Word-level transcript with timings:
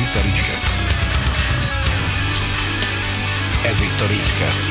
itt 0.00 0.14
a 0.14 0.22
Ricskeszt. 0.22 0.68
Ez 3.66 3.80
itt 3.80 4.00
a 4.00 4.06
Ricskeszt. 4.06 4.66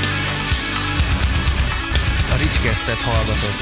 A 2.32 2.36
Ricskesztet 2.38 3.02
hallgatott. 3.02 3.62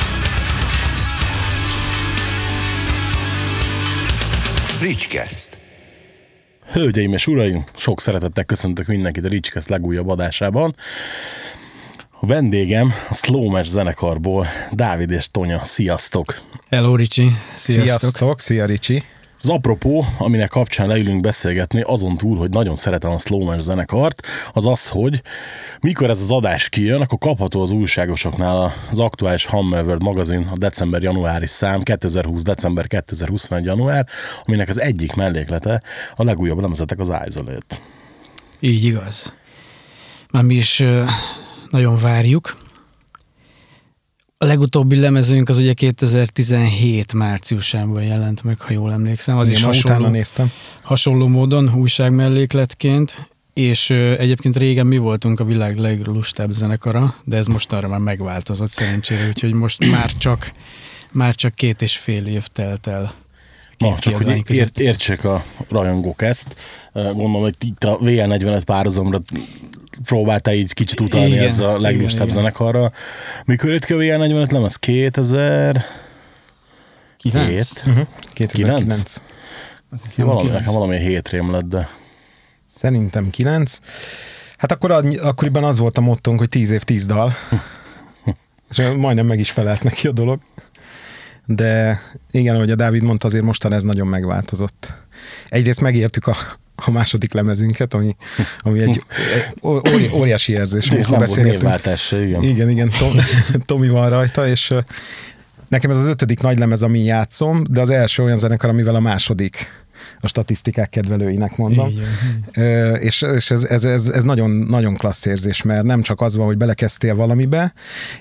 Ricskeszt. 4.82 5.58
Hölgyeim 6.72 7.14
és 7.14 7.28
uraim, 7.28 7.64
sok 7.76 8.02
szeretettel 8.02 8.44
köszöntök 8.44 8.88
mindenkit 8.88 9.26
a 9.26 9.28
Ricskeszt 9.28 9.70
legújabb 9.70 10.08
adásában. 10.08 10.76
A 12.20 12.26
vendégem 12.26 12.94
a 13.10 13.14
Slowmesh 13.14 13.70
zenekarból, 13.70 14.48
Dávid 14.72 15.12
és 15.12 15.32
Tonya. 15.32 15.64
Sziasztok! 15.64 16.42
Hello, 16.70 16.96
Ricsi. 16.96 17.32
Sziasztok. 17.56 18.00
Sziasztok, 18.00 18.42
szia 18.42 18.66
Ricsi. 18.66 19.04
Az 19.42 19.50
apropó, 19.50 20.06
aminek 20.18 20.50
kapcsán 20.50 20.88
leülünk 20.88 21.22
beszélgetni, 21.22 21.82
azon 21.82 22.18
túl, 22.18 22.38
hogy 22.38 22.50
nagyon 22.50 22.76
szeretem 22.76 23.12
a 23.12 23.18
Slowmesh 23.18 23.60
zenekart, 23.60 24.28
az 24.54 24.68
az, 24.68 24.88
hogy 24.88 25.22
mikor 25.82 26.10
ez 26.10 26.22
az 26.22 26.32
adás 26.32 26.70
kijön, 26.70 27.02
akkor 27.02 27.18
kapható 27.18 27.62
az 27.62 27.72
újságosoknál 27.72 28.74
az 28.92 29.00
aktuális 29.00 29.46
Hammer 29.46 29.84
World 29.84 30.04
magazin, 30.04 30.48
a 30.52 30.58
december-januári 30.58 31.48
szám, 31.48 31.82
2020. 31.82 32.44
december 32.44 32.88
2021. 32.88 33.66
január, 33.66 34.08
aminek 34.44 34.70
az 34.70 34.82
egyik 34.82 35.14
melléklete 35.14 35.82
a 36.16 36.24
legújabb 36.24 36.60
lemezetek 36.60 37.00
az 37.00 37.14
Isolate. 37.28 37.76
Így 38.60 38.84
igaz. 38.84 39.34
Már 40.32 40.44
mi 40.44 40.56
is 40.56 40.84
nagyon 41.70 42.00
várjuk. 42.00 42.58
A 44.40 44.46
legutóbbi 44.46 44.96
lemezünk 44.96 45.50
az 45.50 45.58
ugye 45.58 45.74
2017 45.74 47.14
márciusában 47.14 48.04
jelent 48.04 48.44
meg, 48.44 48.60
ha 48.60 48.72
jól 48.72 48.92
emlékszem. 48.92 49.38
Az 49.38 49.48
Igen, 49.48 49.60
is 49.60 49.66
hasonló, 49.66 49.98
utána 49.98 50.12
néztem. 50.12 50.52
hasonló 50.82 51.28
módon 51.28 51.74
újságmellékletként, 51.76 53.30
és 53.54 53.90
ö, 53.90 54.18
egyébként 54.18 54.58
régen 54.58 54.86
mi 54.86 54.98
voltunk 54.98 55.40
a 55.40 55.44
világ 55.44 55.78
leglustább 55.78 56.52
zenekara, 56.52 57.16
de 57.24 57.38
ez 57.38 57.46
most 57.46 57.74
arra 57.74 57.88
már 57.88 58.00
megváltozott 58.00 58.70
szerencsére, 58.70 59.28
úgyhogy 59.28 59.54
most 59.54 59.92
már 59.92 60.12
csak, 60.18 60.52
már 61.12 61.36
csak 61.36 61.56
két 61.56 61.82
és 61.82 61.98
fél 61.98 62.26
év 62.26 62.48
telt 62.48 62.88
el. 62.88 63.14
Na, 63.78 63.96
csak 64.00 64.16
hogy 64.16 64.44
ért, 64.50 64.80
értsék 64.80 65.24
a 65.24 65.44
rajongók 65.70 66.22
ezt. 66.22 66.56
Gondolom, 66.94 67.42
hogy 67.42 67.56
itt 67.60 67.84
a 67.84 67.98
VL45 67.98 68.62
párhuzamra 68.66 69.22
próbáltál 70.04 70.54
így 70.54 70.74
kicsit 70.74 71.00
utalni 71.00 71.28
Igen, 71.30 71.44
ez 71.44 71.60
a 71.60 71.80
leglustább 71.80 72.28
igen, 72.28 72.38
zenekarra. 72.38 72.92
Mikor 73.46 73.70
jött 73.70 73.86
ki 73.86 73.94
a 73.94 73.98
VL45 73.98 74.52
lemez? 74.52 74.76
2000... 74.76 75.86
Kilenc? 77.18 77.48
Hét? 77.50 77.84
Uh-huh. 77.88 78.08
2009. 78.30 79.16
Azt 79.92 80.04
hiszem, 80.04 80.26
Valami, 80.26 80.42
kilenc. 80.42 80.60
nekem 80.60 80.74
valami 80.80 80.98
hétrém 80.98 81.52
lett, 81.52 81.66
de 81.66 81.90
Szerintem 82.66 83.30
9. 83.30 83.80
Hát 84.58 84.72
akkor 84.72 84.92
ad- 84.92 85.20
akkoriban 85.20 85.64
az 85.64 85.78
volt 85.78 85.98
a 85.98 86.02
mottónk, 86.02 86.40
hogy 86.40 86.50
10 86.50 86.72
év, 86.72 86.84
10 86.84 87.06
dal. 87.06 87.34
És 88.70 88.82
majdnem 88.98 89.26
meg 89.26 89.40
is 89.40 89.52
felelt 89.52 89.84
neki 89.84 90.08
a 90.08 90.12
dolog. 90.12 90.40
De 91.46 92.00
igen, 92.32 92.56
ahogy 92.56 92.72
a 92.72 92.76
Dávid 92.76 93.04
mondta, 93.04 93.28
azért 93.28 93.44
mostan 93.44 93.74
ez 93.74 93.84
nagyon 93.84 94.08
megváltozott. 94.08 94.94
Egyrészt 95.50 95.82
megértük 95.82 96.28
a, 96.28 96.36
a 96.86 96.92
második 96.92 97.34
lemezünket, 97.34 97.94
ami, 97.94 98.16
ami 98.60 98.82
egy 98.82 99.04
óri, 99.64 100.10
óriási 100.14 100.52
érzés. 100.54 100.86
és 100.86 100.92
amikor 100.92 101.18
nem 101.18 101.28
volt 101.28 101.44
névváltás 101.44 102.12
igen. 102.12 102.44
Igen, 102.44 102.70
igen, 102.70 102.92
Tom, 103.00 103.16
Tomi 103.66 103.90
van 103.90 104.10
rajta, 104.10 104.48
és 104.48 104.74
nekem 105.68 105.92
ez 105.92 105.98
az 105.98 106.06
ötödik 106.06 106.42
nagy 106.42 106.60
lemez, 106.60 106.84
amin 106.84 107.04
játszom, 107.04 107.64
de 107.70 107.82
az 107.82 107.90
első 107.90 108.24
olyan 108.24 108.38
zenekar, 108.38 108.70
amivel 108.70 108.96
a 108.96 109.00
második 109.00 109.68
a 110.20 110.28
statisztikák 110.28 110.90
kedvelőinek 110.90 111.58
mondom. 111.58 111.92
Ö, 112.54 112.94
és 112.94 113.26
és 113.36 113.52
ez, 113.52 113.64
ez, 113.64 113.84
ez, 113.84 114.08
ez 114.08 114.24
nagyon, 114.24 114.50
nagyon 114.50 114.96
klassz 114.96 115.26
érzés, 115.26 115.62
mert 115.64 115.84
nem 115.84 116.02
csak 116.02 116.22
az 116.22 116.36
van, 116.36 116.46
hogy 116.46 116.58
belekezdtél 116.58 117.16
valamibe, 117.16 117.74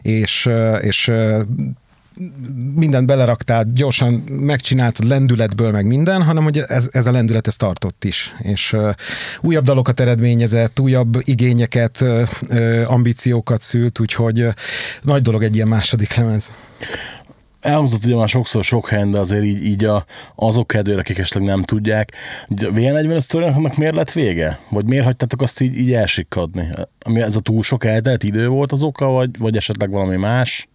és, 0.02 0.48
és 0.80 1.12
mindent 2.74 3.06
beleraktál, 3.06 3.64
gyorsan 3.74 4.12
megcsináltad 4.28 5.06
lendületből, 5.06 5.70
meg 5.70 5.86
minden, 5.86 6.22
hanem 6.22 6.42
hogy 6.42 6.58
ez, 6.58 6.88
ez 6.90 7.06
a 7.06 7.10
lendület 7.10 7.46
ez 7.46 7.56
tartott 7.56 8.04
is. 8.04 8.34
És 8.38 8.72
uh, 8.72 8.90
újabb 9.40 9.64
dalokat 9.64 10.00
eredményezett, 10.00 10.80
újabb 10.80 11.16
igényeket, 11.20 12.00
uh, 12.00 12.92
ambíciókat 12.92 13.62
szült, 13.62 14.00
úgyhogy 14.00 14.42
uh, 14.42 14.52
nagy 15.02 15.22
dolog 15.22 15.42
egy 15.42 15.54
ilyen 15.54 15.68
második 15.68 16.14
lemez. 16.14 16.50
Elhangzott 17.60 18.04
ugye 18.04 18.14
már 18.14 18.28
sokszor 18.28 18.64
sok 18.64 18.88
helyen, 18.88 19.10
de 19.10 19.18
azért 19.18 19.44
így, 19.44 19.64
így 19.64 19.84
a, 19.84 20.04
azok 20.34 20.66
kedvére, 20.66 20.98
akik 20.98 21.18
esetleg 21.18 21.44
nem 21.44 21.62
tudják, 21.62 22.12
hogy 22.46 22.64
a 22.64 22.70
VN40 22.70 23.20
sztorinak 23.20 23.76
miért 23.76 23.94
lett 23.94 24.12
vége? 24.12 24.58
Vagy 24.70 24.84
miért 24.84 25.04
hagytátok 25.04 25.42
azt 25.42 25.60
így, 25.60 25.76
így 25.76 25.92
elsikkadni? 25.92 26.68
Ami 26.98 27.20
ez 27.20 27.36
a 27.36 27.40
túl 27.40 27.62
sok 27.62 27.84
eltelt 27.84 28.22
idő 28.22 28.48
volt 28.48 28.72
az 28.72 28.82
oka, 28.82 29.06
vagy, 29.06 29.38
vagy 29.38 29.56
esetleg 29.56 29.90
valami 29.90 30.16
más? 30.16 30.68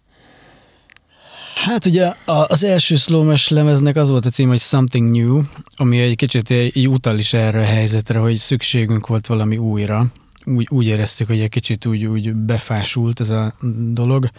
Hát 1.64 1.86
ugye 1.86 2.12
az 2.24 2.64
első 2.64 2.96
Slowmesh 2.96 3.52
lemeznek 3.52 3.96
az 3.96 4.10
volt 4.10 4.24
a 4.24 4.30
cím, 4.30 4.48
hogy 4.48 4.60
Something 4.60 5.10
New, 5.10 5.42
ami 5.76 6.00
egy 6.00 6.16
kicsit 6.16 6.50
így 6.50 6.88
utal 6.88 7.18
is 7.18 7.32
erre 7.32 7.60
a 7.60 7.64
helyzetre, 7.64 8.18
hogy 8.18 8.36
szükségünk 8.36 9.06
volt 9.06 9.26
valami 9.26 9.56
újra. 9.56 10.06
Úgy, 10.44 10.66
úgy 10.70 10.86
éreztük, 10.86 11.26
hogy 11.26 11.40
egy 11.40 11.48
kicsit 11.48 11.86
úgy, 11.86 12.04
úgy 12.04 12.34
befásult 12.34 13.20
ez 13.20 13.30
a 13.30 13.54
dolog. 13.92 14.30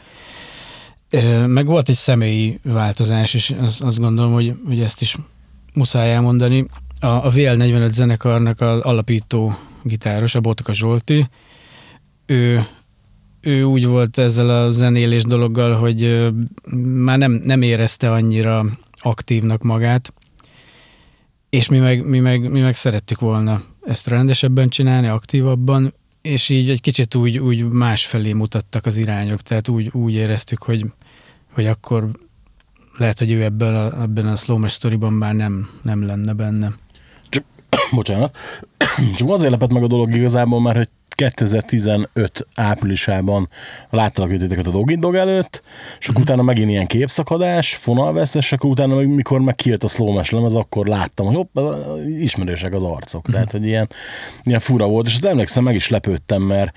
Meg 1.46 1.66
volt 1.66 1.90
egy 1.90 1.96
személyi 1.96 2.60
változás, 2.64 3.34
és 3.34 3.54
azt, 3.60 3.82
azt 3.82 4.00
gondolom, 4.00 4.34
hogy, 4.34 4.56
hogy 4.68 4.80
ezt 4.80 5.02
is 5.02 5.18
muszáj 5.74 6.14
elmondani. 6.14 6.66
A, 7.00 7.08
a 7.08 7.32
VL45 7.32 7.90
zenekarnak 7.90 8.62
az 8.62 8.80
alapító 8.80 9.58
gitáros, 9.84 10.36
a 10.36 10.40
Botka 10.40 10.74
Zsolti, 10.74 11.30
ő, 12.26 12.66
ő 13.46 13.64
úgy 13.64 13.86
volt 13.86 14.18
ezzel 14.18 14.50
a 14.50 14.70
zenélés 14.72 15.24
dologgal, 15.24 15.76
hogy 15.76 16.30
már 16.84 17.18
nem, 17.18 17.32
nem 17.32 17.62
érezte 17.62 18.12
annyira 18.12 18.66
aktívnak 19.00 19.62
magát, 19.62 20.14
és 21.50 21.70
mi 21.70 21.78
meg, 21.78 22.06
mi, 22.06 22.20
meg, 22.20 22.52
mi 22.52 22.60
meg 22.60 22.76
szerettük 22.76 23.20
volna 23.20 23.62
ezt 23.82 24.08
rendesebben 24.08 24.70
csinálni, 24.70 25.08
aktívabban, 25.08 25.94
és 26.22 26.50
így 26.50 26.70
egy 26.70 26.82
kicsit 26.82 27.16
úgy, 27.16 27.40
úgy 27.40 27.64
másfelé 27.64 28.34
mutattak 28.34 28.86
az 28.86 28.98
irányok, 28.98 29.42
tehát 29.42 29.68
úgy, 29.68 29.90
úgy 29.94 30.14
éreztük, 30.14 30.64
hogy, 30.64 30.86
hogy 31.54 31.66
akkor 31.68 32.10
lehet, 32.98 33.20
hogy 33.20 33.32
ő 33.32 33.44
ebben 33.44 33.76
a, 33.76 34.02
ebben 34.02 34.28
a 34.28 34.36
slow 34.36 34.68
sztoriban 34.68 35.14
már 35.14 35.34
nem, 35.34 35.70
nem 35.82 36.06
lenne 36.06 36.34
benne. 36.34 36.74
Bocsánat. 37.92 38.38
Csak 39.18 39.30
azért 39.30 39.52
lepett 39.52 39.72
meg 39.72 39.84
a 39.84 39.88
dolog 39.88 40.16
igazából, 40.16 40.62
mert 40.62 40.78
hogy 40.78 40.90
2015 41.16 42.48
áprilisában 42.56 43.50
láttalak 43.90 44.32
őtéteket 44.32 44.68
a 44.68 44.72
Doggy 44.72 45.00
Dog 45.00 45.16
előtt, 45.16 45.64
és 46.00 46.08
akkor 46.08 46.22
utána 46.22 46.42
megint 46.42 46.70
ilyen 46.70 46.86
képszakadás, 46.86 47.76
fonalvesztes, 47.76 48.52
akkor 48.52 48.70
utána, 48.70 48.96
mikor 48.96 49.40
meg 49.40 49.56
kijött 49.56 49.84
a 49.84 49.88
Slowmesh 49.88 50.34
lemez, 50.34 50.56
akkor 50.56 50.86
láttam, 50.86 51.26
hogy 51.26 51.36
hopp, 51.36 51.58
ismerősek 52.20 52.74
az 52.74 52.84
arcok. 52.84 53.28
Tehát, 53.32 53.52
hogy 53.52 53.66
ilyen, 53.66 53.90
ilyen 54.44 54.60
fura 54.60 54.88
volt, 54.88 55.06
és 55.06 55.14
hát 55.14 55.32
emlékszem, 55.32 55.64
meg 55.64 55.76
is 55.76 55.90
lepődtem, 55.90 56.42
mert 56.42 56.72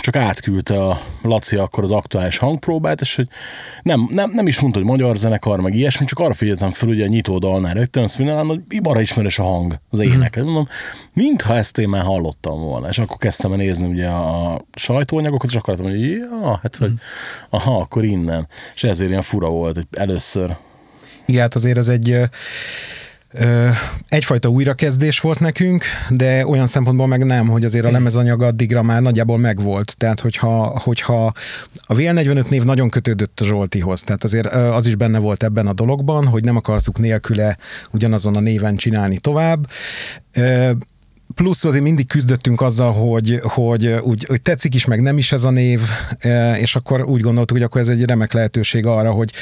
csak 0.00 0.16
átküldte 0.16 0.86
a 0.86 1.00
Laci 1.22 1.56
akkor 1.56 1.82
az 1.82 1.90
aktuális 1.90 2.38
hangpróbát, 2.38 3.00
és 3.00 3.16
hogy 3.16 3.28
nem, 3.82 4.08
nem, 4.10 4.30
nem 4.30 4.46
is 4.46 4.60
mondta, 4.60 4.78
hogy 4.78 4.88
magyar 4.88 5.16
zenekar, 5.16 5.60
meg 5.60 5.74
ilyesmi, 5.74 6.06
csak 6.06 6.18
arra 6.18 6.32
figyeltem 6.32 6.70
fel, 6.70 6.88
ugye 6.88 7.04
a 7.04 7.08
nyitó 7.08 7.38
dalnál 7.38 7.74
rögtön, 7.74 8.02
azt 8.02 8.18
mondanám, 8.18 8.46
hogy 8.46 8.60
ibarra 8.68 9.00
ismerős 9.00 9.38
a 9.38 9.42
hang, 9.42 9.80
az 9.90 10.00
ének. 10.00 10.40
Mm. 10.40 10.44
Mondom, 10.44 10.68
mintha 11.12 11.56
ezt 11.56 11.78
én 11.78 11.88
már 11.88 12.02
hallottam 12.02 12.60
volna. 12.60 12.88
És 12.88 12.98
akkor 12.98 13.16
kezdtem 13.16 13.50
el 13.50 13.56
nézni 13.56 13.86
ugye 13.86 14.08
a 14.08 14.60
sajtóanyagokat, 14.74 15.50
és 15.50 15.56
akkor 15.56 15.74
láttam, 15.74 15.90
hogy 15.90 16.10
ja, 16.10 16.58
hát, 16.62 16.76
hogy 16.76 16.92
aha, 17.50 17.76
akkor 17.76 18.04
innen. 18.04 18.48
És 18.74 18.84
ezért 18.84 19.10
ilyen 19.10 19.22
fura 19.22 19.48
volt, 19.48 19.74
hogy 19.74 19.86
először 19.90 20.56
Igen, 21.26 21.40
hát 21.40 21.54
azért 21.54 21.78
ez 21.78 21.88
egy 21.88 22.18
egyfajta 24.08 24.48
újrakezdés 24.48 25.20
volt 25.20 25.40
nekünk, 25.40 25.84
de 26.10 26.46
olyan 26.46 26.66
szempontból 26.66 27.06
meg 27.06 27.24
nem, 27.24 27.48
hogy 27.48 27.64
azért 27.64 27.84
a 27.84 27.90
lemezanyag 27.90 28.42
addigra 28.42 28.82
már 28.82 29.02
nagyjából 29.02 29.38
megvolt. 29.38 29.94
Tehát, 29.98 30.20
hogyha, 30.20 30.78
hogyha 30.78 31.32
a 31.86 31.94
VL45 31.94 32.48
név 32.48 32.62
nagyon 32.62 32.88
kötődött 32.88 33.40
a 33.40 33.44
Zsoltihoz, 33.44 34.00
tehát 34.00 34.24
azért 34.24 34.46
az 34.46 34.86
is 34.86 34.94
benne 34.94 35.18
volt 35.18 35.42
ebben 35.42 35.66
a 35.66 35.72
dologban, 35.72 36.26
hogy 36.26 36.44
nem 36.44 36.56
akartuk 36.56 36.98
nélküle 36.98 37.56
ugyanazon 37.90 38.36
a 38.36 38.40
néven 38.40 38.76
csinálni 38.76 39.18
tovább. 39.18 39.66
Plusz 41.34 41.64
azért 41.64 41.82
mindig 41.82 42.06
küzdöttünk 42.06 42.60
azzal, 42.60 42.92
hogy, 42.92 43.38
hogy, 43.42 43.86
úgy, 43.86 44.24
hogy 44.24 44.42
tetszik 44.42 44.74
is, 44.74 44.84
meg 44.84 45.00
nem 45.02 45.18
is 45.18 45.32
ez 45.32 45.44
a 45.44 45.50
név, 45.50 45.80
e, 46.18 46.58
és 46.58 46.76
akkor 46.76 47.02
úgy 47.02 47.20
gondoltuk, 47.20 47.56
hogy 47.56 47.66
akkor 47.66 47.80
ez 47.80 47.88
egy 47.88 48.04
remek 48.04 48.32
lehetőség 48.32 48.86
arra, 48.86 49.10
hogy 49.10 49.32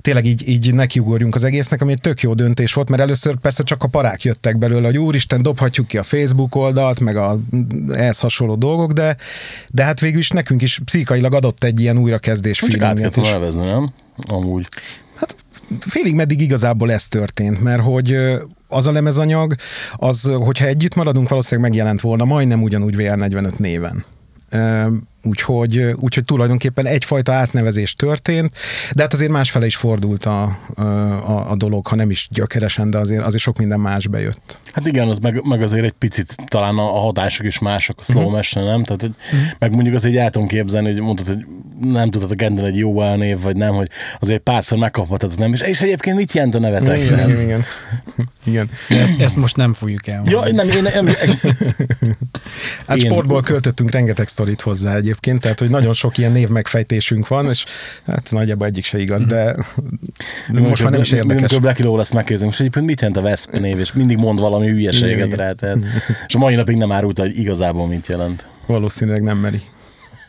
tényleg 0.00 0.26
így, 0.26 0.48
így 0.48 0.74
nekiugorjunk 0.74 1.34
az 1.34 1.44
egésznek, 1.44 1.80
ami 1.80 1.92
egy 1.92 2.00
tök 2.00 2.20
jó 2.20 2.34
döntés 2.34 2.72
volt, 2.72 2.90
mert 2.90 3.02
először 3.02 3.36
persze 3.36 3.62
csak 3.62 3.82
a 3.82 3.88
parák 3.88 4.22
jöttek 4.22 4.58
belőle, 4.58 4.86
hogy 4.86 4.98
úristen, 4.98 5.42
dobhatjuk 5.42 5.86
ki 5.86 5.98
a 5.98 6.02
Facebook 6.02 6.54
oldalt, 6.54 7.00
meg 7.00 7.16
a 7.16 7.40
ehhez 7.92 8.18
hasonló 8.18 8.54
dolgok, 8.54 8.92
de, 8.92 9.16
de 9.70 9.84
hát 9.84 10.00
végül 10.00 10.18
is 10.18 10.30
nekünk 10.30 10.62
is 10.62 10.80
pszichailag 10.84 11.34
adott 11.34 11.64
egy 11.64 11.80
ilyen 11.80 11.98
újrakezdés 11.98 12.58
csak 12.58 12.68
át 12.68 12.78
kellett 12.78 12.96
feelinget 12.96 13.16
is. 13.16 13.30
volna 13.30 13.38
nevezni, 13.38 13.64
nem? 13.64 13.92
Amúgy. 14.28 14.66
Hát 15.18 15.36
félig 15.80 16.14
meddig 16.14 16.40
igazából 16.40 16.92
ez 16.92 17.08
történt, 17.08 17.62
mert 17.62 17.82
hogy 17.82 18.16
az 18.68 18.86
a 18.86 18.92
lemezanyag, 18.92 19.54
az, 19.96 20.22
hogyha 20.22 20.66
együtt 20.66 20.94
maradunk, 20.94 21.28
valószínűleg 21.28 21.70
megjelent 21.70 22.00
volna 22.00 22.24
majdnem 22.24 22.62
ugyanúgy 22.62 22.94
VR45 22.98 23.56
néven. 23.56 24.04
Úgyhogy, 25.22 25.78
úgyhogy 26.00 26.24
tulajdonképpen 26.24 26.86
egyfajta 26.86 27.32
átnevezés 27.32 27.94
történt, 27.94 28.56
de 28.92 29.02
hát 29.02 29.12
azért 29.12 29.30
másfele 29.30 29.66
is 29.66 29.76
fordult 29.76 30.24
a, 30.24 30.42
a, 30.74 31.50
a 31.50 31.56
dolog, 31.56 31.86
ha 31.86 31.96
nem 31.96 32.10
is 32.10 32.28
gyökeresen, 32.30 32.90
de 32.90 32.98
azért, 32.98 33.22
azért 33.22 33.42
sok 33.42 33.58
minden 33.58 33.80
más 33.80 34.06
bejött. 34.06 34.58
Hát 34.72 34.86
igen, 34.86 35.08
az 35.08 35.18
meg, 35.18 35.44
meg 35.46 35.62
azért 35.62 35.84
egy 35.84 35.92
picit 35.92 36.34
talán 36.46 36.78
a, 36.78 36.96
a 36.96 37.00
hatások 37.00 37.46
is 37.46 37.58
mások 37.58 38.00
a 38.00 38.02
slow 38.02 38.22
Mhm. 38.22 38.32
motion, 38.34 38.64
nem? 38.64 38.84
Tehát, 38.84 39.00
hogy, 39.00 39.14
meg 39.58 39.74
mondjuk 39.74 39.94
azért 39.94 40.16
el 40.16 40.30
tudom 40.30 40.48
képzelni, 40.48 40.92
hogy 40.92 41.00
mondtad, 41.00 41.26
hogy 41.26 41.46
nem 41.80 42.10
tudod 42.10 42.30
a 42.30 42.34
Gendel 42.34 42.66
egy 42.66 42.76
jó 42.76 43.02
elnév, 43.02 43.40
vagy 43.40 43.56
nem, 43.56 43.74
hogy 43.74 43.88
azért 44.20 44.40
párszor 44.40 44.78
megkaphatod, 44.78 45.32
nem? 45.38 45.52
És, 45.52 45.60
és 45.60 45.80
egyébként 45.80 46.16
mit 46.16 46.32
jelent 46.32 46.54
a 46.54 46.58
nevetek? 46.58 46.98
Igen, 47.00 47.14
nem? 47.18 47.28
igen, 47.30 47.40
igen. 47.42 47.64
igen. 48.44 48.68
Ezt, 48.88 49.20
ezt 49.20 49.36
most 49.36 49.56
nem 49.56 49.72
fogjuk 49.72 50.06
el. 50.06 50.22
Ja, 50.26 50.52
nem, 50.52 50.68
én, 50.68 50.82
nem, 50.82 51.06
Hát 52.86 52.96
Én- 52.96 53.04
sportból 53.10 53.42
költöttünk 53.42 53.90
rengeteg 53.90 54.28
sztorit 54.28 54.60
hozzá 54.60 54.94
egyébként, 55.08 55.40
tehát 55.40 55.58
hogy 55.58 55.70
nagyon 55.70 55.92
sok 55.92 56.18
ilyen 56.18 56.32
név 56.32 56.48
megfejtésünk 56.48 57.28
van, 57.28 57.46
és 57.46 57.64
hát 58.06 58.30
nagyjából 58.30 58.66
egyik 58.66 58.84
se 58.84 58.98
igaz, 58.98 59.24
de 59.24 59.56
most 60.52 60.82
már 60.82 60.92
nem 60.92 61.00
is 61.00 61.12
érdekes. 61.12 61.38
Amikor 61.38 61.60
Blacky 61.60 61.82
Low 61.82 61.96
lesz 61.96 62.12
megkérdezem, 62.12 62.48
és 62.48 62.60
egyébként 62.60 62.86
mit 62.86 63.00
jelent 63.00 63.18
a 63.18 63.20
Vesp 63.20 63.50
név, 63.52 63.78
és 63.78 63.92
mindig 63.92 64.16
mond 64.16 64.40
valami 64.40 64.68
hülyeséget 64.68 65.34
rá, 65.34 65.52
tehát, 65.52 65.78
és 66.26 66.34
a 66.34 66.38
mai 66.38 66.54
napig 66.54 66.76
nem 66.76 66.92
árulta, 66.92 67.22
hogy 67.22 67.38
igazából 67.38 67.86
mit 67.86 68.06
jelent. 68.06 68.46
Valószínűleg 68.66 69.22
nem 69.22 69.38
meri. 69.38 69.62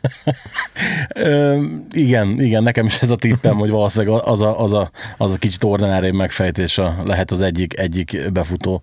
Ö, 1.16 1.62
igen, 1.92 2.42
igen, 2.42 2.64
nekem 2.64 2.86
is 2.86 2.98
ez 2.98 3.10
a 3.10 3.16
tippem, 3.16 3.56
hogy 3.56 3.70
valószínűleg 3.70 4.22
az 4.26 4.42
a, 4.42 4.62
az 4.62 4.74
a, 4.74 4.92
az 5.18 5.34
a 5.34 5.38
kicsit 5.38 5.64
ordinári 5.64 6.12
megfejtése 6.12 6.96
lehet 7.04 7.32
az 7.32 7.42
egyik, 7.42 7.80
egyik 7.80 8.32
befutó. 8.32 8.82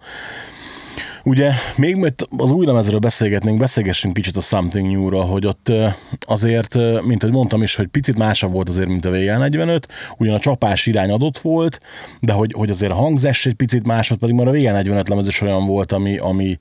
Ugye, 1.26 1.52
még 1.76 1.96
majd 1.96 2.14
az 2.36 2.50
új 2.50 2.66
lemezről 2.66 2.98
beszélgetnénk, 2.98 3.58
beszélgessünk 3.58 4.14
kicsit 4.14 4.36
a 4.36 4.40
Something 4.40 4.90
New-ra, 4.90 5.22
hogy 5.22 5.46
ott 5.46 5.72
azért, 6.20 6.74
mint 7.02 7.22
ahogy 7.22 7.34
mondtam 7.34 7.62
is, 7.62 7.76
hogy 7.76 7.86
picit 7.86 8.18
másabb 8.18 8.52
volt 8.52 8.68
azért, 8.68 8.88
mint 8.88 9.04
a 9.04 9.10
VL45, 9.10 9.82
ugyan 10.18 10.34
a 10.34 10.38
csapás 10.38 10.86
irány 10.86 11.10
adott 11.10 11.38
volt, 11.38 11.80
de 12.20 12.32
hogy, 12.32 12.52
hogy 12.52 12.70
azért 12.70 12.92
a 12.92 12.94
hangzás 12.94 13.46
egy 13.46 13.54
picit 13.54 13.86
másod, 13.86 14.18
pedig 14.18 14.34
már 14.34 14.48
a 14.48 14.50
VL45 14.50 15.08
lemez 15.08 15.28
is 15.28 15.40
olyan 15.40 15.66
volt, 15.66 15.92
ami, 15.92 16.16
ami 16.16 16.58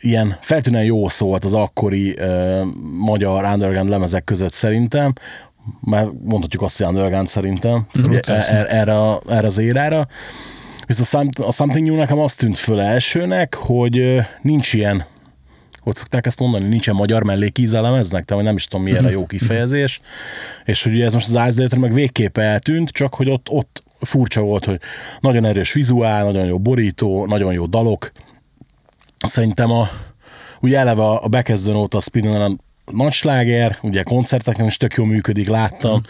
ilyen 0.00 0.36
feltűnően 0.40 0.84
jó 0.84 1.08
szólt 1.08 1.44
az 1.44 1.54
akkori 1.54 2.10
uh, 2.10 2.60
magyar 2.98 3.44
underground 3.44 3.88
lemezek 3.88 4.24
között 4.24 4.52
szerintem, 4.52 5.12
már 5.80 6.06
mondhatjuk 6.24 6.62
azt, 6.62 6.78
hogy 6.78 6.86
underground 6.86 7.28
szerintem, 7.28 7.86
ugye, 8.08 8.20
er- 8.20 8.68
erre, 8.68 9.18
erre 9.28 9.46
az 9.46 9.58
érára. 9.58 10.06
Viszont 10.88 11.06
a, 11.06 11.10
Some- 11.10 11.38
a 11.38 11.52
Something 11.52 11.86
New 11.86 11.96
nekem 11.96 12.18
azt 12.18 12.38
tűnt 12.38 12.58
föl 12.58 12.80
elsőnek, 12.80 13.54
hogy 13.54 14.20
nincs 14.42 14.72
ilyen. 14.72 15.04
Hogy 15.80 15.94
szokták 15.94 16.26
ezt 16.26 16.40
mondani, 16.40 16.68
nincsen 16.68 16.94
magyar 16.94 17.22
mellékíz 17.22 17.72
a 17.72 17.80
lemeznek, 17.80 18.24
tehát 18.24 18.44
nem 18.44 18.56
is 18.56 18.64
tudom, 18.64 18.84
mi 18.84 18.92
erre 18.92 19.06
a 19.06 19.10
jó 19.10 19.26
kifejezés, 19.26 20.00
és 20.64 20.82
hogy 20.82 20.92
ugye 20.92 21.04
ez 21.04 21.12
most 21.12 21.34
az 21.34 21.48
Isolator 21.48 21.78
meg 21.78 21.92
végképp 21.92 22.38
eltűnt, 22.38 22.90
csak 22.90 23.14
hogy 23.14 23.30
ott, 23.30 23.48
ott 23.50 23.82
furcsa 24.00 24.40
volt, 24.40 24.64
hogy 24.64 24.80
nagyon 25.20 25.44
erős 25.44 25.72
vizuál, 25.72 26.24
nagyon 26.24 26.46
jó 26.46 26.58
borító, 26.58 27.26
nagyon 27.26 27.52
jó 27.52 27.66
dalok, 27.66 28.12
Szerintem 29.26 29.70
a, 29.70 29.88
ugye 30.60 30.78
eleve 30.78 31.02
a, 31.02 31.28
bekezdőn 31.28 31.74
óta 31.74 31.96
a 31.98 32.00
Spinner 32.00 32.50
nagy 32.84 33.12
sláger, 33.12 33.78
ugye 33.82 34.02
koncerteken 34.02 34.66
is 34.66 34.76
tök 34.76 34.94
jól 34.94 35.06
működik, 35.06 35.48
láttam, 35.48 36.00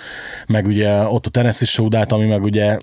meg 0.46 0.66
ugye 0.66 1.06
ott 1.06 1.26
a 1.26 1.30
Tennessee 1.30 1.68
showdown 1.68 2.04
ami 2.04 2.26
meg 2.26 2.42
ugye 2.42 2.78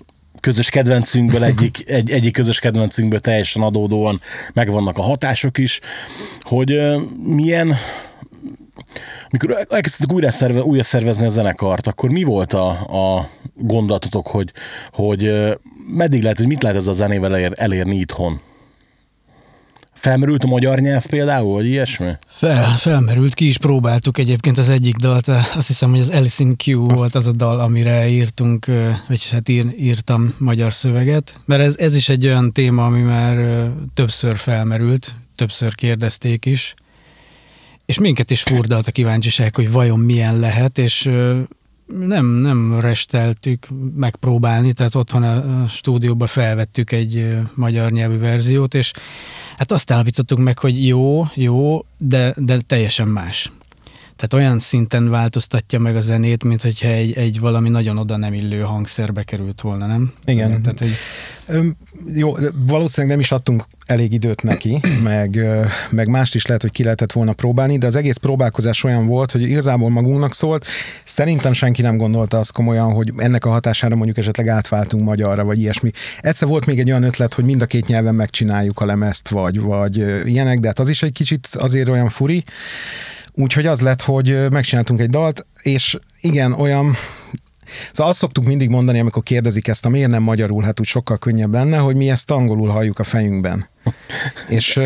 közös 0.46 0.70
kedvencünkből, 0.70 1.44
egyik, 1.52 1.90
egy, 1.90 2.10
egyik 2.10 2.32
közös 2.32 2.58
kedvencünkből 2.58 3.20
teljesen 3.20 3.62
adódóan 3.62 4.20
megvannak 4.52 4.98
a 4.98 5.02
hatások 5.02 5.58
is, 5.58 5.80
hogy 6.40 6.80
milyen 7.18 7.74
mikor 9.30 9.66
elkezdtetek 9.70 10.14
újra, 10.14 10.30
szerve, 10.30 10.62
újra 10.62 10.82
szervezni 10.82 11.26
a 11.26 11.28
zenekart, 11.28 11.86
akkor 11.86 12.10
mi 12.10 12.22
volt 12.22 12.52
a, 12.52 12.68
a 13.16 13.28
gondolatotok, 13.54 14.26
hogy, 14.26 14.52
hogy 14.92 15.30
meddig 15.88 16.22
lehet, 16.22 16.38
hogy 16.38 16.46
mit 16.46 16.62
lehet 16.62 16.78
ez 16.78 16.86
a 16.86 16.92
zenével 16.92 17.34
elér, 17.34 17.52
elérni 17.54 17.96
itthon? 17.96 18.40
Felmerült 19.96 20.44
a 20.44 20.46
magyar 20.46 20.78
nyelv 20.78 21.06
például, 21.06 21.52
vagy 21.52 21.66
ilyesmi? 21.66 22.12
Fel, 22.26 22.76
felmerült, 22.76 23.34
ki 23.34 23.46
is 23.46 23.58
próbáltuk 23.58 24.18
egyébként 24.18 24.58
az 24.58 24.68
egyik 24.68 24.96
dalt, 24.96 25.28
eh, 25.28 25.56
azt 25.56 25.66
hiszem, 25.66 25.90
hogy 25.90 26.00
az 26.00 26.10
Alice 26.10 26.42
in 26.42 26.54
Q 26.64 26.76
volt 26.76 27.14
az 27.14 27.26
a 27.26 27.32
dal, 27.32 27.60
amire 27.60 28.08
írtunk, 28.08 28.66
eh, 28.66 28.98
vagy 29.08 29.30
hát 29.30 29.48
ír, 29.48 29.64
írtam 29.78 30.34
magyar 30.38 30.72
szöveget, 30.72 31.34
mert 31.44 31.62
ez, 31.62 31.76
ez 31.78 31.94
is 31.94 32.08
egy 32.08 32.26
olyan 32.26 32.52
téma, 32.52 32.84
ami 32.84 33.00
már 33.00 33.38
eh, 33.38 33.66
többször 33.94 34.36
felmerült, 34.36 35.14
többször 35.34 35.74
kérdezték 35.74 36.46
is, 36.46 36.74
és 37.86 37.98
minket 37.98 38.30
is 38.30 38.42
furdalt 38.42 38.86
a 38.86 38.92
kíváncsiság, 38.92 39.54
hogy 39.54 39.70
vajon 39.70 39.98
milyen 39.98 40.38
lehet, 40.38 40.78
és 40.78 41.10
nem, 41.86 42.26
nem 42.26 42.80
resteltük 42.80 43.66
megpróbálni, 43.96 44.72
tehát 44.72 44.94
otthon 44.94 45.22
a, 45.22 45.68
stúdióban 45.68 46.26
felvettük 46.26 46.92
egy 46.92 47.36
magyar 47.54 47.90
nyelvű 47.90 48.18
verziót, 48.18 48.74
és 48.74 48.92
Hát 49.56 49.72
azt 49.72 49.90
állapítottuk 49.90 50.38
meg, 50.38 50.58
hogy 50.58 50.86
jó, 50.86 51.24
jó, 51.34 51.84
de, 51.98 52.34
de 52.36 52.60
teljesen 52.60 53.08
más. 53.08 53.50
Tehát 54.16 54.44
olyan 54.44 54.58
szinten 54.58 55.10
változtatja 55.10 55.78
meg 55.78 55.96
a 55.96 56.00
zenét, 56.00 56.44
mint 56.44 56.62
hogyha 56.62 56.88
egy, 56.88 57.12
egy 57.12 57.40
valami 57.40 57.68
nagyon 57.68 57.98
oda 57.98 58.16
nem 58.16 58.32
illő 58.32 58.60
hangszerbe 58.60 59.22
került 59.22 59.60
volna, 59.60 59.86
nem? 59.86 60.12
Igen. 60.24 60.62
Tehát, 60.62 60.78
hogy 60.78 60.94
Jó, 62.08 62.36
valószínűleg 62.66 63.16
nem 63.16 63.24
is 63.24 63.32
adtunk 63.32 63.64
elég 63.86 64.12
időt 64.12 64.42
neki, 64.42 64.80
meg, 65.02 65.46
meg 65.90 66.08
mást 66.08 66.34
is 66.34 66.46
lehet, 66.46 66.62
hogy 66.62 66.70
ki 66.70 66.82
lehetett 66.82 67.12
volna 67.12 67.32
próbálni, 67.32 67.78
de 67.78 67.86
az 67.86 67.96
egész 67.96 68.16
próbálkozás 68.16 68.84
olyan 68.84 69.06
volt, 69.06 69.32
hogy 69.32 69.42
igazából 69.42 69.90
magunknak 69.90 70.34
szólt. 70.34 70.66
Szerintem 71.04 71.52
senki 71.52 71.82
nem 71.82 71.96
gondolta 71.96 72.38
azt 72.38 72.52
komolyan, 72.52 72.92
hogy 72.92 73.12
ennek 73.16 73.44
a 73.44 73.50
hatására 73.50 73.96
mondjuk 73.96 74.18
esetleg 74.18 74.48
átváltunk 74.48 75.04
magyarra, 75.04 75.44
vagy 75.44 75.58
ilyesmi. 75.60 75.90
Egyszer 76.20 76.48
volt 76.48 76.66
még 76.66 76.78
egy 76.78 76.90
olyan 76.90 77.02
ötlet, 77.02 77.34
hogy 77.34 77.44
mind 77.44 77.62
a 77.62 77.66
két 77.66 77.86
nyelven 77.86 78.14
megcsináljuk 78.14 78.80
a 78.80 78.84
lemezt, 78.84 79.28
vagy, 79.28 79.60
vagy 79.60 79.96
ilyenek, 80.24 80.58
de 80.58 80.66
hát 80.66 80.78
az 80.78 80.88
is 80.88 81.02
egy 81.02 81.12
kicsit 81.12 81.48
azért 81.52 81.88
olyan 81.88 82.08
furi. 82.08 82.44
Úgyhogy 83.32 83.66
az 83.66 83.80
lett, 83.80 84.02
hogy 84.02 84.46
megcsináltunk 84.50 85.00
egy 85.00 85.10
dalt, 85.10 85.46
és 85.62 85.98
igen, 86.20 86.52
olyan 86.52 86.94
Szóval 87.92 88.12
azt 88.12 88.20
szoktuk 88.20 88.44
mindig 88.44 88.68
mondani, 88.68 88.98
amikor 88.98 89.22
kérdezik 89.22 89.68
ezt, 89.68 89.86
a 89.86 89.88
miért 89.88 90.10
nem 90.10 90.22
magyarul, 90.22 90.62
hát 90.62 90.80
úgy 90.80 90.86
sokkal 90.86 91.18
könnyebb 91.18 91.52
lenne, 91.52 91.76
hogy 91.76 91.96
mi 91.96 92.10
ezt 92.10 92.30
angolul 92.30 92.68
halljuk 92.68 92.98
a 92.98 93.04
fejünkben. 93.04 93.68
És 94.48 94.80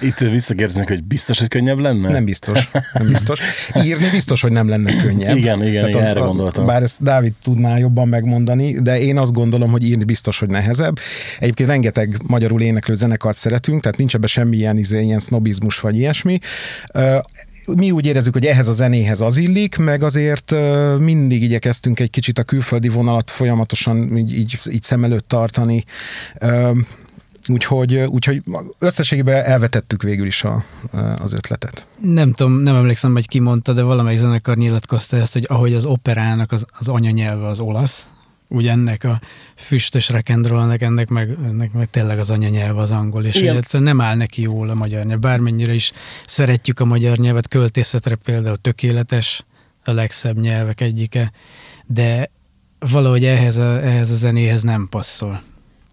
Itt 0.00 0.18
visszakérdeznek, 0.18 0.88
hogy 0.88 1.04
biztos, 1.04 1.38
hogy 1.38 1.48
könnyebb 1.48 1.78
lenne? 1.78 2.08
nem 2.08 2.24
biztos, 2.24 2.70
nem 2.92 3.06
biztos. 3.08 3.40
Írni 3.84 4.10
biztos, 4.10 4.42
hogy 4.42 4.52
nem 4.52 4.68
lenne 4.68 5.02
könnyebb. 5.02 5.36
Igen, 5.36 5.62
igen, 5.66 5.88
igen, 5.88 6.02
erre 6.02 6.20
a- 6.20 6.26
gondoltam. 6.26 6.66
Bár 6.66 6.82
ezt 6.82 7.02
Dávid 7.02 7.32
tudná 7.42 7.78
jobban 7.78 8.08
megmondani, 8.08 8.80
de 8.80 9.00
én 9.00 9.18
azt 9.18 9.32
gondolom, 9.32 9.70
hogy 9.70 9.84
írni 9.84 10.04
biztos, 10.04 10.38
hogy 10.38 10.48
nehezebb. 10.48 10.98
Egyébként 11.38 11.68
rengeteg 11.68 12.16
magyarul 12.26 12.62
éneklő 12.62 12.94
zenekart 12.94 13.38
szeretünk, 13.38 13.82
tehát 13.82 13.98
nincs 13.98 14.14
ebben 14.14 14.28
semmi 14.28 14.56
ilyen, 14.56 14.78
izé, 14.78 15.02
ilyen 15.02 15.18
sznobizmus 15.18 15.80
vagy 15.80 15.96
ilyesmi. 15.96 16.38
Mi 17.76 17.90
úgy 17.90 18.06
érezzük, 18.06 18.32
hogy 18.32 18.46
ehhez 18.46 18.68
a 18.68 18.72
zenéhez 18.72 19.20
az 19.20 19.36
illik, 19.36 19.76
meg 19.76 20.02
azért 20.02 20.54
mindig 20.98 21.42
igyekeztünk 21.42 22.00
egy 22.00 22.10
kicsit 22.10 22.38
a 22.38 22.42
külföldi 22.42 22.88
vonalat 22.88 23.30
folyamatosan 23.30 24.16
így, 24.16 24.36
így, 24.38 24.58
így 24.72 24.82
szem 24.82 25.04
előtt 25.04 25.28
tartani. 25.28 25.84
Úgyhogy, 27.48 27.96
úgyhogy 27.96 28.42
összességében 28.78 29.44
elvetettük 29.44 30.02
végül 30.02 30.26
is 30.26 30.44
a, 30.44 30.64
az 31.18 31.32
ötletet. 31.32 31.86
nem 32.00 32.32
tudom, 32.32 32.52
nem 32.52 32.74
emlékszem, 32.74 33.12
hogy 33.12 33.28
ki 33.28 33.38
mondta, 33.38 33.72
de 33.72 33.82
valamelyik 33.82 34.18
zenekar 34.18 34.56
nyilatkozta 34.56 35.16
ezt, 35.16 35.32
hogy 35.32 35.46
ahogy 35.48 35.74
az 35.74 35.84
operának 35.84 36.52
az, 36.52 36.66
az 36.78 36.88
anyanyelve 36.88 37.46
az 37.46 37.60
olasz, 37.60 38.06
úgy 38.48 38.66
ennek 38.66 39.04
a 39.04 39.20
füstös 39.56 40.10
rock'n'rollnak, 40.12 40.80
ennek 40.80 41.08
meg, 41.08 41.36
ennek 41.44 41.72
meg 41.72 41.86
tényleg 41.86 42.18
az 42.18 42.30
anyanyelve 42.30 42.80
az 42.80 42.90
angol, 42.90 43.24
és 43.24 43.34
Igen. 43.34 43.48
hogy 43.48 43.56
egyszerűen 43.56 43.88
nem 43.88 44.06
áll 44.06 44.16
neki 44.16 44.42
jól 44.42 44.70
a 44.70 44.74
magyar 44.74 45.04
nyelv. 45.04 45.20
Bármennyire 45.20 45.74
is 45.74 45.92
szeretjük 46.26 46.80
a 46.80 46.84
magyar 46.84 47.16
nyelvet, 47.16 47.48
költészetre 47.48 48.14
például 48.14 48.56
tökéletes, 48.56 49.44
a 49.84 49.92
legszebb 49.92 50.40
nyelvek 50.40 50.80
egyike, 50.80 51.32
de 51.86 52.30
valahogy 52.78 53.24
ehhez 53.24 53.56
a, 53.56 53.82
ehhez 53.82 54.10
a 54.10 54.14
zenéhez 54.14 54.62
nem 54.62 54.86
passzol. 54.90 55.42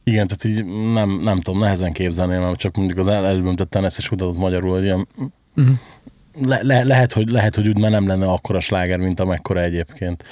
Igen, 0.04 0.28
tehát 0.28 0.44
így 0.44 0.66
nem, 0.94 1.20
nem 1.24 1.42
tudom, 1.42 1.60
nehezen 1.60 1.92
képzelném, 1.92 2.42
mert 2.42 2.58
csak 2.60 2.76
mondjuk 2.76 3.00
az 3.00 3.08
el- 3.08 3.26
előbb 3.26 3.44
említett 3.46 3.70
Tennessee 3.70 4.00
is 4.06 4.12
utatott 4.12 4.38
magyarul, 4.38 4.72
hogy 4.72 4.84
ilyen, 4.84 5.08
Uh-huh. 5.56 5.76
le, 6.42 6.60
le, 6.62 6.84
lehet, 6.84 7.14
hogy, 7.14 7.30
lehet, 7.32 7.56
hogy 7.56 7.68
úgy 7.68 7.78
már 7.80 7.92
nem 7.92 8.08
lenne 8.08 8.26
akkora 8.26 8.60
sláger, 8.60 9.00
mint 9.00 9.20
amekkora 9.20 9.62
egyébként. 9.62 10.24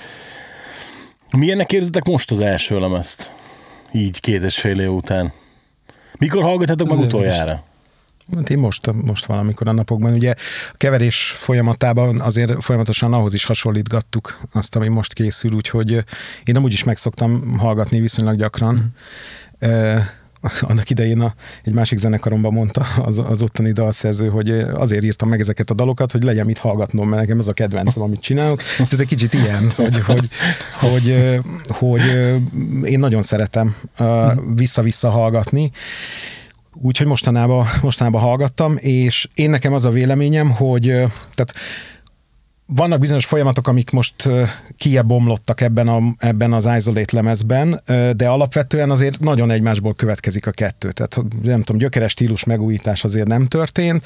Milyennek 1.38 1.72
érzitek 1.72 2.04
most 2.04 2.32
az 2.32 2.40
első 2.40 2.80
lemezt? 2.80 3.32
Így 3.92 4.20
két 4.20 4.44
és 4.44 4.60
fél 4.60 4.80
év 4.80 4.92
után. 4.92 5.32
Mikor 6.20 6.44
hallgattatok 6.44 6.88
meg 6.90 7.00
utoljára? 7.00 7.63
Hát 8.36 8.50
én 8.50 8.58
most, 8.58 8.92
most 8.92 9.25
valamikor 9.25 9.68
a 9.68 9.72
napokban. 9.72 10.13
Ugye 10.13 10.34
a 10.72 10.75
keverés 10.78 11.34
folyamatában 11.38 12.22
azért 12.22 12.63
folyamatosan 12.63 13.13
ahhoz 13.13 13.34
is 13.34 13.46
hasonlítgattuk 13.46 14.40
azt, 14.51 14.75
ami 14.75 14.88
most 14.88 15.13
készül, 15.13 15.51
úgyhogy 15.54 16.04
én 16.44 16.56
amúgy 16.56 16.74
is 16.74 16.84
megszoktam 16.84 17.58
hallgatni 17.58 18.00
viszonylag 18.00 18.36
gyakran. 18.38 18.96
Annak 20.62 20.89
idején 20.89 21.22
a, 21.22 21.34
egy 21.63 21.74
másik 21.74 21.98
zenekaromban 21.98 22.53
mondta 22.53 22.86
az, 22.98 23.22
az 23.30 23.41
ottani 23.41 23.72
dalszerző, 23.72 24.27
hogy 24.27 24.50
azért 24.74 25.03
írtam 25.03 25.30
meg 25.30 25.39
ezeket 25.39 25.70
a 25.70 25.74
dalokat, 25.74 26.12
hogy 26.12 26.24
legyen 26.24 26.46
mit 26.46 26.58
hallgatnom, 26.58 27.10
mert 27.10 27.22
nekem 27.22 27.39
ez 27.39 27.48
a 27.48 27.53
kedvencem, 27.53 28.01
amit 28.01 28.20
csinálok. 28.22 28.62
Ez 28.91 29.00
egy 29.00 29.08
kicsit 29.08 29.34
ilyen, 29.34 29.72
hogy, 29.75 30.01
hogy, 30.01 30.30
hogy, 30.80 31.39
hogy 31.68 32.01
én 32.84 33.00
nagyon 33.00 33.22
szeretem 33.22 33.75
vissza-vissza 34.56 35.10
hallgatni, 35.10 35.72
Úgyhogy 36.74 37.08
mostanában, 37.08 37.65
mostanában 37.82 38.22
hallgattam, 38.22 38.75
és 38.77 39.27
én 39.34 39.50
nekem 39.50 39.74
az 39.74 39.86
a 39.86 39.89
véleményem, 39.89 40.50
hogy 40.50 40.84
tehát 41.34 41.53
vannak 42.75 43.00
bizonyos 43.00 43.25
folyamatok, 43.25 43.68
amik 43.68 43.90
most 43.90 44.30
kiebb 44.78 45.06
bomlottak 45.06 45.62
ebben, 45.62 45.88
a, 45.88 46.00
ebben 46.18 46.54
az 46.54 46.70
Isolate 46.78 47.16
lemezben, 47.16 47.82
de 48.16 48.28
alapvetően 48.28 48.90
azért 48.90 49.20
nagyon 49.20 49.51
egymásból 49.51 49.94
következik 49.94 50.48
a 50.48 50.51
kettő. 50.51 50.92
Tehát 50.92 51.22
nem 51.44 51.62
tudom, 51.62 51.82
gyökeres 51.82 52.12
stílus 52.12 52.44
megújítás 52.44 53.04
azért 53.04 53.28
nem 53.28 53.46
történt. 53.46 54.04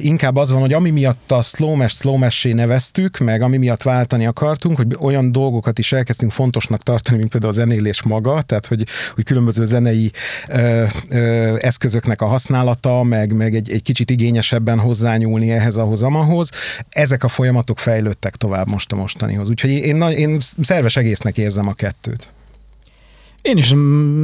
Inkább 0.00 0.36
az 0.36 0.50
van, 0.50 0.60
hogy 0.60 0.72
ami 0.72 0.90
miatt 0.90 1.32
a 1.32 1.42
slow 1.42 1.86
slow 1.88 2.18
neveztük, 2.42 3.18
meg 3.18 3.42
ami 3.42 3.56
miatt 3.56 3.82
váltani 3.82 4.26
akartunk, 4.26 4.76
hogy 4.76 4.96
olyan 5.00 5.32
dolgokat 5.32 5.78
is 5.78 5.92
elkezdtünk 5.92 6.32
fontosnak 6.32 6.82
tartani, 6.82 7.16
mint 7.16 7.30
például 7.30 7.52
a 7.52 7.56
zenélés 7.56 8.02
maga, 8.02 8.42
tehát 8.42 8.66
hogy, 8.66 8.86
hogy 9.14 9.24
különböző 9.24 9.64
zenei 9.64 10.10
ö, 10.48 10.84
ö, 11.10 11.56
eszközöknek 11.60 12.22
a 12.22 12.26
használata, 12.26 13.02
meg, 13.02 13.32
meg 13.32 13.54
egy, 13.54 13.70
egy 13.70 13.82
kicsit 13.82 14.10
igényesebben 14.10 14.78
hozzányúlni 14.78 15.50
ehhez, 15.50 15.76
ahhoz, 15.76 16.02
amahoz. 16.02 16.50
Ezek 16.88 17.24
a 17.24 17.28
folyamatok 17.28 17.67
folyamatok 17.68 17.78
fejlődtek 17.78 18.36
tovább 18.36 18.68
most 18.68 18.92
a 18.92 18.96
mostanihoz. 18.96 19.48
Úgyhogy 19.48 19.70
én, 19.70 20.02
én 20.02 20.40
szerves 20.60 20.96
egésznek 20.96 21.38
érzem 21.38 21.68
a 21.68 21.72
kettőt. 21.72 22.30
Én 23.42 23.56
is 23.56 23.72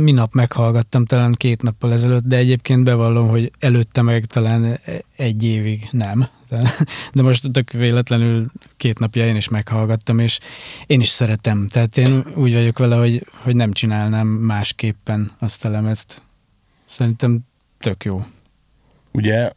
minap 0.03 0.33
meghallgattam 0.33 1.05
talán 1.05 1.33
két 1.33 1.63
nappal 1.63 1.93
ezelőtt, 1.93 2.25
de 2.25 2.37
egyébként 2.37 2.85
bevallom, 2.85 3.29
hogy 3.29 3.51
előtte 3.59 4.03
meg 4.03 4.25
talán 4.25 4.79
egy 5.17 5.45
évig 5.45 5.89
nem. 5.91 6.27
De 7.13 7.23
most 7.23 7.51
tök 7.53 7.71
véletlenül 7.71 8.47
két 8.77 8.99
napja 8.99 9.27
én 9.27 9.37
is 9.37 9.49
meghallgattam, 9.49 10.19
és 10.19 10.39
én 10.87 11.01
is 11.01 11.09
szeretem. 11.09 11.69
Tehát 11.69 11.97
én 11.97 12.25
úgy 12.35 12.53
vagyok 12.55 12.79
vele, 12.79 12.97
hogy, 12.97 13.27
hogy 13.43 13.57
nem 13.57 13.73
csinálnám 13.73 14.27
másképpen 14.27 15.33
azt 15.39 15.65
a 15.65 15.69
lemezt. 15.69 16.23
Szerintem 16.89 17.41
tök 17.79 18.05
jó. 18.05 18.25
Ugye, 19.13 19.51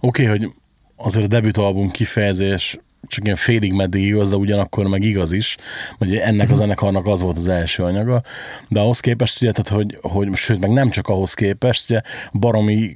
oké, 0.00 0.26
okay, 0.26 0.26
hogy 0.26 0.52
azért 0.96 1.24
a 1.24 1.28
debütalbum 1.28 1.90
kifejezés 1.90 2.78
csak 3.06 3.24
ilyen 3.24 3.36
félig 3.36 3.72
meddig 3.72 4.02
igaz, 4.02 4.28
de 4.28 4.36
ugyanakkor 4.36 4.86
meg 4.86 5.04
igaz 5.04 5.32
is, 5.32 5.56
hogy 5.98 6.16
ennek 6.16 6.50
a 6.50 6.54
zenekarnak 6.54 7.06
az 7.06 7.22
volt 7.22 7.36
az 7.36 7.48
első 7.48 7.82
anyaga, 7.82 8.22
de 8.68 8.80
ahhoz 8.80 9.00
képest, 9.00 9.42
ugye, 9.42 9.52
tehát, 9.52 9.68
hogy, 9.68 9.98
hogy 10.02 10.34
sőt, 10.34 10.60
meg 10.60 10.70
nem 10.70 10.90
csak 10.90 11.08
ahhoz 11.08 11.34
képest, 11.34 11.90
ugye 11.90 12.00
baromi 12.32 12.92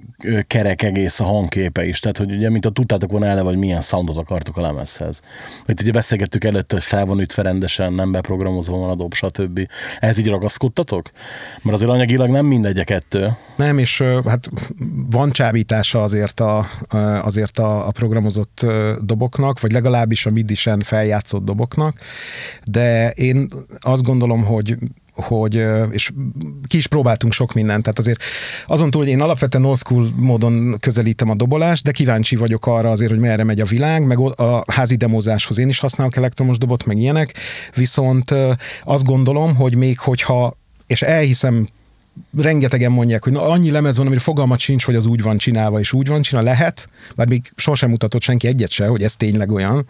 kerek 0.46 0.82
egész 0.82 1.20
a 1.20 1.24
hangképe 1.24 1.84
is, 1.84 2.00
tehát 2.00 2.16
hogy 2.16 2.34
ugye, 2.34 2.50
mint 2.50 2.66
a 2.66 2.70
tudtátok 2.70 3.10
volna 3.10 3.26
eleve, 3.26 3.48
hogy 3.48 3.58
milyen 3.58 3.80
soundot 3.80 4.16
akartok 4.16 4.56
a 4.56 4.60
lemezhez. 4.60 5.20
Itt 5.66 5.80
ugye 5.80 5.92
beszélgettük 5.92 6.44
előtte, 6.44 6.74
hogy 6.74 6.84
fel 6.84 7.06
van 7.06 7.20
ütve 7.20 7.42
rendesen, 7.42 7.92
nem 7.92 8.12
beprogramozva 8.12 8.76
van 8.76 8.90
a 8.90 8.94
dob, 8.94 9.14
stb. 9.14 9.68
Ehhez 10.00 10.18
így 10.18 10.28
ragaszkodtatok? 10.28 11.10
Mert 11.62 11.76
azért 11.76 11.90
anyagilag 11.90 12.28
nem 12.28 12.46
mindegy 12.46 12.78
a 12.78 12.84
kettő. 12.84 13.36
Nem, 13.56 13.78
és 13.78 14.02
hát 14.26 14.50
van 15.10 15.30
csábítása 15.30 16.02
azért 16.02 16.40
a, 16.40 16.66
azért 17.22 17.58
a, 17.58 17.86
a 17.86 17.90
programozott 17.90 18.66
doboknak, 19.00 19.60
vagy 19.60 19.72
legalább 19.72 19.91
legalábbis 19.92 20.26
a 20.26 20.30
midisen 20.30 20.80
feljátszott 20.80 21.44
doboknak, 21.44 21.98
de 22.64 23.10
én 23.10 23.48
azt 23.80 24.02
gondolom, 24.02 24.44
hogy 24.44 24.76
hogy, 25.14 25.64
és 25.90 26.10
ki 26.66 26.76
is 26.76 26.86
próbáltunk 26.86 27.32
sok 27.32 27.52
mindent, 27.52 27.82
tehát 27.82 27.98
azért 27.98 28.22
azon 28.66 28.90
túl, 28.90 29.02
hogy 29.02 29.10
én 29.10 29.20
alapvetően 29.20 29.64
old 29.64 29.78
school 29.78 30.08
módon 30.16 30.76
közelítem 30.80 31.30
a 31.30 31.34
dobolást, 31.34 31.84
de 31.84 31.90
kíváncsi 31.90 32.36
vagyok 32.36 32.66
arra 32.66 32.90
azért, 32.90 33.10
hogy 33.10 33.20
merre 33.20 33.44
megy 33.44 33.60
a 33.60 33.64
világ, 33.64 34.06
meg 34.06 34.18
a 34.18 34.64
házi 34.66 34.96
demózáshoz 34.96 35.58
én 35.58 35.68
is 35.68 35.78
használok 35.78 36.16
elektromos 36.16 36.58
dobot, 36.58 36.84
meg 36.84 36.98
ilyenek, 36.98 37.34
viszont 37.74 38.34
azt 38.84 39.04
gondolom, 39.04 39.54
hogy 39.54 39.76
még 39.76 39.98
hogyha 39.98 40.56
és 40.86 41.02
elhiszem 41.02 41.66
rengetegen 42.38 42.92
mondják, 42.92 43.24
hogy 43.24 43.32
na, 43.32 43.42
annyi 43.42 43.70
lemez 43.70 43.96
van, 43.96 44.06
amire 44.06 44.20
fogalmat 44.20 44.58
sincs, 44.58 44.84
hogy 44.84 44.94
az 44.94 45.06
úgy 45.06 45.22
van 45.22 45.36
csinálva, 45.36 45.78
és 45.78 45.92
úgy 45.92 46.08
van 46.08 46.22
csinálva, 46.22 46.50
lehet, 46.50 46.88
bár 47.16 47.28
még 47.28 47.52
sosem 47.56 47.90
mutatott 47.90 48.22
senki 48.22 48.46
egyet 48.46 48.70
se, 48.70 48.86
hogy 48.86 49.02
ez 49.02 49.16
tényleg 49.16 49.50
olyan, 49.50 49.86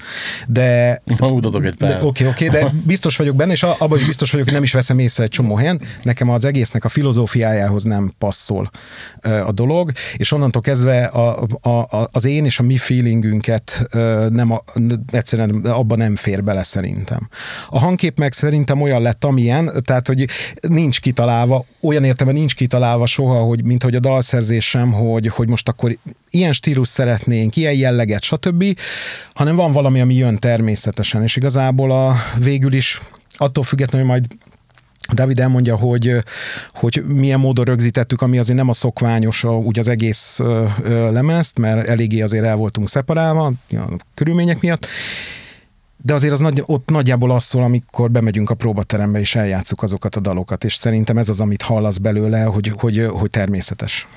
de... 0.49 1.01
Ma 1.19 1.29
mutatok 1.29 1.65
egy 1.65 1.75
pár. 1.75 2.05
Oké, 2.05 2.27
oké, 2.27 2.47
okay, 2.47 2.61
de 2.61 2.73
biztos 2.85 3.17
vagyok 3.17 3.37
benne, 3.37 3.53
és 3.53 3.63
abban 3.63 3.99
is 3.99 4.07
biztos 4.07 4.31
vagyok, 4.31 4.47
hogy 4.47 4.55
nem 4.55 4.63
is 4.63 4.73
veszem 4.73 4.99
észre 4.99 5.23
egy 5.23 5.31
csomó 5.31 5.55
helyen, 5.55 5.81
nekem 6.03 6.31
az 6.31 6.45
egésznek 6.45 6.85
a 6.85 6.89
filozófiájához 6.89 7.83
nem 7.83 8.13
passzol 8.19 8.71
a 9.23 9.53
dolog, 9.53 9.93
és 10.17 10.33
onnantól 10.33 10.63
kezdve 10.63 11.05
a, 11.05 11.47
a, 11.61 11.69
a, 11.69 12.09
az 12.13 12.25
én 12.25 12.45
és 12.45 12.59
a 12.59 12.63
mi 12.63 12.77
feelingünket 12.77 13.87
nem 14.29 14.51
a, 14.51 14.59
egyszerűen 15.13 15.51
abban 15.51 15.99
nem 15.99 16.17
fér 16.17 16.45
bele 16.45 16.63
szerintem. 16.63 17.29
A 17.69 17.79
hangkép 17.79 18.19
meg 18.19 18.33
szerintem 18.33 18.81
olyan 18.83 19.03
lett, 19.03 19.25
amilyen, 19.25 19.73
tehát, 19.85 20.07
hogy 20.07 20.29
nincs 20.61 21.01
kitalálva, 21.01 21.65
olyan 21.81 22.05
értelemben 22.13 22.43
nincs 22.43 22.55
kitalálva 22.55 23.07
soha, 23.07 23.43
hogy 23.43 23.65
mint 23.65 23.83
hogy 23.83 23.95
a 23.95 24.01
dalszerzés 24.01 24.69
sem, 24.69 24.93
hogy, 24.93 25.27
hogy 25.27 25.49
most 25.49 25.69
akkor 25.69 25.97
ilyen 26.31 26.53
stílus 26.53 26.89
szeretnénk, 26.89 27.57
ilyen 27.57 27.75
jelleget, 27.75 28.23
stb., 28.23 28.65
hanem 29.35 29.57
van 29.57 29.73
valami, 29.73 30.01
ami 30.01 30.15
jön 30.15 30.39
természetesen, 30.39 31.23
és 31.23 31.37
igazából 31.37 31.91
a 31.91 32.15
végül 32.39 32.73
is 32.73 33.01
attól 33.37 33.65
függetlenül, 33.65 34.07
majd 34.07 34.27
David 35.13 35.39
elmondja, 35.39 35.77
hogy, 35.77 36.17
hogy 36.71 37.05
milyen 37.07 37.41
módon 37.41 37.65
rögzítettük, 37.65 38.23
ami 38.23 38.39
azért 38.39 38.57
nem 38.57 38.69
a 38.69 38.73
szokványos, 38.73 39.45
úgy 39.45 39.79
az 39.79 39.89
egész 39.89 40.41
lemezt, 40.89 41.59
mert 41.59 41.89
eléggé 41.89 42.21
azért 42.21 42.45
el 42.45 42.57
voltunk 42.57 42.89
szeparálva 42.89 43.53
a 43.71 43.97
körülmények 44.15 44.61
miatt, 44.61 44.87
de 46.03 46.15
azért 46.15 46.33
az 46.33 46.41
nagy, 46.41 46.63
ott 46.67 46.91
nagyjából 46.91 47.31
az 47.31 47.45
szól, 47.45 47.63
amikor 47.63 48.11
bemegyünk 48.11 48.51
a 48.51 48.55
próbaterembe 48.55 49.19
és 49.19 49.35
eljátszuk 49.35 49.83
azokat 49.83 50.17
a 50.17 50.21
dalokat, 50.21 50.65
és 50.65 50.75
szerintem 50.75 51.19
ez 51.19 51.29
az, 51.29 51.41
amit 51.41 51.63
hallasz 51.63 51.97
belőle, 51.97 52.43
hogy, 52.43 52.73
hogy, 52.77 53.07
hogy 53.11 53.31
természetes. 53.31 54.09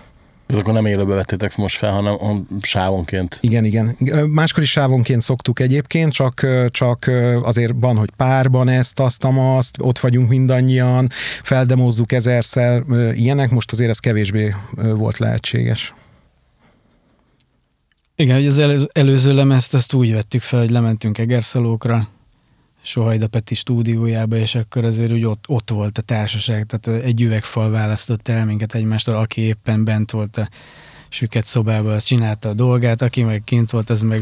Ez 0.47 0.55
akkor 0.55 0.73
nem 0.73 0.85
élőbe 0.85 1.13
vettétek 1.13 1.55
most 1.55 1.77
fel, 1.77 1.91
hanem 1.91 2.47
sávonként. 2.61 3.37
Igen, 3.41 3.65
igen. 3.65 3.95
Máskor 4.29 4.63
is 4.63 4.71
sávonként 4.71 5.21
szoktuk 5.21 5.59
egyébként, 5.59 6.13
csak, 6.13 6.45
csak 6.69 7.11
azért 7.41 7.73
van, 7.79 7.97
hogy 7.97 8.09
párban 8.17 8.69
ezt, 8.69 8.99
azt, 8.99 9.27
azt, 9.57 9.75
ott 9.79 9.99
vagyunk 9.99 10.29
mindannyian, 10.29 11.07
feldemozzuk 11.43 12.11
ezerszer, 12.11 12.83
ilyenek, 13.13 13.49
most 13.49 13.71
azért 13.71 13.89
ez 13.89 13.99
kevésbé 13.99 14.55
volt 14.95 15.17
lehetséges. 15.17 15.93
Igen, 18.17 18.35
hogy 18.35 18.45
az 18.45 18.59
elő, 18.59 18.87
előző 18.91 19.33
lemezt 19.33 19.73
azt 19.73 19.93
úgy 19.93 20.13
vettük 20.13 20.41
fel, 20.41 20.59
hogy 20.59 20.69
lementünk 20.69 21.17
Egerszalókra, 21.17 22.07
Sohajda 22.81 23.27
Peti 23.27 23.55
stúdiójába, 23.55 24.37
és 24.37 24.55
akkor 24.55 24.85
azért 24.85 25.11
úgy 25.11 25.25
ott, 25.25 25.43
ott 25.47 25.69
volt 25.69 25.97
a 25.97 26.01
társaság, 26.01 26.65
tehát 26.65 27.03
egy 27.03 27.21
üvegfal 27.21 27.69
választott 27.69 28.27
el 28.27 28.45
minket 28.45 28.73
egymástól, 28.73 29.15
aki 29.15 29.41
éppen 29.41 29.83
bent 29.83 30.11
volt 30.11 30.37
a 30.37 30.49
süket 31.09 31.45
szobában, 31.45 31.91
az 31.91 32.03
csinálta 32.03 32.49
a 32.49 32.53
dolgát, 32.53 33.01
aki 33.01 33.23
meg 33.23 33.41
kint 33.43 33.71
volt, 33.71 33.89
az 33.89 34.01
meg... 34.01 34.21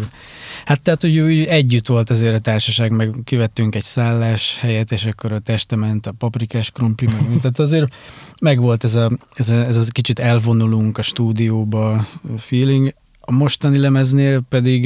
Hát 0.66 0.82
tehát, 0.82 1.02
hogy 1.02 1.20
úgy 1.20 1.46
együtt 1.46 1.88
volt 1.88 2.10
azért 2.10 2.34
a 2.34 2.40
társaság, 2.40 2.92
meg 2.92 3.16
kivettünk 3.24 3.76
egy 3.76 3.84
szállás 3.84 4.58
helyet, 4.60 4.92
és 4.92 5.06
akkor 5.06 5.32
a 5.32 5.40
testament, 5.40 6.06
a 6.06 6.12
paprikás 6.12 6.72
krumpli, 6.72 7.06
meg 7.06 7.40
tehát 7.42 7.60
azért 7.60 7.96
meg 8.42 8.60
volt 8.60 8.84
ez 8.84 8.96
a, 8.96 9.12
ez 9.34 9.50
a, 9.50 9.54
ez 9.54 9.78
a 9.78 9.84
kicsit 9.92 10.20
elvonulunk 10.20 10.98
a 10.98 11.02
stúdióba 11.02 12.08
feeling, 12.38 12.94
a 13.26 13.32
mostani 13.32 13.78
lemeznél 13.78 14.42
pedig 14.50 14.84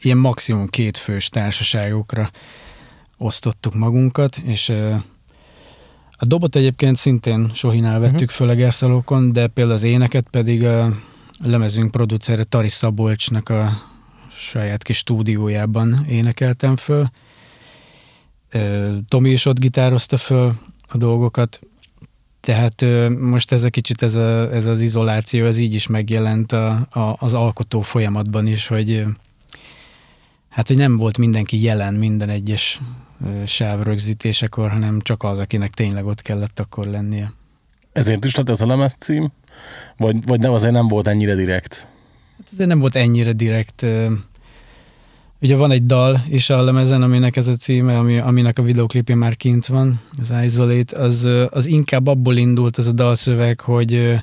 ilyen 0.00 0.18
maximum 0.18 0.66
két 0.66 0.96
fős 0.96 1.28
társaságokra 1.28 2.30
osztottuk 3.18 3.74
magunkat, 3.74 4.36
és 4.36 4.68
a 6.20 6.26
dobot 6.26 6.56
egyébként 6.56 6.96
szintén 6.96 7.50
Sohinál 7.54 7.98
vettük 7.98 8.14
uh-huh. 8.14 8.30
föl 8.30 8.50
Egerszalókon, 8.50 9.32
de 9.32 9.46
például 9.46 9.76
az 9.76 9.82
éneket 9.82 10.28
pedig 10.30 10.64
a 10.64 10.92
lemezünk 11.44 11.90
producere 11.90 12.44
Tari 12.44 12.68
Szabolcsnak 12.68 13.48
a 13.48 13.82
saját 14.36 14.82
kis 14.82 14.96
stúdiójában 14.96 16.06
énekeltem 16.08 16.76
föl. 16.76 17.10
Tomi 19.08 19.30
is 19.30 19.44
ott 19.44 19.58
gitározta 19.58 20.16
föl 20.16 20.52
a 20.88 20.96
dolgokat, 20.96 21.60
tehát 22.40 22.84
most 23.18 23.52
ez 23.52 23.64
a 23.64 23.70
kicsit 23.70 24.02
ez, 24.02 24.14
a, 24.14 24.52
ez 24.54 24.66
az 24.66 24.80
izoláció, 24.80 25.46
ez 25.46 25.58
így 25.58 25.74
is 25.74 25.86
megjelent 25.86 26.52
a, 26.52 26.70
a, 26.90 27.16
az 27.18 27.34
alkotó 27.34 27.80
folyamatban 27.80 28.46
is, 28.46 28.66
hogy 28.66 29.04
hát, 30.48 30.68
hogy 30.68 30.76
nem 30.76 30.96
volt 30.96 31.18
mindenki 31.18 31.62
jelen 31.62 31.94
minden 31.94 32.28
egyes 32.28 32.80
sáv 33.46 33.82
rögzítésekor, 33.82 34.70
hanem 34.70 35.00
csak 35.00 35.22
az, 35.22 35.38
akinek 35.38 35.70
tényleg 35.70 36.06
ott 36.06 36.22
kellett 36.22 36.60
akkor 36.60 36.86
lennie. 36.86 37.32
Ezért 37.92 38.24
is 38.24 38.34
lett 38.34 38.48
ez 38.48 38.60
a 38.60 38.66
lemez 38.66 38.96
cím, 38.98 39.32
Vagy, 39.96 40.26
vagy 40.26 40.40
nem, 40.40 40.52
azért 40.52 40.72
nem 40.72 40.88
volt 40.88 41.08
ennyire 41.08 41.34
direkt? 41.34 41.86
Hát 42.38 42.48
azért 42.52 42.68
nem 42.68 42.78
volt 42.78 42.96
ennyire 42.96 43.32
direkt. 43.32 43.86
Ugye 45.40 45.56
van 45.56 45.70
egy 45.70 45.86
dal 45.86 46.24
is 46.28 46.50
a 46.50 46.62
lemezen, 46.62 47.02
aminek 47.02 47.36
ez 47.36 47.48
a 47.48 47.54
címe, 47.54 47.98
ami, 47.98 48.18
aminek 48.18 48.58
a 48.58 48.62
videoklipje 48.62 49.14
már 49.14 49.36
kint 49.36 49.66
van, 49.66 50.00
az 50.20 50.32
Isolate, 50.44 51.00
az, 51.00 51.28
az 51.50 51.66
inkább 51.66 52.06
abból 52.06 52.36
indult 52.36 52.78
ez 52.78 52.86
a 52.86 52.92
dalszöveg, 52.92 53.60
hogy 53.60 54.18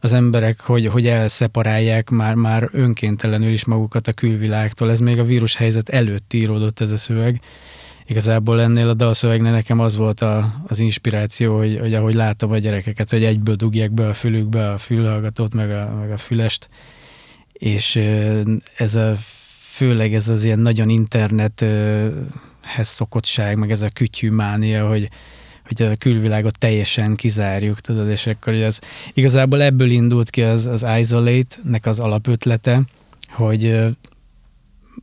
az 0.00 0.12
emberek, 0.12 0.60
hogy, 0.60 0.86
hogy 0.86 1.06
elszeparálják 1.06 2.10
már, 2.10 2.34
már 2.34 2.68
önkéntelenül 2.72 3.52
is 3.52 3.64
magukat 3.64 4.08
a 4.08 4.12
külvilágtól. 4.12 4.90
Ez 4.90 5.00
még 5.00 5.18
a 5.18 5.24
vírus 5.24 5.56
helyzet 5.56 5.88
előtt 5.88 6.32
íródott 6.32 6.80
ez 6.80 6.90
a 6.90 6.96
szöveg. 6.96 7.40
Igazából 8.06 8.60
ennél 8.60 8.88
a 8.88 8.94
dalszövegnél 8.94 9.52
nekem 9.52 9.80
az 9.80 9.96
volt 9.96 10.20
a, 10.20 10.54
az 10.66 10.78
inspiráció, 10.78 11.56
hogy, 11.56 11.78
hogy 11.80 11.94
ahogy 11.94 12.14
látom 12.14 12.50
a 12.50 12.58
gyerekeket, 12.58 13.10
hogy 13.10 13.24
egyből 13.24 13.54
dugják 13.54 13.92
be 13.92 14.08
a 14.08 14.14
fülükbe 14.14 14.70
a 14.70 14.78
fülhallgatót, 14.78 15.54
meg 15.54 15.70
a, 15.70 15.96
meg 16.00 16.10
a 16.10 16.18
fülest, 16.18 16.68
és 17.52 18.00
ez 18.76 18.94
a 18.94 19.16
főleg 19.78 20.14
ez 20.14 20.28
az 20.28 20.44
ilyen 20.44 20.58
nagyon 20.58 20.88
internethez 20.88 22.88
szokottság, 22.88 23.56
meg 23.56 23.70
ez 23.70 23.82
a 23.82 23.88
kütyűmánia, 23.88 24.88
hogy, 24.88 25.08
hogy 25.66 25.82
a 25.82 25.96
külvilágot 25.96 26.58
teljesen 26.58 27.14
kizárjuk, 27.14 27.80
tudod, 27.80 28.08
és 28.08 28.26
akkor 28.26 28.52
az, 28.52 28.80
igazából 29.12 29.62
ebből 29.62 29.90
indult 29.90 30.30
ki 30.30 30.42
az, 30.42 30.66
az 30.66 30.86
Isolate-nek 30.98 31.86
az 31.86 32.00
alapötlete, 32.00 32.82
hogy 33.32 33.78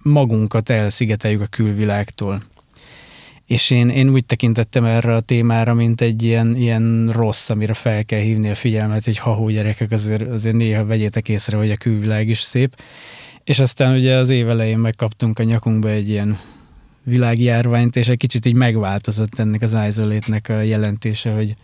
magunkat 0.02 0.70
elszigeteljük 0.70 1.42
a 1.42 1.46
külvilágtól. 1.46 2.42
És 3.46 3.70
én, 3.70 3.90
én 3.90 4.10
úgy 4.10 4.26
tekintettem 4.26 4.86
erre 4.86 5.16
a 5.16 5.20
témára, 5.20 5.74
mint 5.74 6.02
egy 6.02 6.24
ilyen, 6.24 6.56
ilyen 6.56 7.10
rossz, 7.14 7.50
amire 7.50 7.74
fel 7.74 8.06
kell 8.06 8.22
hívni 8.22 8.50
a 8.50 8.56
figyelmet, 8.56 9.06
hogy 9.06 9.18
ha 9.18 9.52
gyerekek, 9.52 9.92
azért, 9.92 10.30
azért 10.30 10.56
néha 10.56 10.86
vegyétek 10.86 11.30
észre, 11.30 11.58
hogy 11.58 11.72
a 11.72 11.78
külvilág 11.78 12.28
is 12.28 12.42
szép. 12.42 12.76
És 13.46 13.60
aztán 13.60 13.96
ugye 13.96 14.16
az 14.16 14.30
év 14.30 14.50
elején 14.50 14.78
megkaptunk 14.78 15.40
a 15.40 15.44
nyakunkba 15.44 15.90
egy 15.90 16.10
ilyen 16.10 16.40
világjárványt, 17.04 17.96
és 17.96 18.08
egy 18.08 18.18
kicsit 18.18 18.46
így 18.46 18.54
megváltozott 18.54 19.40
ennek 19.40 19.62
az 19.62 19.78
isolate 19.88 20.54
a 20.54 20.62
jelentése, 20.62 21.34
hogy 21.34 21.56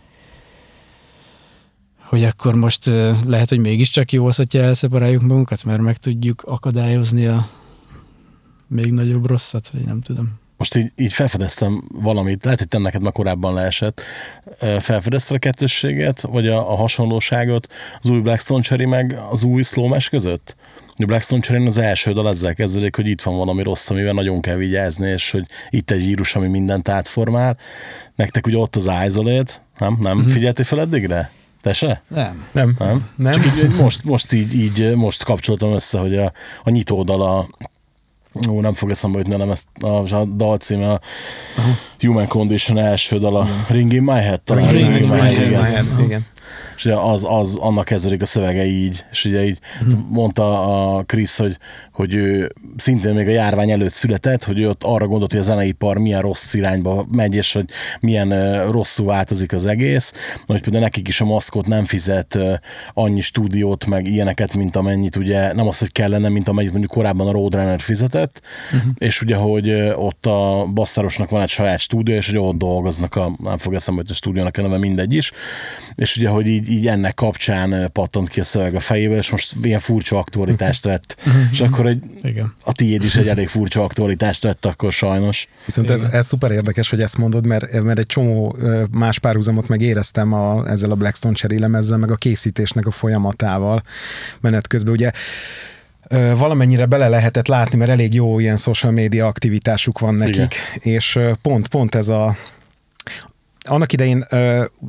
hogy 1.98 2.24
akkor 2.24 2.54
most 2.54 2.86
lehet, 3.26 3.48
hogy 3.48 3.58
mégiscsak 3.58 4.12
jó 4.12 4.26
az, 4.26 4.36
hogyha 4.36 4.58
elszeparáljuk 4.58 5.22
magunkat, 5.22 5.64
mert 5.64 5.80
meg 5.80 5.96
tudjuk 5.96 6.42
akadályozni 6.42 7.26
a 7.26 7.48
még 8.66 8.92
nagyobb 8.92 9.26
rosszat, 9.26 9.68
vagy 9.68 9.84
nem 9.84 10.00
tudom. 10.00 10.40
Most 10.62 10.76
így, 10.76 10.92
így 10.96 11.12
felfedeztem 11.12 11.82
valamit, 11.92 12.44
lehet, 12.44 12.58
hogy 12.58 12.68
te 12.68 12.78
neked 12.78 13.02
már 13.02 13.12
korábban 13.12 13.54
leesett. 13.54 14.02
Felfedezted 14.78 15.36
a 15.36 15.38
kettősséget, 15.38 16.20
vagy 16.20 16.48
a, 16.48 16.72
a 16.72 16.76
hasonlóságot 16.76 17.68
az 18.00 18.08
új 18.08 18.20
Blackstone 18.20 18.62
Cherry 18.62 18.84
meg 18.84 19.18
az 19.30 19.44
új 19.44 19.62
Slowmesh 19.62 20.10
között? 20.10 20.56
A 20.96 21.04
Blackstone 21.04 21.40
Cherry 21.40 21.66
az 21.66 21.78
első 21.78 22.12
dal 22.12 22.28
ezzel 22.28 22.54
kezdődik, 22.54 22.96
hogy 22.96 23.08
itt 23.08 23.22
van 23.22 23.36
valami 23.36 23.62
rossz, 23.62 23.90
amivel 23.90 24.12
nagyon 24.12 24.40
kell 24.40 24.56
vigyázni, 24.56 25.08
és 25.08 25.30
hogy 25.30 25.46
itt 25.70 25.90
egy 25.90 26.04
vírus, 26.04 26.34
ami 26.34 26.48
mindent 26.48 26.88
átformál. 26.88 27.56
Nektek 28.16 28.46
ugye 28.46 28.56
ott 28.56 28.76
az 28.76 28.90
Isolate, 29.06 29.52
nem? 29.78 29.98
Nem? 30.00 30.18
Mm-hmm. 30.18 30.26
Figyeltél 30.26 30.64
fel 30.64 30.80
eddigre? 30.80 31.30
Te 31.62 31.72
se? 31.72 32.02
Nem. 32.08 32.46
Nem. 32.52 32.74
Nem? 32.78 33.08
Nem. 33.16 33.32
Csak 33.32 33.44
így, 33.44 33.76
most, 33.80 34.04
most 34.04 34.32
így, 34.32 34.54
így, 34.54 34.94
most 34.94 35.24
kapcsoltam 35.24 35.72
össze, 35.72 35.98
hogy 35.98 36.16
a, 36.16 36.32
a 36.64 36.70
nyitódal 36.70 37.22
a 37.22 37.48
Ó, 38.48 38.60
nem 38.60 38.72
fog 38.72 38.90
eszembe 38.90 39.18
jutni, 39.18 39.36
nem 39.36 39.50
ezt 39.50 39.66
a, 39.80 40.14
a 40.16 40.24
dal 40.24 40.56
címe, 40.56 40.90
a 40.90 41.00
Human 42.00 42.28
Condition 42.28 42.78
első 42.78 43.18
dal, 43.18 43.36
a 43.36 43.46
Ring 43.68 43.92
in 43.92 44.02
My 44.02 44.20
Head 44.20 44.40
talán. 44.40 44.70
Ring 44.70 44.96
in 44.96 45.08
My 45.08 45.18
Head, 45.18 45.86
igen. 45.98 46.26
És 46.82 46.88
ugye 46.88 47.00
az, 47.00 47.26
az, 47.28 47.56
annak 47.56 47.84
kezdődik 47.84 48.22
a 48.22 48.26
szövege 48.26 48.64
így, 48.64 49.04
és 49.10 49.24
ugye 49.24 49.44
így 49.44 49.58
mondta 50.08 50.96
a 50.96 51.02
Krisz, 51.02 51.38
hogy, 51.38 51.56
hogy 51.92 52.14
ő 52.14 52.52
szintén 52.76 53.14
még 53.14 53.28
a 53.28 53.30
járvány 53.30 53.70
előtt 53.70 53.90
született, 53.90 54.44
hogy 54.44 54.60
ő 54.60 54.68
ott 54.68 54.84
arra 54.84 55.06
gondolt, 55.06 55.30
hogy 55.30 55.40
a 55.40 55.44
zeneipar 55.44 55.98
milyen 55.98 56.20
rossz 56.20 56.54
irányba 56.54 57.06
megy, 57.10 57.34
és 57.34 57.52
hogy 57.52 57.64
milyen 58.00 58.30
rosszul 58.70 59.06
változik 59.06 59.52
az 59.52 59.66
egész, 59.66 60.12
hogy 60.46 60.60
például 60.60 60.84
nekik 60.84 61.08
is 61.08 61.20
a 61.20 61.24
maszkot 61.24 61.66
nem 61.66 61.84
fizet 61.84 62.38
annyi 62.94 63.20
stúdiót, 63.20 63.86
meg 63.86 64.06
ilyeneket, 64.06 64.54
mint 64.54 64.76
amennyit 64.76 65.16
ugye, 65.16 65.52
nem 65.52 65.68
az, 65.68 65.78
hogy 65.78 65.92
kellene, 65.92 66.28
mint 66.28 66.48
amennyit 66.48 66.70
mondjuk 66.70 66.92
korábban 66.92 67.28
a 67.28 67.32
Roadrunner 67.32 67.80
fizetett, 67.80 68.42
uh-huh. 68.72 68.92
és 68.98 69.20
ugye, 69.20 69.36
hogy 69.36 69.70
ott 69.94 70.26
a 70.26 70.66
Basszárosnak 70.74 71.30
van 71.30 71.42
egy 71.42 71.48
saját 71.48 71.78
stúdió, 71.78 72.14
és 72.14 72.28
ugye 72.28 72.40
ott 72.40 72.56
dolgoznak 72.56 73.16
a, 73.16 73.32
nem 73.42 73.58
fog 73.58 73.74
eszembe, 73.74 74.00
hogy 74.00 74.10
a 74.10 74.14
stúdiónak 74.14 74.56
a 74.56 74.62
neve 74.62 74.78
mindegy 74.78 75.12
is, 75.12 75.32
és 75.94 76.16
ugye, 76.16 76.28
hogy 76.28 76.46
így, 76.46 76.70
így 76.72 76.86
ennek 76.86 77.14
kapcsán 77.14 77.90
pattant 77.92 78.28
ki 78.28 78.40
a 78.40 78.44
szöveg 78.44 78.74
a 78.74 78.80
fejébe, 78.80 79.16
és 79.16 79.30
most 79.30 79.54
ilyen 79.62 79.78
furcsa 79.78 80.18
aktualitást 80.18 80.84
vett, 80.84 81.16
és 81.52 81.60
akkor 81.60 81.86
egy, 81.86 82.02
Igen. 82.22 82.54
a 82.64 82.72
tiéd 82.72 83.04
is 83.04 83.16
egy 83.16 83.28
elég 83.28 83.48
furcsa 83.48 83.82
aktualitást 83.82 84.42
vett 84.42 84.66
akkor 84.66 84.92
sajnos. 84.92 85.48
Viszont 85.64 85.90
ez, 85.90 86.02
ez 86.02 86.26
szuper 86.26 86.50
érdekes, 86.50 86.90
hogy 86.90 87.02
ezt 87.02 87.18
mondod, 87.18 87.46
mert, 87.46 87.82
mert 87.82 87.98
egy 87.98 88.06
csomó 88.06 88.56
más 88.90 89.18
párhuzamot 89.18 89.68
meg 89.68 89.80
éreztem 89.80 90.32
a, 90.32 90.68
ezzel 90.68 90.90
a 90.90 90.94
Blackstone 90.94 91.34
Cherry 91.34 91.58
lemezzel, 91.58 91.98
meg 91.98 92.10
a 92.10 92.16
készítésnek 92.16 92.86
a 92.86 92.90
folyamatával 92.90 93.82
menet 94.40 94.66
közben. 94.66 94.92
Ugye 94.92 95.10
valamennyire 96.36 96.86
bele 96.86 97.08
lehetett 97.08 97.46
látni, 97.46 97.78
mert 97.78 97.90
elég 97.90 98.14
jó 98.14 98.38
ilyen 98.38 98.56
social 98.56 98.92
media 98.92 99.26
aktivitásuk 99.26 99.98
van 99.98 100.14
nekik, 100.14 100.54
Igen. 100.74 100.94
és 100.94 101.18
pont, 101.42 101.68
pont 101.68 101.94
ez 101.94 102.08
a 102.08 102.36
annak 103.68 103.92
idején 103.92 104.24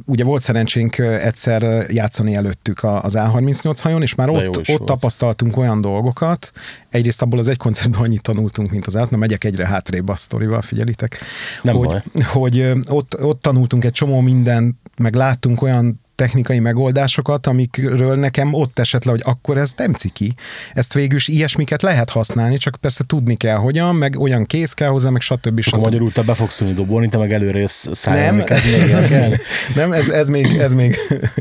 ugye 0.06 0.24
volt 0.24 0.42
szerencsénk 0.42 0.98
egyszer 0.98 1.86
játszani 1.90 2.36
előttük 2.36 2.84
az 2.84 3.16
A38 3.18 3.78
hajón, 3.82 4.02
és 4.02 4.16
már 4.16 4.30
De 4.30 4.48
ott, 4.48 4.58
ott 4.58 4.66
volt. 4.66 4.84
tapasztaltunk 4.84 5.58
olyan 5.58 5.82
dolgokat, 5.82 6.52
egyrészt 6.90 7.22
abból 7.22 7.40
az 7.40 7.48
egy 7.48 7.58
koncertben 7.58 8.02
annyit 8.02 8.22
tanultunk, 8.22 8.70
mint 8.70 8.86
az 8.86 8.94
na 8.94 9.18
megyek 9.18 9.44
egyre 9.44 9.68
hátrébb 9.68 10.10
a 10.10 10.16
sztorival, 10.16 10.62
figyelitek. 10.62 11.18
Nem 11.62 11.76
hogy, 11.76 11.88
baj. 11.88 12.02
hogy 12.24 12.72
ott, 12.88 13.24
ott 13.24 13.42
tanultunk 13.42 13.84
egy 13.84 13.92
csomó 13.92 14.20
mindent, 14.20 14.76
meg 14.98 15.16
láttunk 15.16 15.62
olyan 15.62 16.02
technikai 16.16 16.60
megoldásokat, 16.60 17.48
amikről 17.48 18.16
nekem 18.16 18.54
ott 18.54 18.80
esett 18.80 19.04
le, 19.04 19.12
hogy 19.12 19.22
akkor 19.24 19.58
ez 19.58 19.74
nem 19.78 19.94
ciki. 19.94 20.34
Ezt 20.74 20.94
végül 20.94 21.18
is 21.18 21.28
ilyesmiket 21.28 21.82
lehet 21.82 22.10
használni, 22.10 22.58
csak 22.58 22.76
persze 22.82 23.04
tudni 23.08 23.36
kell 23.36 23.58
hogyan, 23.58 23.96
meg 23.96 24.20
olyan 24.20 24.46
kész 24.46 24.74
kell 24.74 24.90
hozzá, 24.90 25.10
meg 25.10 25.22
stb. 25.22 25.58
És 25.58 25.68
akkor 25.68 25.80
stb. 25.80 25.86
magyarul 25.86 26.12
te 26.12 26.22
be 26.22 26.34
fogsz 26.34 26.62
ülni 26.62 26.74
dobolni, 26.74 27.10
te 27.10 27.18
meg 27.18 27.34
előre 27.34 27.60
jössz 27.60 27.86
Nem, 27.86 27.94
szállni, 27.94 28.44
kell. 28.44 29.32
nem 29.76 29.92
ez, 29.92 30.10
ez, 30.10 30.28
még, 30.28 30.46
ez, 30.46 30.74
még, 30.74 30.96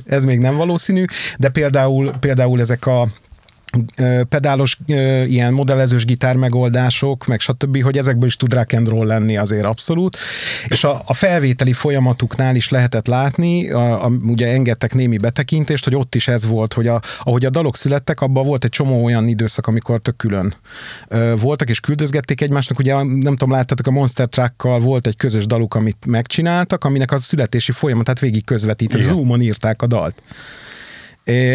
ez 0.07 0.25
még 0.25 0.39
nem 0.39 0.57
valószínű, 0.57 1.05
de 1.39 1.49
például, 1.49 2.11
például 2.21 2.61
ezek 2.61 2.87
a 2.87 3.09
pedálos, 4.29 4.79
ilyen 5.27 5.53
modellezős 5.53 6.05
gitár 6.05 6.37
megoldások, 6.37 7.27
meg 7.27 7.41
stb., 7.41 7.83
hogy 7.83 7.99
ezekből 7.99 8.29
is 8.29 8.37
tud 8.37 8.53
rock 8.53 8.73
and 8.73 8.89
roll 8.89 9.07
lenni 9.07 9.37
azért 9.37 9.65
abszolút. 9.65 10.17
És 10.67 10.85
a, 10.85 11.03
a 11.07 11.13
felvételi 11.13 11.73
folyamatuknál 11.73 12.57
is 12.57 12.69
lehetett 12.69 13.07
látni, 13.07 13.71
a, 13.71 14.05
a, 14.05 14.09
ugye 14.09 14.49
engedtek 14.49 14.95
némi 14.95 15.17
betekintést, 15.17 15.85
hogy 15.85 15.95
ott 15.95 16.15
is 16.15 16.29
ez 16.29 16.47
volt, 16.47 16.73
hogy 16.73 16.87
a, 16.87 17.01
ahogy 17.19 17.45
a 17.45 17.51
dalok 17.51 17.77
születtek, 17.77 18.21
abban 18.21 18.47
volt 18.47 18.65
egy 18.65 18.71
csomó 18.71 19.05
olyan 19.05 19.29
időszak, 19.29 19.67
amikor 19.67 20.01
tök 20.01 20.17
külön 20.17 20.55
ö, 21.09 21.35
voltak, 21.41 21.69
és 21.69 21.81
küldözgették 21.81 22.41
egymásnak. 22.41 22.79
Ugye 22.79 22.95
nem 22.95 23.37
tudom, 23.37 23.51
láttátok, 23.51 23.87
a 23.87 23.91
Monster 23.91 24.27
Truckkal 24.27 24.79
volt 24.79 25.07
egy 25.07 25.17
közös 25.17 25.47
daluk, 25.47 25.75
amit 25.75 26.07
megcsináltak, 26.07 26.85
aminek 26.85 27.13
a 27.13 27.19
születési 27.19 27.73
folyamatát 27.73 28.19
végig 28.19 28.45
közvetített. 28.45 29.01
Zoomon 29.01 29.41
írták 29.41 29.83
a 29.83 29.87
dalt. 29.87 30.23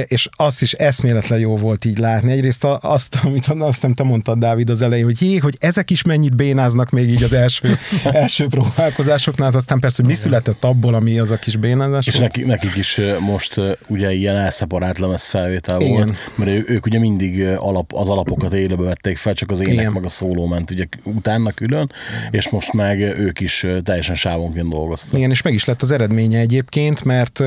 És 0.07 0.29
azt 0.35 0.61
is 0.61 0.73
eszméletlen 0.73 1.39
jó 1.39 1.57
volt 1.57 1.85
így 1.85 1.97
látni. 1.97 2.31
Egyrészt 2.31 2.63
azt, 2.81 3.15
amit 3.23 3.47
azt 3.47 3.81
nem 3.81 3.93
te 3.93 4.03
mondtad, 4.03 4.37
Dávid, 4.37 4.69
az 4.69 4.81
elején, 4.81 5.05
hogy 5.05 5.21
jé, 5.21 5.37
hogy 5.37 5.57
ezek 5.59 5.91
is 5.91 6.03
mennyit 6.03 6.35
bénáznak 6.35 6.89
még 6.89 7.09
így 7.09 7.23
az 7.23 7.33
első, 7.33 7.77
első 8.03 8.47
próbálkozásoknál, 8.47 9.51
aztán 9.53 9.79
persze, 9.79 10.01
hogy 10.01 10.11
mi 10.11 10.17
született 10.17 10.63
abból, 10.63 10.93
ami 10.93 11.19
az 11.19 11.31
a 11.31 11.37
kis 11.37 11.55
bénázás. 11.55 12.07
És 12.07 12.17
volt. 12.17 12.25
nekik, 12.27 12.45
nekik 12.45 12.75
is 12.75 13.01
most 13.19 13.61
ugye 13.87 14.13
ilyen 14.13 14.35
elszeparált 14.35 14.97
lemez 14.97 15.27
felvétel 15.27 15.81
Igen. 15.81 15.93
volt, 15.93 16.13
mert 16.35 16.51
ő, 16.51 16.63
ők 16.67 16.85
ugye 16.85 16.99
mindig 16.99 17.43
alap, 17.43 17.93
az 17.93 18.09
alapokat 18.09 18.53
élőbe 18.53 18.83
vették 18.83 19.17
fel, 19.17 19.33
csak 19.33 19.51
az 19.51 19.59
ének 19.59 19.73
Igen. 19.73 19.91
meg 19.91 20.05
a 20.05 20.09
szóló 20.09 20.45
ment 20.45 20.71
ugye 20.71 20.85
utána 21.03 21.51
külön, 21.51 21.91
és 22.31 22.49
most 22.49 22.73
meg 22.73 22.99
ők 22.99 23.39
is 23.39 23.65
teljesen 23.83 24.15
sávonként 24.15 24.69
dolgoztak. 24.69 25.17
Igen, 25.17 25.29
és 25.29 25.41
meg 25.41 25.53
is 25.53 25.65
lett 25.65 25.81
az 25.81 25.91
eredménye 25.91 26.39
egyébként, 26.39 27.03
mert 27.03 27.43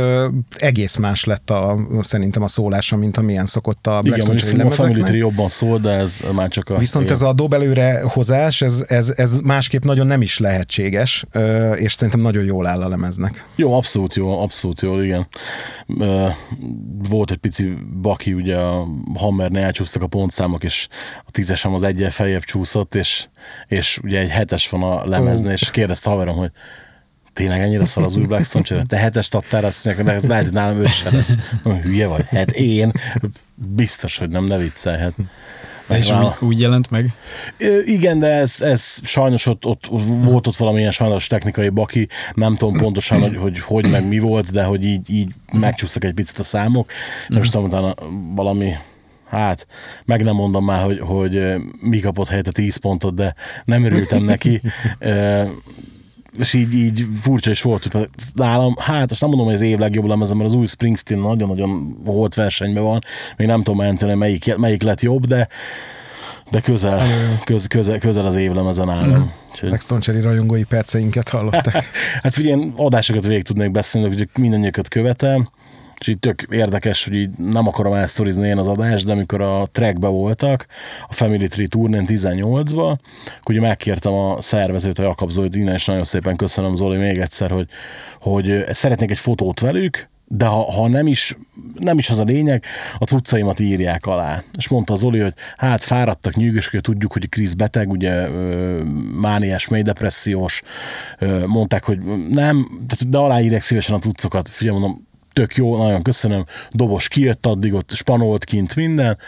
egész 0.58 0.96
más 0.96 1.24
lett 1.24 1.50
a, 1.50 1.78
szerintem 2.10 2.42
a 2.42 2.48
szólása, 2.48 2.96
mint 2.96 3.16
amilyen 3.16 3.46
szokott 3.46 3.86
a 3.86 3.90
Igen, 3.90 4.02
Black 4.02 4.26
mondjuk 4.26 4.38
Century 4.38 4.50
szerintem 4.50 4.86
a 4.86 4.90
Family. 4.90 5.02
Tree 5.02 5.16
jobban 5.16 5.48
szól, 5.48 5.78
de 5.78 5.90
ez 5.90 6.20
már 6.34 6.48
csak 6.48 6.68
a... 6.68 6.78
Viszont 6.78 7.04
igen. 7.04 7.16
ez 7.16 7.22
a 7.22 7.32
dob 7.32 7.54
előre 7.54 8.00
hozás, 8.02 8.62
ez, 8.62 8.84
ez, 8.88 9.12
ez 9.16 9.38
másképp 9.38 9.82
nagyon 9.82 10.06
nem 10.06 10.22
is 10.22 10.38
lehetséges, 10.38 11.24
és 11.74 11.92
szerintem 11.92 12.20
nagyon 12.20 12.44
jól 12.44 12.66
áll 12.66 12.82
a 12.82 12.88
lemeznek. 12.88 13.44
Jó, 13.54 13.74
abszolút 13.74 14.14
jó, 14.14 14.40
abszolút 14.40 14.80
jó, 14.80 15.00
igen. 15.00 15.26
Volt 17.08 17.30
egy 17.30 17.36
pici 17.36 17.76
baki, 18.02 18.32
ugye 18.32 18.56
a 18.56 18.86
Hammernél 19.14 19.64
elcsúsztak 19.64 20.02
a 20.02 20.06
pontszámok, 20.06 20.64
és 20.64 20.88
a 21.26 21.30
tízesem 21.30 21.74
az 21.74 21.82
egyel 21.82 22.10
feljebb 22.10 22.42
csúszott, 22.42 22.94
és, 22.94 23.28
és 23.66 23.98
ugye 24.02 24.18
egy 24.20 24.30
hetes 24.30 24.68
van 24.68 24.82
a 24.82 25.06
lemeznél, 25.06 25.52
és 25.52 25.70
kérdezte 25.70 26.10
haverom, 26.10 26.36
hogy 26.36 26.50
tényleg 27.40 27.60
ennyire 27.60 27.84
szar 27.84 28.04
az 28.04 28.16
új 28.16 28.24
Blackstone 28.26 28.64
csere? 28.64 28.82
Te 28.82 28.96
hetest 28.96 29.34
adtál, 29.34 29.64
azt 29.64 29.84
mondják, 29.84 30.06
hogy 30.06 30.16
ez 30.16 30.28
lehet, 30.28 30.44
hogy 30.44 30.52
nálam 30.52 30.80
öt 30.80 30.92
se 30.92 31.10
lesz. 31.10 31.36
Hülye 31.82 32.06
vagy? 32.06 32.26
Hát 32.28 32.50
én 32.50 32.92
biztos, 33.54 34.18
hogy 34.18 34.28
nem, 34.28 34.44
ne 34.44 34.58
viccelhet. 34.58 35.14
És 35.88 36.08
Meg- 36.08 36.22
úgy, 36.22 36.32
úgy 36.48 36.60
jelent 36.60 36.90
meg? 36.90 37.12
Ö, 37.58 37.80
Igen, 37.84 38.18
de 38.18 38.26
ez, 38.26 38.60
ez 38.60 38.98
sajnos 39.02 39.46
ott, 39.46 39.66
ott 39.66 39.88
volt 40.06 40.46
ott 40.46 40.56
valamilyen 40.56 40.90
sajnos 40.90 41.26
technikai 41.26 41.68
baki, 41.68 42.08
nem 42.34 42.56
tudom 42.56 42.76
pontosan, 42.76 43.20
hogy 43.20 43.36
hogy, 43.36 43.58
hogy 43.58 43.90
meg 43.90 44.08
mi 44.08 44.18
volt, 44.18 44.52
de 44.52 44.64
hogy 44.64 44.84
így, 44.84 45.10
így 45.10 45.30
megcsúsztak 45.52 46.04
egy 46.04 46.12
picit 46.14 46.38
a 46.38 46.42
számok. 46.42 46.92
De 47.28 47.38
most 47.38 47.54
utána 47.54 47.94
valami 48.34 48.72
Hát, 49.28 49.66
meg 50.04 50.22
nem 50.22 50.34
mondom 50.34 50.64
már, 50.64 50.84
hogy, 50.84 51.00
hogy 51.00 51.54
mi 51.80 51.98
kapott 52.00 52.28
helyette 52.28 52.50
10 52.50 52.76
pontot, 52.76 53.14
de 53.14 53.34
nem 53.64 53.84
örültem 53.84 54.24
neki. 54.24 54.60
És 56.40 56.52
így, 56.54 56.74
így 56.74 57.06
furcsa 57.20 57.50
is 57.50 57.62
volt, 57.62 57.84
hogy 57.92 58.08
nálam, 58.34 58.74
hát 58.78 59.10
azt 59.10 59.20
nem 59.20 59.28
mondom, 59.28 59.46
hogy 59.46 59.56
az 59.56 59.60
év 59.60 59.78
legjobb 59.78 60.04
lemezem, 60.04 60.36
mert 60.36 60.48
az 60.50 60.56
új 60.56 60.66
Springsteen 60.66 61.20
nagyon-nagyon 61.20 61.96
volt 62.04 62.34
versenyben 62.34 62.82
van, 62.82 62.98
még 63.36 63.46
nem 63.46 63.62
tudom 63.62 63.80
eldönteni, 63.80 64.14
melyik, 64.14 64.56
melyik 64.56 64.82
lett 64.82 65.00
jobb, 65.00 65.26
de 65.26 65.48
de 66.50 66.60
közel, 66.60 67.02
köz, 67.44 67.66
közel, 67.66 67.98
közel 67.98 68.26
az 68.26 68.34
évlemezen 68.36 68.90
állom. 68.90 69.32
Úgyhogy- 69.50 69.68
Blackstone 69.68 70.00
Cherry 70.00 70.20
rajongói 70.20 70.62
perceinket 70.62 71.28
hallották. 71.28 71.84
Hát 72.22 72.34
figyelj, 72.34 72.72
adásokat 72.76 73.26
végig 73.26 73.44
tudnék 73.44 73.70
beszélni, 73.70 74.08
hogy 74.08 74.28
mindannyiukat 74.38 74.88
követem, 74.88 75.48
és 76.00 76.06
így 76.06 76.18
tök 76.18 76.46
érdekes, 76.50 77.04
hogy 77.04 77.14
így 77.14 77.30
nem 77.38 77.66
akarom 77.66 77.92
elsztorizni 77.92 78.48
én 78.48 78.58
az 78.58 78.68
adást, 78.68 79.06
de 79.06 79.12
amikor 79.12 79.40
a 79.40 79.66
trackbe 79.72 80.08
voltak, 80.08 80.66
a 81.08 81.12
Family 81.12 81.48
Tree 81.48 81.66
turnén 81.66 82.04
18-ba, 82.08 82.98
akkor 83.40 83.54
ugye 83.54 83.60
megkértem 83.60 84.12
a 84.12 84.42
szervezőt, 84.42 84.98
a 84.98 85.02
Jakab 85.02 85.30
Zolit, 85.30 85.54
innen 85.54 85.74
is 85.74 85.84
nagyon 85.84 86.04
szépen 86.04 86.36
köszönöm 86.36 86.76
Zoli 86.76 86.96
még 86.96 87.18
egyszer, 87.18 87.50
hogy, 87.50 87.68
hogy 88.20 88.64
szeretnék 88.70 89.10
egy 89.10 89.18
fotót 89.18 89.60
velük, 89.60 90.08
de 90.32 90.46
ha, 90.46 90.72
ha 90.72 90.88
nem, 90.88 91.06
is, 91.06 91.36
nem 91.74 91.98
is 91.98 92.10
az 92.10 92.18
a 92.18 92.24
lényeg, 92.24 92.64
a 92.98 93.04
cuccaimat 93.04 93.60
írják 93.60 94.06
alá. 94.06 94.42
És 94.56 94.68
mondta 94.68 94.96
Zoli, 94.96 95.18
hogy 95.18 95.34
hát 95.56 95.82
fáradtak, 95.82 96.34
nyűgösök, 96.34 96.80
tudjuk, 96.80 97.12
hogy 97.12 97.28
Krisz 97.28 97.54
beteg, 97.54 97.90
ugye 97.90 98.28
mániás, 99.20 99.68
mély 99.68 99.82
depressziós, 99.82 100.62
mondták, 101.46 101.84
hogy 101.84 101.98
nem, 102.28 102.66
de 103.08 103.18
aláírják 103.18 103.62
szívesen 103.62 103.96
a 103.96 103.98
cuccokat. 103.98 104.48
Figyelj, 104.48 104.78
mondom, 104.78 105.08
tök 105.32 105.54
jó, 105.54 105.76
nagyon 105.76 106.02
köszönöm, 106.02 106.44
dobos 106.70 107.08
kijött 107.08 107.46
addig, 107.46 107.74
ott 107.74 107.90
spanolt 107.90 108.44
kint 108.44 108.76
minden, 108.76 109.18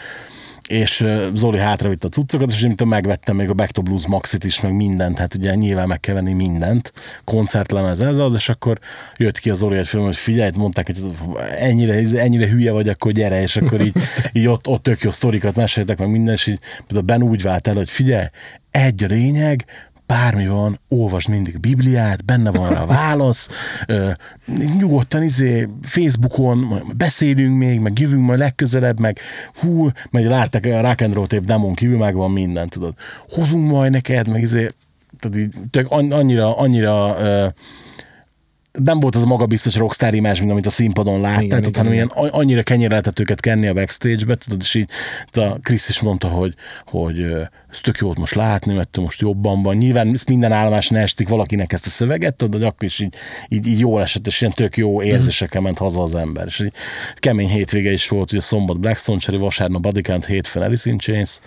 és 0.67 1.05
Zoli 1.33 1.57
hátravitt 1.57 2.03
a 2.03 2.09
cuccokat, 2.09 2.51
és 2.51 2.61
mint 2.61 2.85
megvettem 2.85 3.35
még 3.35 3.49
a 3.49 3.53
Back 3.53 3.71
to 3.71 3.81
Blues 3.81 4.07
Maxit 4.07 4.43
is, 4.43 4.61
meg 4.61 4.75
mindent, 4.75 5.17
hát 5.17 5.35
ugye 5.35 5.55
nyilván 5.55 5.87
meg 5.87 5.99
kell 5.99 6.13
venni 6.13 6.33
mindent, 6.33 6.93
koncertlemez 7.23 8.01
ez 8.01 8.17
az, 8.17 8.33
és 8.35 8.49
akkor 8.49 8.79
jött 9.17 9.39
ki 9.39 9.49
a 9.49 9.53
Zoli 9.53 9.77
egy 9.77 9.87
film, 9.87 10.03
hogy 10.03 10.15
figyelj, 10.15 10.51
mondták, 10.55 10.85
hogy 10.85 11.15
ennyire, 11.57 12.19
ennyire 12.19 12.47
hülye 12.47 12.71
vagy, 12.71 12.89
akkor 12.89 13.11
gyere, 13.11 13.41
és 13.41 13.55
akkor 13.55 13.81
így, 13.81 13.93
így 14.33 14.47
ott, 14.47 14.67
ott 14.67 14.83
tök 14.83 15.01
jó 15.01 15.11
sztorikat 15.11 15.55
meséltek, 15.55 15.97
meg 15.97 16.09
minden, 16.09 16.33
és 16.33 16.47
így 16.47 16.59
például 16.87 17.05
Ben 17.05 17.29
úgy 17.29 17.41
vált 17.41 17.67
el, 17.67 17.75
hogy 17.75 17.89
figyelj, 17.89 18.25
egy 18.71 19.03
a 19.03 19.07
lényeg, 19.07 19.65
bármi 20.05 20.47
van, 20.47 20.79
olvasd 20.89 21.29
mindig 21.29 21.59
Bibliát, 21.59 22.25
benne 22.25 22.51
van 22.51 22.73
a 22.75 22.85
válasz, 22.85 23.49
nyugodtan 24.77 25.23
izé, 25.23 25.69
Facebookon 25.81 26.83
beszélünk 26.97 27.57
még, 27.57 27.79
meg 27.79 27.99
jövünk 27.99 28.25
majd 28.25 28.39
legközelebb, 28.39 28.99
meg 28.99 29.19
hú, 29.59 29.89
meg 30.09 30.25
látták 30.25 30.65
a 30.65 30.81
Rock 30.81 31.01
and 31.01 31.13
Roll 31.13 31.27
Tape 31.27 31.45
demon 31.45 31.73
kívül 31.73 31.97
meg 31.97 32.15
van 32.15 32.31
minden, 32.31 32.69
tudod. 32.69 32.93
Hozunk 33.29 33.69
majd 33.69 33.91
neked, 33.91 34.27
meg 34.27 34.41
izé, 34.41 34.73
tehát 35.19 35.37
így, 35.37 35.53
tök 35.69 35.91
an- 35.91 36.13
annyira, 36.13 36.57
annyira 36.57 37.15
ö, 37.19 37.47
nem 38.79 38.99
volt 38.99 39.15
az 39.15 39.21
a 39.21 39.25
magabiztos 39.25 39.75
rockstar 39.75 40.13
imázs, 40.13 40.39
mint 40.39 40.51
amit 40.51 40.65
a 40.65 40.69
színpadon 40.69 41.21
láttál, 41.21 41.43
Igen, 41.43 41.61
tudod, 41.61 41.67
igen, 41.67 41.77
hanem 41.77 41.93
ilyen 41.93 42.07
a- 42.07 42.37
annyira 42.37 42.63
kenyére 42.63 42.89
lehetett 42.89 43.19
őket 43.19 43.39
kenni 43.39 43.67
a 43.67 43.73
backstage-be, 43.73 44.35
tudod, 44.35 44.61
és 44.61 44.73
így 44.73 44.89
a 45.31 45.59
Krisz 45.59 45.89
is 45.89 46.01
mondta, 46.01 46.27
hogy, 46.27 46.55
hogy 46.85 47.21
ez 47.69 47.79
tök 47.81 47.97
jót 47.97 48.17
most 48.17 48.35
látni, 48.35 48.73
mert 48.73 48.97
most 48.97 49.21
jobban 49.21 49.63
van. 49.63 49.75
Nyilván 49.75 50.17
minden 50.27 50.51
állomás 50.51 50.89
ne 50.89 51.01
estik 51.01 51.27
valakinek 51.27 51.73
ezt 51.73 51.85
a 51.85 51.89
szöveget, 51.89 52.35
tudod, 52.35 52.59
de 52.61 52.65
akkor 52.67 52.83
is 52.87 52.99
így, 52.99 53.15
így, 53.47 53.67
így 53.67 53.79
jól 53.79 54.01
esett, 54.01 54.27
és 54.27 54.41
ilyen 54.41 54.53
tök 54.53 54.77
jó 54.77 55.01
érzésekkel 55.01 55.61
ment 55.61 55.77
haza 55.77 56.01
az 56.01 56.15
ember. 56.15 56.45
És 56.45 56.59
így 56.59 56.73
kemény 57.15 57.49
hétvége 57.49 57.91
is 57.91 58.07
volt, 58.07 58.31
ugye 58.31 58.41
szombat 58.41 58.79
Blackstone 58.79 59.19
Cherry, 59.19 59.39
vasárnap 59.39 59.81
Bodycount, 59.81 60.25
hétfőn 60.25 60.63
Alice 60.63 60.89
in 60.89 60.97
Chains. 60.97 61.39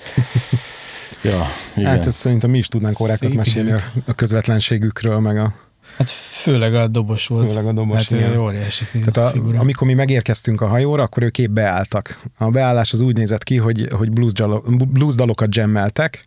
Ja, 1.23 1.47
igen. 1.77 1.91
Hát 1.91 2.07
ezt 2.07 2.17
szerintem 2.17 2.51
mi 2.51 2.59
is 2.59 2.69
tudnánk 2.69 3.01
órákat 3.01 3.29
Szép 3.29 3.35
mesélni 3.35 3.71
a, 3.73 3.83
a 4.07 4.15
közvetlenségükről, 4.15 5.19
meg 5.19 5.39
a 5.39 5.55
Hát 5.97 6.11
főleg 6.11 6.75
a 6.75 6.87
dobos 6.87 7.27
volt. 7.27 7.49
Főleg 7.49 7.67
a 7.67 7.73
dobos, 7.73 7.97
hát, 7.97 8.11
igen. 8.11 8.39
óriási 8.39 8.85
Tehát 8.93 9.17
a, 9.17 9.29
figura. 9.29 9.59
amikor 9.59 9.87
mi 9.87 9.95
megérkeztünk 9.95 10.61
a 10.61 10.67
hajóra, 10.67 11.03
akkor 11.03 11.23
ők 11.23 11.39
épp 11.39 11.51
beálltak. 11.51 12.23
A 12.39 12.51
beállás 12.51 12.93
az 12.93 13.01
úgy 13.01 13.17
nézett 13.17 13.43
ki, 13.43 13.57
hogy, 13.57 13.87
hogy 13.91 14.11
blues, 14.11 14.33
dzsalo- 14.33 14.89
blues 14.89 15.15
dalokat 15.15 15.57
jammeltek, 15.57 16.27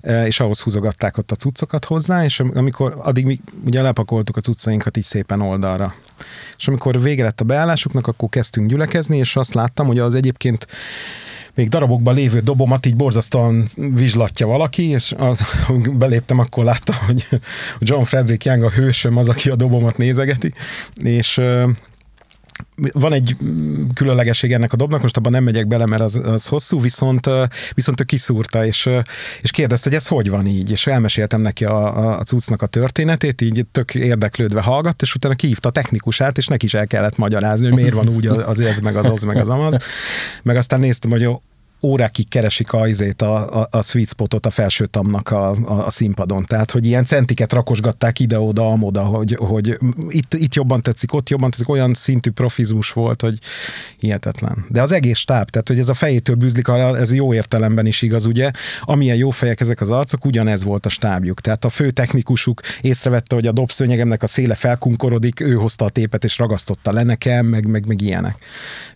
eh, 0.00 0.26
és 0.26 0.40
ahhoz 0.40 0.60
húzogatták 0.60 1.18
ott 1.18 1.30
a 1.30 1.34
cuccokat 1.36 1.84
hozzá, 1.84 2.24
és 2.24 2.40
am- 2.40 2.52
amikor 2.54 2.94
addig 2.98 3.26
mi 3.26 3.40
ugye 3.66 3.82
lepakoltuk 3.82 4.36
a 4.36 4.40
cuccainkat 4.40 4.96
így 4.96 5.04
szépen 5.04 5.40
oldalra. 5.40 5.94
És 6.58 6.68
amikor 6.68 7.00
vége 7.00 7.22
lett 7.22 7.40
a 7.40 7.44
beállásuknak, 7.44 8.06
akkor 8.06 8.28
kezdtünk 8.28 8.68
gyülekezni, 8.70 9.16
és 9.16 9.36
azt 9.36 9.54
láttam, 9.54 9.86
hogy 9.86 9.98
az 9.98 10.14
egyébként 10.14 10.66
még 11.54 11.68
darabokban 11.68 12.14
lévő 12.14 12.38
dobomat 12.38 12.86
így 12.86 12.96
borzasztóan 12.96 13.70
vizslatja 13.74 14.46
valaki, 14.46 14.88
és 14.88 15.14
az, 15.18 15.42
beléptem, 15.98 16.38
akkor 16.38 16.64
láttam, 16.64 16.96
hogy 17.06 17.26
John 17.78 18.02
Frederick 18.02 18.44
Young 18.44 18.62
a 18.62 18.70
hősöm 18.70 19.16
az, 19.16 19.28
aki 19.28 19.50
a 19.50 19.56
dobomat 19.56 19.96
nézegeti, 19.96 20.52
és 21.02 21.40
van 22.92 23.12
egy 23.12 23.36
különlegesség 23.94 24.52
ennek 24.52 24.72
a 24.72 24.76
dobnak, 24.76 25.02
most 25.02 25.16
abban 25.16 25.32
nem 25.32 25.44
megyek 25.44 25.66
bele, 25.66 25.86
mert 25.86 26.02
az, 26.02 26.20
az 26.24 26.46
hosszú, 26.46 26.80
viszont, 26.80 27.28
viszont 27.74 28.00
ő 28.00 28.04
kiszúrta, 28.04 28.66
és, 28.66 28.88
és 29.40 29.50
kérdezte, 29.50 29.88
hogy 29.88 29.98
ez 29.98 30.06
hogy 30.06 30.30
van 30.30 30.46
így, 30.46 30.70
és 30.70 30.86
elmeséltem 30.86 31.40
neki 31.40 31.64
a, 31.64 31.98
a, 31.98 32.18
a 32.18 32.22
cuccnak 32.22 32.62
a 32.62 32.66
történetét, 32.66 33.40
így 33.40 33.66
tök 33.72 33.94
érdeklődve 33.94 34.60
hallgatt, 34.60 35.02
és 35.02 35.14
utána 35.14 35.34
kihívta 35.34 35.68
a 35.68 35.72
technikusát, 35.72 36.38
és 36.38 36.46
neki 36.46 36.64
is 36.64 36.74
el 36.74 36.86
kellett 36.86 37.16
magyarázni, 37.16 37.66
hogy 37.66 37.76
miért 37.76 37.94
van 37.94 38.08
úgy 38.08 38.26
az 38.26 38.60
ez, 38.60 38.78
meg 38.78 38.96
az, 38.96 39.10
az 39.10 39.22
meg 39.22 39.36
az 39.36 39.48
amaz, 39.48 39.76
meg 40.42 40.56
aztán 40.56 40.80
néztem, 40.80 41.10
hogy 41.10 41.28
órákig 41.82 42.28
keresik 42.28 42.72
a, 42.72 42.88
izét, 42.88 43.22
a, 43.22 43.60
a, 43.60 43.68
a 43.70 43.82
sweet 43.82 44.08
spotot 44.08 44.46
a 44.46 44.50
felső 44.50 44.86
tamnak 44.86 45.30
a, 45.30 45.50
a, 45.50 45.86
a 45.86 45.90
színpadon. 45.90 46.44
Tehát, 46.44 46.70
hogy 46.70 46.86
ilyen 46.86 47.04
centiket 47.04 47.52
rakosgatták 47.52 48.18
ide-oda, 48.18 48.66
amoda, 48.66 49.02
hogy, 49.02 49.34
hogy 49.38 49.78
itt, 50.08 50.34
itt 50.34 50.54
jobban 50.54 50.82
tetszik, 50.82 51.12
ott 51.12 51.28
jobban 51.28 51.50
tetszik, 51.50 51.68
olyan 51.68 51.94
szintű 51.94 52.30
profizmus 52.30 52.92
volt, 52.92 53.20
hogy 53.20 53.38
hihetetlen. 53.98 54.64
De 54.68 54.82
az 54.82 54.92
egész 54.92 55.18
stáb, 55.18 55.50
tehát, 55.50 55.68
hogy 55.68 55.78
ez 55.78 55.88
a 55.88 55.94
fejétől 55.94 56.36
bűzlik, 56.36 56.68
ez 56.68 57.12
jó 57.12 57.34
értelemben 57.34 57.86
is 57.86 58.02
igaz, 58.02 58.26
ugye? 58.26 58.50
Amilyen 58.80 59.16
jó 59.16 59.30
fejek 59.30 59.60
ezek 59.60 59.80
az 59.80 59.90
arcok, 59.90 60.24
ugyanez 60.24 60.64
volt 60.64 60.86
a 60.86 60.88
stábjuk. 60.88 61.40
Tehát 61.40 61.64
a 61.64 61.68
fő 61.68 61.90
technikusuk 61.90 62.60
észrevette, 62.80 63.34
hogy 63.34 63.46
a 63.46 63.52
dobszőnyegemnek 63.52 64.22
a 64.22 64.26
széle 64.26 64.54
felkunkorodik, 64.54 65.40
ő 65.40 65.54
hozta 65.54 65.84
a 65.84 65.88
tépet 65.88 66.24
és 66.24 66.38
ragasztotta 66.38 66.92
le 66.92 67.02
nekem, 67.02 67.46
meg, 67.46 67.66
meg, 67.66 67.86
meg 67.86 68.00
ilyenek. 68.00 68.36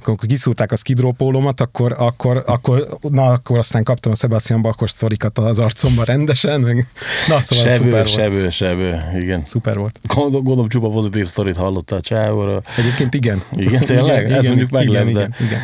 Amikor 0.04 0.28
kiszúrták 0.28 0.72
a 0.72 0.76
skidrópólomat, 0.76 1.60
akkor, 1.60 1.94
akkor, 1.98 2.42
akkor 2.46 2.75
na 3.00 3.24
akkor 3.24 3.58
aztán 3.58 3.82
kaptam 3.82 4.12
a 4.12 4.14
Sebastian 4.14 4.62
Bachos 4.62 4.90
sztorikat 4.90 5.38
az 5.38 5.58
arcomba 5.58 6.04
rendesen, 6.04 6.60
meg 6.60 6.86
na 7.28 7.40
szóval 7.40 7.64
sebő, 7.64 7.74
szuper 7.84 8.06
sebő, 8.06 8.40
volt. 8.40 8.52
sebő, 8.52 8.98
igen. 9.20 9.42
Szuper 9.44 9.76
volt. 9.78 10.00
Gondolom, 10.14 10.44
gondolom 10.44 10.68
csupa 10.68 10.88
pozitív 10.88 11.26
sztorit 11.26 11.56
hallottál 11.56 12.00
csávóra. 12.00 12.62
Egyébként 12.76 13.14
igen. 13.14 13.42
Igen, 13.52 13.84
tényleg? 13.84 14.24
Igen, 14.24 14.38
Ez 14.38 14.44
igen, 14.44 14.56
mondjuk 14.56 14.70
meglep, 14.70 15.08
igen, 15.08 15.12
de- 15.14 15.44
igen, 15.44 15.60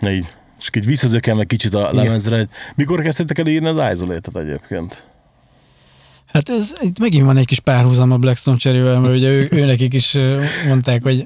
igen. 0.00 0.12
Így. 0.14 0.26
És 0.60 0.68
így 0.76 0.86
visszazökem 0.86 1.38
egy 1.38 1.46
kicsit 1.46 1.74
a 1.74 1.88
Igen. 1.92 2.04
lemezre. 2.04 2.48
Mikor 2.74 3.02
kezdtétek 3.02 3.38
el 3.38 3.46
írni 3.46 3.68
az 3.68 3.92
Isolated 3.92 4.36
egyébként? 4.36 5.04
Hát 6.32 6.48
ez, 6.48 6.72
itt 6.80 6.98
megint 6.98 7.24
van 7.24 7.36
egy 7.36 7.46
kis 7.46 7.60
párhuzam 7.60 8.12
a 8.12 8.16
Blackstone 8.16 8.56
cserével, 8.56 9.00
mert 9.00 9.14
ugye 9.14 9.28
ő, 9.28 9.48
ő 9.50 9.64
nekik 9.64 9.94
is 9.94 10.18
mondták, 10.66 11.02
hogy 11.02 11.24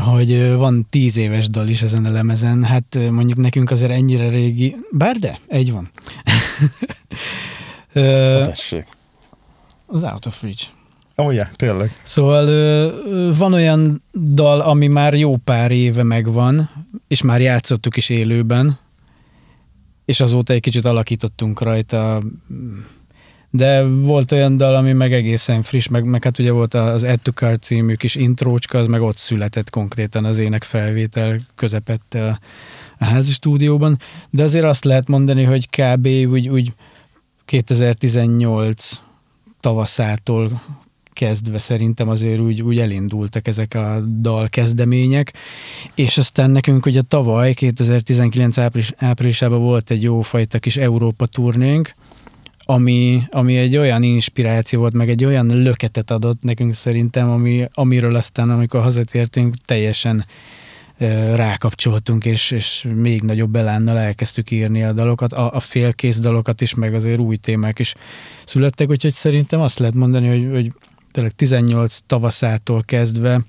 hogy 0.00 0.52
van 0.52 0.86
tíz 0.90 1.16
éves 1.16 1.48
dal 1.48 1.68
is 1.68 1.82
ezen 1.82 2.04
a 2.04 2.10
lemezen, 2.10 2.64
hát 2.64 2.98
mondjuk 3.10 3.38
nekünk 3.38 3.70
azért 3.70 3.90
ennyire 3.90 4.28
régi, 4.28 4.76
bár 4.90 5.16
de, 5.16 5.38
egy 5.46 5.72
van. 5.72 5.90
Ö, 7.92 8.40
Tessék. 8.44 8.86
az 9.86 10.02
Out 10.02 10.26
of 10.26 10.42
Reach. 10.42 10.66
Oh, 11.14 11.34
yeah, 11.34 11.50
tényleg. 11.50 12.00
Szóval 12.02 12.46
van 13.32 13.52
olyan 13.52 14.02
dal, 14.12 14.60
ami 14.60 14.86
már 14.86 15.14
jó 15.14 15.36
pár 15.36 15.70
éve 15.70 16.02
megvan, 16.02 16.70
és 17.08 17.22
már 17.22 17.40
játszottuk 17.40 17.96
is 17.96 18.08
élőben, 18.08 18.78
és 20.04 20.20
azóta 20.20 20.52
egy 20.52 20.60
kicsit 20.60 20.84
alakítottunk 20.84 21.60
rajta, 21.60 22.20
de 23.56 23.84
volt 23.84 24.32
olyan 24.32 24.56
dal, 24.56 24.74
ami 24.74 24.92
meg 24.92 25.12
egészen 25.12 25.62
friss, 25.62 25.86
meg, 25.86 26.04
meg 26.04 26.24
hát 26.24 26.38
ugye 26.38 26.52
volt 26.52 26.74
az 26.74 27.06
Card 27.34 27.62
című 27.62 27.94
kis 27.94 28.14
intrócska, 28.14 28.78
az 28.78 28.86
meg 28.86 29.02
ott 29.02 29.16
született 29.16 29.70
konkrétan 29.70 30.24
az 30.24 30.38
ének 30.38 30.62
felvétel 30.62 31.38
közepette 31.54 32.26
a, 32.28 32.38
házi 32.98 33.32
stúdióban, 33.32 33.98
de 34.30 34.42
azért 34.42 34.64
azt 34.64 34.84
lehet 34.84 35.08
mondani, 35.08 35.42
hogy 35.42 35.68
kb. 35.70 36.06
úgy, 36.06 36.48
úgy 36.48 36.72
2018 37.44 39.00
tavaszától 39.60 40.62
kezdve 41.12 41.58
szerintem 41.58 42.08
azért 42.08 42.40
úgy, 42.40 42.62
úgy 42.62 42.78
elindultak 42.78 43.48
ezek 43.48 43.74
a 43.74 44.00
dal 44.00 44.48
kezdemények, 44.48 45.32
és 45.94 46.18
aztán 46.18 46.50
nekünk 46.50 46.86
ugye 46.86 47.00
tavaly, 47.00 47.52
2019 47.54 48.58
április, 48.58 48.92
áprilisában 48.96 49.60
volt 49.60 49.90
egy 49.90 50.02
jó 50.02 50.20
fajta 50.20 50.58
kis 50.58 50.76
Európa 50.76 51.26
turnénk, 51.26 51.94
ami, 52.68 53.22
ami 53.30 53.56
egy 53.56 53.76
olyan 53.76 54.02
inspiráció 54.02 54.80
volt, 54.80 54.92
meg 54.92 55.08
egy 55.08 55.24
olyan 55.24 55.46
löketet 55.46 56.10
adott 56.10 56.42
nekünk 56.42 56.74
szerintem, 56.74 57.30
ami, 57.30 57.64
amiről 57.72 58.14
aztán, 58.16 58.50
amikor 58.50 58.80
hazatértünk, 58.82 59.54
teljesen 59.64 60.24
rákapcsoltunk, 61.34 62.24
és, 62.24 62.50
és 62.50 62.86
még 62.94 63.22
nagyobb 63.22 63.50
belánnal 63.50 63.98
elkezdtük 63.98 64.50
írni 64.50 64.82
a 64.82 64.92
dalokat, 64.92 65.32
a, 65.32 65.54
a 65.54 65.60
félkész 65.60 66.18
dalokat 66.18 66.60
is, 66.60 66.74
meg 66.74 66.94
azért 66.94 67.18
új 67.18 67.36
témák 67.36 67.78
is 67.78 67.94
születtek, 68.46 68.90
úgyhogy 68.90 69.12
szerintem 69.12 69.60
azt 69.60 69.78
lehet 69.78 69.94
mondani, 69.94 70.28
hogy, 70.28 70.50
hogy 70.52 70.72
tényleg 71.10 71.32
18 71.32 71.98
tavaszától 72.06 72.82
kezdve 72.82 73.40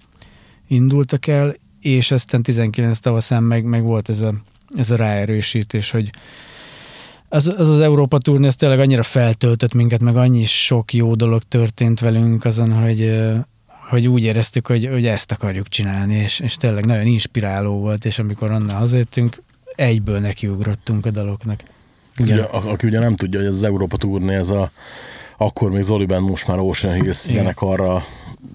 indultak 0.68 1.28
el, 1.28 1.56
és 1.82 2.12
aztán 2.12 2.44
19 2.44 3.00
tavaszán 3.00 3.44
meg, 3.44 3.64
meg 3.64 3.84
volt 3.84 4.10
ez 4.10 4.22
a, 4.22 4.34
ez 4.76 4.90
a 4.90 4.96
ráerősítés, 4.96 5.92
hogy 5.92 6.10
az, 7.30 7.54
az 7.58 7.70
az 7.70 7.80
Európa 7.80 8.18
turné, 8.18 8.48
ez 8.48 8.56
tényleg 8.56 8.80
annyira 8.80 9.04
feltöltött 9.04 9.74
minket, 9.74 10.02
meg 10.02 10.16
annyi 10.16 10.46
sok 10.46 10.94
jó 10.94 11.16
dolog 11.16 11.44
történt 11.44 12.00
velünk 12.00 12.46
azon, 12.46 12.74
hogy, 12.74 13.20
hogy 13.90 14.08
úgy 14.08 14.24
éreztük, 14.24 14.68
hogy, 14.68 14.88
hogy 14.92 15.06
ezt 15.06 15.32
akarjuk 15.32 15.68
csinálni, 15.68 16.14
és, 16.14 16.40
és 16.40 16.56
tényleg 16.56 16.86
nagyon 16.86 17.06
inspiráló 17.06 17.80
volt, 17.80 18.06
és 18.06 18.20
amikor 18.20 18.52
onnan 18.52 18.76
hazajöttünk, 18.76 19.42
egyből 19.66 20.20
nekiugrottunk 20.20 21.06
a 21.06 21.12
daloknak. 21.12 21.64
Ugye, 22.20 22.42
a- 22.42 22.72
aki 22.72 22.88
ugye 22.88 23.00
nem 23.00 23.16
tudja, 23.16 23.40
hogy 23.40 23.48
ez 23.48 23.56
az 23.56 23.64
Európa 23.64 23.98
turné, 23.98 24.36
ez 24.36 24.50
a 24.50 24.72
akkor 25.38 25.72
még 25.72 25.82
Zoliben 25.82 26.22
most 26.22 26.48
már 26.48 26.60
Ocean 26.60 27.02
Hills 27.02 27.18
zenekarra 27.18 28.06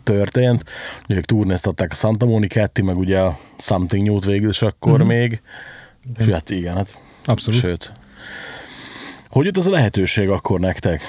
történt. 0.04 0.64
Ugye 1.04 1.16
ők 1.18 1.24
turnéztatták 1.24 1.92
a 1.92 1.94
Santa 1.94 2.26
Monicát, 2.26 2.70
ti 2.70 2.82
meg 2.82 2.96
ugye 2.96 3.18
a 3.18 3.38
Something 3.58 4.06
New-t 4.06 4.24
végül 4.24 4.48
is 4.48 4.62
akkor 4.62 4.92
uh-huh. 4.92 5.06
még. 5.06 5.40
És 6.18 6.26
hát 6.26 6.50
igen, 6.50 6.74
hát 6.74 6.98
Abszolút. 7.24 7.60
sőt. 7.60 7.92
Hogy 9.32 9.44
jött 9.44 9.56
ez 9.56 9.66
a 9.66 9.70
lehetőség 9.70 10.28
akkor 10.28 10.60
nektek? 10.60 11.02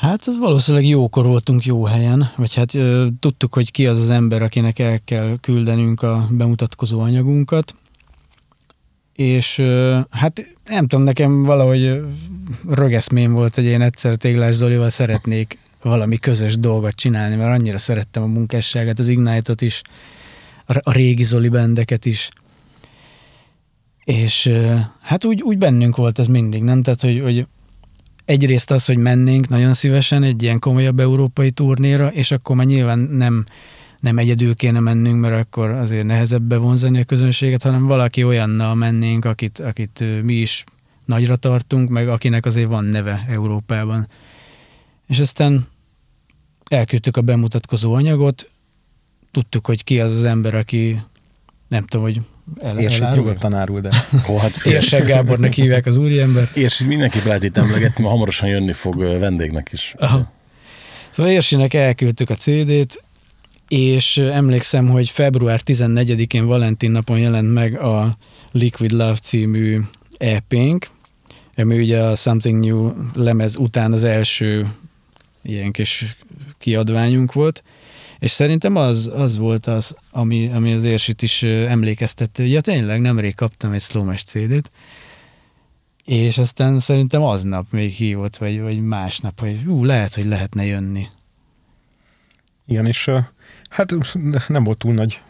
Hát 0.00 0.24
valószínűleg 0.38 0.86
jókor 0.86 1.26
voltunk 1.26 1.64
jó 1.64 1.84
helyen, 1.84 2.30
vagy 2.36 2.54
hát 2.54 2.74
ö, 2.74 3.06
tudtuk, 3.20 3.54
hogy 3.54 3.70
ki 3.70 3.86
az 3.86 4.00
az 4.00 4.10
ember, 4.10 4.42
akinek 4.42 4.78
el 4.78 4.98
kell 5.04 5.36
küldenünk 5.40 6.02
a 6.02 6.26
bemutatkozó 6.30 7.00
anyagunkat, 7.00 7.74
és 9.14 9.62
hát 10.10 10.46
nem 10.64 10.86
tudom, 10.86 11.04
nekem 11.04 11.42
valahogy 11.42 12.00
rögeszmém 12.68 13.32
volt, 13.32 13.54
hogy 13.54 13.64
én 13.64 13.80
egyszer 13.80 14.16
Téglás 14.16 14.54
Zolival 14.54 14.90
szeretnék 14.90 15.58
valami 15.82 16.16
közös 16.16 16.58
dolgot 16.58 16.94
csinálni, 16.94 17.36
mert 17.36 17.60
annyira 17.60 17.78
szerettem 17.78 18.22
a 18.22 18.26
munkásságát, 18.26 18.98
az 18.98 19.08
Ignite-ot 19.08 19.60
is, 19.60 19.82
a 20.66 20.92
régi 20.92 21.24
Zoli 21.24 21.48
bendeket 21.48 22.04
is. 22.04 22.28
És 24.04 24.52
hát 25.00 25.24
úgy, 25.24 25.42
úgy 25.42 25.58
bennünk 25.58 25.96
volt 25.96 26.18
ez 26.18 26.26
mindig, 26.26 26.62
nem? 26.62 26.82
Tehát, 26.82 27.00
hogy, 27.00 27.20
hogy 27.20 27.46
egyrészt 28.24 28.70
az, 28.70 28.84
hogy 28.84 28.96
mennénk 28.96 29.48
nagyon 29.48 29.74
szívesen 29.74 30.22
egy 30.22 30.42
ilyen 30.42 30.58
komolyabb 30.58 31.00
európai 31.00 31.50
turnéra, 31.50 32.12
és 32.12 32.30
akkor 32.30 32.56
már 32.56 32.66
nyilván 32.66 32.98
nem, 32.98 33.44
nem 34.00 34.18
egyedül 34.18 34.54
kéne 34.54 34.80
mennünk, 34.80 35.20
mert 35.20 35.46
akkor 35.46 35.70
azért 35.70 36.04
nehezebb 36.04 36.42
bevonzani 36.42 37.00
a 37.00 37.04
közönséget, 37.04 37.62
hanem 37.62 37.86
valaki 37.86 38.24
olyannal 38.24 38.74
mennénk, 38.74 39.24
akit, 39.24 39.58
akit 39.58 40.04
mi 40.22 40.34
is 40.34 40.64
nagyra 41.04 41.36
tartunk, 41.36 41.88
meg 41.88 42.08
akinek 42.08 42.46
azért 42.46 42.68
van 42.68 42.84
neve 42.84 43.26
Európában. 43.28 44.08
És 45.06 45.18
aztán 45.18 45.66
elküldtük 46.64 47.16
a 47.16 47.20
bemutatkozó 47.20 47.92
anyagot, 47.92 48.50
tudtuk, 49.30 49.66
hogy 49.66 49.84
ki 49.84 50.00
az 50.00 50.12
az 50.12 50.24
ember, 50.24 50.54
aki 50.54 51.02
nem 51.68 51.86
tudom, 51.86 52.04
hogy 52.06 52.20
el, 52.60 52.78
És 52.78 52.94
itt 52.94 53.00
elárul? 53.00 53.18
nyugodtan 53.24 53.54
árul, 53.54 53.80
de 53.80 53.90
Ó, 54.30 54.36
hát. 54.36 54.66
Érsek 54.66 55.06
Gábornak 55.06 55.52
hívják 55.52 55.86
az 55.86 55.96
úriember. 55.96 56.48
És 56.66 56.78
mindenképp 56.86 57.24
lehet 57.24 57.44
itt 57.44 57.56
emlegetni, 57.56 58.02
mert 58.02 58.12
hamarosan 58.14 58.48
jönni 58.48 58.72
fog 58.72 58.98
vendégnek 58.98 59.68
is. 59.72 59.94
Aha. 59.98 60.32
Szóval 61.10 61.32
Érsinek 61.32 61.74
elküldtük 61.74 62.30
a 62.30 62.34
CD-t, 62.34 63.04
és 63.68 64.16
emlékszem, 64.16 64.88
hogy 64.88 65.08
február 65.08 65.60
14-én 65.64 66.46
Valentin 66.46 66.90
napon 66.90 67.18
jelent 67.18 67.52
meg 67.52 67.80
a 67.80 68.16
Liquid 68.52 68.90
Love 68.90 69.16
című 69.16 69.80
EP-nk, 70.18 70.88
ami 71.56 71.78
ugye 71.78 72.00
a 72.00 72.16
Something 72.16 72.64
New 72.64 72.92
lemez 73.14 73.56
után 73.56 73.92
az 73.92 74.04
első 74.04 74.66
ilyen 75.42 75.72
kis 75.72 76.16
kiadványunk 76.58 77.32
volt, 77.32 77.62
és 78.24 78.30
szerintem 78.30 78.76
az, 78.76 79.10
az 79.14 79.36
volt 79.36 79.66
az, 79.66 79.94
ami, 80.10 80.50
ami 80.54 80.72
az 80.72 80.84
Érsit 80.84 81.22
is 81.22 81.42
emlékeztető, 81.42 82.44
ja 82.44 82.60
tényleg 82.60 83.00
nemrég 83.00 83.34
kaptam 83.34 83.72
egy 83.72 83.80
Slow 83.80 84.14
CD-t, 84.14 84.70
és 86.04 86.38
aztán 86.38 86.80
szerintem 86.80 87.22
aznap 87.22 87.70
még 87.70 87.92
hívott, 87.92 88.36
vagy, 88.36 88.60
vagy 88.60 88.80
másnap, 88.80 89.40
hogy 89.40 89.66
ú, 89.66 89.84
lehet, 89.84 90.14
hogy 90.14 90.26
lehetne 90.26 90.64
jönni. 90.64 91.06
igen, 92.66 92.86
és 92.86 93.10
hát 93.68 93.94
nem 94.48 94.64
volt 94.64 94.78
túl 94.78 94.94
nagy, 94.94 95.20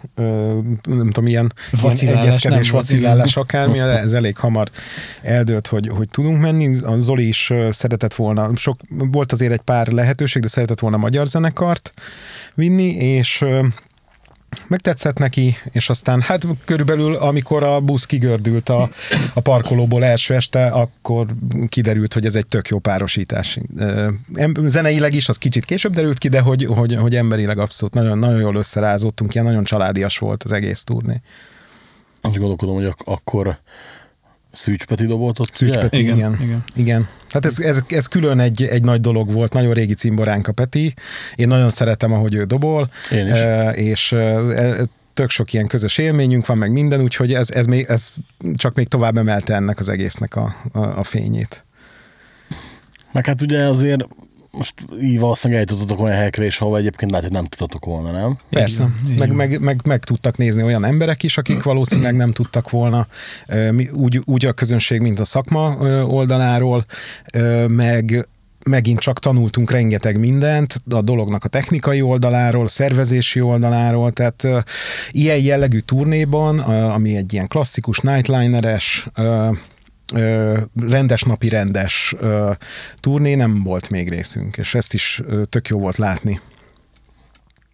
nem 0.82 1.10
tudom, 1.10 1.26
ilyen, 1.26 1.52
ilyen 2.00 2.16
egyezkedés, 2.16 2.70
vacillálás 2.70 3.36
akármi, 3.36 3.78
ez 3.78 4.12
elég 4.12 4.36
hamar 4.36 4.70
eldőlt, 5.22 5.66
hogy, 5.66 5.88
hogy 5.88 6.08
tudunk 6.08 6.40
menni. 6.40 6.78
A 6.82 6.98
Zoli 6.98 7.28
is 7.28 7.52
szeretett 7.70 8.14
volna, 8.14 8.56
sok, 8.56 8.80
volt 8.88 9.32
azért 9.32 9.52
egy 9.52 9.60
pár 9.60 9.86
lehetőség, 9.86 10.42
de 10.42 10.48
szeretett 10.48 10.80
volna 10.80 10.96
magyar 10.96 11.26
zenekart 11.26 11.92
vinni, 12.54 12.94
és 12.94 13.44
megtetszett 14.68 15.18
neki, 15.18 15.54
és 15.72 15.88
aztán 15.88 16.20
hát 16.20 16.46
körülbelül 16.64 17.14
amikor 17.14 17.62
a 17.62 17.80
busz 17.80 18.04
kigördült 18.04 18.68
a, 18.68 18.88
a 19.34 19.40
parkolóból 19.40 20.04
első 20.04 20.34
este, 20.34 20.66
akkor 20.66 21.26
kiderült, 21.68 22.14
hogy 22.14 22.26
ez 22.26 22.34
egy 22.34 22.46
tök 22.46 22.68
jó 22.68 22.78
párosítás. 22.78 23.58
Zeneileg 24.60 25.14
is, 25.14 25.28
az 25.28 25.36
kicsit 25.36 25.64
később 25.64 25.92
derült 25.92 26.18
ki, 26.18 26.28
de 26.28 26.40
hogy, 26.40 26.64
hogy, 26.64 26.94
hogy 26.96 27.16
emberileg 27.16 27.58
abszolút 27.58 27.94
nagyon, 27.94 28.18
nagyon 28.18 28.40
jól 28.40 28.56
összerázottunk, 28.56 29.34
ilyen 29.34 29.46
nagyon 29.46 29.64
családias 29.64 30.18
volt 30.18 30.42
az 30.42 30.52
egész 30.52 30.84
turné. 30.84 31.20
Úgy 32.22 32.36
gondolkodom, 32.36 32.74
hogy 32.74 32.84
ak- 32.84 33.08
akkor 33.08 33.58
Szűcs 34.54 34.84
Peti 34.84 35.06
dobott 35.06 35.40
ott, 35.40 35.54
Szűcs? 35.54 35.78
Peti, 35.78 36.00
igen. 36.00 36.16
Igen, 36.16 36.38
igen. 36.42 36.64
igen. 36.74 37.08
Tehát 37.28 37.44
ez, 37.44 37.58
ez, 37.58 37.82
ez 37.88 38.06
külön 38.06 38.40
egy, 38.40 38.62
egy 38.62 38.82
nagy 38.82 39.00
dolog 39.00 39.32
volt, 39.32 39.52
nagyon 39.52 39.72
régi 39.72 39.94
cimboránk 39.94 40.48
a 40.48 40.52
Peti. 40.52 40.94
Én 41.34 41.48
nagyon 41.48 41.70
szeretem, 41.70 42.12
ahogy 42.12 42.34
ő 42.34 42.44
dobol. 42.44 42.90
Én 43.10 43.26
is. 43.26 43.32
E, 43.32 43.70
és 43.70 44.12
e, 44.12 44.74
tök 45.14 45.30
sok 45.30 45.52
ilyen 45.52 45.66
közös 45.66 45.98
élményünk 45.98 46.46
van, 46.46 46.58
meg 46.58 46.72
minden, 46.72 47.00
úgyhogy 47.00 47.34
ez, 47.34 47.50
ez, 47.50 47.66
még, 47.66 47.84
ez 47.88 48.12
csak 48.54 48.74
még 48.74 48.88
tovább 48.88 49.16
emelte 49.16 49.54
ennek 49.54 49.78
az 49.78 49.88
egésznek 49.88 50.36
a, 50.36 50.56
a, 50.72 50.78
a 50.78 51.02
fényét. 51.02 51.64
Meg 53.12 53.26
hát 53.26 53.42
ugye 53.42 53.64
azért 53.64 54.04
most 54.56 54.74
így 55.02 55.18
valószínűleg 55.18 55.62
eljutottatok 55.62 56.04
olyan 56.04 56.16
helyekre 56.16 56.44
is, 56.44 56.60
ahol 56.60 56.78
egyébként 56.78 57.10
lehet, 57.10 57.26
hogy 57.26 57.36
nem 57.36 57.44
tudtatok 57.44 57.84
volna, 57.84 58.10
nem? 58.10 58.36
Persze, 58.50 58.88
így 59.08 59.18
meg, 59.18 59.32
meg, 59.32 59.60
meg, 59.60 59.80
meg 59.84 60.04
tudtak 60.04 60.36
nézni 60.36 60.62
olyan 60.62 60.84
emberek 60.84 61.22
is, 61.22 61.38
akik 61.38 61.62
valószínűleg 61.62 62.16
nem 62.16 62.32
tudtak 62.32 62.70
volna, 62.70 63.06
úgy, 63.92 64.20
úgy 64.24 64.46
a 64.46 64.52
közönség, 64.52 65.00
mint 65.00 65.20
a 65.20 65.24
szakma 65.24 65.76
oldaláról, 66.06 66.84
meg 67.68 68.28
megint 68.64 68.98
csak 68.98 69.18
tanultunk 69.18 69.70
rengeteg 69.70 70.18
mindent 70.18 70.82
a 70.90 71.02
dolognak 71.02 71.44
a 71.44 71.48
technikai 71.48 72.02
oldaláról, 72.02 72.68
szervezési 72.68 73.40
oldaláról, 73.40 74.10
tehát 74.10 74.46
ilyen 75.10 75.38
jellegű 75.38 75.78
turnéban, 75.78 76.58
ami 76.58 77.16
egy 77.16 77.32
ilyen 77.32 77.48
klasszikus 77.48 77.98
nightliner-es, 77.98 79.08
rendes 80.80 81.22
napi 81.22 81.48
rendes 81.48 82.14
turné 82.96 83.34
nem 83.34 83.62
volt 83.62 83.90
még 83.90 84.08
részünk, 84.08 84.56
és 84.56 84.74
ezt 84.74 84.94
is 84.94 85.22
tök 85.48 85.68
jó 85.68 85.78
volt 85.78 85.96
látni. 85.96 86.40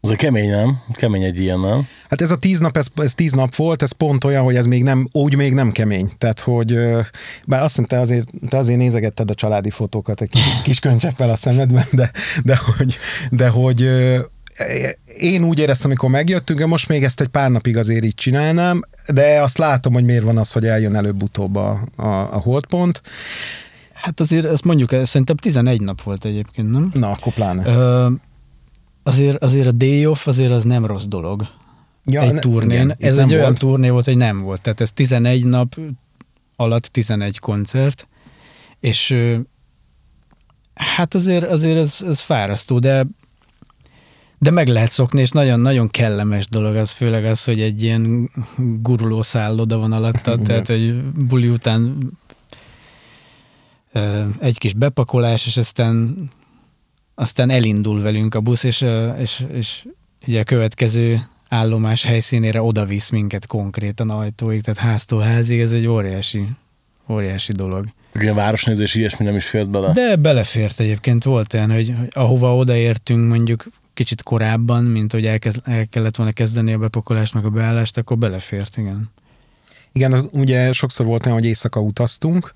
Az 0.02 0.10
egy 0.10 0.16
kemény, 0.16 0.50
nem? 0.50 0.82
Kemény 0.92 1.22
egy 1.22 1.40
ilyen, 1.40 1.60
nem? 1.60 1.86
Hát 2.08 2.20
ez 2.20 2.30
a 2.30 2.36
tíz 2.36 2.58
nap, 2.58 2.76
ez, 2.76 2.86
ez 2.96 3.14
tíz 3.14 3.32
nap 3.32 3.54
volt, 3.54 3.82
ez 3.82 3.92
pont 3.92 4.24
olyan, 4.24 4.44
hogy 4.44 4.56
ez 4.56 4.66
még 4.66 4.82
nem, 4.82 5.08
úgy 5.12 5.36
még 5.36 5.54
nem 5.54 5.72
kemény. 5.72 6.10
Tehát, 6.18 6.40
hogy 6.40 6.74
bár 7.46 7.60
azt 7.60 7.68
hiszem, 7.68 7.84
te 7.84 8.00
azért, 8.00 8.30
te 8.48 8.56
azért 8.56 8.78
nézegetted 8.78 9.30
a 9.30 9.34
családi 9.34 9.70
fotókat 9.70 10.20
egy 10.20 10.30
kis, 10.30 10.42
kis 10.62 10.80
könycseppel 10.80 11.30
a 11.30 11.36
szemedben, 11.36 11.84
de, 11.92 12.10
de 12.44 12.56
hogy, 12.56 12.98
de 13.30 13.48
hogy 13.48 13.90
én 15.18 15.44
úgy 15.44 15.58
éreztem, 15.58 15.86
amikor 15.90 16.10
megjöttünk, 16.10 16.66
most 16.66 16.88
még 16.88 17.04
ezt 17.04 17.20
egy 17.20 17.28
pár 17.28 17.50
napig 17.50 17.76
azért 17.76 18.04
így 18.04 18.14
csinálnám, 18.14 18.80
de 19.08 19.42
azt 19.42 19.58
látom, 19.58 19.92
hogy 19.92 20.04
miért 20.04 20.24
van 20.24 20.38
az, 20.38 20.52
hogy 20.52 20.66
eljön 20.66 20.94
előbb-utóbb 20.96 21.56
a, 21.56 21.80
a, 21.96 22.06
a 22.06 22.38
holdpont. 22.38 23.02
Hát 23.92 24.20
azért 24.20 24.44
ezt 24.44 24.64
mondjuk, 24.64 24.94
szerintem 25.04 25.36
11 25.36 25.80
nap 25.80 26.02
volt 26.02 26.24
egyébként, 26.24 26.70
nem? 26.70 26.90
Na, 26.94 27.10
akkor 27.10 27.32
pláne. 27.32 27.66
Ö, 27.66 28.10
azért, 29.02 29.42
azért 29.42 29.66
a 29.66 29.72
day 29.72 30.06
off 30.06 30.26
azért 30.26 30.50
az 30.50 30.64
nem 30.64 30.86
rossz 30.86 31.04
dolog 31.04 31.46
Ja, 32.04 32.20
egy 32.22 32.32
ne- 32.32 32.40
turnén. 32.40 32.70
igen, 32.70 32.94
Ez 32.98 33.16
egy 33.18 33.32
olyan 33.32 33.44
volt. 33.44 33.58
turné 33.58 33.88
volt, 33.88 34.04
hogy 34.04 34.16
nem 34.16 34.40
volt. 34.40 34.62
Tehát 34.62 34.80
ez 34.80 34.92
11 34.92 35.44
nap 35.46 35.76
alatt 36.56 36.84
11 36.86 37.38
koncert, 37.38 38.08
és 38.80 39.16
hát 40.74 41.14
azért, 41.14 41.44
azért 41.44 41.76
ez, 41.78 41.98
ez 42.08 42.20
fárasztó, 42.20 42.78
de 42.78 43.06
De 44.42 44.50
meg 44.50 44.68
lehet 44.68 44.90
szokni, 44.90 45.20
és 45.20 45.30
nagyon-nagyon 45.30 45.88
kellemes 45.88 46.48
dolog 46.48 46.74
az, 46.74 46.90
főleg 46.90 47.24
az, 47.24 47.44
hogy 47.44 47.60
egy 47.60 47.82
ilyen 47.82 48.30
guruló 48.82 49.22
szálloda 49.22 49.78
van 49.78 49.92
alatta, 49.92 50.38
tehát 50.38 50.66
hogy 50.66 51.02
buli 51.02 51.48
után 51.48 52.10
egy 54.40 54.58
kis 54.58 54.74
bepakolás, 54.74 55.46
és 55.46 55.56
aztán 55.56 56.16
aztán 57.14 57.50
elindul 57.50 58.00
velünk 58.00 58.34
a 58.34 58.40
busz, 58.40 58.64
és, 58.64 58.84
és, 59.18 59.44
és 59.52 59.86
ugye 60.26 60.40
a 60.40 60.44
következő 60.44 61.26
állomás 61.48 62.04
helyszínére 62.04 62.62
oda 62.62 62.84
visz 62.84 63.08
minket 63.08 63.46
konkrétan 63.46 64.10
ajtóig, 64.10 64.62
tehát 64.62 64.80
háztól 64.80 65.20
házig, 65.20 65.60
ez 65.60 65.72
egy 65.72 65.86
óriási, 65.86 66.48
óriási 67.08 67.52
dolog. 67.52 67.86
Ilyen 68.14 68.34
városnézés 68.34 68.94
ilyesmi 68.94 69.24
nem 69.24 69.36
is 69.36 69.46
fért 69.46 69.70
bele. 69.70 69.92
De 69.92 70.16
belefért 70.16 70.80
egyébként, 70.80 71.24
volt 71.24 71.54
olyan, 71.54 71.70
hogy, 71.70 71.94
hogy 71.98 72.08
ahova 72.12 72.56
odaértünk 72.56 73.28
mondjuk 73.28 73.66
kicsit 74.00 74.22
korábban, 74.22 74.84
mint 74.84 75.12
hogy 75.12 75.26
el 75.26 75.38
kellett 75.88 76.16
volna 76.16 76.32
kezdeni 76.32 76.72
a 76.72 76.78
bepakolást, 76.78 77.34
meg 77.34 77.44
a 77.44 77.50
beállást, 77.50 77.98
akkor 77.98 78.18
belefért, 78.18 78.76
igen. 78.76 79.10
Igen, 79.92 80.28
ugye 80.32 80.72
sokszor 80.72 81.06
volt 81.06 81.26
olyan, 81.26 81.38
hogy 81.38 81.46
éjszaka 81.46 81.80
utaztunk, 81.80 82.52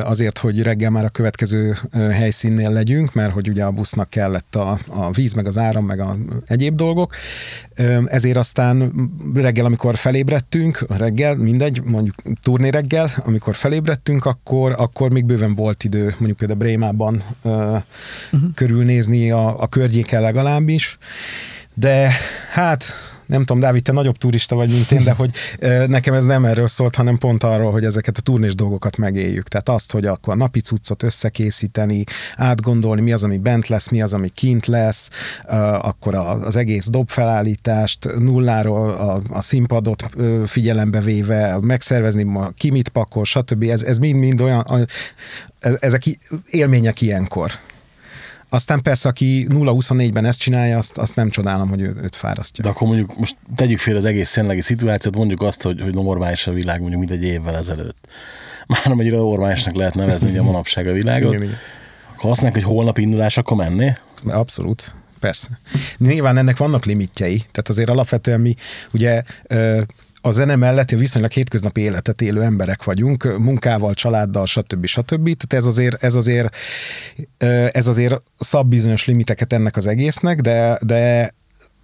azért, 0.00 0.38
hogy 0.38 0.62
reggel 0.62 0.90
már 0.90 1.04
a 1.04 1.08
következő 1.08 1.76
helyszínnél 1.92 2.70
legyünk, 2.70 3.14
mert 3.14 3.32
hogy 3.32 3.48
ugye 3.48 3.64
a 3.64 3.70
busznak 3.70 4.10
kellett 4.10 4.56
a, 4.56 4.78
a 4.88 5.10
víz, 5.10 5.32
meg 5.32 5.46
az 5.46 5.58
áram, 5.58 5.84
meg 5.84 6.00
a 6.00 6.16
egyéb 6.46 6.74
dolgok. 6.74 7.14
Ezért 8.06 8.36
aztán 8.36 8.92
reggel, 9.34 9.64
amikor 9.64 9.96
felébredtünk, 9.96 10.86
reggel, 10.88 11.34
mindegy, 11.34 11.82
mondjuk 11.84 12.14
turné 12.42 12.68
reggel, 12.68 13.10
amikor 13.24 13.54
felébredtünk, 13.54 14.24
akkor, 14.24 14.74
akkor 14.78 15.10
még 15.10 15.24
bőven 15.24 15.54
volt 15.54 15.84
idő, 15.84 16.04
mondjuk 16.04 16.36
például 16.36 16.58
Brémában 16.58 17.22
uh-huh. 17.42 17.82
körülnézni 18.54 19.30
a, 19.30 19.62
a 19.62 19.66
környéken 19.66 20.22
legalábbis, 20.22 20.98
de 21.74 22.10
hát 22.50 22.84
nem 23.30 23.44
tudom, 23.44 23.60
Dávid, 23.60 23.82
te 23.82 23.92
nagyobb 23.92 24.16
turista 24.16 24.54
vagy, 24.54 24.70
mint 24.70 24.90
én, 24.90 25.04
de 25.04 25.12
hogy 25.12 25.30
nekem 25.86 26.14
ez 26.14 26.24
nem 26.24 26.44
erről 26.44 26.68
szólt, 26.68 26.94
hanem 26.94 27.18
pont 27.18 27.42
arról, 27.42 27.72
hogy 27.72 27.84
ezeket 27.84 28.16
a 28.16 28.20
turnés 28.20 28.54
dolgokat 28.54 28.96
megéljük. 28.96 29.48
Tehát 29.48 29.68
azt, 29.68 29.92
hogy 29.92 30.06
akkor 30.06 30.32
a 30.32 30.36
napi 30.36 30.60
cuccot 30.60 31.02
összekészíteni, 31.02 32.04
átgondolni, 32.36 33.00
mi 33.00 33.12
az, 33.12 33.24
ami 33.24 33.38
bent 33.38 33.68
lesz, 33.68 33.88
mi 33.88 34.02
az, 34.02 34.14
ami 34.14 34.28
kint 34.28 34.66
lesz, 34.66 35.10
akkor 35.80 36.14
az 36.14 36.56
egész 36.56 36.86
dobfelállítást 36.86 38.18
nulláról 38.18 38.90
a, 38.90 39.20
a 39.30 39.42
színpadot 39.42 40.04
figyelembe 40.46 41.00
véve, 41.00 41.58
megszervezni, 41.60 42.26
ki 42.54 42.70
mit 42.70 42.88
pakol, 42.88 43.24
stb. 43.24 43.62
Ez, 43.62 43.82
ez 43.82 43.98
mind-mind 43.98 44.40
olyan, 44.40 44.86
e- 45.60 45.76
ezek 45.80 46.02
élmények 46.50 47.00
ilyenkor. 47.00 47.52
Aztán 48.52 48.82
persze, 48.82 49.08
aki 49.08 49.46
0-24-ben 49.48 50.24
ezt 50.24 50.38
csinálja, 50.38 50.78
azt, 50.78 50.98
azt 50.98 51.14
nem 51.14 51.30
csodálom, 51.30 51.68
hogy 51.68 51.80
ő, 51.80 51.94
őt 52.02 52.16
fárasztja. 52.16 52.64
De 52.64 52.70
akkor 52.70 52.86
mondjuk 52.86 53.18
most 53.18 53.36
tegyük 53.54 53.78
fél 53.78 53.96
az 53.96 54.04
egész 54.04 54.34
jelenlegi 54.36 54.60
szituációt, 54.60 55.16
mondjuk 55.16 55.42
azt, 55.42 55.62
hogy, 55.62 55.80
hogy 55.80 55.94
normális 55.94 56.46
a 56.46 56.52
világ 56.52 56.80
mondjuk 56.80 57.00
mint 57.00 57.12
egy 57.12 57.22
évvel 57.22 57.56
ezelőtt. 57.56 58.08
Már 58.66 58.80
nem 58.84 59.00
egyre 59.00 59.16
normálisnak 59.16 59.74
lehet 59.74 59.94
nevezni 59.94 60.30
ugye 60.30 60.40
a 60.40 60.42
manapság 60.42 60.86
a 60.86 60.92
világot. 60.92 61.32
Igen, 61.32 61.42
igen. 61.42 61.56
Akkor 62.14 62.30
azt 62.30 62.40
hogy 62.40 62.62
holnap 62.62 62.98
indulás, 62.98 63.36
akkor 63.36 63.56
menné. 63.56 63.92
Abszolút, 64.26 64.94
persze. 65.20 65.48
Nyilván 65.98 66.36
ennek 66.36 66.56
vannak 66.56 66.84
limitjei, 66.84 67.36
tehát 67.36 67.68
azért 67.68 67.88
alapvetően 67.88 68.40
mi 68.40 68.54
ugye 68.92 69.22
a 70.20 70.30
zene 70.30 70.56
mellett 70.56 70.90
viszonylag 70.90 71.30
hétköznapi 71.30 71.80
életet 71.80 72.22
élő 72.22 72.42
emberek 72.42 72.84
vagyunk, 72.84 73.38
munkával, 73.38 73.94
családdal, 73.94 74.46
stb. 74.46 74.86
stb. 74.86 75.22
Tehát 75.22 75.52
ez 75.52 75.66
azért, 75.66 76.02
ez 76.02 76.14
azért, 76.14 76.56
ez 77.72 77.86
azért 77.86 78.22
szab 78.38 78.68
bizonyos 78.68 79.06
limiteket 79.06 79.52
ennek 79.52 79.76
az 79.76 79.86
egésznek, 79.86 80.40
de, 80.40 80.78
de, 80.82 81.34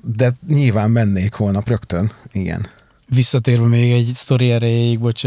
de 0.02 0.36
nyilván 0.48 0.90
mennék 0.90 1.34
holnap 1.34 1.68
rögtön, 1.68 2.10
igen. 2.32 2.66
Visszatérve 3.08 3.66
még 3.66 3.92
egy 3.92 4.04
sztori 4.04 4.50
erejéig, 4.50 5.00
bocs, 5.00 5.24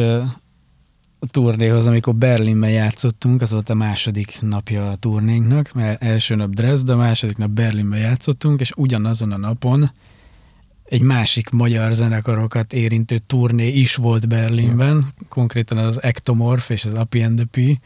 a 1.20 1.28
turnéhoz, 1.28 1.88
amikor 1.88 2.16
Berlinben 2.16 2.70
játszottunk, 2.70 3.42
az 3.42 3.52
volt 3.52 3.70
a 3.70 3.74
második 3.74 4.38
napja 4.42 4.90
a 4.90 4.96
turnénknak, 4.96 5.74
mert 5.74 6.04
első 6.04 6.36
nap 6.36 6.50
Dresda, 6.50 6.94
a 6.94 6.98
második 6.98 7.38
nap 7.38 7.50
Berlinben 7.50 8.00
játszottunk, 8.00 8.60
és 8.60 8.72
ugyanazon 8.76 9.32
a 9.32 9.38
napon 9.38 9.92
egy 10.90 11.02
másik 11.02 11.50
magyar 11.50 11.92
zenekarokat 11.92 12.74
érintő 12.74 13.18
turné 13.28 13.68
is 13.68 13.96
volt 13.96 14.28
Berlinben, 14.28 15.08
konkrétan 15.30 15.78
az 15.78 16.04
Ectomorph 16.04 16.72
és 16.72 16.86
az 16.86 16.94
Appy 16.94 17.22
and 17.22 17.36
the 17.36 17.46
P, 17.52 17.80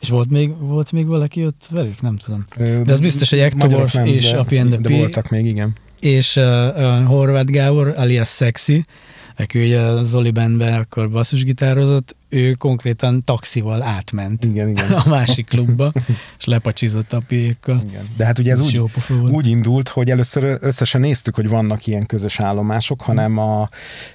és 0.00 0.08
volt 0.08 0.30
még, 0.30 0.58
volt 0.58 0.92
még 0.92 1.06
valaki 1.06 1.44
ott 1.46 1.66
velük? 1.70 2.00
Nem 2.00 2.16
tudom. 2.16 2.44
De 2.84 2.92
az 2.92 3.00
biztos, 3.00 3.30
hogy 3.30 3.38
Ectomorph 3.38 3.94
nem, 3.94 4.06
és 4.06 4.30
de- 4.30 4.38
Appy 4.38 4.58
and 4.58 4.70
the 4.70 4.80
De 4.80 4.88
P, 4.88 4.92
voltak 4.92 5.28
még, 5.28 5.46
igen. 5.46 5.72
és 6.00 6.36
uh, 6.36 6.44
uh, 6.76 7.04
Horváth 7.04 7.50
Gábor, 7.52 7.92
alias 7.96 8.28
Sexy, 8.28 8.84
aki 9.36 9.64
ugye 9.64 9.80
a 9.80 10.02
Zoli 10.02 10.30
bandben 10.30 10.80
akkor 10.80 11.10
basszusgitározott, 11.10 12.16
ő 12.34 12.52
konkrétan 12.52 13.24
taxival 13.24 13.82
átment 13.82 14.44
Igen, 14.44 14.68
igen. 14.68 14.92
a 15.04 15.08
másik 15.08 15.46
klubba, 15.46 15.92
és 16.38 16.44
lepacsizott 16.44 17.12
a 17.12 17.22
piékkal. 17.28 17.82
Igen. 17.88 18.08
De 18.16 18.24
hát 18.24 18.38
ugye 18.38 18.52
ez 18.52 18.60
Ez 18.60 18.66
úgy, 18.66 18.80
úgy 19.30 19.46
indult, 19.46 19.88
hogy 19.88 20.10
először 20.10 20.58
összesen 20.60 21.00
néztük, 21.00 21.34
hogy 21.34 21.48
vannak 21.48 21.86
ilyen 21.86 22.06
közös 22.06 22.40
állomások, 22.40 23.02
hanem 23.02 23.38
a, 23.38 23.68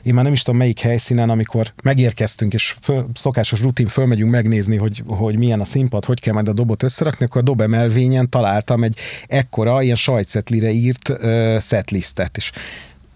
én 0.04 0.14
már 0.14 0.24
nem 0.24 0.34
is 0.34 0.42
tudom 0.42 0.60
melyik 0.60 0.80
helyszínen, 0.80 1.30
amikor 1.30 1.74
megérkeztünk, 1.84 2.54
és 2.54 2.76
föl, 2.82 3.10
szokásos 3.14 3.62
rutin 3.62 3.88
fölmegyünk 3.88 4.32
megnézni, 4.32 4.78
hogy, 4.78 5.04
hogy 5.08 5.38
milyen 5.38 5.60
a 5.60 5.66
színpad, 5.66 6.06
hogy 6.06 6.20
kell 6.20 6.34
majd 6.34 6.48
a 6.48 6.54
dobot 6.54 6.84
összerakni, 6.84 7.26
akkor 7.26 7.42
a 7.42 7.44
dob 7.44 7.62
emelvényen 7.62 8.30
találtam 8.30 8.84
egy 8.84 8.98
ekkora, 9.28 9.82
ilyen 9.82 9.96
sajtszetlire 9.96 10.72
írt 10.72 11.10
uh, 11.10 11.60
setlistet, 11.60 12.38
és 12.38 12.52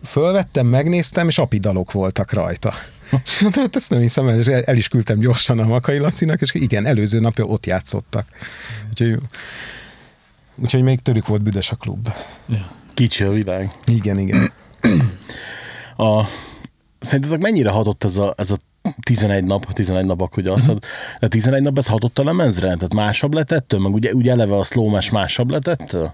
fölvettem, 0.04 0.68
megnéztem, 0.68 1.28
és 1.28 1.38
apidalok 1.38 1.92
voltak 1.92 2.34
rajta. 2.34 2.74
Mondtam, 3.42 3.64
hát 3.64 3.76
ezt 3.76 3.90
nem 3.90 4.00
hiszem 4.00 4.28
el, 4.28 4.40
és 4.40 4.48
el, 4.48 4.64
el 4.64 4.78
is 4.78 4.88
küldtem 4.88 5.20
gyorsan 5.20 5.60
a 5.60 5.66
Makai 5.66 5.98
Lacinak, 5.98 6.42
és 6.42 6.54
igen, 6.54 6.86
előző 6.86 7.20
napja 7.20 7.46
ott 7.46 7.66
játszottak. 7.66 8.28
Úgyhogy, 8.90 9.20
úgyhogy 10.56 10.82
még 10.82 11.00
tőlük 11.00 11.28
volt 11.28 11.42
büdös 11.42 11.72
a 11.72 11.76
klub. 11.76 12.10
Kicsi 12.94 13.24
a 13.24 13.32
világ. 13.32 13.72
Igen, 13.86 14.20
igen. 14.20 14.52
A, 15.98 16.24
szerintetek 17.00 17.40
mennyire 17.40 17.70
hatott 17.70 18.04
ez 18.04 18.18
a, 18.18 18.34
ez 18.38 18.52
a 18.52 18.58
11 19.02 19.44
nap, 19.44 19.74
11 19.74 20.06
nap, 20.06 20.22
akkor 20.22 20.44
ugye 20.44 20.52
azt 20.52 20.74
de 21.20 21.28
11 21.28 21.62
nap 21.62 21.78
ez 21.78 21.88
hatott 21.88 22.20
a 22.20 22.24
lemezre? 22.24 22.66
Tehát 22.66 22.94
másabb 22.94 23.34
lett 23.34 23.52
ettől? 23.52 23.80
Meg 23.80 23.94
ugye, 23.94 24.12
ugye 24.14 24.32
eleve 24.32 24.58
a 24.58 24.64
slow 24.64 25.00
másabb 25.12 25.52
lett 25.52 25.68
ettől? 25.68 26.14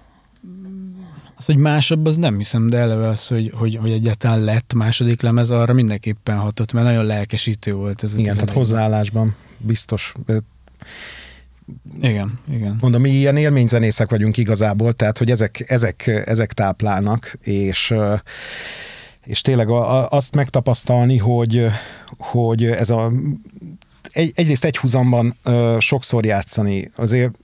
Az, 1.40 1.46
hogy 1.46 1.56
másabb, 1.56 2.06
az 2.06 2.16
nem 2.16 2.36
hiszem, 2.36 2.68
de 2.68 2.78
eleve 2.78 3.06
az, 3.06 3.26
hogy, 3.26 3.52
hogy, 3.54 3.76
hogy 3.76 3.90
egyáltalán 3.90 4.40
lett 4.40 4.74
második 4.74 5.22
lemez, 5.22 5.50
arra 5.50 5.72
mindenképpen 5.72 6.38
hatott, 6.38 6.72
mert 6.72 6.86
nagyon 6.86 7.04
lelkesítő 7.04 7.74
volt 7.74 8.02
ez 8.02 8.12
Igen, 8.12 8.24
tehát 8.24 8.38
11. 8.38 8.54
hozzáállásban 8.54 9.34
biztos. 9.58 10.12
Igen, 12.00 12.38
igen. 12.50 12.76
Mondom, 12.80 13.00
mi 13.00 13.10
ilyen 13.10 13.36
élményzenészek 13.36 14.10
vagyunk 14.10 14.36
igazából, 14.36 14.92
tehát 14.92 15.18
hogy 15.18 15.30
ezek, 15.30 15.64
ezek, 15.66 16.06
ezek 16.06 16.52
táplálnak, 16.52 17.38
és 17.42 17.94
és 19.24 19.40
tényleg 19.40 19.68
azt 20.08 20.34
megtapasztalni, 20.34 21.16
hogy, 21.16 21.66
hogy 22.18 22.64
ez 22.64 22.90
a 22.90 23.12
egy, 24.10 24.32
egyrészt 24.34 24.64
egy 24.64 24.76
húzamban 24.76 25.36
ö, 25.44 25.76
sokszor 25.78 26.24
játszani, 26.24 26.90
azért 26.96 27.38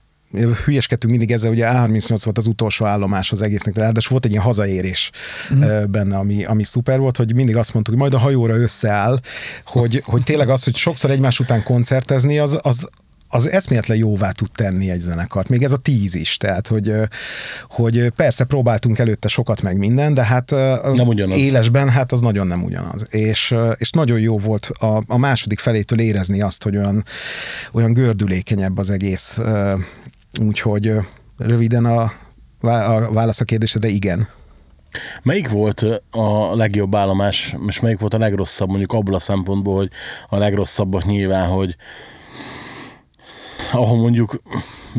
hülyeskedtünk 0.65 1.13
mindig 1.13 1.31
ezzel, 1.31 1.51
ugye 1.51 1.67
A38 1.69 2.21
volt 2.23 2.37
az 2.37 2.47
utolsó 2.47 2.85
állomás 2.85 3.31
az 3.31 3.41
egésznek, 3.41 3.73
de 3.73 3.81
ráadásul 3.81 4.11
volt 4.11 4.25
egy 4.25 4.31
ilyen 4.31 4.43
hazaérés 4.43 5.11
mm. 5.53 5.61
benne, 5.89 6.17
ami, 6.17 6.43
ami 6.43 6.63
szuper 6.63 6.99
volt, 6.99 7.17
hogy 7.17 7.35
mindig 7.35 7.55
azt 7.55 7.73
mondtuk, 7.73 7.93
hogy 7.93 8.03
majd 8.03 8.21
a 8.21 8.25
hajóra 8.25 8.55
összeáll, 8.55 9.19
hogy, 9.65 10.01
hogy 10.05 10.23
tényleg 10.23 10.49
az, 10.49 10.63
hogy 10.63 10.75
sokszor 10.75 11.11
egymás 11.11 11.39
után 11.39 11.63
koncertezni, 11.63 12.39
az, 12.39 12.59
az, 12.61 12.87
az 13.27 13.49
eszméletlen 13.49 13.97
jóvá 13.97 14.31
tud 14.31 14.51
tenni 14.51 14.89
egy 14.89 14.99
zenekart. 14.99 15.49
Még 15.49 15.63
ez 15.63 15.71
a 15.71 15.77
tíz 15.77 16.15
is, 16.15 16.37
tehát, 16.37 16.67
hogy, 16.67 16.93
hogy 17.63 18.09
persze 18.15 18.43
próbáltunk 18.43 18.99
előtte 18.99 19.27
sokat 19.27 19.61
meg 19.61 19.77
minden, 19.77 20.13
de 20.13 20.23
hát 20.23 20.51
nem 20.51 21.07
ugyanaz. 21.07 21.37
élesben 21.37 21.89
hát 21.89 22.11
az 22.11 22.21
nagyon 22.21 22.47
nem 22.47 22.63
ugyanaz. 22.63 23.05
És, 23.09 23.55
és 23.75 23.89
nagyon 23.89 24.19
jó 24.19 24.37
volt 24.37 24.65
a, 24.65 25.03
a 25.07 25.17
második 25.17 25.59
felétől 25.59 25.99
érezni 25.99 26.41
azt, 26.41 26.63
hogy 26.63 26.77
olyan, 26.77 27.03
olyan 27.71 27.93
gördülékenyebb 27.93 28.77
az 28.77 28.89
egész. 28.89 29.39
Úgyhogy 30.41 30.93
röviden 31.37 31.85
a, 31.85 32.01
a 32.61 33.11
válasz 33.13 33.39
a 33.39 33.45
kérdésedre 33.45 33.87
igen. 33.87 34.27
Melyik 35.23 35.49
volt 35.49 35.85
a 36.11 36.55
legjobb 36.55 36.95
állomás, 36.95 37.55
és 37.67 37.79
melyik 37.79 37.99
volt 37.99 38.13
a 38.13 38.17
legrosszabb, 38.17 38.67
mondjuk 38.67 38.93
abból 38.93 39.13
a 39.13 39.19
szempontból, 39.19 39.75
hogy 39.75 39.91
a 40.29 40.37
legrosszabbak 40.37 41.05
nyilván, 41.05 41.47
hogy 41.47 41.75
ahol 43.71 43.97
mondjuk 43.97 44.41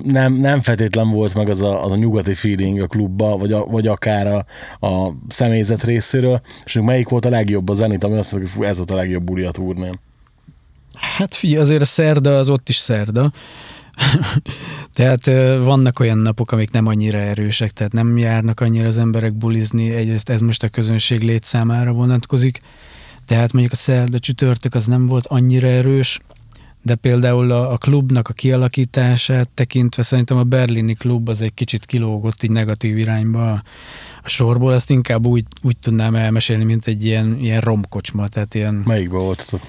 nem, 0.03 0.33
nem 0.33 0.61
feltétlen 0.61 1.11
volt 1.11 1.35
meg 1.35 1.49
az 1.49 1.61
a, 1.61 1.85
az 1.85 1.93
a 1.93 1.97
nyugati 1.97 2.35
feeling 2.35 2.81
a 2.81 2.87
klubba, 2.87 3.37
vagy, 3.37 3.53
a, 3.53 3.65
vagy 3.65 3.87
akár 3.87 4.27
a, 4.27 4.45
a 4.87 5.13
személyzet 5.29 5.83
részéről, 5.83 6.41
és 6.65 6.79
melyik 6.83 7.09
volt 7.09 7.25
a 7.25 7.29
legjobb 7.29 7.69
a 7.69 7.75
zenit, 7.75 8.05
ami 8.05 8.19
azt 8.19 8.33
mondja, 8.33 8.51
hogy 8.57 8.67
ez 8.67 8.77
volt 8.77 8.91
a 8.91 8.95
legjobb 8.95 9.23
buli 9.23 9.43
a 9.43 9.51
turnén. 9.51 10.01
Hát 10.95 11.35
figyelj, 11.35 11.61
azért 11.61 11.83
a 11.83 11.85
szerda 11.85 12.39
az 12.39 12.49
ott 12.49 12.69
is 12.69 12.77
szerda. 12.77 13.33
tehát 14.93 15.27
vannak 15.65 16.01
olyan 16.01 16.19
napok, 16.19 16.53
amik 16.53 16.71
nem 16.71 16.87
annyira 16.87 17.19
erősek, 17.19 17.71
tehát 17.71 17.93
nem 17.93 18.19
járnak 18.19 18.61
annyira 18.61 18.87
az 18.87 18.99
emberek 18.99 19.35
bulizni, 19.35 19.91
egyrészt 19.91 20.29
ez 20.29 20.41
most 20.41 20.63
a 20.63 20.69
közönség 20.69 21.21
létszámára 21.21 21.93
vonatkozik, 21.93 22.61
tehát 23.25 23.53
mondjuk 23.53 23.75
a 23.75 23.77
szerda 23.77 24.19
csütörtök 24.19 24.75
az 24.75 24.87
nem 24.87 25.07
volt 25.07 25.27
annyira 25.27 25.67
erős, 25.67 26.21
de 26.83 26.95
például 26.95 27.51
a, 27.51 27.73
a 27.73 27.79
klubnak 27.79 28.29
a 28.29 28.33
kialakítását 28.33 29.49
tekintve 29.49 30.03
szerintem 30.03 30.37
a 30.37 30.43
berlini 30.43 30.95
klub 30.95 31.29
az 31.29 31.41
egy 31.41 31.55
kicsit 31.55 31.87
kilógott 31.87 32.43
így 32.43 32.51
negatív 32.51 32.99
irányba 32.99 33.51
a, 33.51 33.63
a 34.23 34.29
sorból, 34.29 34.75
ezt 34.75 34.91
inkább 34.91 35.27
úgy, 35.27 35.45
úgy 35.63 35.79
tudnám 35.79 36.15
elmesélni, 36.15 36.65
mint 36.65 36.87
egy 36.87 37.05
ilyen, 37.05 37.39
ilyen 37.41 37.61
romkocsma, 37.61 38.29
tehát 38.29 38.55
ilyen... 38.55 38.75
Melyikben 38.75 39.21
voltatok? 39.21 39.61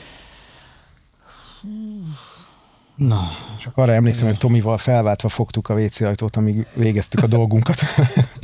Na, 2.99 3.31
Csak 3.59 3.77
arra 3.77 3.93
emlékszem, 3.93 4.27
hogy 4.27 4.37
Tomival 4.37 4.77
felváltva 4.77 5.29
fogtuk 5.29 5.69
a 5.69 5.73
WC 5.73 6.01
ajtót, 6.01 6.35
amíg 6.35 6.65
végeztük 6.73 7.23
a 7.23 7.27
dolgunkat. 7.27 7.79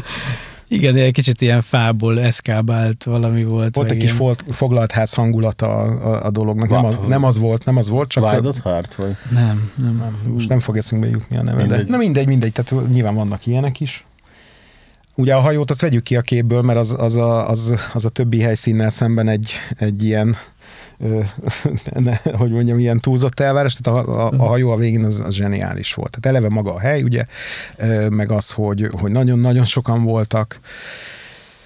igen, 0.67 0.95
egy 0.95 1.13
kicsit 1.13 1.41
ilyen 1.41 1.61
fából 1.61 2.21
eszkábált 2.21 3.03
valami 3.03 3.43
volt. 3.43 3.75
Volt 3.75 3.91
egy 3.91 3.97
kis 3.97 4.11
folt, 4.11 4.43
foglalt 4.49 4.91
ház 4.91 5.13
hangulata 5.13 5.75
a, 5.75 6.13
a, 6.13 6.25
a 6.25 6.31
dolognak. 6.31 6.69
Nem 6.69 6.85
az, 6.85 6.97
nem 7.07 7.23
az 7.23 7.37
volt, 7.37 7.65
nem 7.65 7.77
az 7.77 7.89
volt, 7.89 8.09
csak 8.09 8.31
Wildot 8.31 8.59
Heart? 8.63 8.95
Vagy? 8.95 9.15
Nem, 9.29 9.71
nem. 9.75 10.17
most 10.27 10.49
nem 10.49 10.59
fog 10.59 10.77
eszünkbe 10.77 11.07
jutni 11.07 11.37
a 11.37 11.43
neve. 11.43 11.57
Mindegy. 11.57 11.85
De, 11.85 11.91
na 11.91 11.97
mindegy, 11.97 12.27
mindegy, 12.27 12.51
tehát 12.51 12.89
nyilván 12.89 13.15
vannak 13.15 13.45
ilyenek 13.45 13.79
is. 13.79 14.05
Ugye 15.15 15.33
a 15.35 15.39
hajót 15.39 15.69
azt 15.69 15.81
vegyük 15.81 16.03
ki 16.03 16.15
a 16.15 16.21
képből, 16.21 16.61
mert 16.61 16.79
az, 16.79 16.95
az, 16.99 17.17
a, 17.17 17.49
az, 17.49 17.87
az 17.93 18.05
a 18.05 18.09
többi 18.09 18.41
helyszínnel 18.41 18.89
szemben 18.89 19.27
egy, 19.27 19.51
egy 19.77 20.03
ilyen 20.03 20.35
ö, 20.99 21.19
ne, 21.99 22.15
hogy 22.37 22.51
mondjam, 22.51 22.79
ilyen 22.79 22.99
túlzott 22.99 23.39
elvárás, 23.39 23.77
tehát 23.81 24.07
a, 24.07 24.25
a, 24.27 24.31
a 24.37 24.47
hajó 24.47 24.71
a 24.71 24.75
végén 24.75 25.03
az, 25.03 25.19
az 25.19 25.33
zseniális 25.33 25.93
volt. 25.93 26.17
Tehát 26.19 26.37
eleve 26.37 26.53
maga 26.55 26.73
a 26.73 26.79
hely, 26.79 27.03
ugye, 27.03 27.25
ö, 27.77 28.09
meg 28.09 28.31
az, 28.31 28.51
hogy, 28.51 28.87
hogy 28.91 29.11
nagyon-nagyon 29.11 29.65
sokan 29.65 30.03
voltak. 30.03 30.59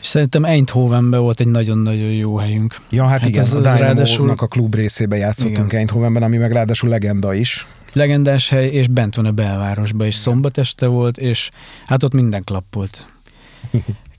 És 0.01 0.07
szerintem 0.07 0.45
Eindhovenben 0.45 1.21
volt 1.21 1.39
egy 1.39 1.47
nagyon-nagyon 1.47 2.11
jó 2.11 2.35
helyünk. 2.37 2.75
Ja, 2.89 3.03
hát, 3.05 3.19
Hát 3.19 3.27
igen, 3.29 3.41
ez 3.41 3.53
a 3.53 3.57
Dynamo-nak 3.57 3.81
ráadásul- 3.87 4.41
a 4.41 4.47
klub 4.47 4.75
részébe 4.75 5.17
játszottunk 5.17 5.67
Igen. 5.67 5.79
Eindhovenben, 5.79 6.23
ami 6.23 6.37
meg 6.37 6.51
ráadásul 6.51 6.89
legenda 6.89 7.33
is. 7.33 7.67
Legendás 7.93 8.49
hely, 8.49 8.67
és 8.67 8.87
bent 8.87 9.15
van 9.15 9.25
a 9.25 9.31
belvárosban, 9.31 10.07
és 10.07 10.15
szombat 10.15 10.57
este 10.57 10.87
volt, 10.87 11.17
és 11.17 11.49
hát 11.85 12.03
ott 12.03 12.13
minden 12.13 12.43
klappolt. 12.43 13.05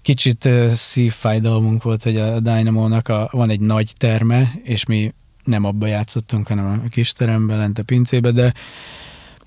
Kicsit 0.02 0.48
szívfájdalmunk 0.72 1.82
volt, 1.82 2.02
hogy 2.02 2.16
a 2.16 2.40
Dynamo-nak 2.40 3.08
a, 3.08 3.28
van 3.32 3.50
egy 3.50 3.60
nagy 3.60 3.92
terme, 3.96 4.52
és 4.64 4.86
mi 4.86 5.14
nem 5.44 5.64
abba 5.64 5.86
játszottunk, 5.86 6.46
hanem 6.46 6.82
a 6.84 6.88
kis 6.88 7.12
teremben, 7.12 7.58
lent 7.58 7.78
a 7.78 7.82
pincébe, 7.82 8.30
de 8.30 8.52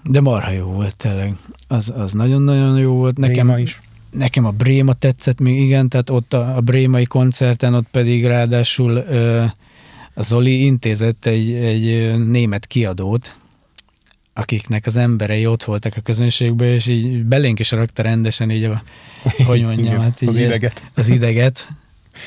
de 0.03 0.21
marha 0.21 0.51
jó 0.51 0.65
volt 0.65 0.97
tényleg. 0.97 1.35
Az, 1.67 1.93
az 1.95 2.13
nagyon-nagyon 2.13 2.79
jó 2.79 2.93
volt. 2.93 3.17
Nekem 3.17 3.45
Bréma 3.47 3.59
is. 3.59 3.81
Nekem 4.11 4.45
a 4.45 4.51
Bréma 4.51 4.93
tetszett 4.93 5.39
még, 5.39 5.61
igen, 5.61 5.89
tehát 5.89 6.09
ott 6.09 6.33
a, 6.33 6.55
a 6.55 6.61
Brémai 6.61 7.03
koncerten, 7.03 7.73
ott 7.73 7.87
pedig 7.91 8.25
ráadásul 8.25 8.91
ö, 8.91 9.43
a 10.13 10.23
Zoli 10.23 10.65
intézett 10.65 11.25
egy, 11.25 11.51
egy 11.51 12.17
német 12.27 12.65
kiadót, 12.65 13.35
akiknek 14.33 14.85
az 14.85 14.95
emberei 14.95 15.45
ott 15.45 15.63
voltak 15.63 15.93
a 15.95 16.01
közönségben, 16.01 16.67
és 16.67 16.87
így 16.87 17.23
belénk 17.23 17.59
is 17.59 17.71
rakta 17.71 18.01
rendesen 18.01 18.51
így 18.51 18.63
a, 18.63 18.83
hogy 19.45 19.61
mondjam, 19.63 19.99
hát 20.01 20.21
így 20.21 20.29
az 20.29 20.37
ideget. 20.37 20.83
Az 20.95 21.09
ideget. 21.09 21.67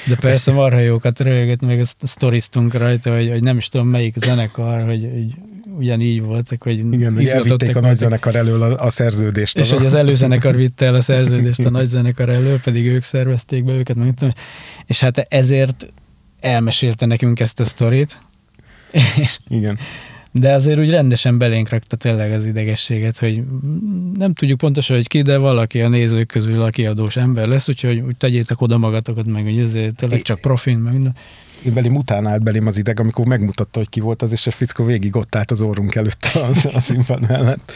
De 0.07 0.15
persze 0.17 0.53
marha 0.53 0.79
jókat 0.79 1.21
röhögött, 1.21 1.61
meg 1.61 1.81
azt 1.81 1.97
sztoriztunk 2.03 2.75
rajta, 2.75 3.17
hogy, 3.17 3.31
hogy 3.31 3.43
nem 3.43 3.57
is 3.57 3.69
tudom 3.69 3.89
melyik 3.89 4.15
zenekar, 4.19 4.85
hogy, 4.85 5.09
hogy 5.13 5.35
ugyanígy 5.79 6.23
voltak, 6.23 6.63
hogy 6.63 6.79
Igen, 6.93 7.15
hogy 7.15 7.27
elvitték 7.27 7.77
a 7.77 7.81
nagyzenekar 7.81 8.35
elől 8.35 8.63
a, 8.63 8.85
a 8.85 8.91
szerződést. 8.91 9.57
És 9.59 9.61
Az 9.61 9.71
hogy 9.71 9.83
a- 9.83 9.87
az 9.87 9.95
előzenekar 9.95 10.57
vitte 10.65 10.87
el 10.87 10.95
a 10.95 11.01
szerződést 11.01 11.65
a 11.65 11.71
nagy 11.71 11.87
zenekar 11.87 12.29
elő, 12.29 12.61
pedig 12.65 12.87
ők 12.87 13.03
szervezték 13.03 13.65
be 13.65 13.73
őket, 13.73 13.97
meg 13.97 14.15
tudom. 14.15 14.33
és 14.87 15.01
hát 15.01 15.19
ezért 15.19 15.87
elmesélte 16.41 17.07
nekünk 17.07 17.41
ezt 17.41 17.61
a 17.61 17.65
sztorit, 17.65 18.19
Igen. 19.49 19.79
De 20.39 20.53
azért 20.53 20.79
úgy 20.79 20.91
rendesen 20.91 21.39
belénk 21.39 21.69
rakta 21.69 21.97
tényleg 21.97 22.33
az 22.33 22.47
idegességet, 22.47 23.19
hogy 23.19 23.43
nem 24.15 24.33
tudjuk 24.33 24.59
pontosan, 24.59 24.97
hogy 24.97 25.07
ki, 25.07 25.23
de 25.23 25.37
valaki 25.37 25.81
a 25.81 25.89
nézők 25.89 26.27
közül 26.27 26.63
a 26.63 26.71
kiadós 26.71 27.17
ember 27.17 27.49
lesz, 27.49 27.69
úgyhogy 27.69 27.99
úgy 27.99 28.17
tegyétek 28.17 28.61
oda 28.61 28.79
magatokat, 28.79 29.27
meg 29.27 29.45
hogy 29.45 29.59
ezért 29.59 29.95
tényleg 29.95 30.23
csak 30.23 30.41
profin, 30.41 30.79
meg 30.79 30.93
minden. 30.93 31.15
Én 31.67 31.75
belém 31.75 31.97
után 31.97 32.27
állt 32.27 32.43
belém 32.43 32.67
az 32.67 32.79
ideg, 32.79 33.01
amikor 33.01 33.27
megmutatta, 33.27 33.79
hogy 33.79 33.89
ki 33.89 34.01
volt 34.01 34.23
az, 34.23 34.33
és 34.33 34.47
a 34.47 34.51
fickó 34.51 34.85
végig 34.85 35.17
ott 35.17 35.35
állt 35.35 35.51
az 35.51 35.63
orrunk 35.63 35.95
előtt 35.95 36.25
a, 36.35 36.51
a 36.77 36.81
színpad 36.81 37.29
mellett. 37.29 37.73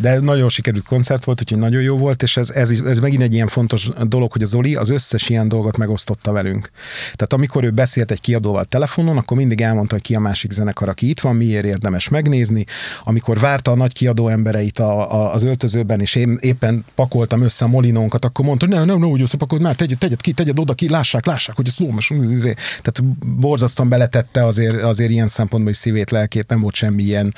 De 0.00 0.18
nagyon 0.20 0.48
sikerült 0.48 0.84
koncert 0.84 1.24
volt, 1.24 1.40
úgyhogy 1.40 1.58
nagyon 1.58 1.82
jó 1.82 1.96
volt, 1.96 2.22
és 2.22 2.36
ez, 2.36 2.50
ez, 2.50 2.70
ez 2.70 2.98
megint 2.98 3.22
egy 3.22 3.34
ilyen 3.34 3.46
fontos 3.46 3.88
dolog, 4.08 4.32
hogy 4.32 4.42
a 4.42 4.46
Zoli 4.46 4.74
az 4.74 4.90
összes 4.90 5.28
ilyen 5.28 5.48
dolgot 5.48 5.76
megosztotta 5.76 6.32
velünk. 6.32 6.70
Tehát 7.02 7.32
amikor 7.32 7.64
ő 7.64 7.70
beszélt 7.70 8.10
egy 8.10 8.20
kiadóval 8.20 8.64
telefonon, 8.64 9.16
akkor 9.16 9.36
mindig 9.36 9.60
elmondta, 9.60 9.94
hogy 9.94 10.04
ki 10.04 10.14
a 10.14 10.20
másik 10.20 10.50
zenekar, 10.50 10.88
aki 10.88 11.08
itt 11.08 11.20
van, 11.20 11.36
miért 11.36 11.64
érdemes 11.64 12.08
megnézni. 12.08 12.64
Amikor 13.04 13.38
várta 13.38 13.70
a 13.70 13.76
nagy 13.76 13.92
kiadó 13.92 14.28
embereit 14.28 14.78
a, 14.78 15.14
a, 15.14 15.32
az 15.32 15.42
öltözőben, 15.42 16.00
és 16.00 16.14
én 16.14 16.38
éppen 16.40 16.84
pakoltam 16.94 17.42
össze 17.42 17.64
a 17.64 17.68
molinónkat, 17.68 18.24
akkor 18.24 18.44
mondta, 18.44 18.66
hogy 18.66 18.74
nem, 18.74 18.86
nem, 18.86 18.98
nem 18.98 19.08
úgy 19.08 19.22
összepakold, 19.22 19.62
már 19.62 19.74
tegyed, 19.74 19.98
tegyed 19.98 20.20
ki, 20.20 20.32
tegyed 20.32 20.58
oda 20.58 20.74
ki, 20.74 20.88
lássák, 20.88 21.26
lássák, 21.26 21.56
hogy 21.56 21.66
ez 21.66 21.74
lómas. 21.78 22.10
izé. 22.10 22.54
Tehát 23.00 23.38
borzasztóan 23.38 23.88
beletette 23.88 24.44
azért, 24.44 24.82
azért 24.82 25.10
ilyen 25.10 25.28
szempontból 25.28 25.72
is 25.72 25.76
szívét, 25.76 26.10
lelkét, 26.10 26.48
nem 26.48 26.60
volt 26.60 26.74
semmi 26.74 27.02
ilyen 27.02 27.34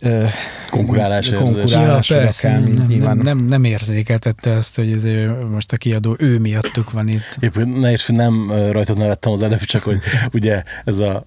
ö, 0.00 0.24
Konkurálás 0.70 1.30
konkurálás, 1.30 2.08
vagy 2.08 2.26
akármi, 2.26 2.70
nem, 2.70 2.86
nyilván. 2.86 3.16
nem, 3.16 3.24
nem, 3.24 3.46
nem 3.46 3.64
érzékeltette 3.64 4.50
azt, 4.50 4.76
hogy 4.76 4.92
ez 4.92 5.04
most 5.50 5.72
a 5.72 5.76
kiadó 5.76 6.16
ő 6.18 6.38
miattuk 6.38 6.90
van 6.90 7.08
itt. 7.08 7.36
Épp 7.40 7.54
ne 7.54 7.92
is, 7.92 8.06
nem 8.06 8.52
rajtad 8.70 8.98
nevettem 8.98 9.32
az 9.32 9.42
előbb, 9.42 9.60
csak 9.60 9.82
hogy 9.82 9.98
ugye 10.32 10.62
ez 10.84 10.98
a 10.98 11.26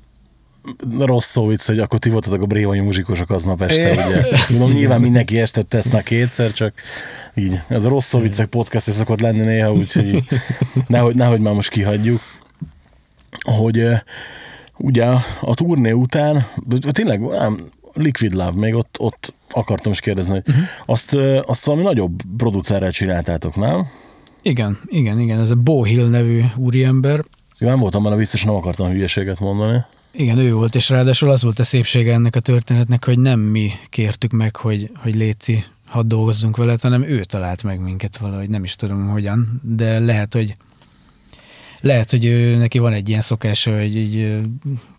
rossz 0.99 1.29
szó 1.29 1.47
vicc, 1.47 1.65
hogy 1.65 1.79
akkor 1.79 1.99
ti 1.99 2.09
voltatok 2.09 2.41
a 2.41 2.45
brémai 2.45 2.79
muzsikusok 2.79 3.29
aznap 3.29 3.61
este, 3.61 3.91
ugye. 3.91 4.37
Mondom, 4.49 4.71
nyilván 4.71 5.01
mindenki 5.01 5.39
este 5.39 5.61
tesz 5.61 5.89
már 5.89 6.03
kétszer, 6.03 6.51
csak 6.51 6.73
így. 7.35 7.59
Ez 7.67 7.85
a 7.85 7.89
rossz 7.89 8.07
szó 8.07 8.19
viccek 8.19 8.47
podcast 8.47 8.91
szokott 8.91 9.19
lenni 9.19 9.39
néha, 9.39 9.71
úgyhogy 9.71 10.23
nehogy, 10.87 11.15
nehogy 11.15 11.39
már 11.39 11.53
most 11.53 11.69
kihagyjuk. 11.69 12.21
Hogy 13.39 13.77
ö, 13.77 13.93
ugye 14.77 15.05
a 15.41 15.53
turné 15.53 15.91
után, 15.91 16.45
tényleg 16.89 17.21
nem, 17.21 17.59
Liquid 17.93 18.33
Love, 18.33 18.51
még 18.51 18.75
ott, 18.75 18.95
ott 18.99 19.33
akartam 19.49 19.91
is 19.91 19.99
kérdezni, 19.99 20.31
hogy 20.31 20.43
uh-huh. 20.47 20.63
azt, 20.85 21.13
ö, 21.13 21.41
azt 21.45 21.65
valami 21.65 21.83
nagyobb 21.83 22.21
producerrel 22.37 22.91
csináltátok, 22.91 23.55
nem? 23.55 23.87
Igen, 24.41 24.77
igen, 24.85 25.19
igen, 25.19 25.39
ez 25.39 25.49
a 25.49 25.55
Bo 25.55 25.83
Hill 25.83 26.09
nevű 26.09 26.43
úriember, 26.55 27.23
nem 27.59 27.79
voltam 27.79 28.03
benne 28.03 28.15
biztos, 28.15 28.43
nem 28.43 28.55
akartam 28.55 28.89
hülyeséget 28.89 29.39
mondani. 29.39 29.83
Igen, 30.11 30.37
ő 30.37 30.53
volt, 30.53 30.75
és 30.75 30.89
ráadásul 30.89 31.29
az 31.29 31.43
volt 31.43 31.59
a 31.59 31.63
szépsége 31.63 32.13
ennek 32.13 32.35
a 32.35 32.39
történetnek, 32.39 33.05
hogy 33.05 33.19
nem 33.19 33.39
mi 33.39 33.71
kértük 33.89 34.31
meg, 34.31 34.55
hogy, 34.55 34.91
hogy 34.95 35.15
Léci, 35.15 35.63
hadd 35.87 36.07
dolgozzunk 36.07 36.57
vele, 36.57 36.75
hanem 36.81 37.03
ő 37.03 37.23
talált 37.23 37.63
meg 37.63 37.79
minket 37.79 38.17
valahogy, 38.17 38.49
nem 38.49 38.63
is 38.63 38.75
tudom 38.75 39.09
hogyan, 39.09 39.61
de 39.63 39.99
lehet, 39.99 40.33
hogy 40.33 40.55
lehet, 41.81 42.09
hogy 42.09 42.25
ő, 42.25 42.55
neki 42.55 42.77
van 42.77 42.93
egy 42.93 43.09
ilyen 43.09 43.21
szokása, 43.21 43.77
hogy 43.77 43.95
így 43.95 44.41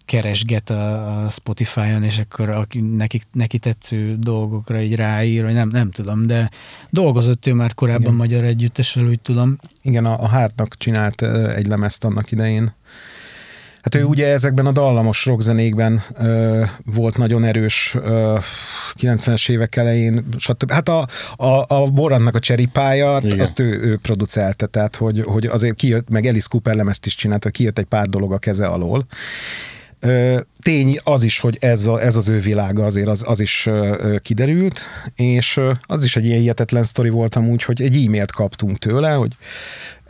keresget 0.04 0.70
a, 0.70 1.24
a 1.24 1.30
Spotify-on, 1.30 2.02
és 2.02 2.18
akkor 2.18 2.48
aki, 2.48 2.80
neki, 2.80 3.20
neki 3.32 3.58
tetsző 3.58 4.16
dolgokra 4.18 4.80
így 4.80 4.94
ráír, 4.94 5.42
vagy 5.42 5.52
nem, 5.52 5.68
nem 5.68 5.90
tudom, 5.90 6.26
de 6.26 6.50
dolgozott 6.90 7.46
ő 7.46 7.52
már 7.52 7.74
korábban 7.74 8.02
Igen. 8.02 8.14
magyar 8.14 8.44
együttesről, 8.44 9.08
úgy 9.08 9.20
tudom. 9.20 9.58
Igen, 9.82 10.04
a, 10.04 10.22
a 10.22 10.26
Hártnak 10.26 10.76
csinált 10.76 11.22
egy 11.54 11.66
lemezt 11.66 12.04
annak 12.04 12.30
idején. 12.30 12.72
Hát 13.82 13.94
ő 13.94 14.04
ugye 14.04 14.26
ezekben 14.26 14.66
a 14.66 14.72
dallamos 14.72 15.26
rockzenékben 15.26 16.00
ö, 16.18 16.62
volt 16.84 17.16
nagyon 17.16 17.44
erős 17.44 17.96
ö, 18.02 18.38
90-es 19.00 19.50
évek 19.50 19.76
elején, 19.76 20.24
stb. 20.38 20.70
Hát 20.70 20.88
a, 20.88 21.06
a, 21.36 21.74
a 21.74 21.86
Borantnak 21.86 22.34
a 22.34 22.38
cseripája, 22.38 23.18
Igen. 23.22 23.40
azt 23.40 23.58
ő, 23.58 23.80
ő 23.82 23.96
producelte, 23.96 24.66
tehát 24.66 24.96
hogy, 24.96 25.22
hogy 25.22 25.46
azért 25.46 25.74
kijött, 25.74 26.08
meg 26.08 26.24
Alice 26.24 26.46
Cooper 26.50 26.74
lemezt 26.74 27.06
is 27.06 27.14
csinált, 27.14 27.40
tehát 27.40 27.56
kijött 27.56 27.78
egy 27.78 27.84
pár 27.84 28.08
dolog 28.08 28.32
a 28.32 28.38
keze 28.38 28.66
alól. 28.66 29.06
Tény 30.62 30.98
az 31.05 31.22
is, 31.22 31.38
hogy 31.38 31.57
ez, 31.61 31.86
a, 31.86 32.01
ez 32.03 32.16
az 32.16 32.28
ő 32.28 32.40
világa 32.40 32.84
azért 32.84 33.09
az, 33.09 33.24
az 33.26 33.40
is 33.40 33.68
kiderült, 34.22 34.80
és 35.14 35.61
az 35.82 36.05
is 36.05 36.16
egy 36.16 36.24
ilyen 36.24 36.38
hihetetlen 36.38 36.82
sztori 36.82 37.09
volt 37.09 37.36
amúgy, 37.36 37.62
hogy 37.62 37.82
egy 37.82 38.05
e-mailt 38.05 38.32
kaptunk 38.32 38.78
tőle, 38.78 39.11
hogy 39.11 39.36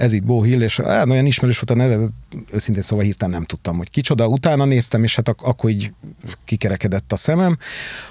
ez 0.01 0.13
itt 0.13 0.25
Bo 0.25 0.43
Hill, 0.43 0.61
és 0.61 0.79
á, 0.79 1.05
olyan 1.09 1.27
ismerős 1.27 1.59
volt 1.59 1.81
a 1.81 1.85
neve, 1.85 2.07
őszintén 2.53 2.83
szóval 2.83 3.05
hirtelen 3.05 3.35
nem 3.35 3.45
tudtam, 3.45 3.77
hogy 3.77 3.91
kicsoda. 3.91 4.27
Utána 4.27 4.65
néztem, 4.65 5.03
és 5.03 5.17
hát 5.17 5.29
ak- 5.29 5.43
akkor 5.43 5.71
így 5.71 5.93
kikerekedett 6.45 7.13
a 7.13 7.17
szemem, 7.17 7.59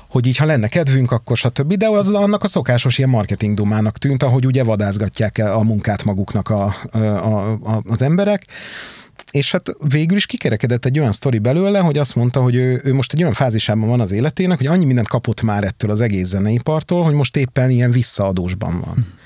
hogy 0.10 0.28
így, 0.28 0.38
ha 0.38 0.46
lenne 0.46 0.68
kedvünk, 0.68 1.12
akkor 1.12 1.38
stb. 1.38 1.74
De 1.74 1.88
az 1.88 2.10
annak 2.10 2.44
a 2.44 2.48
szokásos 2.48 2.98
ilyen 2.98 3.10
marketing 3.10 3.54
dumának 3.54 3.98
tűnt, 3.98 4.24
ahogy 4.24 4.46
ugye 4.46 4.64
vadászgatják 4.64 5.38
el 5.38 5.54
a 5.54 5.64
munkát 5.64 6.04
maguknak 6.04 6.50
a, 6.50 6.76
a, 6.92 6.98
a, 6.98 7.82
az 7.88 8.02
emberek 8.02 8.46
és 9.32 9.52
hát 9.52 9.70
végül 9.90 10.18
is 10.18 10.26
kikerekedett 10.26 10.86
egy 10.86 11.00
olyan 11.00 11.12
sztori 11.12 11.40
belőle, 11.40 11.80
hogy 11.80 11.98
azt 11.98 12.16
mondta, 12.16 12.42
hogy 12.42 12.56
ő, 12.56 12.82
ő 12.84 12.94
most 12.94 13.14
egy 13.14 13.22
olyan 13.22 13.34
fázisában 13.34 13.90
van 13.90 14.00
az 14.00 14.12
életének, 14.12 14.58
hogy 14.58 14.68
annyi 14.68 14.86
mindent 14.86 15.08
kapott 15.08 15.42
már 15.42 15.64
ettől 15.64 15.92
az 15.92 16.02
egész 16.02 16.28
zeneipartól, 16.28 17.04
hogy 17.04 17.14
most 17.14 17.36
éppen 17.36 17.70
ilyen 17.70 17.92
visszaadósban 17.92 18.84
van. 18.86 19.18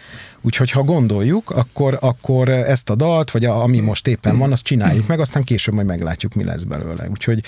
Úgyhogy 0.46 0.72
ha 0.72 0.84
gondoljuk, 0.84 1.50
akkor, 1.50 1.98
akkor 2.02 2.50
ezt 2.50 2.90
a 2.90 2.96
dalt, 2.96 3.32
vagy 3.32 3.46
a, 3.46 3.62
ami 3.62 3.80
most 3.80 4.08
éppen 4.08 4.38
van, 4.38 4.52
azt 4.52 4.64
csináljuk 4.64 5.08
meg, 5.08 5.20
aztán 5.20 5.44
később 5.44 5.74
majd 5.74 5.88
meglátjuk, 5.88 6.34
mi 6.34 6.44
lesz 6.44 6.64
belőle. 6.64 7.08
Úgyhogy, 7.10 7.44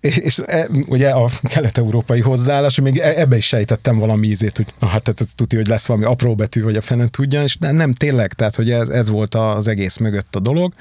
és 0.00 0.38
e, 0.46 0.68
ugye 0.88 1.10
a 1.10 1.30
kelet-európai 1.42 2.20
hozzáállás, 2.20 2.80
még 2.80 2.98
e- 2.98 3.20
ebbe 3.20 3.36
is 3.36 3.46
sejtettem 3.46 3.98
valami 3.98 4.26
ízét, 4.26 4.56
hogy 4.56 4.66
na, 4.78 4.86
hát 4.86 5.08
ez 5.08 5.28
tudja, 5.34 5.58
hogy 5.58 5.68
lesz 5.68 5.86
valami 5.86 6.06
apró 6.06 6.34
betű, 6.34 6.62
vagy 6.62 6.76
a 6.76 6.80
fene 6.80 7.08
tudja, 7.08 7.42
és 7.42 7.56
nem, 7.56 7.76
nem 7.76 7.92
tényleg, 7.92 8.32
tehát 8.32 8.54
hogy 8.54 8.70
ez, 8.70 8.88
ez 8.88 9.08
volt 9.08 9.34
az 9.34 9.68
egész 9.68 9.96
mögött 9.96 10.36
a 10.36 10.40
dolog 10.40 10.72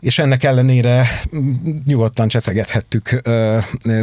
és 0.00 0.18
ennek 0.18 0.44
ellenére 0.44 1.06
nyugodtan 1.86 2.28
cseszegethettük 2.28 3.20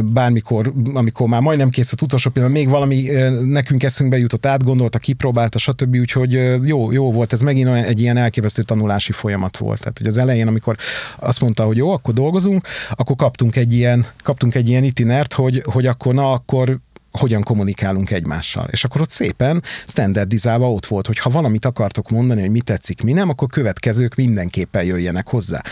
bármikor, 0.04 0.72
amikor 0.94 1.28
már 1.28 1.40
majdnem 1.40 1.68
kész 1.68 1.92
az 1.92 2.02
utolsó 2.02 2.30
pillanat, 2.30 2.54
még 2.54 2.68
valami 2.68 3.08
nekünk 3.44 3.82
eszünkbe 3.82 4.18
jutott, 4.18 4.46
átgondolta, 4.46 4.98
kipróbálta, 4.98 5.58
stb. 5.58 5.96
Úgyhogy 5.96 6.32
jó, 6.66 6.92
jó 6.92 7.12
volt, 7.12 7.32
ez 7.32 7.40
megint 7.40 7.68
egy 7.68 8.00
ilyen 8.00 8.16
elképesztő 8.16 8.62
tanulási 8.62 9.12
folyamat 9.12 9.56
volt. 9.56 9.78
Tehát, 9.78 9.98
hogy 9.98 10.06
az 10.06 10.18
elején, 10.18 10.46
amikor 10.46 10.76
azt 11.16 11.40
mondta, 11.40 11.64
hogy 11.64 11.76
jó, 11.76 11.90
akkor 11.90 12.14
dolgozunk, 12.14 12.66
akkor 12.90 13.16
kaptunk 13.16 13.56
egy 13.56 13.72
ilyen, 13.72 14.04
kaptunk 14.22 14.54
egy 14.54 14.68
ilyen 14.68 14.84
itinert, 14.84 15.32
hogy, 15.32 15.62
hogy 15.64 15.86
akkor 15.86 16.14
na, 16.14 16.32
akkor 16.32 16.78
hogyan 17.16 17.42
kommunikálunk 17.42 18.10
egymással. 18.10 18.68
És 18.70 18.84
akkor 18.84 19.00
ott 19.00 19.10
szépen 19.10 19.62
standardizálva 19.86 20.72
ott 20.72 20.86
volt, 20.86 21.06
hogy 21.06 21.18
ha 21.18 21.30
valamit 21.30 21.64
akartok 21.64 22.10
mondani, 22.10 22.40
hogy 22.40 22.50
mi 22.50 22.60
tetszik, 22.60 23.02
mi 23.02 23.12
nem, 23.12 23.28
akkor 23.28 23.48
következők 23.48 24.14
mindenképpen 24.14 24.84
jöjjenek 24.84 25.28
hozzá. 25.28 25.62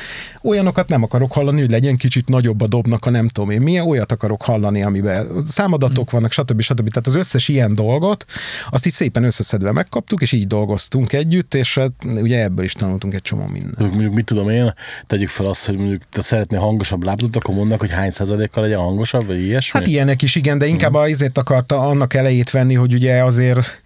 Olyanokat 0.42 0.88
nem 0.88 1.02
akarok 1.02 1.32
hallani, 1.32 1.60
hogy 1.60 1.70
legyen 1.70 1.96
kicsit 1.96 2.28
nagyobb 2.28 2.60
a 2.60 2.66
dobnak 2.66 3.06
a 3.06 3.10
nem 3.10 3.28
tudom 3.28 3.50
én 3.50 3.60
milyen, 3.60 3.86
olyat 3.86 4.12
akarok 4.12 4.42
hallani, 4.42 4.82
amiben 4.82 5.44
számadatok 5.46 6.10
vannak, 6.10 6.32
stb. 6.32 6.60
stb. 6.60 6.88
Tehát 6.88 7.06
az 7.06 7.14
összes 7.14 7.48
ilyen 7.48 7.74
dolgot, 7.74 8.24
azt 8.70 8.86
így 8.86 8.92
szépen 8.92 9.24
összeszedve 9.24 9.72
megkaptuk, 9.72 10.22
és 10.22 10.32
így 10.32 10.46
dolgoztunk 10.46 11.12
együtt, 11.12 11.54
és 11.54 11.74
hát 11.74 11.92
ugye 12.04 12.42
ebből 12.42 12.64
is 12.64 12.72
tanultunk 12.72 13.14
egy 13.14 13.22
csomó 13.22 13.46
mindent. 13.52 13.78
Mondjuk 13.78 14.14
mit 14.14 14.24
tudom 14.24 14.48
én, 14.48 14.74
tegyük 15.06 15.28
fel 15.28 15.46
azt, 15.46 15.66
hogy 15.66 15.76
mondjuk 15.76 16.02
te 16.12 16.22
szeretnél 16.22 16.60
hangosabb 16.60 17.02
lábdot, 17.04 17.36
akkor 17.36 17.54
mondnak, 17.54 17.80
hogy 17.80 17.92
hány 17.92 18.10
százalékkal 18.10 18.62
legyen 18.62 18.78
hangosabb, 18.78 19.26
vagy 19.26 19.40
ilyesmi? 19.40 19.78
Hát 19.78 19.88
ilyenek 19.88 20.22
is, 20.22 20.34
igen, 20.34 20.58
de 20.58 20.66
inkább 20.66 20.94
azért 20.94 21.33
azért 21.34 21.50
akarta 21.50 21.88
annak 21.88 22.14
elejét 22.14 22.50
venni, 22.50 22.74
hogy 22.74 22.94
ugye 22.94 23.24
azért 23.24 23.82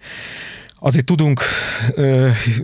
azért 0.81 1.05
tudunk, 1.05 1.41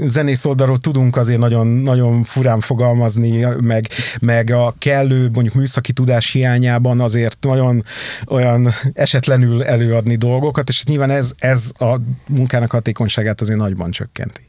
zenész 0.05 0.45
oldalról 0.45 0.77
tudunk 0.77 1.17
azért 1.17 1.39
nagyon, 1.39 1.67
nagyon 1.67 2.23
furán 2.23 2.59
fogalmazni, 2.59 3.45
meg, 3.61 3.87
meg 4.19 4.49
a 4.49 4.75
kellő 4.79 5.29
mondjuk 5.33 5.53
műszaki 5.53 5.93
tudás 5.93 6.31
hiányában 6.31 7.01
azért 7.01 7.37
nagyon 7.41 7.83
olyan 8.27 8.69
esetlenül 8.93 9.63
előadni 9.63 10.15
dolgokat, 10.15 10.69
és 10.69 10.83
nyilván 10.83 11.09
ez, 11.09 11.31
ez 11.37 11.71
a 11.79 11.95
munkának 12.27 12.71
hatékonyságát 12.71 13.41
azért 13.41 13.59
nagyban 13.59 13.91
csökkenti. 13.91 14.47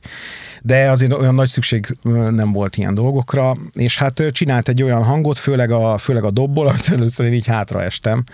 De 0.63 0.91
azért 0.91 1.13
olyan 1.13 1.35
nagy 1.35 1.49
szükség 1.49 1.87
nem 2.31 2.53
volt 2.53 2.77
ilyen 2.77 2.95
dolgokra, 2.95 3.57
és 3.73 3.99
hát 3.99 4.23
csinált 4.31 4.69
egy 4.69 4.83
olyan 4.83 5.05
hangot, 5.05 5.39
főleg 5.39 5.71
a, 5.71 5.99
főleg 5.99 6.25
a 6.25 6.31
dobból, 6.31 6.67
amit 6.69 6.89
először 6.93 7.27
én 7.27 7.33
így 7.33 7.47
hátraestem, 7.47 8.25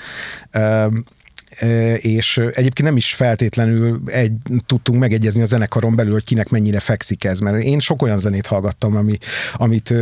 és 1.96 2.38
egyébként 2.38 2.82
nem 2.82 2.96
is 2.96 3.14
feltétlenül 3.14 4.02
egy, 4.06 4.32
tudtunk 4.66 4.98
megegyezni 4.98 5.42
a 5.42 5.44
zenekaron 5.44 5.96
belül, 5.96 6.12
hogy 6.12 6.24
kinek 6.24 6.48
mennyire 6.48 6.78
fekszik 6.78 7.24
ez, 7.24 7.40
mert 7.40 7.62
én 7.62 7.78
sok 7.78 8.02
olyan 8.02 8.18
zenét 8.18 8.46
hallgattam, 8.46 8.96
ami, 8.96 9.18
amit, 9.54 9.94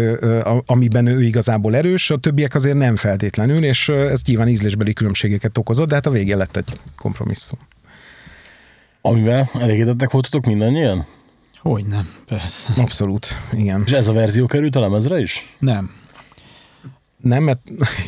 amiben 0.67 1.07
ő 1.07 1.23
igazából 1.23 1.77
erős, 1.77 2.11
a 2.11 2.17
többiek 2.17 2.55
azért 2.55 2.77
nem 2.77 2.97
feltétlenül, 2.97 3.65
és 3.65 3.89
ez 3.89 4.23
nyilván 4.25 4.49
ízlésbeli 4.49 4.93
különbségeket 4.93 5.59
okozott, 5.59 5.89
de 5.89 5.95
hát 5.95 6.07
a 6.07 6.11
végén 6.11 6.37
lett 6.37 6.57
egy 6.57 6.81
kompromisszum. 6.97 7.59
Amivel 9.01 9.51
elégedettek 9.61 10.11
voltatok 10.11 10.45
mindannyian? 10.45 11.07
Hogy 11.59 11.87
nem, 11.87 12.09
persze. 12.27 12.73
Abszolút, 12.77 13.27
igen. 13.53 13.83
És 13.87 13.93
ez 13.93 14.09
a 14.09 14.13
verzió 14.13 14.47
került 14.47 14.77
a 14.77 14.81
lemezre 14.81 15.21
is? 15.21 15.57
Nem. 15.59 15.91
Nem, 17.17 17.43
mert... 17.43 17.61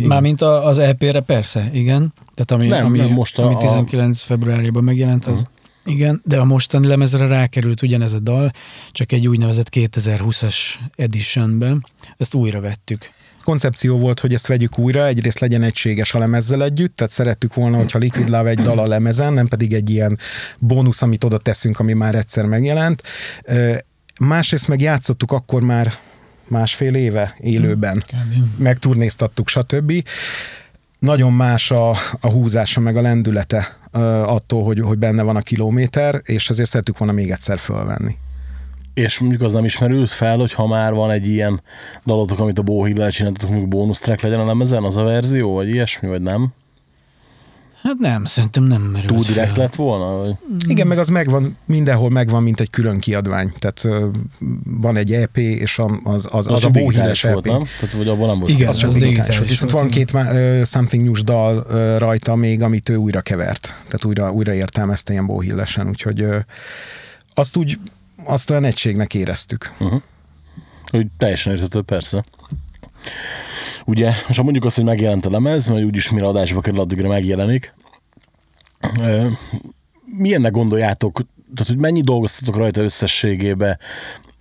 Mármint 0.05 0.43
az 0.43 0.79
EP-re 0.79 1.21
persze, 1.21 1.71
igen. 1.73 2.13
Tehát 2.45 2.63
ami, 2.63 2.67
nem, 2.67 2.87
ami, 2.87 2.99
nem, 2.99 3.11
most 3.11 3.39
a, 3.39 3.45
ami 3.45 3.57
19 3.57 4.23
a... 4.23 4.25
februárjában 4.25 4.85
megjelent, 4.85 5.27
az 5.27 5.33
uh-huh. 5.41 5.95
igen, 5.95 6.21
de 6.25 6.39
a 6.39 6.45
mostani 6.45 6.87
lemezre 6.87 7.27
rákerült 7.27 7.83
ugyanez 7.83 8.13
a 8.13 8.19
dal, 8.19 8.51
csak 8.91 9.13
egy 9.13 9.29
úgynevezett 9.29 9.69
2020-as 9.71 10.57
editionben. 10.97 11.87
Ezt 12.17 12.35
újra 12.35 12.61
vettük 12.61 13.11
koncepció 13.43 13.99
volt, 13.99 14.21
hogy 14.21 14.35
ezt 14.35 14.47
vegyük 14.47 14.79
újra, 14.79 15.07
egyrészt 15.07 15.39
legyen 15.39 15.63
egységes 15.63 16.15
a 16.15 16.19
lemezzel 16.19 16.65
együtt, 16.65 16.97
tehát 16.97 17.13
szerettük 17.13 17.55
volna, 17.55 17.77
hogyha 17.77 17.99
Liquid 17.99 18.29
Love 18.29 18.51
egy 18.51 18.59
dal 18.59 18.79
a 18.79 18.87
lemezen, 18.87 19.33
nem 19.33 19.47
pedig 19.47 19.73
egy 19.73 19.91
ilyen 19.91 20.19
bónusz, 20.59 21.03
amit 21.03 21.25
oda 21.25 21.39
teszünk, 21.39 21.79
ami 21.79 21.93
már 21.93 22.15
egyszer 22.15 22.45
megjelent. 22.45 23.03
Másrészt 24.21 24.69
meg 24.69 24.81
játszottuk 24.81 25.33
akkor 25.33 25.63
már 25.63 25.93
másfél 26.49 26.95
éve 26.95 27.37
élőben, 27.41 28.05
megturnéztattuk, 28.59 29.49
stb. 29.49 29.93
Nagyon 31.03 31.33
más 31.33 31.71
a, 31.71 31.91
a 32.21 32.31
húzása, 32.31 32.81
meg 32.81 32.97
a 32.97 33.01
lendülete 33.01 33.67
attól, 34.27 34.65
hogy, 34.65 34.81
hogy 34.81 34.99
benne 34.99 35.23
van 35.23 35.37
a 35.37 35.41
kilométer, 35.41 36.21
és 36.25 36.51
azért 36.51 36.69
szerettük 36.69 36.99
volna 36.99 37.13
még 37.13 37.31
egyszer 37.31 37.59
fölvenni. 37.59 38.17
És 38.95 39.19
mondjuk 39.19 39.43
az 39.43 39.53
nem 39.53 39.65
ismerült 39.65 40.11
fel, 40.11 40.37
hogy 40.37 40.53
ha 40.53 40.67
már 40.67 40.93
van 40.93 41.11
egy 41.11 41.29
ilyen 41.29 41.63
dalotok, 42.05 42.39
amit 42.39 42.59
a 42.59 42.63
Bóhillel 42.63 43.11
csináltatok, 43.11 43.49
mondjuk 43.49 43.71
bónusz 43.71 44.01
track 44.01 44.21
legyen 44.21 44.41
a 44.41 44.45
lemezen, 44.45 44.85
az 44.85 44.97
a 44.97 45.03
verzió, 45.03 45.55
vagy 45.55 45.69
ilyesmi, 45.69 46.09
vagy 46.09 46.23
nem? 46.23 46.53
Hát 47.83 47.99
nem, 47.99 48.25
szerintem 48.25 48.63
nem 48.63 48.83
merült 48.83 49.07
Túl 49.07 49.23
direkt 49.23 49.51
fel. 49.51 49.59
lett 49.59 49.75
volna? 49.75 50.17
Vagy? 50.17 50.35
Igen, 50.67 50.87
meg 50.87 50.99
az 50.99 51.09
megvan, 51.09 51.57
mindenhol 51.65 52.11
megvan, 52.11 52.43
mint 52.43 52.61
egy 52.61 52.71
külön 52.71 52.99
kiadvány. 52.99 53.53
Tehát 53.59 54.09
van 54.65 54.97
egy 54.97 55.13
EP, 55.13 55.37
és 55.37 55.79
az, 55.79 55.91
az, 56.03 56.27
az, 56.31 56.47
az 56.51 56.65
a 56.65 56.69
bóhíres 56.69 57.25
EP. 57.25 57.33
Volt, 57.33 57.45
nem? 57.45 57.59
Tehát, 57.81 57.95
vagy 57.95 58.09
abban 58.09 58.29
nem 58.29 58.39
volt. 58.39 58.53
Igen, 58.53 58.69
az, 58.69 58.77
csak 58.77 58.89
az 58.89 58.97
digitális 58.97 59.37
volt. 59.37 59.49
Viszont 59.49 59.71
van 59.71 59.89
két 59.89 60.13
uh, 60.13 60.65
Something 60.65 61.05
News 61.05 61.23
dal 61.23 61.57
uh, 61.57 61.99
rajta 61.99 62.35
még, 62.35 62.63
amit 62.63 62.89
ő 62.89 62.97
újra 62.97 63.21
kevert. 63.21 63.61
Tehát 63.61 64.05
újra, 64.05 64.33
újra 64.33 64.53
értelmezte 64.53 65.13
ilyen 65.13 65.27
bóhillesen, 65.27 65.89
úgyhogy 65.89 66.23
uh, 66.23 66.37
azt 67.35 67.57
úgy, 67.57 67.79
azt 68.25 68.51
olyan 68.51 68.65
egységnek 68.65 69.15
éreztük. 69.15 69.73
Uh-huh. 69.79 70.01
Hogy 70.91 71.07
teljesen 71.19 71.53
értető, 71.53 71.81
persze. 71.81 72.25
Ugye, 73.87 74.13
és 74.29 74.37
ha 74.37 74.43
mondjuk 74.43 74.65
azt, 74.65 74.77
hogy 74.77 74.85
megjelent 74.85 75.27
a 75.27 75.31
lemez, 75.31 75.69
mert 75.69 75.85
úgyis 75.85 76.11
mire 76.11 76.27
adásba 76.27 76.61
kerül, 76.61 76.81
addigra 76.81 77.09
megjelenik. 77.09 77.75
Milyennek 80.05 80.53
gondoljátok, 80.53 81.21
tehát 81.55 81.73
hogy 81.73 81.79
mennyi 81.79 82.01
dolgoztatok 82.01 82.57
rajta 82.57 82.81
összességébe, 82.81 83.79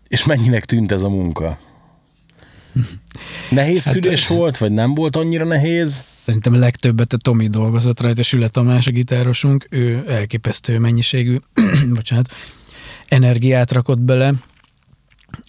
és 0.07 0.25
mennyinek 0.25 0.65
tűnt 0.65 0.91
ez 0.91 1.03
a 1.03 1.09
munka? 1.09 1.57
Nehéz 3.49 3.83
hát, 3.83 3.93
szülés 3.93 4.27
volt, 4.27 4.57
vagy 4.57 4.71
nem 4.71 4.93
volt 4.93 5.15
annyira 5.15 5.45
nehéz? 5.45 6.01
Szerintem 6.03 6.53
a 6.53 6.57
legtöbbet 6.57 7.13
a 7.13 7.17
Tomi 7.17 7.47
dolgozott 7.47 8.01
rajta, 8.01 8.23
Süle 8.23 8.49
Tamás 8.49 8.87
a 8.87 8.91
gitárosunk, 8.91 9.67
ő 9.69 10.03
elképesztő 10.07 10.79
mennyiségű, 10.79 11.37
bocsánat, 11.95 12.33
energiát 13.07 13.71
rakott 13.71 13.99
bele, 13.99 14.33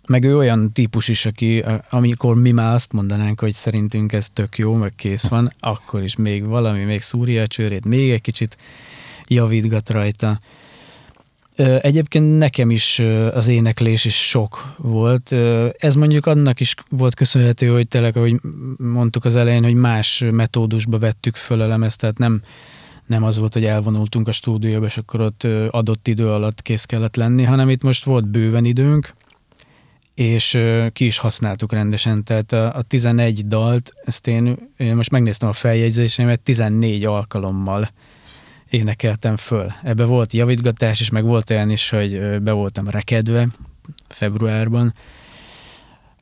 meg 0.08 0.24
ő 0.24 0.36
olyan 0.36 0.72
típus 0.72 1.08
is, 1.08 1.26
aki 1.26 1.64
amikor 1.90 2.36
mi 2.36 2.50
már 2.50 2.74
azt 2.74 2.92
mondanánk, 2.92 3.40
hogy 3.40 3.52
szerintünk 3.52 4.12
ez 4.12 4.28
tök 4.32 4.58
jó, 4.58 4.74
meg 4.74 4.94
kész 4.94 5.28
van, 5.28 5.52
akkor 5.60 6.02
is 6.02 6.16
még 6.16 6.46
valami, 6.46 6.84
még 6.84 7.00
szúrja 7.00 7.42
a 7.42 7.46
csőrét, 7.46 7.84
még 7.84 8.10
egy 8.10 8.20
kicsit 8.20 8.56
javítgat 9.26 9.90
rajta. 9.90 10.40
Egyébként 11.80 12.38
nekem 12.38 12.70
is 12.70 12.98
az 13.32 13.48
éneklés 13.48 14.04
is 14.04 14.28
sok 14.28 14.74
volt. 14.76 15.32
Ez 15.78 15.94
mondjuk 15.94 16.26
annak 16.26 16.60
is 16.60 16.74
volt 16.88 17.14
köszönhető, 17.14 17.68
hogy 17.68 17.88
tényleg, 17.88 18.16
ahogy 18.16 18.40
mondtuk 18.76 19.24
az 19.24 19.36
elején, 19.36 19.64
hogy 19.64 19.74
más 19.74 20.24
metódusba 20.30 20.98
vettük 20.98 21.36
föl 21.36 21.60
a 21.60 21.66
lemezt, 21.66 22.00
tehát 22.00 22.18
nem, 22.18 22.42
nem 23.06 23.22
az 23.22 23.38
volt, 23.38 23.52
hogy 23.52 23.64
elvonultunk 23.64 24.28
a 24.28 24.32
stúdióba, 24.32 24.86
és 24.86 24.96
akkor 24.96 25.20
ott 25.20 25.46
adott 25.70 26.08
idő 26.08 26.28
alatt 26.28 26.62
kész 26.62 26.84
kellett 26.84 27.16
lenni, 27.16 27.42
hanem 27.42 27.70
itt 27.70 27.82
most 27.82 28.04
volt 28.04 28.28
bőven 28.28 28.64
időnk, 28.64 29.14
és 30.14 30.58
ki 30.92 31.06
is 31.06 31.18
használtuk 31.18 31.72
rendesen, 31.72 32.24
tehát 32.24 32.52
a, 32.52 32.74
a 32.74 32.82
11 32.82 33.46
dalt, 33.46 33.90
ezt 34.04 34.26
én, 34.26 34.72
most 34.94 35.10
megnéztem 35.10 35.48
a 35.48 35.52
feljegyzéseimet, 35.52 36.42
14 36.42 37.04
alkalommal 37.04 37.88
énekeltem 38.70 39.36
föl. 39.36 39.72
Ebbe 39.82 40.04
volt 40.04 40.32
javítgatás, 40.32 41.00
és 41.00 41.10
meg 41.10 41.24
volt 41.24 41.50
olyan 41.50 41.70
is, 41.70 41.90
hogy 41.90 42.40
be 42.42 42.52
voltam 42.52 42.88
rekedve 42.88 43.48
februárban, 44.08 44.94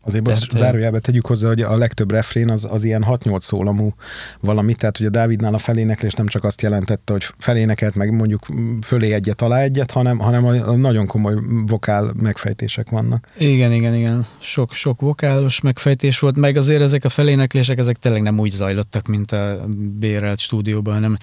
Azért 0.03 0.27
most 0.27 0.57
zárójelbe 0.57 0.99
tegyük 0.99 1.27
hozzá, 1.27 1.49
hogy 1.49 1.63
a 1.63 1.77
legtöbb 1.77 2.11
refrén 2.11 2.51
az, 2.51 2.67
az 2.69 2.85
ilyen 2.85 3.05
6-8 3.09 3.41
szólamú 3.41 3.95
valami, 4.41 4.75
tehát 4.75 4.97
hogy 4.97 5.07
a 5.07 5.11
Dávidnál 5.11 5.55
a 5.55 5.59
feléneklés 5.59 6.13
nem 6.13 6.27
csak 6.27 6.45
azt 6.45 6.63
jelentette, 6.63 7.13
hogy 7.13 7.27
felénekelt 7.39 7.95
meg 7.95 8.13
mondjuk 8.13 8.47
fölé 8.83 9.13
egyet, 9.13 9.43
alá 9.43 9.61
egyet, 9.61 9.91
hanem, 9.91 10.19
hanem 10.19 10.45
a 10.45 10.77
nagyon 10.77 11.07
komoly 11.07 11.35
vokál 11.67 12.13
megfejtések 12.21 12.91
vannak. 12.91 13.29
Igen, 13.39 13.73
igen, 13.73 13.95
igen. 13.95 14.27
Sok, 14.39 14.73
sok 14.73 15.01
vokálos 15.01 15.61
megfejtés 15.61 16.19
volt, 16.19 16.37
meg 16.37 16.57
azért 16.57 16.83
ezek 16.83 17.05
a 17.05 17.09
feléneklések, 17.09 17.79
ezek 17.79 17.97
tényleg 17.97 18.23
nem 18.23 18.39
úgy 18.39 18.51
zajlottak, 18.51 19.07
mint 19.07 19.33
a 19.33 19.67
bérelt 19.99 20.39
stúdióban, 20.39 20.95
hanem 20.95 21.17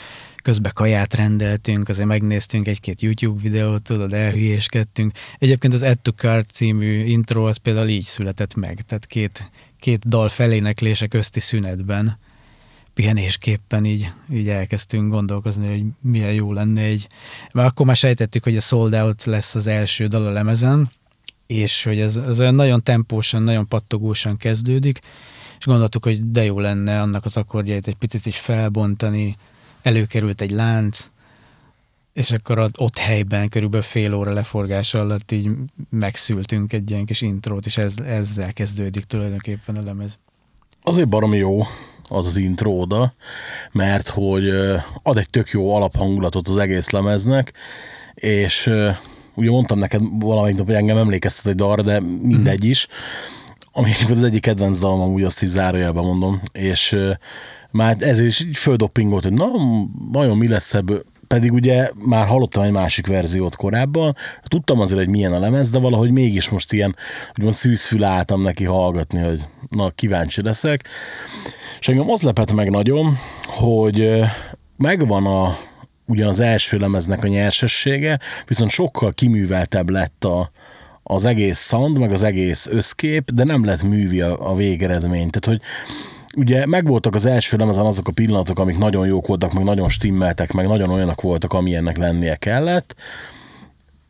közben 0.47 0.71
kaját 0.75 1.13
rendeltünk, 1.13 1.89
azért 1.89 2.07
megnéztünk 2.07 2.67
egy-két 2.67 3.01
YouTube 3.01 3.41
videót, 3.41 3.81
tudod, 3.81 4.13
elhülyéskedtünk. 4.13 5.11
Egyébként 5.37 5.73
az 5.73 5.83
Add 5.83 5.95
to 6.01 6.11
Card 6.11 6.49
című 6.49 7.03
intro 7.03 7.47
az 7.47 7.57
például 7.57 7.87
így 7.87 8.03
született 8.03 8.55
meg, 8.55 8.81
tehát 8.81 9.05
két, 9.05 9.51
két 9.79 10.07
dal 10.07 10.29
feléneklése 10.29 11.07
közti 11.07 11.39
szünetben 11.39 12.17
pihenésképpen 12.93 13.85
így, 13.85 14.11
így 14.33 14.49
elkezdtünk 14.49 15.11
gondolkozni, 15.11 15.67
hogy 15.67 15.83
milyen 16.01 16.33
jó 16.33 16.53
lenne 16.53 16.81
egy... 16.81 17.07
Mert 17.53 17.69
akkor 17.69 17.85
már 17.85 17.95
sejtettük, 17.95 18.43
hogy 18.43 18.57
a 18.57 18.61
Sold 18.61 18.93
Out 18.93 19.23
lesz 19.23 19.55
az 19.55 19.67
első 19.67 20.07
dal 20.07 20.27
a 20.27 20.31
lemezen, 20.31 20.91
és 21.47 21.83
hogy 21.83 21.99
ez, 21.99 22.15
ez 22.15 22.39
olyan 22.39 22.55
nagyon 22.55 22.83
tempósan, 22.83 23.43
nagyon 23.43 23.67
pattogósan 23.67 24.37
kezdődik, 24.37 24.99
és 25.59 25.65
gondoltuk, 25.65 26.03
hogy 26.03 26.31
de 26.31 26.43
jó 26.43 26.59
lenne 26.59 27.01
annak 27.01 27.25
az 27.25 27.37
akkordjait 27.37 27.87
egy 27.87 27.95
picit 27.95 28.25
is 28.25 28.37
felbontani, 28.37 29.35
előkerült 29.87 30.41
egy 30.41 30.51
lánc, 30.51 31.07
és 32.13 32.31
akkor 32.31 32.59
ott, 32.59 32.97
helyben 32.97 33.49
körülbelül 33.49 33.85
fél 33.85 34.13
óra 34.13 34.33
leforgás 34.33 34.93
alatt 34.93 35.31
így 35.31 35.51
megszültünk 35.89 36.73
egy 36.73 36.89
ilyen 36.89 37.05
kis 37.05 37.21
intrót, 37.21 37.65
és 37.65 37.77
ez, 37.77 37.97
ezzel 37.97 38.53
kezdődik 38.53 39.03
tulajdonképpen 39.03 39.75
a 39.75 39.81
lemez. 39.81 40.17
Azért 40.83 41.09
baromi 41.09 41.37
jó 41.37 41.61
az 42.09 42.25
az 42.25 42.37
intro 42.37 42.85
mert 43.71 44.07
hogy 44.07 44.49
ad 45.03 45.17
egy 45.17 45.29
tök 45.29 45.49
jó 45.49 45.75
alaphangulatot 45.75 46.47
az 46.47 46.57
egész 46.57 46.89
lemeznek, 46.89 47.53
és 48.13 48.69
ugye 49.33 49.49
mondtam 49.49 49.79
neked 49.79 50.01
valamelyik 50.19 50.57
nap, 50.57 50.65
hogy 50.65 50.75
engem 50.75 50.97
emlékeztet 50.97 51.45
egy 51.45 51.55
dal, 51.55 51.81
de 51.81 51.99
mindegy 52.21 52.63
is, 52.63 52.87
ami 53.71 53.91
az 54.09 54.23
egyik 54.23 54.41
kedvenc 54.41 54.79
dalom, 54.79 55.01
amúgy 55.01 55.23
azt 55.23 55.41
is 55.41 55.49
zárójelben 55.49 56.03
mondom, 56.03 56.41
és 56.51 56.97
már 57.71 57.95
ezért 57.99 58.27
is 58.27 58.39
így 58.39 58.57
földoppingolt, 58.57 59.23
hogy 59.23 59.33
na, 59.33 59.47
vajon 60.11 60.37
mi 60.37 60.47
lesz 60.47 60.73
ebből, 60.73 61.03
pedig 61.27 61.53
ugye 61.53 61.89
már 62.05 62.27
hallottam 62.27 62.63
egy 62.63 62.71
másik 62.71 63.07
verziót 63.07 63.55
korábban, 63.55 64.15
tudtam 64.43 64.79
azért, 64.79 64.99
hogy 64.99 65.09
milyen 65.09 65.33
a 65.33 65.39
lemez, 65.39 65.69
de 65.69 65.79
valahogy 65.79 66.11
mégis 66.11 66.49
most 66.49 66.73
ilyen, 66.73 66.95
úgymond 67.37 67.55
szűzfül 67.55 68.03
álltam 68.03 68.41
neki 68.41 68.63
hallgatni, 68.63 69.19
hogy 69.19 69.45
na, 69.69 69.89
kíváncsi 69.89 70.41
leszek. 70.41 70.87
És 71.79 71.87
engem 71.87 72.09
az 72.09 72.21
lepett 72.21 72.53
meg 72.53 72.69
nagyon, 72.69 73.17
hogy 73.43 74.21
megvan 74.77 75.25
a, 75.25 75.57
ugyan 76.05 76.27
az 76.27 76.39
első 76.39 76.77
lemeznek 76.77 77.23
a 77.23 77.27
nyersessége, 77.27 78.19
viszont 78.47 78.71
sokkal 78.71 79.13
kiműveltebb 79.13 79.89
lett 79.89 80.23
a, 80.23 80.51
az 81.03 81.25
egész 81.25 81.67
sound, 81.67 81.99
meg 81.99 82.11
az 82.11 82.23
egész 82.23 82.67
összkép, 82.71 83.31
de 83.31 83.43
nem 83.43 83.65
lett 83.65 83.83
művi 83.83 84.21
a, 84.21 84.49
a 84.51 84.55
végeredmény. 84.55 85.29
Tehát, 85.29 85.45
hogy 85.45 85.61
ugye 86.37 86.65
megvoltak 86.65 87.15
az 87.15 87.25
első 87.25 87.57
lemezen 87.57 87.85
azok 87.85 88.07
a 88.07 88.11
pillanatok, 88.11 88.59
amik 88.59 88.77
nagyon 88.77 89.07
jók 89.07 89.27
voltak, 89.27 89.53
meg 89.53 89.63
nagyon 89.63 89.89
stimmeltek, 89.89 90.51
meg 90.51 90.67
nagyon 90.67 90.89
olyanok 90.89 91.21
voltak, 91.21 91.53
amilyennek 91.53 91.97
lennie 91.97 92.35
kellett, 92.35 92.95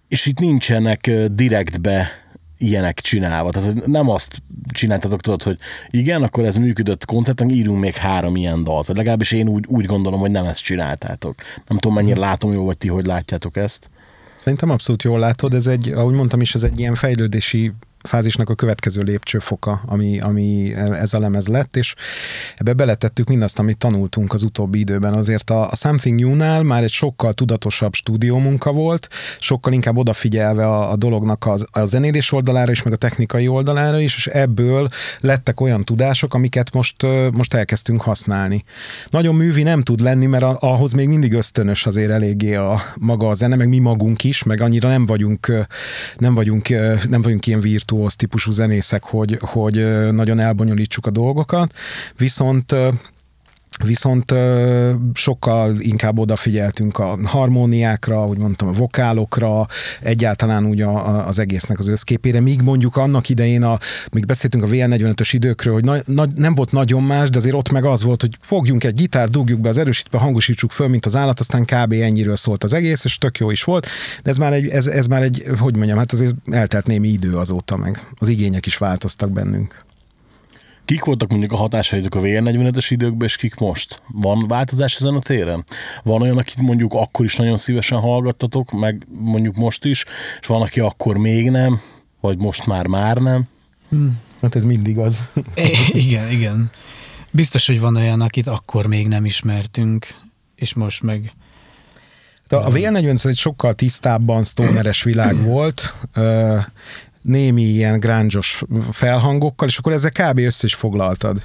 és 0.08 0.26
itt 0.26 0.40
nincsenek 0.40 1.12
direktbe 1.32 2.10
ilyenek 2.58 3.00
csinálva. 3.00 3.52
Tehát 3.52 3.86
nem 3.86 4.10
azt 4.10 4.42
csináltatok, 4.72 5.22
tudod, 5.22 5.44
hogy 5.44 5.58
igen, 5.90 6.24
akkor 6.24 6.46
ez 6.46 6.56
működött 6.56 7.06
koncerten, 7.06 7.50
írunk 7.50 7.80
még 7.80 7.96
három 7.96 8.36
ilyen 8.36 8.64
dalt. 8.64 8.88
Vagy 8.88 8.98
legalábbis 8.98 9.32
én 9.32 9.48
úgy, 9.48 9.66
úgy 9.68 9.86
gondolom, 9.86 10.20
hogy 10.20 10.32
nem 10.32 10.46
ezt 10.46 10.64
csináltátok. 10.64 11.36
Nem 11.68 11.78
tudom, 11.78 11.98
mennyire 11.98 12.20
látom 12.20 12.54
jó, 12.54 12.66
vagy 12.66 12.78
ti, 12.78 12.88
hogy 12.88 13.06
látjátok 13.06 13.58
ezt. 13.58 13.90
Szerintem 14.40 14.70
abszolút 14.70 15.04
jól 15.04 15.20
látod, 15.20 15.54
ez 15.54 15.68
egy, 15.68 15.92
ahogy 15.92 16.14
mondtam 16.14 16.42
is, 16.42 16.54
ez 16.54 16.64
egy 16.64 16.80
ilyen 16.80 16.96
fejlődési 16.96 17.72
fázisnak 18.08 18.50
a 18.50 18.56
következő 18.56 19.02
lépcsőfoka, 19.02 19.82
ami, 19.86 20.20
ami 20.20 20.74
ez 20.76 21.14
a 21.14 21.20
lemez 21.20 21.48
lett, 21.48 21.76
és 21.76 21.96
ebbe 22.56 22.74
beletettük 22.74 23.28
mindazt, 23.28 23.60
amit 23.60 23.78
tanultunk 23.78 24.34
az 24.34 24.44
utóbbi 24.44 24.80
időben. 24.80 25.14
Azért 25.14 25.50
a, 25.50 25.70
a 25.72 25.76
Something 25.76 26.20
New-nál 26.20 26.64
már 26.64 26.84
egy 26.84 26.90
sokkal 26.90 27.34
tudatosabb 27.34 27.94
stúdiómunka 27.94 28.72
volt, 28.72 29.08
sokkal 29.40 29.74
inkább 29.74 29.98
odafigyelve 29.98 30.66
a, 30.68 30.92
a 30.92 30.96
dolognak 30.96 31.46
az, 31.46 31.66
a 31.72 31.86
zenélés 31.86 32.32
oldalára 32.32 32.72
is, 32.72 32.84
meg 32.84 32.94
a 32.94 32.98
technikai 32.98 33.48
oldalára 33.48 34.00
is, 34.00 34.16
és 34.16 34.28
ebből 34.28 34.90
lettek 35.20 35.62
olyan 35.62 35.84
tudások, 35.84 36.34
amiket 36.34 36.74
most, 36.74 36.96
most 37.32 37.54
elkezdtünk 37.54 38.02
használni. 38.02 38.64
Nagyon 39.10 39.36
művi 39.36 39.64
nem 39.64 39.84
tud 39.84 40.00
lenni, 40.00 40.26
mert 40.26 40.44
a, 40.44 40.58
ahhoz 40.60 40.92
még 40.92 41.08
mindig 41.08 41.34
ösztönös 41.34 41.86
azért 41.86 42.12
eléggé 42.12 42.56
a 42.56 42.82
maga 43.00 43.28
a 43.28 43.34
zene, 43.34 43.56
meg 43.56 43.70
mi 43.70 43.80
magunk 43.80 44.24
is, 44.24 44.44
meg 44.44 44.62
annyira 44.62 44.90
nem 44.90 45.06
vagyunk, 45.06 45.52
nem 46.16 46.36
vagyunk, 46.36 46.70
nem 47.10 47.22
vagyunk 47.22 47.48
ilyen 47.48 47.62
virtuóz 47.98 48.16
típusú 48.16 48.52
zenészek, 48.52 49.04
hogy, 49.04 49.38
hogy 49.42 50.12
nagyon 50.12 50.40
elbonyolítsuk 50.40 51.06
a 51.06 51.10
dolgokat, 51.12 51.74
viszont 52.18 52.76
Viszont 53.86 54.34
sokkal 55.14 55.80
inkább 55.80 56.20
odafigyeltünk 56.20 56.98
a 56.98 57.18
harmóniákra, 57.24 58.28
úgy 58.28 58.38
mondtam, 58.38 58.68
a 58.68 58.72
vokálokra, 58.72 59.66
egyáltalán 60.02 60.66
úgy 60.66 60.82
a, 60.82 61.28
az 61.28 61.40
egésznek 61.40 61.80
az 61.80 61.88
összképére, 61.88 62.40
míg 62.40 62.62
mondjuk 62.62 62.96
annak 62.96 63.30
idején, 63.30 63.64
a, 63.64 63.78
még 64.12 64.26
beszéltünk 64.26 64.64
a 64.64 64.68
VL45-ös 64.68 65.30
időkről, 65.32 65.74
hogy 65.74 65.84
na, 65.84 65.98
na, 66.06 66.26
nem 66.36 66.56
volt 66.56 66.72
nagyon 66.72 67.04
más, 67.04 67.30
de 67.30 67.38
azért 67.38 67.56
ott 67.56 67.72
meg 67.72 67.86
az 67.86 68.04
volt, 68.04 68.22
hogy 68.22 68.38
fogjunk 68.42 68.84
egy 68.84 68.96
gitár, 68.96 69.30
dugjuk 69.30 69.60
be 69.60 69.70
az 69.70 69.78
erősítve, 69.78 70.18
hangosítsuk 70.18 70.72
föl, 70.72 70.88
mint 70.88 71.06
az 71.06 71.16
állat, 71.16 71.40
aztán 71.40 71.66
kb. 71.66 71.94
ennyiről 71.94 72.36
szólt 72.36 72.64
az 72.64 72.74
egész, 72.74 73.04
és 73.04 73.18
tök 73.18 73.38
jó 73.38 73.52
is 73.52 73.64
volt, 73.64 73.88
de 74.24 74.30
ez 74.30 74.38
már 74.38 74.54
egy, 74.54 74.68
ez, 74.68 74.88
ez 74.88 75.08
már 75.08 75.22
egy 75.22 75.44
hogy 75.60 75.76
mondjam, 75.76 75.98
hát 75.98 76.12
azért 76.12 76.36
eltelt 76.52 76.88
némi 76.88 77.08
idő 77.08 77.38
azóta 77.38 77.78
meg. 77.78 78.00
Az 78.16 78.28
igények 78.28 78.66
is 78.66 78.78
változtak 78.78 79.32
bennünk. 79.32 79.86
Kik 80.88 81.04
voltak 81.04 81.30
mondjuk 81.30 81.52
a 81.52 81.56
hatásaitok 81.56 82.16
a 82.16 82.20
VR45-es 82.20 82.86
időkben, 82.90 83.28
és 83.28 83.36
kik 83.36 83.56
most? 83.56 84.02
Van 84.08 84.48
változás 84.48 84.96
ezen 84.96 85.16
a 85.16 85.20
téren? 85.20 85.66
Van 86.04 86.22
olyan, 86.22 86.38
akit 86.38 86.62
mondjuk 86.62 86.94
akkor 86.94 87.26
is 87.26 87.36
nagyon 87.36 87.58
szívesen 87.58 88.00
hallgattatok, 88.00 88.72
meg 88.72 89.08
mondjuk 89.10 89.56
most 89.56 89.86
is, 89.86 90.06
és 90.42 90.48
van, 90.48 90.62
aki 90.62 90.80
akkor 90.80 91.18
még 91.18 91.50
nem, 91.50 91.82
vagy 92.22 92.38
most 92.38 92.66
már 92.66 92.88
már 92.88 93.18
nem? 93.18 93.44
Hmm. 93.90 94.20
Hát 94.42 94.56
ez 94.56 94.64
mindig 94.64 94.98
az. 94.98 95.20
igen, 95.92 96.32
igen. 96.32 96.72
Biztos, 97.32 97.68
hogy 97.68 97.80
van 97.80 97.96
olyan, 97.96 98.22
akit 98.22 98.48
akkor 98.48 98.86
még 98.86 99.08
nem 99.08 99.26
ismertünk, 99.26 100.08
és 100.56 100.74
most 100.74 101.04
meg... 101.04 101.32
A 102.50 102.72
VR45 102.72 103.26
egy 103.26 103.38
sokkal 103.38 103.74
tisztábban 103.74 104.44
stoneres 104.44 105.04
világ 105.04 105.44
volt, 105.44 105.94
némi 107.28 107.62
ilyen 107.62 108.00
grángyos 108.00 108.64
felhangokkal, 108.92 109.68
és 109.68 109.78
akkor 109.78 109.92
ezzel 109.92 110.12
kb. 110.12 110.40
össze 110.40 110.66
is 110.66 110.76
foglaltad. 110.76 111.42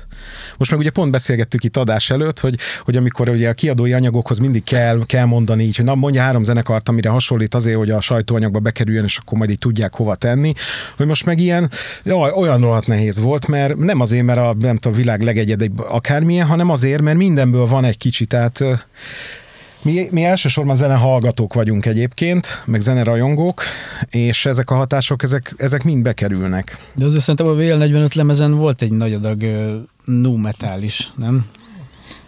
Most 0.56 0.70
meg 0.70 0.80
ugye 0.80 0.90
pont 0.90 1.10
beszélgettük 1.10 1.64
itt 1.64 1.76
adás 1.76 2.10
előtt, 2.10 2.40
hogy, 2.40 2.58
hogy 2.84 2.96
amikor 2.96 3.28
ugye 3.28 3.48
a 3.48 3.52
kiadói 3.52 3.92
anyagokhoz 3.92 4.38
mindig 4.38 4.64
kell, 4.64 5.02
kell 5.06 5.24
mondani 5.24 5.62
így, 5.62 5.76
hogy 5.76 5.84
na 5.84 5.94
mondja 5.94 6.22
három 6.22 6.42
zenekart, 6.42 6.88
amire 6.88 7.08
hasonlít 7.08 7.54
azért, 7.54 7.76
hogy 7.76 7.90
a 7.90 8.00
sajtóanyagba 8.00 8.58
bekerüljön, 8.58 9.04
és 9.04 9.16
akkor 9.16 9.38
majd 9.38 9.50
így 9.50 9.58
tudják 9.58 9.94
hova 9.94 10.14
tenni, 10.14 10.52
hogy 10.96 11.06
most 11.06 11.24
meg 11.24 11.40
ilyen, 11.40 11.70
jaj, 12.04 12.30
olyan 12.30 12.60
rohadt 12.60 12.86
nehéz 12.86 13.20
volt, 13.20 13.46
mert 13.46 13.76
nem 13.76 14.00
azért, 14.00 14.24
mert 14.24 14.38
a, 14.38 14.54
nem 14.58 14.76
tudom, 14.76 14.98
a 14.98 15.00
világ 15.00 15.22
legegyedebb 15.22 15.78
akármilyen, 15.78 16.46
hanem 16.46 16.70
azért, 16.70 17.02
mert 17.02 17.16
mindenből 17.16 17.66
van 17.66 17.84
egy 17.84 17.98
kicsit, 17.98 18.28
tehát 18.28 18.64
mi, 19.82 20.08
mi 20.10 20.24
elsősorban 20.24 20.76
zene 20.76 20.94
hallgatók 20.94 21.54
vagyunk 21.54 21.86
egyébként, 21.86 22.62
meg 22.64 22.80
zene 22.80 23.02
rajongók, 23.02 23.62
és 24.10 24.46
ezek 24.46 24.70
a 24.70 24.74
hatások, 24.74 25.22
ezek, 25.22 25.54
ezek 25.56 25.84
mind 25.84 26.02
bekerülnek. 26.02 26.78
De 26.94 27.04
azért 27.04 27.22
szerintem 27.22 27.46
a 27.46 27.54
VL45 27.54 28.14
lemezen 28.14 28.54
volt 28.54 28.82
egy 28.82 28.92
nagy 28.92 29.12
adag 29.12 29.42
uh, 29.42 29.72
nu 30.04 30.36
metal 30.36 30.82
is, 30.82 31.12
nem? 31.16 31.46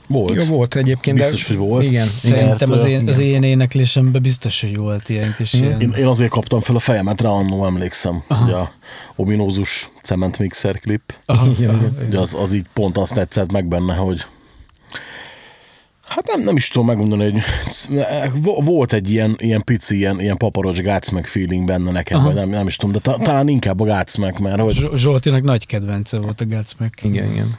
Volt. 0.06 0.44
Jó, 0.44 0.56
volt 0.56 0.74
egyébként. 0.74 1.16
Biztos, 1.16 1.46
de, 1.46 1.56
hogy 1.56 1.66
volt. 1.68 1.84
Igen. 1.84 2.04
Szerintem 2.04 2.70
az 2.70 2.84
én, 2.84 3.08
az 3.08 3.18
én 3.18 3.42
éneklésemben 3.42 4.22
biztos, 4.22 4.60
hogy 4.60 4.76
volt 4.76 5.08
ilyen 5.08 5.34
kis 5.36 5.52
ilyen... 5.52 5.80
Én, 5.80 5.90
én 5.90 6.06
azért 6.06 6.30
kaptam 6.30 6.60
fel 6.60 6.76
a 6.76 6.78
fejemet 6.78 7.20
rá, 7.20 7.28
annó 7.28 7.66
emlékszem, 7.66 8.22
Aha. 8.26 8.44
ugye 8.44 8.54
a 8.54 8.72
ominózus 9.16 9.90
cement 10.02 10.38
mixer 10.38 10.78
klip. 10.78 11.14
Aha. 11.26 11.46
Igen, 11.46 11.74
igen. 11.74 11.96
Ugye 12.08 12.20
az, 12.20 12.34
az 12.40 12.52
így 12.52 12.66
pont 12.72 12.98
azt 12.98 13.14
tetszett 13.14 13.52
meg 13.52 13.66
benne, 13.66 13.94
hogy 13.94 14.24
Hát 16.14 16.26
nem, 16.26 16.42
nem 16.42 16.56
is 16.56 16.68
tudom 16.68 16.86
megmondani, 16.86 17.22
hogy 17.22 17.42
volt 18.64 18.92
egy 18.92 19.10
ilyen, 19.10 19.34
ilyen 19.38 19.62
pici, 19.64 19.96
ilyen, 19.96 20.20
ilyen 20.20 20.36
paparocs 20.36 20.78
gácmek 20.78 21.26
feeling 21.26 21.66
benne 21.66 21.90
nekem, 21.90 22.18
Aha. 22.18 22.26
vagy 22.26 22.34
nem, 22.34 22.48
nem 22.48 22.66
is 22.66 22.76
tudom, 22.76 22.94
de 22.94 22.98
ta, 22.98 23.18
talán 23.22 23.48
inkább 23.48 23.80
a 23.80 23.84
gácmek, 23.84 24.38
mert 24.38 24.60
hogy... 24.60 24.88
Zsoltinak 24.94 25.42
nagy 25.42 25.66
kedvence 25.66 26.18
volt 26.18 26.40
a 26.40 26.46
gácmek. 26.46 27.00
Igen, 27.02 27.30
igen. 27.30 27.58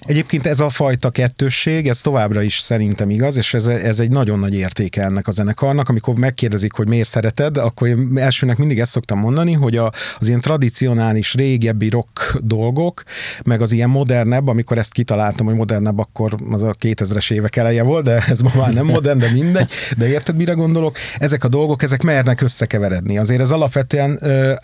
Egyébként 0.00 0.46
ez 0.46 0.60
a 0.60 0.68
fajta 0.68 1.10
kettősség, 1.10 1.88
ez 1.88 2.00
továbbra 2.00 2.42
is 2.42 2.58
szerintem 2.58 3.10
igaz, 3.10 3.36
és 3.36 3.54
ez, 3.54 3.66
ez 3.66 4.00
egy 4.00 4.10
nagyon 4.10 4.38
nagy 4.38 4.54
értéke 4.54 5.02
ennek 5.02 5.26
a 5.26 5.30
zenekarnak. 5.30 5.88
Amikor 5.88 6.18
megkérdezik, 6.18 6.72
hogy 6.72 6.88
miért 6.88 7.08
szereted, 7.08 7.56
akkor 7.56 7.88
én 7.88 8.12
elsőnek 8.14 8.56
mindig 8.56 8.80
ezt 8.80 8.90
szoktam 8.90 9.18
mondani, 9.18 9.52
hogy 9.52 9.76
a, 9.76 9.92
az 10.18 10.28
ilyen 10.28 10.40
tradicionális, 10.40 11.34
régebbi 11.34 11.88
rock 11.88 12.38
dolgok, 12.40 13.02
meg 13.44 13.60
az 13.60 13.72
ilyen 13.72 13.90
modernebb, 13.90 14.46
amikor 14.48 14.78
ezt 14.78 14.92
kitaláltam, 14.92 15.46
hogy 15.46 15.54
modernebb, 15.54 15.98
akkor 15.98 16.34
az 16.50 16.62
a 16.62 16.74
2000-es 16.80 17.32
évek 17.32 17.56
eleje 17.56 17.82
volt, 17.82 18.04
de 18.04 18.24
ez 18.28 18.40
ma 18.40 18.50
már 18.56 18.72
nem 18.72 18.86
modern, 18.86 19.18
de 19.18 19.30
mindegy. 19.30 19.70
De 19.96 20.08
érted, 20.08 20.36
mire 20.36 20.52
gondolok? 20.52 20.96
Ezek 21.18 21.44
a 21.44 21.48
dolgok, 21.48 21.82
ezek 21.82 22.02
mernek 22.02 22.40
összekeveredni. 22.40 23.18
Azért 23.18 23.40
ez 23.40 23.50
alapvetően 23.50 24.20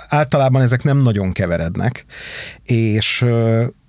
általában 0.09 0.63
ezek 0.63 0.83
nem 0.83 0.99
nagyon 0.99 1.33
keverednek, 1.33 2.05
és 2.65 3.25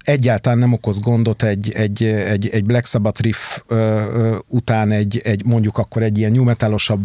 egyáltalán 0.06 0.58
nem 0.58 0.74
okoz 0.74 1.00
gondot 1.00 1.44
egy, 1.44 1.72
egy, 1.72 2.04
egy, 2.04 2.48
egy 2.48 2.66
Black 2.66 2.86
Sabbath 2.86 3.22
riff 3.22 3.60
ö, 3.68 3.76
ö, 3.76 4.38
után 4.48 4.92
egy, 4.92 5.22
egy, 5.24 5.46
mondjuk 5.46 5.78
akkor 5.78 6.04
egy 6.04 6.18
ilyen 6.18 6.32
new 6.32 6.54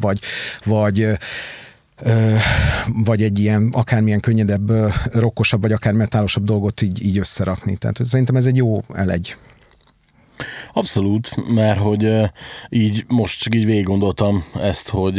vagy, 0.00 0.20
vagy 0.64 1.06
vagy 3.04 3.22
egy 3.22 3.38
ilyen 3.38 3.68
akármilyen 3.72 4.20
könnyedebb, 4.20 4.72
rokkosabb, 5.12 5.60
vagy 5.60 5.72
akár 5.72 5.92
metálosabb 5.92 6.44
dolgot 6.44 6.82
így, 6.82 7.04
így 7.04 7.18
összerakni. 7.18 7.76
Tehát 7.76 8.04
szerintem 8.04 8.36
ez 8.36 8.46
egy 8.46 8.56
jó 8.56 8.82
elegy. 8.94 9.34
Abszolút, 10.72 11.52
mert 11.54 11.78
hogy 11.78 12.30
így 12.68 13.04
most 13.08 13.40
csak 13.40 13.54
így 13.54 13.64
végig 13.64 13.84
gondoltam 13.84 14.44
ezt, 14.60 14.88
hogy 14.88 15.18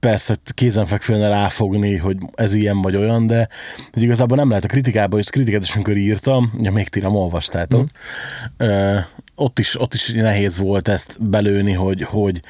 persze 0.00 0.36
kézenfekvően 0.54 1.30
ráfogni, 1.30 1.96
hogy 1.96 2.16
ez 2.34 2.54
ilyen 2.54 2.82
vagy 2.82 2.96
olyan, 2.96 3.26
de 3.26 3.48
hogy 3.92 4.02
igazából 4.02 4.36
nem 4.36 4.48
lehet 4.48 4.64
a 4.64 4.68
kritikában, 4.68 5.20
és 5.20 5.26
kritikát 5.26 5.62
is 5.62 5.74
amikor 5.74 5.96
írtam, 5.96 6.52
ugye 6.58 6.70
még 6.70 6.88
ti 6.88 7.00
nem 7.00 7.14
olvastátok, 7.14 7.82
mm. 7.82 8.66
ö, 8.66 8.98
ott, 9.34 9.58
is, 9.58 9.80
ott 9.80 9.94
is 9.94 10.12
nehéz 10.12 10.58
volt 10.58 10.88
ezt 10.88 11.16
belőni, 11.22 11.72
hogy, 11.72 12.02
hogy 12.02 12.40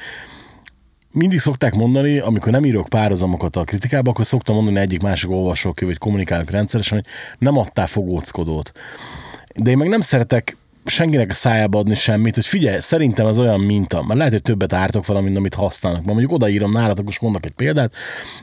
mindig 1.11 1.39
szokták 1.39 1.73
mondani, 1.73 2.19
amikor 2.19 2.51
nem 2.51 2.65
írok 2.65 2.89
párhuzamokat 2.89 3.55
a 3.55 3.63
kritikába, 3.63 4.09
akkor 4.11 4.25
szoktam 4.25 4.55
mondani 4.55 4.79
egyik 4.79 5.01
másik 5.01 5.29
olvasók, 5.29 5.79
vagy 5.79 5.97
kommunikálok 5.97 6.49
rendszeresen, 6.49 6.97
hogy 6.97 7.13
nem 7.39 7.57
adtál 7.57 7.87
fogóckodót. 7.87 8.71
De 9.55 9.69
én 9.69 9.77
meg 9.77 9.87
nem 9.87 10.01
szeretek 10.01 10.57
senkinek 10.85 11.29
a 11.29 11.33
szájába 11.33 11.79
adni 11.79 11.95
semmit, 11.95 12.35
hogy 12.35 12.45
figyelj, 12.45 12.79
szerintem 12.79 13.25
ez 13.27 13.39
olyan 13.39 13.59
minta, 13.59 14.03
mert 14.03 14.17
lehet, 14.17 14.33
hogy 14.33 14.41
többet 14.41 14.73
ártok 14.73 15.21
mint 15.21 15.37
amit 15.37 15.53
használnak. 15.53 16.01
Mert 16.01 16.13
mondjuk 16.13 16.35
odaírom 16.35 16.71
nálatok, 16.71 17.05
most 17.05 17.21
mondok 17.21 17.45
egy 17.45 17.51
példát, 17.51 17.93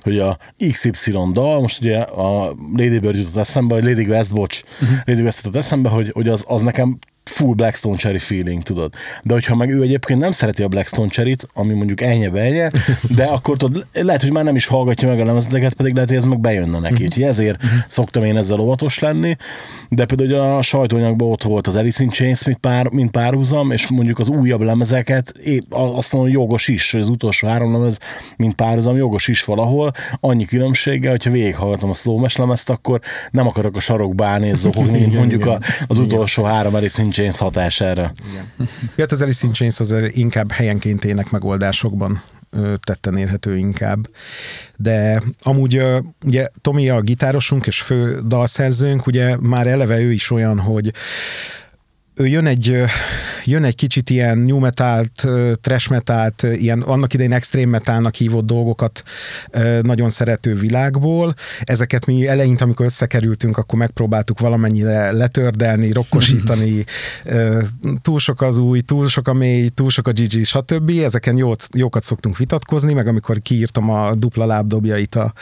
hogy 0.03 0.19
a 0.19 0.39
XY 0.73 1.11
dal, 1.33 1.61
most 1.61 1.81
ugye 1.81 1.99
a 1.99 2.55
Lady 2.73 2.99
Bird 2.99 3.17
jutott 3.17 3.37
eszembe, 3.37 3.75
vagy 3.75 3.85
Lady 3.85 4.07
West, 4.07 4.35
bocs, 4.35 4.63
uh-huh. 4.81 4.99
Lady 5.05 5.23
West 5.23 5.45
jutott 5.45 5.57
eszembe, 5.57 5.89
hogy, 5.89 6.11
hogy 6.13 6.29
az, 6.29 6.45
az 6.49 6.63
nekem 6.63 6.99
full 7.31 7.55
Blackstone 7.55 7.97
Cherry 7.97 8.19
feeling, 8.19 8.63
tudod. 8.63 8.95
De 9.23 9.35
hogyha 9.35 9.57
meg 9.57 9.71
ő 9.71 9.83
egyébként 9.83 10.21
nem 10.21 10.31
szereti 10.31 10.63
a 10.63 10.69
Blackstone 10.69 11.09
Cherry-t, 11.09 11.49
ami 11.55 11.75
mondjuk 11.75 12.01
ennyi 12.01 12.29
belje, 12.29 12.71
de 13.09 13.25
akkor 13.25 13.57
tudod, 13.57 13.87
lehet, 13.93 14.23
hogy 14.23 14.33
már 14.33 14.45
nem 14.45 14.57
is 14.57 14.67
hallgatja 14.67 15.09
meg 15.09 15.21
a 15.21 15.25
lemezeket, 15.25 15.75
pedig 15.75 15.95
lehet, 15.95 16.09
hogy 16.09 16.19
ez 16.19 16.25
meg 16.25 16.41
bejönne 16.41 16.79
neki. 16.79 17.05
Úgyhogy 17.05 17.23
ezért 17.23 17.61
szoktam 17.87 18.25
én 18.25 18.37
ezzel 18.37 18.61
óvatos 18.61 18.99
lenni. 18.99 19.37
De 19.89 20.05
például 20.05 20.29
hogy 20.29 20.57
a 20.57 20.63
sajtóanyagban 20.63 21.31
ott 21.31 21.43
volt 21.43 21.67
az 21.67 21.77
Alice 21.77 22.03
in 22.03 22.11
Chains, 22.11 22.45
mint, 22.45 22.59
pár, 22.59 22.89
mint 22.89 23.11
párhuzam, 23.11 23.71
és 23.71 23.89
mondjuk 23.89 24.19
az 24.19 24.29
újabb 24.29 24.61
lemezeket, 24.61 25.33
épp 25.45 25.73
azt 25.73 26.13
mondom, 26.13 26.33
jogos 26.33 26.69
is, 26.69 26.95
az 26.95 27.09
utolsó 27.09 27.49
három 27.49 27.73
lemez, 27.73 27.99
mint 28.37 28.55
párhuzam, 28.55 28.97
jogos 28.97 29.29
is 29.29 29.45
valahol. 29.45 29.93
Annyi 30.21 30.45
különbséggel, 30.45 31.11
hogyha 31.11 31.31
végighallgatom 31.31 31.91
a 31.91 31.95
slow 31.95 32.27
lemezt, 32.37 32.71
akkor 32.71 33.01
nem 33.31 33.47
akarok 33.47 33.77
a 33.77 33.81
sarokba 33.81 34.27
állni, 34.27 34.55
zokogni, 34.69 34.99
mint 34.99 35.15
mondjuk 35.15 35.47
a, 35.47 35.61
az 35.87 35.99
utolsó 35.99 36.43
három 36.43 36.75
Alice 36.75 37.03
in 37.03 37.11
Chains 37.19 37.39
hatására. 37.39 38.13
Igen. 38.31 38.69
Hát 38.97 39.13
az 39.13 39.23
Alice 39.23 39.47
in 39.47 39.53
Chains 39.53 39.81
azért 39.81 40.17
inkább 40.17 40.51
helyenként 40.51 41.05
ének 41.05 41.31
megoldásokban 41.31 42.23
tetten 42.85 43.17
érhető 43.17 43.57
inkább. 43.57 44.09
De 44.77 45.23
amúgy 45.43 45.83
ugye 46.25 46.49
Tomi 46.61 46.89
a 46.89 47.01
gitárosunk 47.01 47.67
és 47.67 47.81
fő 47.81 48.21
dalszerzőnk, 48.27 49.07
ugye 49.07 49.37
már 49.41 49.67
eleve 49.67 50.01
ő 50.01 50.13
is 50.13 50.31
olyan, 50.31 50.59
hogy 50.59 50.93
ő 52.19 52.27
jön 52.27 52.47
egy, 52.47 52.77
jön 53.45 53.65
egy 53.65 53.75
kicsit 53.75 54.11
ilyen 54.11 54.39
new 54.39 54.59
metalt, 54.59 55.27
trash 55.61 55.91
metalt, 55.91 56.43
ilyen 56.43 56.81
annak 56.81 57.15
idején 57.15 57.33
extrém 57.33 57.71
metálnak 57.71 58.15
hívott 58.15 58.47
dolgokat 58.47 59.03
nagyon 59.83 60.09
szerető 60.09 60.55
világból. 60.55 61.35
Ezeket 61.61 62.07
mi 62.07 62.27
eleint, 62.27 62.61
amikor 62.61 62.87
összekerültünk, 62.87 63.57
akkor 63.57 63.79
megpróbáltuk 63.79 64.39
valamennyire 64.39 65.13
letördelni, 65.13 65.93
rokkosítani, 65.93 66.85
túl 68.03 68.19
sok 68.19 68.43
az 68.43 68.59
új, 68.59 68.81
túl 68.81 69.09
sok 69.09 69.29
a 69.29 69.33
mély, 69.33 69.69
túl 69.69 69.91
sok 69.91 70.07
a 70.07 70.13
Gigi, 70.13 70.45
stb. 70.45 70.91
Ezeken 71.05 71.37
jót, 71.37 71.69
jókat 71.75 72.05
szoktunk 72.05 72.37
vitatkozni, 72.37 72.93
meg 72.93 73.07
amikor 73.07 73.39
kiírtam 73.39 73.91
a 73.91 74.15
dupla 74.15 74.47
lábdobjait 74.47 75.15
a, 75.15 75.33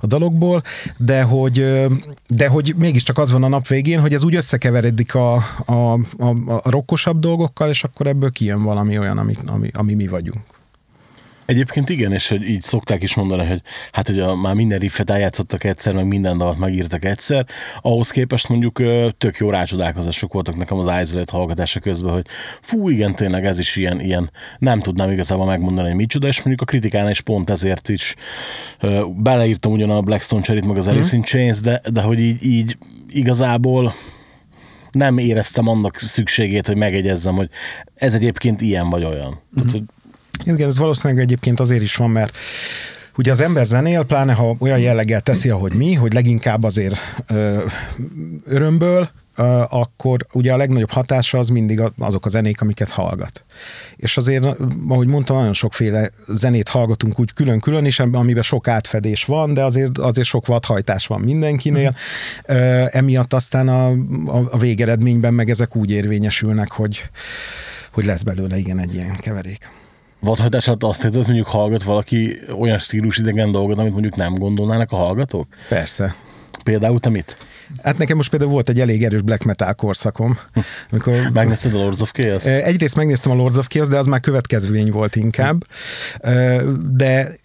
a 0.00 0.06
dalokból, 0.06 0.62
de 0.96 1.22
hogy, 1.22 1.86
de 2.28 2.46
hogy 2.46 2.74
mégiscsak 2.76 3.18
az 3.18 3.30
van 3.30 3.42
a 3.42 3.48
nap 3.48 3.68
végén, 3.68 4.00
hogy 4.00 4.12
ez 4.12 4.24
úgy 4.24 4.34
összekeveredik 4.34 5.14
a, 5.14 5.34
a, 5.66 5.98
a, 6.24 6.60
a 6.62 6.70
rokkosabb 6.70 7.18
dolgokkal, 7.18 7.68
és 7.68 7.84
akkor 7.84 8.06
ebből 8.06 8.30
kijön 8.30 8.62
valami 8.62 8.98
olyan, 8.98 9.18
ami, 9.18 9.34
ami, 9.46 9.68
ami 9.72 9.94
mi 9.94 10.06
vagyunk. 10.06 10.44
Egyébként 11.46 11.88
igen, 11.88 12.12
és 12.12 12.28
hogy 12.28 12.42
így 12.42 12.62
szokták 12.62 13.02
is 13.02 13.14
mondani, 13.14 13.46
hogy 13.46 13.62
hát 13.92 14.06
hogy 14.06 14.18
a, 14.18 14.34
már 14.34 14.54
minden 14.54 14.78
riffet 14.78 15.10
eljátszottak 15.10 15.64
egyszer, 15.64 15.94
meg 15.94 16.06
minden 16.06 16.38
dalat 16.38 16.58
megírtak 16.58 17.04
egyszer, 17.04 17.46
ahhoz 17.80 18.10
képest 18.10 18.48
mondjuk 18.48 18.82
tök 19.18 19.36
jó 19.36 19.50
rácsodálkozások 19.50 20.32
voltak 20.32 20.56
nekem 20.56 20.78
az 20.78 21.02
Isolate 21.02 21.32
hallgatása 21.32 21.80
közben, 21.80 22.12
hogy 22.12 22.26
fú, 22.60 22.88
igen, 22.88 23.14
tényleg 23.14 23.44
ez 23.44 23.58
is 23.58 23.76
ilyen, 23.76 24.00
ilyen 24.00 24.30
nem 24.58 24.80
tudnám 24.80 25.10
igazából 25.10 25.46
megmondani, 25.46 25.88
hogy 25.88 25.96
micsoda, 25.96 26.26
és 26.26 26.36
mondjuk 26.36 26.60
a 26.60 26.64
kritikán 26.64 27.10
is 27.10 27.20
pont 27.20 27.50
ezért 27.50 27.88
is 27.88 28.14
beleírtam 29.16 29.72
ugyan 29.72 29.90
a 29.90 30.00
Blackstone 30.00 30.42
Cherry-t, 30.42 30.66
meg 30.66 30.76
az 30.76 30.88
Alice 30.88 31.16
in 31.16 31.22
Chains, 31.22 31.60
de, 31.60 31.80
de 31.92 32.00
hogy 32.00 32.20
így, 32.20 32.44
így 32.44 32.76
igazából 33.08 33.94
nem 34.94 35.18
éreztem 35.18 35.68
annak 35.68 35.96
szükségét, 35.96 36.66
hogy 36.66 36.76
megegyezzem, 36.76 37.34
hogy 37.34 37.48
ez 37.94 38.14
egyébként 38.14 38.60
ilyen 38.60 38.90
vagy 38.90 39.04
olyan. 39.04 39.28
Mm-hmm. 39.28 39.54
Tehát, 39.54 39.70
hogy... 39.70 39.82
Igen, 40.44 40.68
ez 40.68 40.78
valószínűleg 40.78 41.22
egyébként 41.22 41.60
azért 41.60 41.82
is 41.82 41.96
van, 41.96 42.10
mert 42.10 42.36
Ugye 43.16 43.30
az 43.30 43.40
ember 43.40 43.66
zenél, 43.66 44.02
pláne 44.02 44.32
ha 44.32 44.56
olyan 44.58 44.78
jelleggel 44.78 45.20
teszi, 45.20 45.50
ahogy 45.50 45.74
mi, 45.74 45.94
hogy 45.94 46.12
leginkább 46.12 46.62
azért 46.62 46.96
ö, 47.26 47.64
örömből, 48.44 49.08
akkor 49.68 50.26
ugye 50.32 50.52
a 50.52 50.56
legnagyobb 50.56 50.90
hatása 50.90 51.38
az 51.38 51.48
mindig 51.48 51.82
azok 51.98 52.26
a 52.26 52.28
zenék, 52.28 52.60
amiket 52.60 52.88
hallgat. 52.88 53.44
És 53.96 54.16
azért, 54.16 54.46
ahogy 54.88 55.06
mondtam, 55.06 55.36
nagyon 55.36 55.52
sokféle 55.52 56.10
zenét 56.28 56.68
hallgatunk 56.68 57.20
úgy 57.20 57.32
külön-külön 57.32 57.84
is, 57.84 58.00
amiben 58.00 58.42
sok 58.42 58.68
átfedés 58.68 59.24
van, 59.24 59.54
de 59.54 59.64
azért, 59.64 59.98
azért 59.98 60.26
sok 60.26 60.46
vadhajtás 60.46 61.06
van 61.06 61.20
mindenkinél. 61.20 61.94
Mm. 62.52 62.56
Emiatt 62.90 63.32
aztán 63.32 63.68
a, 63.68 63.90
a, 64.36 64.48
a 64.50 64.58
végeredményben 64.58 65.34
meg 65.34 65.50
ezek 65.50 65.76
úgy 65.76 65.90
érvényesülnek, 65.90 66.72
hogy, 66.72 67.02
hogy 67.92 68.04
lesz 68.04 68.22
belőle 68.22 68.56
igen 68.56 68.78
egy 68.78 68.94
ilyen 68.94 69.16
keverék. 69.16 69.68
Vadhajtás 70.20 70.68
alatt 70.68 70.82
azt 70.82 71.04
érted, 71.04 71.16
hogy 71.16 71.26
mondjuk 71.26 71.46
hallgat 71.46 71.82
valaki 71.82 72.36
olyan 72.58 72.78
stílus 72.78 73.18
idegen 73.18 73.52
dolgot, 73.52 73.78
amit 73.78 73.92
mondjuk 73.92 74.16
nem 74.16 74.34
gondolnának 74.34 74.92
a 74.92 74.96
hallgatók? 74.96 75.46
Persze. 75.68 76.14
Például 76.62 77.00
te 77.00 77.08
mit? 77.08 77.36
Hát 77.82 77.98
nekem 77.98 78.16
most 78.16 78.30
például 78.30 78.50
volt 78.50 78.68
egy 78.68 78.80
elég 78.80 79.04
erős 79.04 79.22
black 79.22 79.42
metal 79.42 79.74
korszakom. 79.74 80.38
Amikor... 80.90 81.30
Megnézted 81.32 81.74
a 81.74 81.76
Lords 81.76 82.00
of 82.00 82.12
Chaos-t? 82.12 82.46
Egyrészt 82.46 82.96
megnéztem 82.96 83.32
a 83.32 83.34
Lords 83.34 83.56
of 83.56 83.66
Chaos, 83.66 83.88
de 83.88 83.98
az 83.98 84.06
már 84.06 84.20
következmény 84.20 84.90
volt 84.90 85.16
inkább. 85.16 85.64
De 86.90 87.36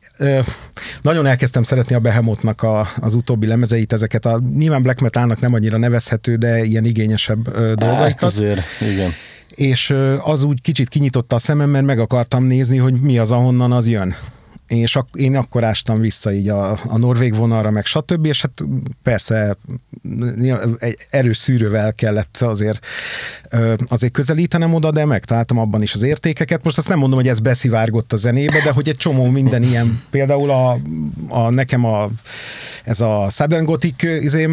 nagyon 1.01 1.25
elkezdtem 1.25 1.63
szeretni 1.63 1.95
a 1.95 1.99
Behemothnak 1.99 2.61
a, 2.61 2.87
az 2.99 3.13
utóbbi 3.13 3.47
lemezeit, 3.47 3.93
ezeket 3.93 4.25
a 4.25 4.39
nyilván 4.55 4.81
black 4.81 4.99
metalnak 4.99 5.39
nem 5.39 5.53
annyira 5.53 5.77
nevezhető, 5.77 6.35
de 6.35 6.63
ilyen 6.63 6.85
igényesebb 6.85 7.43
dolgaikat. 7.53 8.19
Hát 8.19 8.23
azért, 8.23 8.61
igen 8.91 9.11
és 9.55 9.95
az 10.23 10.43
úgy 10.43 10.61
kicsit 10.61 10.89
kinyitotta 10.89 11.35
a 11.35 11.39
szemem, 11.39 11.69
mert 11.69 11.85
meg 11.85 11.99
akartam 11.99 12.43
nézni, 12.43 12.77
hogy 12.77 12.93
mi 12.93 13.17
az, 13.17 13.31
ahonnan 13.31 13.71
az 13.71 13.87
jön 13.87 14.15
és 14.69 14.95
ak- 14.95 15.15
én 15.15 15.35
akkor 15.35 15.63
ástam 15.63 15.99
vissza 15.99 16.33
így 16.33 16.49
a, 16.49 16.71
a 16.71 16.97
norvég 16.97 17.35
vonalra, 17.35 17.71
meg 17.71 17.85
stb., 17.85 18.25
és 18.25 18.41
hát 18.41 18.63
persze 19.03 19.57
egy 20.79 20.97
erős 21.09 21.37
szűrővel 21.37 21.93
kellett 21.93 22.37
azért, 22.37 22.85
azért 23.87 24.13
közelítenem 24.13 24.73
oda, 24.73 24.91
de 24.91 25.05
megtaláltam 25.05 25.57
abban 25.57 25.81
is 25.81 25.93
az 25.93 26.01
értékeket. 26.01 26.63
Most 26.63 26.77
azt 26.77 26.87
nem 26.87 26.99
mondom, 26.99 27.19
hogy 27.19 27.27
ez 27.27 27.39
beszivárgott 27.39 28.13
a 28.13 28.15
zenébe, 28.15 28.61
de 28.63 28.71
hogy 28.71 28.89
egy 28.89 28.97
csomó 28.97 29.25
minden 29.25 29.63
ilyen, 29.63 30.01
például 30.09 30.51
a, 30.51 30.77
a 31.27 31.49
nekem 31.49 31.85
a 31.85 32.09
ez 32.83 33.01
a 33.01 33.27
Southern 33.29 33.65
Gothic 33.65 34.03
izé, 34.03 34.49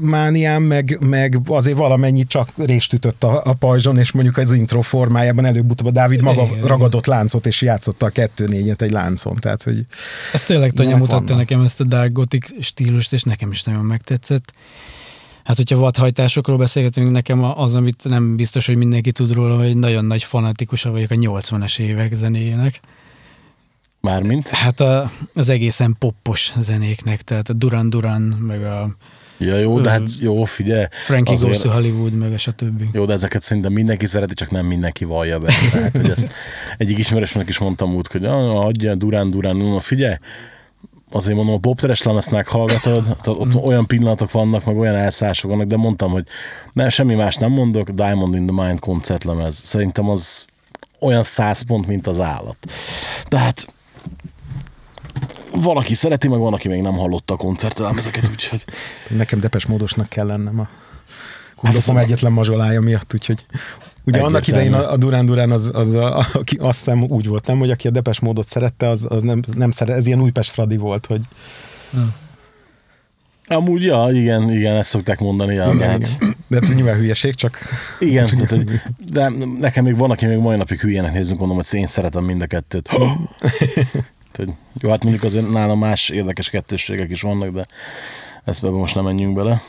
mániám, 0.00 0.62
meg, 0.62 0.98
meg 1.00 1.38
azért 1.46 1.76
valamennyit 1.76 2.28
csak 2.28 2.48
rést 2.56 2.92
ütött 2.92 3.24
a, 3.24 3.42
a 3.44 3.52
pajzson, 3.52 3.98
és 3.98 4.12
mondjuk 4.12 4.36
az 4.36 4.52
intro 4.52 4.80
formájában 4.80 5.44
előbb-utóbb 5.44 5.86
a 5.86 5.90
Dávid 5.90 6.22
maga 6.22 6.48
ragadott 6.62 7.06
láncot, 7.06 7.46
és 7.46 7.62
játszotta 7.62 8.06
a 8.06 8.08
kettő 8.08 8.46
négyet 8.46 8.82
egy 8.82 8.90
láncon. 8.90 9.36
Tehát, 9.36 9.59
hogy 9.62 9.86
ezt 10.32 10.46
tényleg 10.46 10.72
Tanya 10.72 10.96
mutatta 10.96 11.24
vannak. 11.24 11.36
nekem 11.36 11.60
ezt 11.60 11.80
a 11.80 11.84
Dark 11.84 12.12
Gothic 12.12 12.64
stílust, 12.64 13.12
és 13.12 13.22
nekem 13.22 13.50
is 13.50 13.62
nagyon 13.62 13.84
megtetszett. 13.84 14.52
Hát, 15.44 15.56
hogyha 15.56 15.76
vadhajtásokról 15.76 16.56
beszélgetünk, 16.56 17.10
nekem 17.10 17.44
az, 17.44 17.74
amit 17.74 18.04
nem 18.04 18.36
biztos, 18.36 18.66
hogy 18.66 18.76
mindenki 18.76 19.12
tud 19.12 19.32
róla, 19.32 19.58
hogy 19.58 19.76
nagyon 19.76 20.04
nagy 20.04 20.22
fanatikusa 20.22 20.90
vagyok 20.90 21.10
a 21.10 21.14
80-as 21.14 21.78
évek 21.78 22.14
zenéjének. 22.14 22.80
Mármint? 24.00 24.48
Hát 24.48 24.80
a, 24.80 25.10
az 25.34 25.48
egészen 25.48 25.96
poppos 25.98 26.52
zenéknek, 26.58 27.22
tehát 27.22 27.48
a 27.48 27.52
Duran 27.52 27.90
Duran, 27.90 28.22
meg 28.22 28.64
a 28.64 28.96
Ja, 29.40 29.56
jó, 29.58 29.80
de 29.80 29.90
hát 29.90 30.02
jó, 30.20 30.44
figyelj. 30.44 30.84
Frankie 30.90 31.34
azért- 31.34 31.52
Goes 31.52 31.62
to 31.62 31.70
Hollywood, 31.70 32.12
meg 32.12 32.32
a 32.32 32.38
stb. 32.38 32.82
Jó, 32.92 33.04
de 33.04 33.12
ezeket 33.12 33.42
szerintem 33.42 33.72
mindenki 33.72 34.06
szereti, 34.06 34.34
csak 34.34 34.50
nem 34.50 34.66
mindenki 34.66 35.04
vallja 35.04 35.38
be. 35.38 35.52
Tehát, 35.72 35.96
hogy 35.96 36.10
ezt 36.10 36.28
egyik 36.76 36.98
ismerősnek 36.98 37.48
is 37.48 37.58
mondtam 37.58 37.94
úgy, 37.94 38.06
hogy 38.10 38.24
ah, 38.24 38.64
adja 38.64 38.94
Durán 38.94 39.30
Durán, 39.30 39.56
no, 39.56 39.78
figyelj, 39.78 40.14
azért 41.12 41.36
mondom, 41.36 41.54
a 41.54 41.58
popteres 41.58 42.02
lemezt 42.02 42.30
meghallgatod, 42.30 43.02
tehát 43.04 43.26
ott 43.26 43.54
olyan 43.54 43.86
pillanatok 43.86 44.30
vannak, 44.30 44.64
meg 44.64 44.76
olyan 44.76 44.94
elszások 44.94 45.50
vannak, 45.50 45.66
de 45.66 45.76
mondtam, 45.76 46.10
hogy 46.10 46.24
ne, 46.72 46.88
semmi 46.88 47.14
más 47.14 47.36
nem 47.36 47.50
mondok, 47.50 47.90
Diamond 47.90 48.34
in 48.34 48.46
the 48.46 48.64
Mind 48.64 48.80
koncertlemez. 48.80 49.60
Szerintem 49.64 50.08
az 50.08 50.44
olyan 51.00 51.22
száz 51.22 51.62
pont, 51.62 51.86
mint 51.86 52.06
az 52.06 52.20
állat. 52.20 52.56
Tehát 53.24 53.74
van, 55.52 55.76
aki 55.76 55.94
szereti, 55.94 56.28
meg 56.28 56.38
van, 56.38 56.52
aki 56.52 56.68
még 56.68 56.80
nem 56.80 56.92
hallotta 56.92 57.34
a 57.34 57.36
koncertlemezeket, 57.36 58.28
úgyhogy 58.30 58.64
Nekem 59.08 59.40
depes 59.40 59.66
módosnak 59.66 60.08
kell 60.08 60.26
lennem 60.26 60.60
a 60.60 60.68
Hát 61.62 61.72
kudropom 61.72 61.96
ez- 61.96 62.04
egyetlen 62.04 62.32
mazsolája 62.32 62.80
miatt, 62.80 63.14
úgyhogy 63.14 63.46
Ugye 64.04 64.20
annak 64.20 64.46
idején 64.46 64.74
a, 64.74 64.92
a 64.92 64.96
Durán 64.96 65.26
Durán 65.26 65.50
az, 65.50 65.70
az 65.74 65.94
a, 65.94 66.24
aki 66.32 66.56
azt 66.56 66.78
hiszem 66.78 67.02
úgy 67.02 67.26
volt, 67.26 67.46
nem, 67.46 67.58
hogy 67.58 67.70
aki 67.70 67.88
a 67.88 67.90
Depes 67.90 68.20
módot 68.20 68.48
szerette, 68.48 68.88
az, 68.88 69.06
az 69.08 69.22
nem, 69.22 69.42
nem 69.56 69.70
szeret, 69.70 69.96
ez 69.96 70.06
ilyen 70.06 70.20
Újpest 70.20 70.50
Fradi 70.50 70.76
volt, 70.76 71.06
hogy 71.06 71.20
Amúgy, 73.46 73.84
ja, 73.84 74.08
igen, 74.12 74.50
igen, 74.50 74.76
ezt 74.76 74.90
szokták 74.90 75.18
mondani, 75.18 75.54
ja, 75.54 75.66
de 75.66 75.74
igen, 75.74 75.88
hát, 75.90 76.08
igen. 76.20 76.36
De 76.46 76.58
ez 76.58 76.74
nyilván 76.74 76.96
hülyeség, 76.96 77.34
csak 77.34 77.58
Igen, 77.98 78.26
tehát, 78.26 78.50
hogy, 78.50 78.80
de 79.10 79.28
nekem 79.58 79.84
még 79.84 79.96
van, 79.96 80.10
aki 80.10 80.26
még 80.26 80.38
mai 80.38 80.56
napig 80.56 80.80
hülyének 80.80 81.12
nézzünk, 81.12 81.38
mondom, 81.38 81.56
hogy 81.56 81.66
én 81.70 81.86
szeretem 81.86 82.24
mind 82.24 82.42
a 82.42 82.46
kettőt. 82.46 82.88
Tehát, 84.44 84.60
jó, 84.80 84.90
hát 84.90 85.02
mondjuk 85.02 85.24
azért 85.24 85.50
nálam 85.50 85.78
más 85.78 86.08
érdekes 86.08 86.50
kettősségek 86.50 87.10
is 87.10 87.22
vannak, 87.22 87.50
de 87.50 87.66
ezt 88.44 88.64
ebbe 88.64 88.76
most 88.76 88.94
nem 88.94 89.04
menjünk 89.04 89.34
bele. 89.34 89.60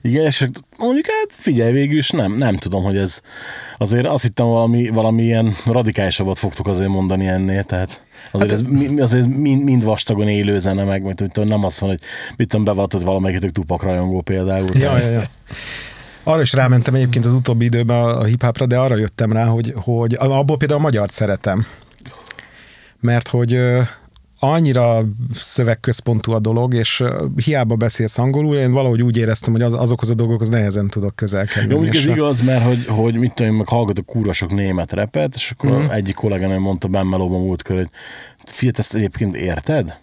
Igen, 0.00 0.24
és 0.24 0.48
mondjuk 0.78 1.06
hát 1.06 1.26
figyelj 1.28 1.72
végül 1.72 1.98
is, 1.98 2.10
nem, 2.10 2.32
nem 2.32 2.56
tudom, 2.56 2.82
hogy 2.82 2.96
ez 2.96 3.20
azért 3.78 4.06
azt 4.06 4.22
hittem 4.22 4.46
valami, 4.46 4.88
valami 4.88 5.22
ilyen 5.22 5.54
radikálisabbat 5.66 6.38
fogtok 6.38 6.68
azért 6.68 6.88
mondani 6.88 7.26
ennél, 7.26 7.62
tehát 7.62 8.02
azért 8.32 8.52
ez 8.52 8.62
mi- 8.62 9.00
azért 9.00 9.24
ez 9.26 9.30
mind, 9.30 9.62
mind 9.62 9.84
vastagon 9.84 10.28
élő 10.28 10.58
zene, 10.58 10.84
meg, 10.84 11.14
tudom, 11.14 11.48
nem 11.48 11.64
azt 11.64 11.78
van, 11.78 11.90
hogy 11.90 12.00
mit 12.36 12.48
tudom, 12.48 12.64
bevatott 12.64 13.02
valamelyiketek 13.02 13.50
tupak 13.50 13.82
rajongó 13.82 14.20
például. 14.20 14.68
Ja, 14.74 14.98
ja, 14.98 15.08
ja. 15.08 15.22
Arra 16.22 16.40
is 16.40 16.52
rámentem 16.52 16.94
egyébként 16.94 17.24
az 17.24 17.32
utóbbi 17.32 17.64
időben 17.64 17.96
a 17.96 18.24
hip-hopra, 18.24 18.66
de 18.66 18.78
arra 18.78 18.96
jöttem 18.96 19.32
rá, 19.32 19.44
hogy, 19.44 19.72
hogy 19.76 20.14
abból 20.18 20.56
például 20.56 20.80
a 20.80 20.82
magyart 20.82 21.12
szeretem. 21.12 21.66
Mert 23.00 23.28
hogy 23.28 23.60
annyira 24.38 25.04
szövegközpontú 25.34 26.32
a 26.32 26.38
dolog, 26.38 26.74
és 26.74 27.02
hiába 27.44 27.76
beszélsz 27.76 28.18
angolul, 28.18 28.56
én 28.56 28.72
valahogy 28.72 29.02
úgy 29.02 29.16
éreztem, 29.16 29.52
hogy 29.52 29.62
az, 29.62 29.74
azokhoz 29.74 30.10
a 30.10 30.14
dolgokhoz 30.14 30.48
nehezen 30.48 30.88
tudok 30.88 31.16
közel 31.16 31.44
kerülni. 31.46 31.86
Jó, 31.86 31.92
ez 31.92 32.06
igaz, 32.06 32.40
mert 32.40 32.64
hogy, 32.64 32.86
hogy 32.86 33.14
mit 33.14 33.34
tudom, 33.34 33.52
én 33.52 33.58
meg 33.58 33.68
hallgatok 33.68 34.32
sok 34.32 34.54
német 34.54 34.92
repet, 34.92 35.34
és 35.34 35.50
akkor 35.50 35.70
mm. 35.70 35.88
egyik 35.88 36.14
kolléganőm 36.14 36.62
mondta 36.62 36.88
Ben 36.88 37.06
Melóban 37.06 37.40
múltkor, 37.40 37.76
hogy 37.76 37.90
fiat, 38.44 38.78
ezt 38.78 38.94
egyébként 38.94 39.36
érted? 39.36 39.98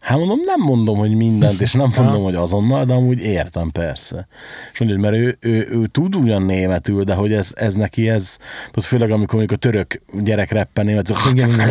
Hát 0.00 0.18
mondom, 0.18 0.38
nem 0.44 0.60
mondom, 0.60 0.98
hogy 0.98 1.14
mindent, 1.14 1.60
és 1.60 1.72
nem 1.72 1.92
mondom, 1.96 2.22
hogy 2.22 2.34
azonnal, 2.34 2.84
de 2.84 2.92
amúgy 2.92 3.20
értem 3.20 3.70
persze. 3.70 4.26
És 4.72 4.78
mondja, 4.78 4.98
mert 4.98 5.14
ő, 5.14 5.36
ő, 5.40 5.68
ő, 5.70 5.86
tud 5.86 6.14
ugyan 6.14 6.42
németül, 6.42 7.04
de 7.04 7.14
hogy 7.14 7.32
ez, 7.32 7.52
ez 7.54 7.74
neki 7.74 8.08
ez, 8.08 8.36
tudod, 8.66 8.84
főleg 8.84 9.10
amikor 9.10 9.38
mondjuk 9.38 9.60
a 9.60 9.68
török 9.68 10.02
gyerek 10.22 10.50
reppen 10.50 10.84
németül, 10.84 11.16
Igen, 11.32 11.50
igen. 11.50 11.70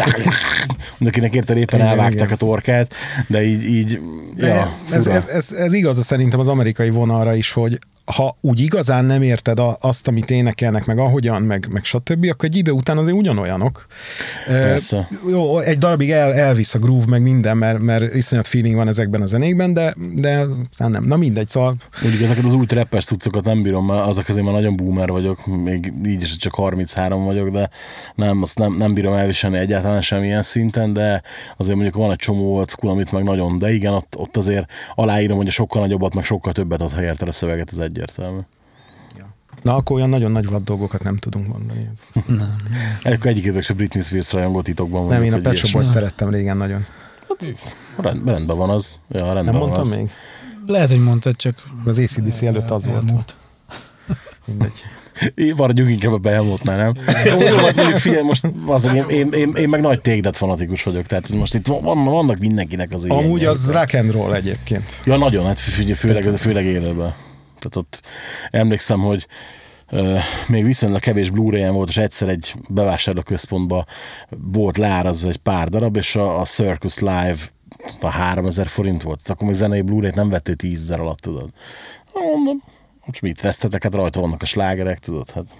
akinek 0.99 1.33
érted 1.33 1.57
éppen 1.57 1.79
Igen, 1.79 1.91
elvágták 1.91 2.13
igen. 2.13 2.33
a 2.33 2.35
torkát, 2.35 2.93
de 3.27 3.43
így, 3.43 3.65
így 3.65 3.99
ja, 4.35 4.73
ez, 4.91 5.07
ez, 5.07 5.27
ez, 5.27 5.51
ez 5.51 5.73
igaz 5.73 6.05
szerintem 6.05 6.39
az 6.39 6.47
amerikai 6.47 6.89
vonalra 6.89 7.35
is, 7.35 7.51
hogy 7.51 7.79
ha 8.15 8.37
úgy 8.41 8.59
igazán 8.59 9.05
nem 9.05 9.21
érted 9.21 9.59
azt, 9.79 10.07
amit 10.07 10.31
énekelnek, 10.31 10.85
meg 10.85 10.97
ahogyan, 10.97 11.41
meg, 11.41 11.67
meg 11.71 11.83
stb., 11.83 12.27
akkor 12.29 12.45
egy 12.45 12.55
idő 12.55 12.71
után 12.71 12.97
azért 12.97 13.15
ugyanolyanok. 13.17 13.85
Persze. 14.45 14.97
E, 14.97 15.07
jó, 15.29 15.59
egy 15.59 15.77
darabig 15.77 16.11
el, 16.11 16.33
elvisz 16.33 16.73
a 16.73 16.79
groove, 16.79 17.05
meg 17.09 17.21
minden, 17.21 17.57
mert, 17.57 17.79
mert 17.79 18.15
iszonyat 18.15 18.47
feeling 18.47 18.75
van 18.75 18.87
ezekben 18.87 19.21
a 19.21 19.25
zenékben, 19.25 19.73
de, 19.73 19.93
de 20.13 20.45
aztán 20.69 20.91
nem. 20.91 21.03
Na 21.03 21.17
mindegy, 21.17 21.47
szóval 21.47 21.75
Mondjuk 22.01 22.23
ezeket 22.23 22.45
az 22.45 22.53
új 22.53 22.65
trappes 22.65 23.05
cuccokat 23.05 23.45
nem 23.45 23.61
bírom, 23.61 23.85
mert 23.85 24.07
azok 24.07 24.27
azért 24.27 24.45
már 24.45 24.53
nagyon 24.53 24.75
boomer 24.75 25.09
vagyok, 25.09 25.45
még 25.45 25.93
így 26.05 26.21
is 26.21 26.35
csak 26.35 26.55
33 26.55 27.23
vagyok, 27.23 27.49
de 27.49 27.69
nem, 28.15 28.41
azt 28.41 28.57
nem, 28.57 28.73
nem 28.73 28.93
bírom 28.93 29.13
elviselni 29.13 29.57
egyáltalán 29.57 30.01
semmilyen 30.01 30.41
szinten, 30.41 30.93
de 30.93 31.21
azért 31.57 31.75
mondjuk 31.75 31.95
van 31.95 32.11
egy 32.11 32.17
csomó 32.17 32.55
old 32.55 32.69
school, 32.69 32.91
amit 32.91 33.11
meg 33.11 33.23
nagyon, 33.23 33.59
de 33.59 33.73
igen, 33.73 33.93
ott, 33.93 34.15
ott 34.17 34.37
azért 34.37 34.65
aláírom, 34.95 35.37
hogy 35.37 35.47
a 35.47 35.51
sokkal 35.51 35.81
nagyobbat, 35.81 36.13
meg 36.13 36.23
sokkal 36.23 36.53
többet 36.53 36.81
ad, 36.81 36.91
ha 36.91 37.03
érted 37.03 37.27
a 37.27 37.31
szöveget, 37.31 37.71
ez 37.71 37.77
egyértelmű. 37.97 38.39
na 39.61 39.75
akkor 39.75 39.95
olyan 39.95 40.09
nagyon 40.09 40.31
nagy 40.31 40.47
vad 40.49 40.63
dolgokat 40.63 41.03
nem 41.03 41.17
tudunk 41.17 41.47
mondani. 41.47 41.89
Ez. 41.91 42.23
Akkor 43.13 43.25
egyikétek 43.31 43.63
se 43.63 43.73
Britney 43.73 44.03
Spears 44.03 44.31
rajongó 44.31 44.61
titokban 44.61 44.99
Nem, 45.07 45.17
vagyok, 45.17 45.23
én 45.25 45.33
a 45.33 45.41
Pet 45.41 45.55
Shop 45.55 45.83
szerettem 45.83 46.29
régen 46.29 46.57
nagyon. 46.57 46.85
Rend, 47.97 48.27
rendben 48.29 48.57
van 48.57 48.69
az. 48.69 48.99
Ja, 49.09 49.33
rendben 49.33 49.43
Nem 49.43 49.53
van 49.53 49.61
mondtam 49.61 49.81
az. 49.81 49.95
még? 49.95 50.09
Lehet, 50.67 50.89
hogy 50.89 51.03
mondtad, 51.03 51.35
csak 51.35 51.63
Az 51.85 51.99
ACDC 51.99 52.41
előtt 52.41 52.69
az 52.71 52.85
volt. 52.85 53.03
elmúlt. 53.07 53.35
Mindegy. 54.45 54.83
Én 55.35 55.53
maradjunk 55.57 55.89
inkább 55.91 56.13
a 56.13 56.17
behelmótnál, 56.17 56.77
nem? 56.77 56.93
Jó, 57.25 57.55
hát 57.57 57.75
mondjuk 57.75 57.97
figyelj, 57.97 58.23
most 58.23 58.47
az, 58.65 58.85
én, 58.85 59.05
én, 59.09 59.31
én, 59.31 59.53
én, 59.55 59.69
meg 59.69 59.81
nagy 59.81 60.01
tégdet 60.01 60.37
fanatikus 60.37 60.83
vagyok, 60.83 61.05
tehát 61.05 61.29
most 61.29 61.55
itt 61.55 61.67
van, 61.67 62.03
vannak 62.03 62.37
mindenkinek 62.37 62.93
az 62.93 63.05
Amúgy 63.05 63.23
ilyenjei. 63.23 63.45
az 63.45 63.71
rock 63.71 63.93
and 63.93 64.11
roll 64.11 64.33
egyébként. 64.33 65.01
Ja, 65.05 65.17
nagyon, 65.17 65.45
hát 65.45 65.59
figyelj, 65.59 65.93
főleg, 65.93 66.23
főleg 66.23 66.65
élőben. 66.65 67.15
Tehát 67.59 67.75
ott 67.75 68.01
emlékszem, 68.51 68.99
hogy 68.99 69.27
még 70.47 70.63
viszonylag 70.63 70.99
kevés 70.99 71.29
blu 71.29 71.71
volt, 71.71 71.89
és 71.89 71.97
egyszer 71.97 72.29
egy 72.29 72.53
bevásárlóközpontban 72.69 73.85
volt 74.29 74.77
leárazva 74.77 75.29
egy 75.29 75.37
pár 75.37 75.67
darab, 75.67 75.95
és 75.95 76.15
a, 76.15 76.39
a 76.39 76.45
Circus 76.45 76.99
Live 76.99 77.37
a 78.01 78.09
3000 78.09 78.67
forint 78.67 79.03
volt. 79.03 79.21
Tehát 79.21 79.29
akkor 79.29 79.47
még 79.47 79.55
zenei 79.55 79.81
blu 79.81 79.99
nem 79.99 80.29
vettél 80.29 80.55
10 80.55 80.81
ezer 80.81 80.99
alatt, 80.99 81.19
tudod. 81.19 81.49
Mondom, 82.13 82.63
most 83.05 83.21
mit 83.21 83.41
vesztetek, 83.41 83.83
hát 83.83 83.93
rajta 83.93 84.19
vannak 84.19 84.41
a 84.41 84.45
slágerek, 84.45 84.99
tudod, 84.99 85.31
hát 85.31 85.57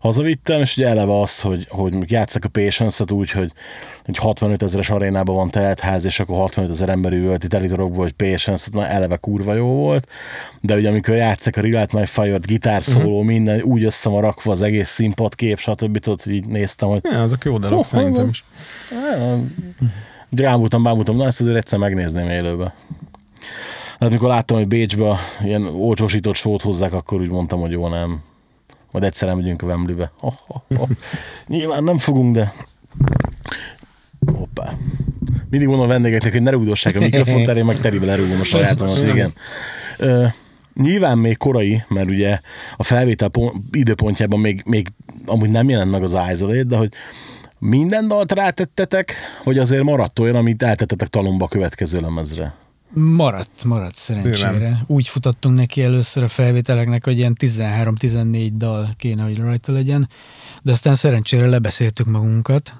hazavittem, 0.00 0.60
és 0.60 0.76
ugye 0.76 0.88
eleve 0.88 1.20
az, 1.20 1.40
hogy, 1.40 1.66
hogy 1.68 2.10
játszak 2.10 2.44
a 2.44 2.48
Patience-et 2.48 3.10
úgy, 3.10 3.30
hogy 3.30 3.52
egy 4.06 4.16
65 4.16 4.62
ezeres 4.62 4.90
arénában 4.90 5.34
van 5.34 5.50
teltház, 5.50 6.04
és 6.04 6.20
akkor 6.20 6.36
65 6.36 6.70
ezer 6.70 6.88
ember 6.88 7.12
üvölt 7.12 7.44
itt 7.44 7.54
elitorokból, 7.54 8.02
hogy 8.02 8.12
Patience-et, 8.12 8.74
már 8.74 8.90
eleve 8.90 9.16
kurva 9.16 9.54
jó 9.54 9.66
volt, 9.66 10.08
de 10.60 10.74
ugye 10.74 10.88
amikor 10.88 11.14
játszak 11.14 11.56
a 11.56 11.60
Relight 11.60 11.92
My 11.92 12.06
Fire-t, 12.06 12.46
gitárszóló, 12.46 13.10
uh-huh. 13.10 13.24
minden, 13.24 13.62
úgy 13.62 13.84
össze 13.84 14.08
van 14.08 14.20
rakva 14.20 14.50
az 14.50 14.62
egész 14.62 14.88
színpadkép, 14.88 15.58
stb. 15.58 15.98
Tudod, 15.98 16.22
hogy 16.22 16.32
így 16.32 16.46
néztem, 16.46 16.88
hogy 16.88 17.00
Ja, 17.02 17.22
azok 17.22 17.44
jó 17.44 17.58
dalok 17.58 17.76
Ho, 17.76 17.84
szerintem 17.84 18.28
is. 18.28 18.44
Rámultam, 20.30 20.82
bámultam, 20.82 21.16
na 21.16 21.26
ezt 21.26 21.40
azért 21.40 21.56
egyszer 21.56 21.78
megnézném 21.78 22.28
élőbe. 22.28 22.74
Hát 24.00 24.10
mikor 24.10 24.28
láttam, 24.28 24.56
hogy 24.56 24.68
Bécsbe 24.68 25.16
ilyen 25.42 25.64
olcsósított 25.64 26.34
sót 26.34 26.62
hozzák, 26.62 26.92
akkor 26.92 27.20
úgy 27.20 27.30
mondtam, 27.30 27.60
hogy 27.60 27.70
jó, 27.70 27.88
nem. 27.88 28.22
Majd 28.90 29.04
egyszer 29.04 29.28
nem 29.28 29.36
megyünk 29.36 29.62
a 29.62 29.66
Wembleybe. 29.66 30.12
Oh, 30.20 30.32
oh, 30.46 30.80
oh. 30.80 30.88
Nyilván 31.46 31.84
nem 31.84 31.98
fogunk, 31.98 32.34
de... 32.34 32.52
Hoppá. 34.56 34.76
Mindig 35.50 35.68
mondom 35.68 35.86
a 35.86 35.92
vendégeknek, 35.92 36.32
hogy 36.32 36.42
ne 36.42 36.50
rúgdossák 36.50 36.96
a 36.96 37.00
mikrofon 37.00 37.42
terén, 37.42 37.64
meg 37.64 37.80
teribe 37.80 38.06
lerúgom 38.06 38.40
a 38.40 38.44
sajátomat, 38.44 38.98
igen. 38.98 39.32
Ö, 39.98 40.26
nyilván 40.74 41.18
még 41.18 41.36
korai, 41.36 41.82
mert 41.88 42.08
ugye 42.08 42.40
a 42.76 42.82
felvétel 42.82 43.28
pont, 43.28 43.52
időpontjában 43.72 44.40
még, 44.40 44.62
még 44.66 44.88
amúgy 45.26 45.50
nem 45.50 45.68
jelent 45.68 45.90
meg 45.90 46.02
az 46.02 46.16
Isolate, 46.32 46.62
de 46.62 46.76
hogy 46.76 46.92
minden 47.58 48.08
dalt 48.08 48.32
rátettetek, 48.32 49.14
hogy 49.42 49.58
azért 49.58 49.82
maradt 49.82 50.18
olyan, 50.18 50.34
amit 50.34 50.62
eltettetek 50.62 51.08
talomba 51.08 51.44
a 51.44 51.48
következő 51.48 52.00
lemezre. 52.00 52.54
Maradt, 52.92 53.64
maradt 53.64 53.94
szerencsére. 53.94 54.50
Bőven. 54.50 54.84
Úgy 54.86 55.08
futottunk 55.08 55.56
neki 55.56 55.82
először 55.82 56.22
a 56.22 56.28
felvételeknek, 56.28 57.04
hogy 57.04 57.18
ilyen 57.18 57.36
13-14 57.40 58.50
dal 58.54 58.94
kéne, 58.96 59.22
hogy 59.22 59.36
rajta 59.36 59.72
legyen, 59.72 60.08
de 60.62 60.72
aztán 60.72 60.94
szerencsére 60.94 61.46
lebeszéltük 61.46 62.06
magunkat, 62.06 62.76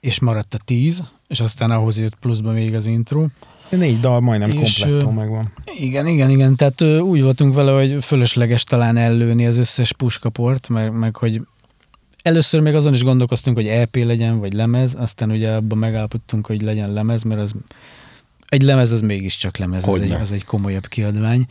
és 0.00 0.20
maradt 0.20 0.54
a 0.54 0.58
10, 0.64 1.02
és 1.28 1.40
aztán 1.40 1.70
ahhoz 1.70 1.98
jött 1.98 2.14
pluszba 2.14 2.52
még 2.52 2.74
az 2.74 2.86
intro. 2.86 3.24
Négy 3.68 4.00
dal 4.00 4.20
majdnem 4.20 4.50
És, 4.50 4.78
komplettó 4.78 5.10
megvan. 5.10 5.52
Igen, 5.78 6.06
igen, 6.06 6.30
igen. 6.30 6.56
Tehát 6.56 6.82
úgy 7.00 7.22
voltunk 7.22 7.54
vele, 7.54 7.72
hogy 7.72 8.04
fölösleges 8.04 8.64
talán 8.64 8.96
ellőni 8.96 9.46
az 9.46 9.58
összes 9.58 9.92
puskaport, 9.92 10.68
meg, 10.68 10.92
meg 10.92 11.16
hogy 11.16 11.42
először 12.22 12.60
még 12.60 12.74
azon 12.74 12.94
is 12.94 13.02
gondolkoztunk, 13.02 13.56
hogy 13.56 13.66
EP 13.66 13.96
legyen, 13.96 14.38
vagy 14.38 14.52
lemez, 14.52 14.94
aztán 14.98 15.30
ugye 15.30 15.50
abban 15.52 15.78
megállapodtunk, 15.78 16.46
hogy 16.46 16.62
legyen 16.62 16.92
lemez, 16.92 17.22
mert 17.22 17.40
az 17.40 17.54
egy 18.48 18.62
lemez 18.62 18.92
az 18.92 19.00
mégiscsak 19.00 19.56
lemez, 19.56 19.82
az 19.82 19.88
Hogyne. 19.88 20.14
egy, 20.14 20.20
az 20.20 20.32
egy 20.32 20.44
komolyabb 20.44 20.86
kiadvány. 20.86 21.46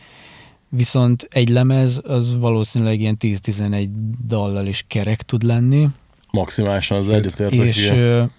Viszont 0.68 1.28
egy 1.30 1.48
lemez 1.48 2.00
az 2.04 2.38
valószínűleg 2.38 3.00
ilyen 3.00 3.16
10-11 3.20 3.88
dallal 4.26 4.66
is 4.66 4.84
kerek 4.88 5.22
tud 5.22 5.42
lenni, 5.42 5.88
Maximálisan 6.30 6.98
az 6.98 7.08
egyetértek. 7.08 7.52
és, 7.60 7.86
igen. 7.86 8.30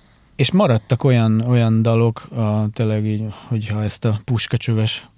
És 0.42 0.52
maradtak 0.52 1.04
olyan, 1.04 1.42
olyan 1.42 1.82
dalok, 1.82 2.28
a, 2.32 2.70
tényleg 2.74 3.06
így, 3.06 3.24
hogyha 3.48 3.84
ezt 3.84 4.06
a 4.06 4.20
puskacsöves 4.24 5.10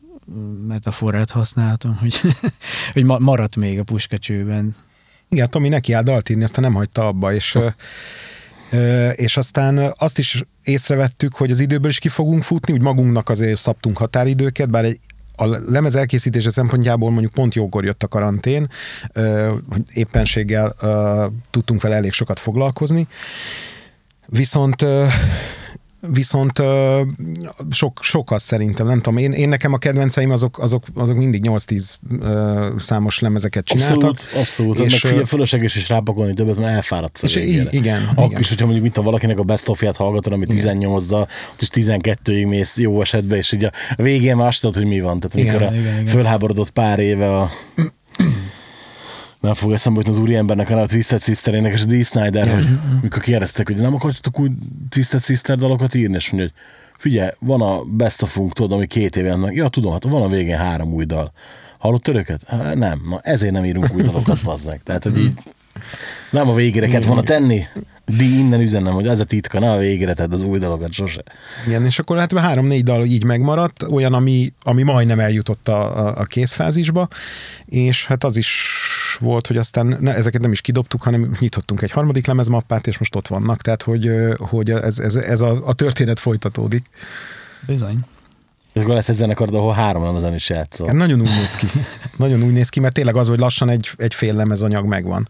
metaforát 0.68 1.32
használhatom, 1.32 1.98
hogy, 1.98 2.20
hogy 2.94 3.04
ma- 3.04 3.20
maradt 3.20 3.56
még 3.56 3.80
a 3.80 3.84
puskacsőben. 3.84 4.76
Igen, 5.30 5.50
Tomi 5.50 5.70
neki 5.70 5.94
áll 5.94 6.04
dalt 6.04 6.30
írni, 6.30 6.44
aztán 6.44 6.64
nem 6.64 6.74
hagyta 6.74 7.08
abba, 7.08 7.34
és, 7.34 7.56
ö, 7.56 7.68
ö, 8.72 9.10
és 9.10 9.38
aztán 9.38 9.94
azt 9.98 10.18
is 10.18 10.44
észrevettük, 10.64 11.36
hogy 11.36 11.52
az 11.52 11.60
időből 11.60 11.90
is 11.90 12.00
ki 12.00 12.10
fogunk 12.10 12.44
futni, 12.44 12.74
úgy 12.74 12.82
magunknak 12.82 13.30
azért 13.30 13.60
szabtunk 13.60 13.98
határidőket, 13.98 14.70
bár 14.70 14.86
egy 14.86 15.00
a 15.36 15.46
lemez 15.46 15.96
elkészítése 15.96 16.50
szempontjából 16.50 17.12
mondjuk 17.12 17.34
pont 17.34 17.56
jókor 17.56 17.84
jött 17.84 18.04
a 18.04 18.08
karantén, 18.08 18.68
ö, 19.14 19.54
hogy 19.70 19.82
éppenséggel 19.94 20.76
ö, 20.82 21.26
tudtunk 21.50 21.82
vele 21.82 21.96
elég 21.96 22.12
sokat 22.12 22.40
foglalkozni, 22.40 23.08
viszont 24.26 24.86
Viszont 26.12 26.62
sok, 27.70 28.00
sok 28.02 28.32
az 28.32 28.44
szerintem, 28.44 28.88
nem 28.88 29.02
tudom, 29.02 29.18
én, 29.18 29.32
én 29.32 29.50
nekem 29.50 29.74
a 29.74 29.78
kedvenceim 29.78 30.32
azok, 30.32 30.60
azok, 30.60 30.84
azok 30.94 31.18
mindig 31.18 31.42
8-10 31.48 31.94
ö, 32.20 32.70
számos 32.80 33.20
lemezeket 33.20 33.66
csináltak. 33.66 34.10
Abszolút, 34.10 34.42
abszolút. 34.42 34.80
És, 34.80 35.04
És, 35.04 35.12
meg 35.12 35.26
fölösleges 35.26 35.76
is 35.76 35.90
rápakolni 35.90 36.34
többet, 36.34 36.56
mert 36.56 36.74
elfáradsz 36.74 37.24
a 37.24 37.26
És 37.26 37.34
végére. 37.34 37.70
igen, 37.72 38.04
Akkor 38.12 38.26
igen. 38.26 38.40
is, 38.40 38.50
hogyha 38.50 38.66
mondjuk 38.66 38.86
mit 38.86 38.98
a 38.98 39.02
valakinek 39.02 39.40
a 39.40 39.44
best 39.44 39.70
of 39.70 39.84
hallgatod, 39.96 40.34
ami 40.34 40.46
18 40.46 41.06
dal, 41.06 41.28
is 41.60 41.68
12-ig 41.72 42.48
mész 42.48 42.78
jó 42.78 43.02
esetben, 43.02 43.38
és 43.38 43.52
így 43.52 43.64
a 43.64 43.72
végén 43.96 44.36
már 44.36 44.48
azt 44.48 44.62
tudod, 44.62 44.76
hogy 44.76 44.86
mi 44.86 45.00
van. 45.00 45.20
Tehát 45.20 45.36
amikor 45.36 45.62
Igen, 45.62 45.74
a 45.74 45.80
igen, 45.80 45.94
igen. 45.94 46.06
fölháborodott 46.06 46.70
pár 46.70 47.00
éve 47.00 47.38
a 47.38 47.50
nem 49.44 49.54
fog 49.54 49.72
eszembe 49.72 50.00
jutni 50.00 50.14
az 50.14 50.20
úriembernek, 50.20 50.68
hanem 50.68 50.84
a 50.84 50.88
Twisted 50.88 51.22
Sisterének 51.22 51.74
és 51.74 51.82
a 51.82 51.86
Dee 51.86 52.04
Snyder, 52.04 52.54
hogy 52.54 52.68
mikor 53.02 53.22
kérdeztek, 53.22 53.68
hogy 53.68 53.78
nem 53.78 53.94
akartok 53.94 54.40
úgy 54.40 54.52
Twisted 54.90 55.24
Sister 55.24 55.58
dalokat 55.58 55.94
írni, 55.94 56.16
és 56.16 56.30
mondja, 56.30 56.50
hogy 56.50 56.62
figyelj, 56.98 57.30
van 57.40 57.62
a 57.62 57.84
Best 57.84 58.22
of 58.22 58.32
Funk, 58.32 58.54
tudod, 58.54 58.72
ami 58.72 58.86
két 58.88 59.16
éve 59.16 59.32
annak. 59.32 59.56
Ja, 59.56 59.68
tudom, 59.68 59.92
hát 59.92 60.04
van 60.04 60.22
a 60.22 60.28
végén 60.28 60.58
három 60.58 60.94
új 60.94 61.06
dal. 61.06 61.32
Hallott 61.80 62.08
öröket? 62.08 62.44
Hát, 62.48 62.76
nem. 62.76 63.02
Na, 63.10 63.20
ezért 63.20 63.54
nem 63.54 63.66
írunk 63.66 63.94
új 63.94 64.02
dalokat, 64.02 64.44
bazzeg. 64.44 64.84
Tehát, 64.84 65.04
hogy 65.04 65.18
így 65.18 65.34
nem 66.30 66.50
a 66.50 66.54
végére 66.54 66.88
kellett 66.88 67.06
volna 67.06 67.24
tenni. 67.24 67.64
Di 68.06 68.38
innen 68.38 68.62
üzenem, 68.62 68.94
hogy 68.94 69.08
ez 69.08 69.20
a 69.20 69.24
titka, 69.24 69.60
ne 69.60 69.72
a 69.72 69.78
végére 69.78 70.14
tedd 70.14 70.32
az 70.32 70.44
új 70.44 70.60
dalokat 70.60 70.92
sose. 70.92 71.24
Igen, 71.68 71.86
és 71.86 72.00
akkor 72.00 72.18
hát 72.18 72.38
három-négy 72.38 72.84
dal 72.84 73.06
így 73.06 73.24
megmaradt, 73.24 73.84
olyan, 73.84 74.14
ami, 74.14 74.54
ami 74.64 74.84
majdnem 74.84 75.20
eljutott 75.20 75.68
a, 75.68 76.08
a, 76.08 76.20
a 76.20 76.24
készfázisba, 76.24 77.08
és 77.66 78.06
hát 78.06 78.24
az 78.24 78.38
is 78.38 78.78
volt, 79.20 79.48
hogy 79.48 79.58
aztán 79.58 79.98
ne, 80.00 80.14
ezeket 80.14 80.42
nem 80.42 80.52
is 80.52 80.62
kidobtuk, 80.62 81.02
hanem 81.02 81.32
nyitottunk 81.40 81.82
egy 81.82 81.92
harmadik 81.92 82.28
lemezmappát, 82.28 82.88
és 82.88 82.98
most 82.98 83.16
ott 83.16 83.28
vannak, 83.28 83.62
tehát 83.62 83.84
hogy, 83.84 84.10
hogy 84.38 84.70
ez, 84.70 85.00
ez, 85.00 85.16
ez 85.16 85.42
a, 85.42 85.62
a 85.66 85.74
történet 85.74 86.20
folytatódik. 86.20 86.86
Bizony. 87.68 88.00
És 88.74 88.82
akkor 88.82 88.94
lesz 88.94 89.10
egy 89.10 89.16
zenekar, 89.16 89.48
ahol 89.52 89.74
három 89.74 90.04
lemezen 90.04 90.34
is 90.34 90.50
játszol. 90.50 90.88
Hát 90.88 90.96
nagyon 90.96 91.22
úgy 91.22 91.30
néz 91.40 91.56
ki. 91.56 91.68
Nagyon 92.18 92.44
úgy 92.44 92.52
néz 92.52 92.70
ki, 92.70 92.80
mert 92.80 92.94
tényleg 92.94 93.16
az, 93.16 93.28
hogy 93.28 93.40
lassan 93.40 93.70
egy, 93.70 93.90
egy 93.98 94.14
fél 94.14 94.34
lemezanyag 94.34 94.86
megvan. 94.86 95.30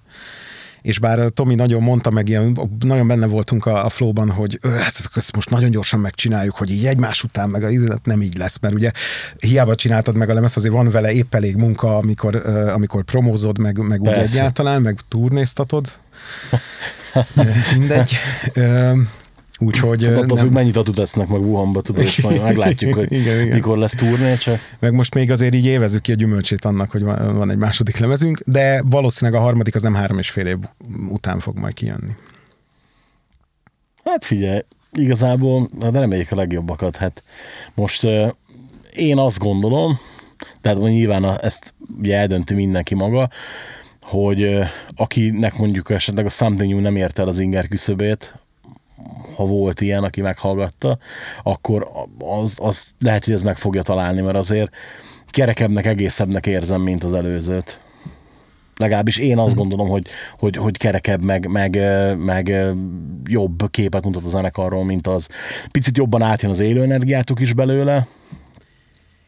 És 0.83 0.99
bár 0.99 1.29
Tomi 1.29 1.55
nagyon 1.55 1.81
mondta 1.81 2.09
meg, 2.09 2.29
ilyen, 2.29 2.57
nagyon 2.85 3.07
benne 3.07 3.25
voltunk 3.25 3.65
a, 3.65 3.85
a 3.85 3.89
flowban, 3.89 4.29
hogy 4.31 4.57
"Ö, 4.61 4.69
hát 4.69 4.93
ezt 5.15 5.35
most 5.35 5.49
nagyon 5.49 5.71
gyorsan 5.71 5.99
megcsináljuk, 5.99 6.55
hogy 6.55 6.71
így 6.71 6.85
egymás 6.85 7.23
után 7.23 7.49
meg 7.49 7.63
a 7.63 7.89
hát 7.89 8.05
nem 8.05 8.21
így 8.21 8.37
lesz, 8.37 8.57
mert 8.61 8.73
ugye 8.73 8.91
hiába 9.39 9.75
csináltad 9.75 10.17
meg 10.17 10.29
a 10.29 10.33
lemezt, 10.33 10.55
azért 10.55 10.73
van 10.73 10.89
vele 10.89 11.11
épp 11.11 11.33
elég 11.35 11.55
munka, 11.55 11.97
amikor, 11.97 12.35
amikor 12.73 13.03
promózod, 13.03 13.57
meg, 13.57 13.77
meg 13.77 14.01
úgy 14.01 14.07
egyáltalán, 14.07 14.81
meg 14.81 14.99
turnéztatod. 15.07 15.87
Mindegy. 17.77 18.15
Úgyhogy 19.59 20.03
Hát 20.03 20.13
attól 20.13 20.25
nem- 20.25 20.37
függ, 20.45 20.53
mennyit 20.53 20.77
adut 20.77 20.99
esznek 20.99 21.27
meg 21.27 21.41
Wuhanba, 21.41 21.81
tudod, 21.81 22.03
és 22.03 22.21
majd 22.21 22.41
meglátjuk, 22.43 22.93
hogy 22.93 23.11
Igen, 23.11 23.41
igen. 23.41 23.55
mikor 23.55 23.77
lesz 23.77 23.95
turné, 23.95 24.35
csak 24.35 24.59
meg 24.79 24.93
most 24.93 25.13
még 25.13 25.31
azért 25.31 25.55
így 25.55 25.65
évezzük 25.65 26.01
ki 26.01 26.11
a 26.11 26.15
gyümölcsét 26.15 26.65
annak, 26.65 26.91
hogy 26.91 27.03
van 27.03 27.49
egy 27.49 27.57
második 27.57 27.97
lemezünk, 27.97 28.41
de 28.45 28.81
valószínűleg 28.85 29.39
a 29.39 29.43
harmadik 29.43 29.75
az 29.75 29.81
nem 29.81 29.93
három 29.93 30.17
és 30.17 30.29
fél 30.29 30.45
év 30.45 30.57
után 31.09 31.39
fog 31.39 31.57
majd 31.57 31.73
kijönni. 31.73 32.11
Hát 34.03 34.25
figyelj, 34.25 34.59
igazából 34.91 35.69
hát 35.81 35.93
reméljük 35.93 36.31
a 36.31 36.35
legjobbakat. 36.35 36.95
Hát 36.95 37.23
most 37.73 38.07
én 38.93 39.17
azt 39.17 39.39
gondolom, 39.39 39.99
tehát 40.61 40.77
nyilván 40.77 41.39
ezt 41.41 41.73
ugye 41.99 42.17
eldönti 42.17 42.53
mindenki 42.53 42.95
maga, 42.95 43.29
hogy 44.01 44.43
uh, 44.43 44.65
akinek 44.95 45.57
mondjuk 45.57 45.89
esetleg 45.89 46.25
a 46.25 46.29
Something 46.29 46.71
New 46.71 46.81
nem 46.81 46.95
érte 46.95 47.21
el 47.21 47.27
az 47.27 47.39
inger 47.39 47.67
küszöbét, 47.67 48.35
ha 49.35 49.45
volt 49.45 49.81
ilyen, 49.81 50.03
aki 50.03 50.21
meghallgatta, 50.21 50.97
akkor 51.43 51.91
az, 52.19 52.55
az 52.61 52.91
lehet, 52.99 53.25
hogy 53.25 53.33
ez 53.33 53.41
meg 53.41 53.57
fogja 53.57 53.81
találni, 53.81 54.21
mert 54.21 54.37
azért 54.37 54.71
kerekebbnek, 55.29 55.85
egészebbnek 55.85 56.45
érzem, 56.45 56.81
mint 56.81 57.03
az 57.03 57.13
előzőt. 57.13 57.79
Legalábbis 58.77 59.17
én 59.17 59.37
azt 59.37 59.55
gondolom, 59.55 59.87
hogy, 59.87 60.07
hogy, 60.37 60.55
hogy 60.55 60.77
kerekebb, 60.77 61.23
meg, 61.23 61.47
meg, 61.47 61.79
meg 62.17 62.73
jobb 63.25 63.71
képet 63.71 64.03
mutat 64.03 64.23
a 64.23 64.29
zenekarról, 64.29 64.85
mint 64.85 65.07
az. 65.07 65.27
Picit 65.71 65.97
jobban 65.97 66.21
átjön 66.21 66.51
az 66.51 66.59
élő 66.59 66.81
energiátok 66.81 67.39
is 67.39 67.53
belőle. 67.53 68.07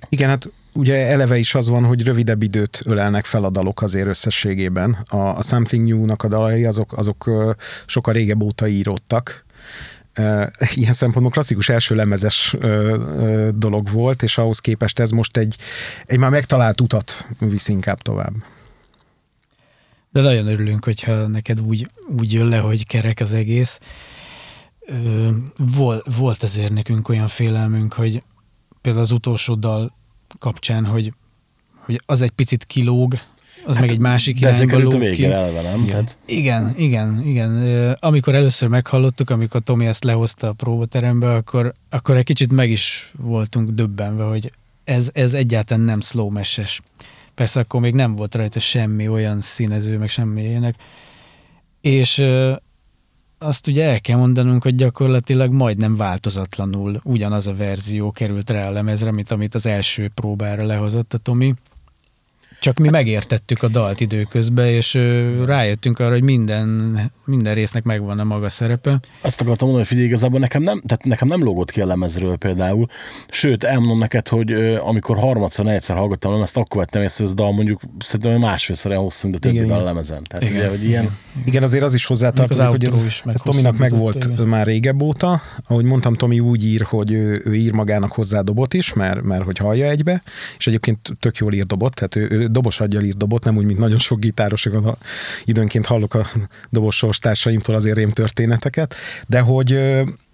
Igen, 0.09 0.29
hát 0.29 0.49
ugye 0.73 1.07
eleve 1.07 1.37
is 1.37 1.55
az 1.55 1.69
van, 1.69 1.83
hogy 1.83 2.03
rövidebb 2.03 2.41
időt 2.41 2.79
ölelnek 2.85 3.25
fel 3.25 3.43
a 3.43 3.49
dalok 3.49 3.81
azért 3.81 4.07
összességében. 4.07 4.97
A, 5.05 5.17
a 5.17 5.41
Something 5.41 5.87
New-nak 5.87 6.23
a 6.23 6.27
dalai 6.27 6.65
azok, 6.65 6.97
azok 6.97 7.31
sokkal 7.85 8.13
régebb 8.13 8.41
óta 8.41 8.67
íródtak. 8.67 9.44
Ilyen 10.73 10.93
szempontból 10.93 11.31
klasszikus 11.31 11.69
első 11.69 11.95
lemezes 11.95 12.55
dolog 13.55 13.89
volt, 13.91 14.23
és 14.23 14.37
ahhoz 14.37 14.59
képest 14.59 14.99
ez 14.99 15.09
most 15.09 15.37
egy, 15.37 15.57
egy 16.05 16.17
már 16.17 16.29
megtalált 16.29 16.81
utat 16.81 17.27
visz 17.39 17.67
inkább 17.67 18.01
tovább. 18.01 18.33
De 20.09 20.21
nagyon 20.21 20.47
örülünk, 20.47 20.83
hogyha 20.83 21.27
neked 21.27 21.61
úgy, 21.61 21.89
úgy 22.17 22.33
jön 22.33 22.47
le, 22.47 22.57
hogy 22.57 22.87
kerek 22.87 23.19
az 23.19 23.33
egész. 23.33 23.79
Volt, 25.55 26.05
volt 26.17 26.43
azért 26.43 26.73
nekünk 26.73 27.09
olyan 27.09 27.27
félelmünk, 27.27 27.93
hogy 27.93 28.23
például 28.81 29.03
az 29.03 29.11
utolsó 29.11 29.55
dal 29.55 29.93
kapcsán, 30.39 30.85
hogy, 30.85 31.13
hogy 31.77 32.01
az 32.05 32.21
egy 32.21 32.29
picit 32.31 32.63
kilóg, 32.63 33.13
az 33.65 33.75
hát, 33.75 33.81
meg 33.81 33.91
egy 33.91 33.99
másik 33.99 34.41
irányba 34.41 34.77
lóg 34.77 35.09
ki. 35.09 35.25
nem? 35.25 35.85
Tehát, 35.87 36.17
Igen, 36.25 36.73
igen, 36.77 37.21
igen. 37.25 37.97
Amikor 37.99 38.35
először 38.35 38.69
meghallottuk, 38.69 39.29
amikor 39.29 39.61
Tomi 39.61 39.85
ezt 39.85 40.03
lehozta 40.03 40.47
a 40.47 40.53
próbaterembe, 40.53 41.33
akkor, 41.33 41.73
akkor 41.89 42.17
egy 42.17 42.23
kicsit 42.23 42.51
meg 42.51 42.69
is 42.69 43.11
voltunk 43.17 43.69
döbbenve, 43.69 44.23
hogy 44.23 44.51
ez, 44.83 45.09
ez 45.13 45.33
egyáltalán 45.33 45.83
nem 45.83 46.01
slow 46.01 46.29
meses. 46.29 46.81
Persze 47.35 47.59
akkor 47.59 47.81
még 47.81 47.93
nem 47.93 48.15
volt 48.15 48.35
rajta 48.35 48.59
semmi 48.59 49.07
olyan 49.07 49.41
színező, 49.41 49.97
meg 49.97 50.09
semmi 50.09 50.43
ilyenek. 50.43 50.75
És 51.81 52.23
azt 53.37 53.67
ugye 53.67 53.85
el 53.85 54.01
kell 54.01 54.17
mondanunk, 54.17 54.63
hogy 54.63 54.75
gyakorlatilag 54.75 55.51
majdnem 55.51 55.95
változatlanul 55.95 56.99
ugyanaz 57.03 57.47
a 57.47 57.55
verzió 57.55 58.11
került 58.11 58.49
rá 58.49 58.67
a 58.67 58.71
lemezre, 58.71 59.11
mint 59.11 59.31
amit 59.31 59.55
az 59.55 59.65
első 59.65 60.11
próbára 60.13 60.65
lehozott 60.65 61.13
a 61.13 61.17
Tomi. 61.17 61.53
Csak 62.65 62.77
mi 62.77 62.89
megértettük 62.89 63.63
a 63.63 63.67
dalt 63.67 63.99
időközben, 63.99 64.67
és 64.67 64.93
rájöttünk 65.45 65.99
arra, 65.99 66.11
hogy 66.11 66.23
minden, 66.23 66.99
minden 67.25 67.53
résznek 67.53 67.83
megvan 67.83 68.19
a 68.19 68.23
maga 68.23 68.49
szerepe. 68.49 68.99
azt 69.21 69.41
akartam 69.41 69.67
mondani, 69.67 69.77
hogy 69.77 69.87
figyelj, 69.87 70.07
igazából 70.07 70.39
nekem 70.39 70.61
nem, 70.61 70.81
tehát 70.81 71.03
nekem 71.03 71.27
nem 71.27 71.43
lógott 71.43 71.71
ki 71.71 71.81
a 71.81 71.85
lemezről 71.85 72.35
például. 72.35 72.87
Sőt, 73.29 73.63
elmondom 73.63 73.97
neked, 73.97 74.27
hogy 74.27 74.51
amikor 74.79 75.17
harmadszor, 75.17 75.65
negyedszer 75.65 75.95
hallgattam 75.95 76.31
a 76.31 76.33
lemezt, 76.33 76.57
akkor 76.57 76.81
vettem 76.81 77.01
észre, 77.01 77.23
hogy 77.23 77.33
ez 77.33 77.39
a 77.39 77.43
dal 77.43 77.53
mondjuk 77.53 77.81
szerintem 77.99 78.39
másfélszer 78.39 78.91
olyan 78.91 79.03
hosszú, 79.03 79.27
mint 79.27 79.35
a 79.35 79.39
többi 79.39 79.55
Igen, 79.55 79.67
dal 79.67 79.79
a 79.79 79.83
lemezen. 79.83 80.23
Tehát 80.23 80.49
Igen, 80.49 80.57
ugye, 80.57 80.69
hogy 80.69 80.85
ilyen, 80.85 81.17
Igen, 81.45 81.63
azért 81.63 81.83
az 81.83 81.93
is 81.93 82.05
hozzátartozik, 82.05 82.65
hogy 82.65 82.85
ez, 82.85 83.03
is 83.03 83.23
ez 83.25 83.41
Tominak 83.41 83.77
megvolt 83.77 84.25
igen. 84.25 84.47
már 84.47 84.65
régebb 84.65 85.01
óta. 85.01 85.41
Ahogy 85.67 85.85
mondtam, 85.85 86.15
Tomi 86.15 86.39
úgy 86.39 86.65
ír, 86.65 86.81
hogy 86.81 87.11
ő, 87.11 87.41
ő 87.45 87.55
ír 87.55 87.73
magának 87.73 88.11
hozzá 88.11 88.41
dobot 88.41 88.73
is, 88.73 88.93
mert, 88.93 89.21
mert 89.21 89.43
hogy 89.43 89.57
hallja 89.57 89.89
egybe, 89.89 90.21
és 90.57 90.67
egyébként 90.67 91.17
tök 91.19 91.37
jól 91.37 91.53
ír 91.53 91.65
dobot, 91.65 91.93
tehát 91.93 92.15
ő, 92.15 92.27
ő 92.29 92.47
dobos 92.55 92.79
aggyal 92.79 93.03
ír 93.03 93.15
dobot, 93.15 93.43
nem 93.43 93.57
úgy, 93.57 93.65
mint 93.65 93.79
nagyon 93.79 93.99
sok 93.99 94.19
gitárosok, 94.19 94.73
az 94.73 94.85
a, 94.85 94.97
időnként 95.45 95.85
hallok 95.85 96.13
a 96.13 96.27
dobos 96.69 96.95
sorstársaimtól 96.95 97.75
azért 97.75 97.95
rém 97.95 98.09
történeteket, 98.09 98.95
de 99.27 99.39
hogy 99.39 99.79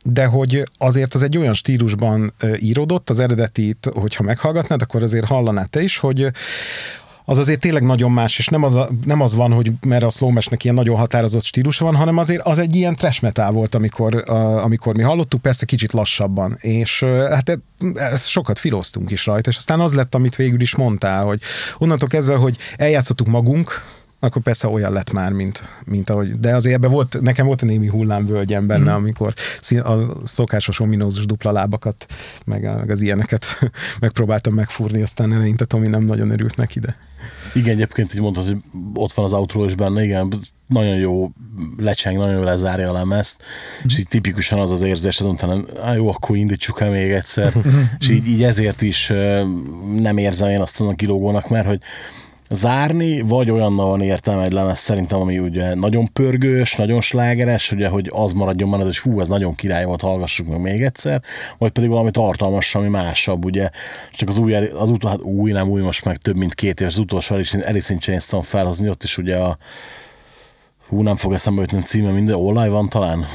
de 0.03 0.25
hogy 0.25 0.63
azért 0.77 1.13
az 1.13 1.23
egy 1.23 1.37
olyan 1.37 1.53
stílusban 1.53 2.33
íródott, 2.59 3.09
az 3.09 3.19
eredetit, 3.19 3.89
hogyha 3.93 4.23
meghallgatnád, 4.23 4.81
akkor 4.81 5.03
azért 5.03 5.25
hallanád 5.25 5.69
te 5.69 5.81
is, 5.81 5.97
hogy 5.97 6.27
az 7.31 7.37
azért 7.37 7.59
tényleg 7.59 7.83
nagyon 7.83 8.11
más, 8.11 8.37
és 8.37 8.47
nem 8.47 8.63
az, 8.63 8.75
a, 8.75 8.89
nem 9.05 9.21
az 9.21 9.35
van, 9.35 9.51
hogy 9.51 9.71
mert 9.85 10.03
a 10.03 10.09
slowmesnek 10.09 10.63
ilyen 10.63 10.75
nagyon 10.75 10.97
határozott 10.97 11.43
stílus 11.43 11.77
van, 11.77 11.95
hanem 11.95 12.17
azért 12.17 12.41
az 12.45 12.59
egy 12.59 12.75
ilyen 12.75 12.95
trash 12.95 13.21
metal 13.21 13.51
volt, 13.51 13.75
amikor, 13.75 14.29
a, 14.29 14.63
amikor 14.63 14.95
mi 14.95 15.01
hallottuk, 15.01 15.41
persze 15.41 15.65
kicsit 15.65 15.93
lassabban, 15.93 16.57
és 16.59 17.03
hát 17.03 17.49
e, 17.49 17.59
ezt 17.93 18.27
sokat 18.27 18.59
filoztunk 18.59 19.11
is 19.11 19.25
rajta, 19.25 19.49
és 19.49 19.57
aztán 19.57 19.79
az 19.79 19.93
lett, 19.93 20.15
amit 20.15 20.35
végül 20.35 20.61
is 20.61 20.75
mondtál, 20.75 21.23
hogy 21.23 21.41
onnantól 21.77 22.07
kezdve, 22.07 22.35
hogy 22.35 22.57
eljátszottuk 22.75 23.27
magunk, 23.27 23.81
akkor 24.23 24.41
persze 24.41 24.67
olyan 24.67 24.91
lett 24.91 25.11
már, 25.11 25.31
mint, 25.31 25.61
mint 25.85 26.09
ahogy, 26.09 26.39
de 26.39 26.55
azért 26.55 26.75
ebben 26.75 26.91
volt, 26.91 27.21
nekem 27.21 27.45
volt 27.45 27.61
a 27.61 27.65
némi 27.65 27.87
hullámvölgyem 27.87 28.67
benne, 28.67 28.91
mm. 28.91 28.95
amikor 28.95 29.33
a 29.69 29.93
szokásos 30.25 30.79
ominózus 30.79 31.25
dupla 31.25 31.51
lábakat, 31.51 32.05
meg, 32.45 32.61
meg 32.61 32.89
az 32.89 33.01
ilyeneket 33.01 33.45
megpróbáltam 34.01 34.53
megfúrni, 34.53 35.01
aztán 35.01 35.33
eleinte 35.33 35.65
Tomi 35.65 35.87
nem 35.87 36.03
nagyon 36.03 36.29
örült 36.29 36.55
neki, 36.55 36.79
de... 36.79 36.95
Igen, 37.53 37.73
egyébként 37.73 38.13
így 38.13 38.21
mondtad, 38.21 38.45
hogy 38.45 38.57
ott 38.93 39.13
van 39.13 39.25
az 39.25 39.33
autó 39.33 39.65
is 39.65 39.75
benne, 39.75 40.03
igen, 40.03 40.33
nagyon 40.67 40.95
jó 40.95 41.31
lecseng, 41.77 42.17
nagyon 42.17 42.35
jó 42.35 42.43
lezárja 42.43 42.89
a 42.89 42.93
lemezt, 42.93 43.41
mm. 43.41 43.87
és 43.87 43.97
így 43.97 44.07
tipikusan 44.07 44.59
az 44.59 44.71
az 44.71 44.81
érzés, 44.81 45.17
hogy 45.17 45.29
utána, 45.29 45.63
á, 45.83 45.93
jó, 45.93 46.09
akkor 46.09 46.37
indítsuk 46.37 46.81
el 46.81 46.89
még 46.89 47.11
egyszer, 47.11 47.53
és 47.99 48.09
így, 48.09 48.27
így 48.27 48.43
ezért 48.43 48.81
is 48.81 49.07
nem 49.95 50.17
érzem 50.17 50.49
én 50.49 50.61
azt 50.61 50.81
a 50.81 50.93
kilógónak, 50.93 51.49
mert 51.49 51.67
hogy 51.67 51.81
zárni, 52.51 53.21
vagy 53.21 53.51
olyannal 53.51 53.89
van 53.89 54.01
értelme 54.01 54.43
egy 54.43 54.51
lemez 54.51 54.79
szerintem, 54.79 55.19
ami 55.19 55.39
ugye 55.39 55.75
nagyon 55.75 56.13
pörgős, 56.13 56.75
nagyon 56.75 57.01
slágeres, 57.01 57.71
ugye, 57.71 57.87
hogy 57.87 58.09
az 58.13 58.31
maradjon 58.31 58.71
benne, 58.71 58.83
hogy 58.83 58.97
fú, 58.97 59.19
ez 59.19 59.27
nagyon 59.27 59.55
király 59.55 59.85
volt, 59.85 60.01
hallgassuk 60.01 60.47
meg 60.47 60.61
még 60.61 60.83
egyszer, 60.83 61.21
vagy 61.57 61.71
pedig 61.71 61.89
valami 61.89 62.11
tartalmas, 62.11 62.75
ami 62.75 62.87
másabb, 62.87 63.45
ugye, 63.45 63.69
csak 64.11 64.29
az 64.29 64.37
új, 64.37 64.55
az 64.55 64.89
utó, 64.89 65.07
hát 65.07 65.21
új, 65.21 65.51
nem 65.51 65.69
új, 65.69 65.81
most 65.81 66.05
meg 66.05 66.17
több 66.17 66.35
mint 66.35 66.53
két 66.53 66.81
éves, 66.81 66.93
az 66.93 66.99
utolsó 66.99 67.35
Alice 67.35 67.97
in 67.97 68.41
felhozni, 68.41 68.89
ott 68.89 69.03
is 69.03 69.17
ugye 69.17 69.37
a 69.37 69.57
hú, 70.91 71.01
nem 71.01 71.15
fog 71.15 71.33
eszembe 71.33 71.61
jutni 71.61 71.77
a 71.77 71.81
címe, 71.81 72.11
minden 72.11 72.35
olaj 72.35 72.69
van 72.69 72.89
talán, 72.89 73.25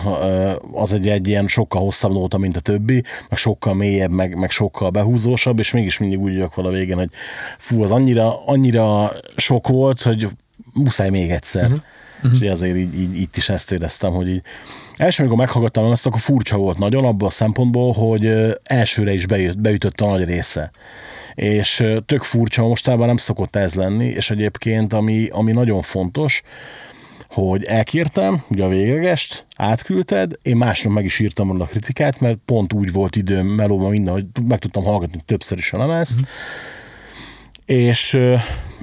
az 0.73 0.93
egy, 0.93 1.09
egy 1.09 1.29
ilyen 1.29 1.49
sokkal 1.49 1.83
hosszabb 1.83 2.13
nóta, 2.13 2.39
mint 2.39 2.57
a 2.57 2.61
többi, 2.61 3.03
meg 3.29 3.39
sokkal 3.39 3.75
mélyebb, 3.75 4.11
meg, 4.11 4.37
meg 4.37 4.51
sokkal 4.51 4.91
behúzósabb, 4.91 5.59
és 5.59 5.73
mégis 5.73 5.99
mindig 5.99 6.19
úgy 6.21 6.33
vagyok 6.33 6.55
vala 6.55 6.71
végén, 6.71 6.97
hogy 6.97 7.11
fú, 7.59 7.83
az 7.83 7.91
annyira, 7.91 8.47
annyira 8.47 9.13
sok 9.37 9.69
volt, 9.69 10.03
hogy 10.03 10.29
muszáj 10.75 11.11
még 11.11 11.31
egyszer. 11.31 11.65
Uh-huh. 11.65 11.79
Uh-huh. 12.23 12.43
És 12.43 12.51
azért 12.51 12.77
így, 12.77 13.01
így, 13.01 13.17
itt 13.21 13.37
is 13.37 13.49
ezt 13.49 13.73
éreztem, 13.73 14.13
hogy 14.13 14.29
így 14.29 14.43
első, 14.97 15.23
amikor 15.23 15.39
meghallgattam 15.39 15.93
ezt, 15.93 16.07
akkor 16.07 16.21
furcsa 16.21 16.57
volt 16.57 16.79
nagyon 16.79 17.05
abban 17.05 17.29
a 17.29 17.31
szempontból, 17.31 17.93
hogy 17.93 18.55
elsőre 18.63 19.13
is 19.13 19.27
beüt, 19.27 19.61
beütött 19.61 20.01
a 20.01 20.07
nagy 20.07 20.25
része 20.25 20.71
és 21.35 21.85
tök 22.07 22.23
furcsa, 22.23 22.67
mostában 22.67 23.07
nem 23.07 23.17
szokott 23.17 23.57
ez 23.57 23.75
lenni, 23.75 24.05
és 24.05 24.31
egyébként 24.31 24.93
ami, 24.93 25.29
ami 25.31 25.53
nagyon 25.53 25.83
fontos, 25.83 26.43
hogy 27.45 27.64
elkértem, 27.64 28.43
ugye 28.49 28.64
a 28.64 28.68
végegest, 28.68 29.47
átküldted, 29.57 30.32
én 30.43 30.57
másnap 30.57 30.93
meg 30.93 31.05
is 31.05 31.18
írtam 31.18 31.49
volna 31.49 31.64
a 31.64 31.66
kritikát, 31.66 32.20
mert 32.20 32.39
pont 32.45 32.72
úgy 32.72 32.93
volt 32.93 33.16
időm 33.16 33.47
melóban 33.47 33.91
minden, 33.91 34.12
hogy 34.12 34.26
meg 34.49 34.59
tudtam 34.59 34.84
hallgatni 34.84 35.20
többször 35.26 35.59
is 35.59 35.72
a 35.72 35.78
lemezt, 35.78 36.20
mm. 36.20 36.24
és 37.64 38.18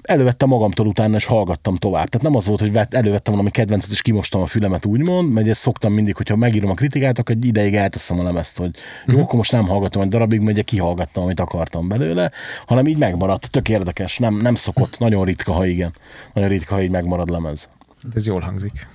elővettem 0.02 0.50
magamtól 0.50 0.88
utána, 0.88 1.16
és 1.16 1.26
hallgattam 1.26 1.76
tovább. 1.76 2.08
Tehát 2.08 2.28
nem 2.28 2.36
az 2.36 2.48
volt, 2.48 2.60
hogy 2.60 2.72
vett, 2.72 2.94
elővettem 2.94 3.34
valami 3.34 3.52
kedvencet, 3.52 3.92
és 3.92 4.02
kimostam 4.02 4.42
a 4.42 4.46
fülemet, 4.46 4.86
úgymond, 4.86 5.34
mert 5.34 5.48
ezt 5.48 5.62
szoktam 5.62 5.94
mindig, 5.94 6.16
hogyha 6.16 6.36
megírom 6.36 6.70
a 6.70 6.74
kritikát, 6.74 7.20
akkor 7.20 7.36
egy 7.36 7.46
ideig 7.46 7.76
elteszem 7.76 8.20
a 8.20 8.24
lemezt, 8.24 8.58
hogy 8.58 8.72
jó, 8.76 8.80
uh-huh. 9.06 9.24
akkor 9.24 9.36
most 9.36 9.52
nem 9.52 9.68
hallgatom 9.68 10.02
egy 10.02 10.10
darabig, 10.10 10.40
mert 10.40 10.52
ugye 10.52 10.62
kihallgattam, 10.62 11.24
amit 11.24 11.40
akartam 11.40 11.88
belőle, 11.88 12.32
hanem 12.66 12.88
így 12.88 12.98
megmaradt. 12.98 13.52
Tök 13.52 13.70
érdekes, 13.70 14.18
nem, 14.18 14.38
nem 14.38 14.56
szokott, 14.56 15.00
nagyon 15.00 15.26
ritka, 15.26 15.52
ha 15.52 15.66
igen. 15.66 15.94
Nagyon 16.34 16.50
ritka, 16.50 16.76
ha 16.76 16.82
így 16.82 16.92
megmarad 16.92 17.30
lemez. 17.30 17.70
Ez 18.16 18.26
jól 18.26 18.42
hangzik. 18.42 18.88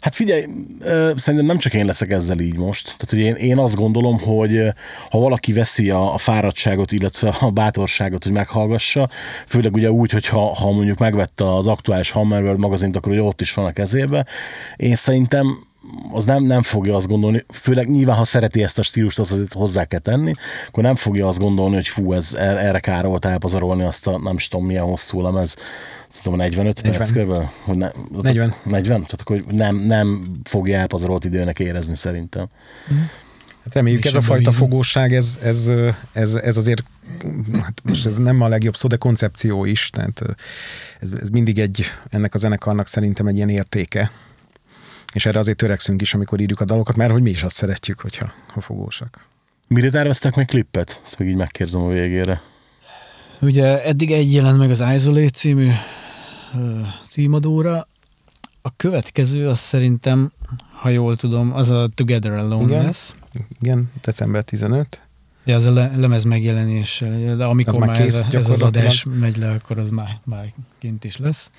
Hát 0.00 0.14
figyelj, 0.14 0.46
szerintem 1.14 1.44
nem 1.44 1.58
csak 1.58 1.74
én 1.74 1.86
leszek 1.86 2.10
ezzel 2.10 2.38
így 2.38 2.56
most. 2.56 2.84
Tehát, 2.84 3.10
hogy 3.10 3.18
én, 3.18 3.34
én 3.34 3.58
azt 3.58 3.74
gondolom, 3.74 4.18
hogy 4.18 4.62
ha 5.10 5.18
valaki 5.18 5.52
veszi 5.52 5.90
a, 5.90 6.14
a 6.14 6.18
fáradtságot, 6.18 6.92
illetve 6.92 7.36
a 7.40 7.50
bátorságot, 7.50 8.24
hogy 8.24 8.32
meghallgassa, 8.32 9.08
főleg 9.46 9.74
ugye 9.74 9.90
úgy, 9.90 10.10
hogy 10.10 10.26
ha, 10.26 10.54
ha 10.54 10.70
mondjuk 10.70 10.98
megvette 10.98 11.54
az 11.54 11.66
aktuális 11.66 12.10
Hammerworld 12.10 12.58
magazint, 12.58 12.96
akkor 12.96 13.12
ugye 13.12 13.22
ott 13.22 13.40
is 13.40 13.54
van 13.54 13.64
a 13.64 13.72
kezébe. 13.72 14.26
Én 14.76 14.94
szerintem 14.94 15.66
az 16.12 16.24
nem, 16.24 16.42
nem 16.42 16.62
fogja 16.62 16.96
azt 16.96 17.08
gondolni, 17.08 17.44
főleg 17.52 17.90
nyilván, 17.90 18.16
ha 18.16 18.24
szereti 18.24 18.62
ezt 18.62 18.78
a 18.78 18.82
stílust, 18.82 19.18
az 19.18 19.32
azért 19.32 19.52
hozzá 19.52 19.84
kell 19.84 20.00
tenni, 20.00 20.32
akkor 20.68 20.82
nem 20.82 20.94
fogja 20.94 21.26
azt 21.26 21.38
gondolni, 21.38 21.74
hogy 21.74 21.88
fú, 21.88 22.12
ez 22.12 22.34
erre 22.34 22.78
kár 22.78 23.06
volt 23.06 23.24
elpazarolni 23.24 23.82
azt 23.82 24.06
a 24.06 24.18
nem 24.18 24.36
is 24.36 24.48
tudom 24.48 24.66
milyen 24.66 24.84
hosszú 24.84 25.22
lemez, 25.22 25.56
tudom, 26.22 26.38
45 26.38 26.82
40. 26.82 26.98
perc 26.98 27.12
körül? 27.12 27.48
Hogy 27.64 27.76
ne, 27.76 27.88
40. 28.20 28.54
40? 28.62 28.82
Tehát 29.02 29.20
akkor 29.20 29.44
nem, 29.50 29.76
nem 29.76 30.26
fogja 30.44 30.78
elpazarolt 30.78 31.24
időnek 31.24 31.58
érezni 31.58 31.94
szerintem. 31.94 32.48
Mm. 32.92 32.96
Hát 33.64 33.74
reméljük 33.74 34.04
ez 34.04 34.14
a 34.14 34.20
fajta 34.20 34.52
fogóság, 34.52 35.14
ez, 35.14 35.38
ez, 35.42 35.70
ez, 36.12 36.34
ez 36.34 36.56
azért, 36.56 36.82
hát 37.62 37.80
most 37.82 38.06
ez 38.06 38.14
nem 38.14 38.40
a 38.40 38.48
legjobb 38.48 38.76
szó, 38.76 38.88
de 38.88 38.96
koncepció 38.96 39.64
is, 39.64 39.90
tehát 39.90 40.22
ez, 41.00 41.10
ez 41.20 41.28
mindig 41.28 41.58
egy, 41.58 41.84
ennek 42.10 42.34
a 42.34 42.38
zenekarnak 42.38 42.86
szerintem 42.86 43.26
egy 43.26 43.36
ilyen 43.36 43.48
értéke, 43.48 44.10
és 45.16 45.26
erre 45.26 45.38
azért 45.38 45.56
törekszünk 45.56 46.00
is, 46.00 46.14
amikor 46.14 46.40
írjuk 46.40 46.60
a 46.60 46.64
dalokat, 46.64 46.96
mert 46.96 47.12
hogy 47.12 47.22
mi 47.22 47.30
is 47.30 47.42
azt 47.42 47.56
szeretjük, 47.56 48.00
hogyha 48.00 48.32
ha 48.48 48.60
fogósak. 48.60 49.26
Mire 49.66 49.90
terveztek 49.90 50.34
meg 50.34 50.46
klippet? 50.46 51.00
Ezt 51.04 51.18
meg 51.18 51.28
így 51.28 51.34
megkérdezem 51.34 51.80
a 51.80 51.88
végére. 51.88 52.42
Ugye 53.40 53.82
eddig 53.82 54.12
egy 54.12 54.32
jelent 54.32 54.58
meg 54.58 54.70
az 54.70 54.84
Isolate 54.94 55.30
című 55.30 55.70
címadóra. 57.10 57.88
A 58.62 58.76
következő 58.76 59.48
az 59.48 59.58
szerintem, 59.58 60.32
ha 60.72 60.88
jól 60.88 61.16
tudom, 61.16 61.52
az 61.52 61.70
a 61.70 61.88
Together 61.94 62.32
Alone 62.32 62.64
igen, 62.64 62.84
lesz. 62.84 63.14
Igen, 63.60 63.92
december 64.00 64.42
15. 64.42 65.02
Ja, 65.44 65.56
az 65.56 65.64
a 65.64 65.72
le, 65.72 65.92
lemez 65.96 66.24
megjelenéssel, 66.24 67.36
de 67.36 67.44
amikor 67.44 67.72
az 67.72 67.78
már, 67.78 67.88
már 67.88 68.02
kész, 68.02 68.24
ez, 68.24 68.34
a, 68.34 68.36
ez 68.36 68.50
az 68.50 68.62
adás 68.62 69.04
megy 69.20 69.36
le, 69.36 69.50
akkor 69.50 69.78
az 69.78 69.90
már, 69.90 70.18
már 70.24 70.52
kint 70.78 71.04
is 71.04 71.16
lesz. 71.16 71.50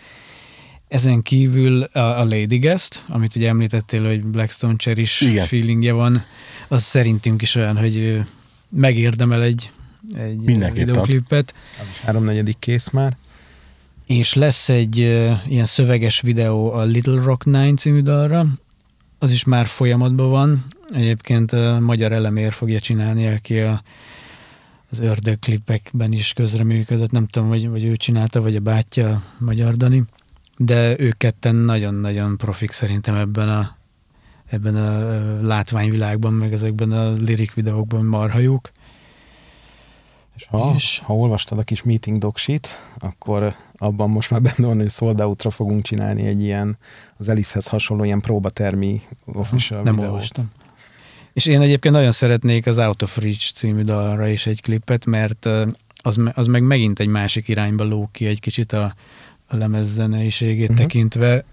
Ezen 0.87 1.21
kívül 1.21 1.83
a, 1.83 1.99
a 1.99 2.23
Lady 2.23 2.57
Guest, 2.57 3.03
amit 3.07 3.35
ugye 3.35 3.47
említettél, 3.47 4.05
hogy 4.05 4.25
Blackstone 4.25 4.75
Cherish 4.75 5.23
Igen. 5.23 5.45
feelingje 5.45 5.93
van, 5.93 6.25
az 6.67 6.83
szerintünk 6.83 7.41
is 7.41 7.55
olyan, 7.55 7.77
hogy 7.77 8.21
megérdemel 8.69 9.41
egy, 9.41 9.71
egy 10.17 10.45
videoklipet. 10.73 11.53
Az 11.91 11.97
háromnegyedik 11.97 12.59
kész 12.59 12.89
már. 12.89 13.17
És 14.05 14.33
lesz 14.33 14.69
egy 14.69 14.99
uh, 14.99 15.51
ilyen 15.51 15.65
szöveges 15.65 16.21
videó 16.21 16.71
a 16.71 16.83
Little 16.83 17.21
Rock 17.23 17.45
Nine 17.45 17.73
című 17.73 18.01
dalra, 18.01 18.45
az 19.19 19.31
is 19.31 19.43
már 19.43 19.65
folyamatban 19.65 20.29
van. 20.29 20.65
Egyébként 20.93 21.51
a 21.51 21.79
Magyar 21.79 22.11
Elemér 22.11 22.53
fogja 22.53 22.79
csinálni, 22.79 23.27
aki 23.27 23.59
a, 23.59 23.83
az 24.89 24.99
ördögklipekben 24.99 26.11
is 26.11 26.33
közreműködött. 26.33 27.11
Nem 27.11 27.27
tudom, 27.27 27.47
vagy, 27.47 27.69
vagy 27.69 27.83
ő 27.83 27.95
csinálta, 27.95 28.41
vagy 28.41 28.55
a 28.55 28.59
bátyja, 28.59 29.21
Magyar 29.37 29.75
Dani 29.75 30.03
de 30.57 30.99
ők 30.99 31.17
ketten 31.17 31.55
nagyon-nagyon 31.55 32.37
profik 32.37 32.71
szerintem 32.71 33.15
ebben 33.15 33.49
a, 33.49 33.77
ebben 34.49 34.75
a 34.75 35.47
látványvilágban, 35.47 36.33
meg 36.33 36.53
ezekben 36.53 36.91
a 36.91 37.11
lirik 37.11 37.53
videókban 37.53 38.05
marhajuk. 38.05 38.71
És 40.35 40.45
ha, 40.49 40.73
és 40.75 41.01
ha 41.03 41.15
olvastad 41.15 41.59
a 41.59 41.63
kis 41.63 41.83
meeting 41.83 42.17
doksit, 42.17 42.67
akkor 42.97 43.55
abban 43.77 44.09
most 44.09 44.31
már 44.31 44.41
benne 44.41 44.67
van, 44.67 44.77
hogy 44.77 44.89
sold 44.89 45.21
out 45.21 45.53
fogunk 45.53 45.83
csinálni 45.83 46.25
egy 46.25 46.41
ilyen, 46.41 46.77
az 47.17 47.29
Elishez 47.29 47.67
hasonló 47.67 48.03
ilyen 48.03 48.21
próbatermi 48.21 49.01
official 49.25 49.81
Nem 49.81 49.93
videót. 49.93 50.11
olvastam. 50.11 50.47
És 51.33 51.45
én 51.45 51.61
egyébként 51.61 51.93
nagyon 51.93 52.11
szeretnék 52.11 52.65
az 52.65 52.77
Out 52.77 53.01
of 53.01 53.17
Reach 53.17 53.53
című 53.53 53.81
dalra 53.81 54.27
is 54.27 54.47
egy 54.47 54.61
klipet, 54.61 55.05
mert 55.05 55.49
az, 56.01 56.19
az 56.33 56.47
meg 56.47 56.63
megint 56.63 56.99
egy 56.99 57.07
másik 57.07 57.47
irányba 57.47 57.83
lók 57.83 58.11
ki 58.11 58.25
egy 58.25 58.39
kicsit 58.39 58.71
a, 58.71 58.93
a 59.47 59.55
lemez 59.55 59.87
zeneiségét 59.87 60.69
uh-huh. 60.69 60.77
tekintve, 60.77 61.43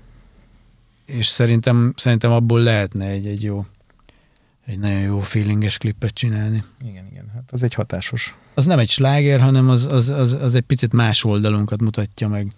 és 1.06 1.26
szerintem, 1.26 1.92
szerintem 1.96 2.32
abból 2.32 2.60
lehetne 2.60 3.06
egy, 3.06 3.26
egy 3.26 3.42
jó, 3.42 3.66
egy 4.66 4.78
nagyon 4.78 5.00
jó 5.00 5.20
feelinges 5.20 5.78
klippet 5.78 6.14
csinálni. 6.14 6.64
Igen, 6.88 7.06
igen, 7.10 7.30
hát 7.34 7.48
az 7.50 7.62
egy 7.62 7.74
hatásos. 7.74 8.34
Az 8.54 8.66
nem 8.66 8.78
egy 8.78 8.88
sláger, 8.88 9.40
hanem 9.40 9.68
az, 9.68 9.86
az, 9.86 10.08
az, 10.08 10.32
az 10.32 10.54
egy 10.54 10.62
picit 10.62 10.92
más 10.92 11.24
oldalunkat 11.24 11.80
mutatja 11.80 12.28
meg. 12.28 12.52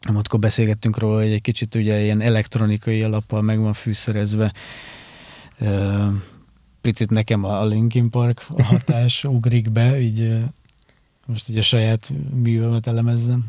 Amikor 0.00 0.38
beszélgettünk 0.38 0.98
róla, 0.98 1.20
hogy 1.22 1.32
egy 1.32 1.40
kicsit 1.40 1.74
ugye 1.74 2.02
ilyen 2.02 2.20
elektronikai 2.20 3.02
alappal 3.02 3.42
meg 3.42 3.60
van 3.60 3.72
fűszerezve. 3.72 4.52
Picit 6.80 7.10
nekem 7.10 7.44
a 7.44 7.64
Linkin 7.64 8.10
Park 8.10 8.42
hatás 8.42 9.24
ugrik 9.24 9.70
be, 9.70 10.00
így 10.00 10.38
Most 11.28 11.48
ugye 11.48 11.58
a 11.58 11.62
saját 11.62 12.12
művemet 12.34 12.86
elemezzem. 12.86 13.44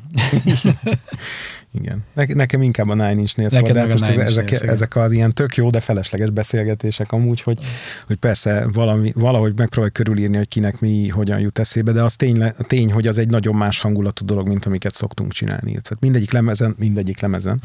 Igen. 1.80 2.04
Ne, 2.14 2.26
nekem 2.28 2.62
inkább 2.62 2.88
a 2.88 2.94
Nine 2.94 3.12
Inch 3.20 3.38
Nails 3.38 3.60
volt, 3.60 3.74
de 3.74 3.82
a 3.82 3.88
most 3.88 4.04
ez, 4.04 4.18
ezek, 4.18 4.52
igen. 4.52 4.70
ezek 4.70 4.96
az 4.96 5.12
ilyen 5.12 5.34
tök 5.34 5.56
jó, 5.56 5.70
de 5.70 5.80
felesleges 5.80 6.30
beszélgetések 6.30 7.12
amúgy, 7.12 7.42
hogy, 7.42 7.60
hogy 8.08 8.16
persze 8.16 8.68
valami, 8.74 9.12
valahogy 9.16 9.54
megpróbálj 9.58 9.92
körülírni, 9.92 10.38
hogy 10.38 10.48
kinek 10.48 10.80
mi 10.80 11.08
hogyan 11.08 11.40
jut 11.40 11.60
eszébe, 11.60 11.92
de 11.92 12.04
az 12.04 12.16
tény, 12.16 12.44
tény, 12.58 12.92
hogy 12.92 13.08
az 13.08 13.18
egy 13.18 13.30
nagyon 13.30 13.56
más 13.56 13.80
hangulatú 13.80 14.26
dolog, 14.26 14.48
mint 14.48 14.66
amiket 14.66 14.94
szoktunk 14.94 15.32
csinálni. 15.32 15.72
Tehát 15.72 15.98
mindegyik 16.00 16.32
lemezen, 16.32 16.76
mindegyik 16.78 17.20
lemezen. 17.20 17.62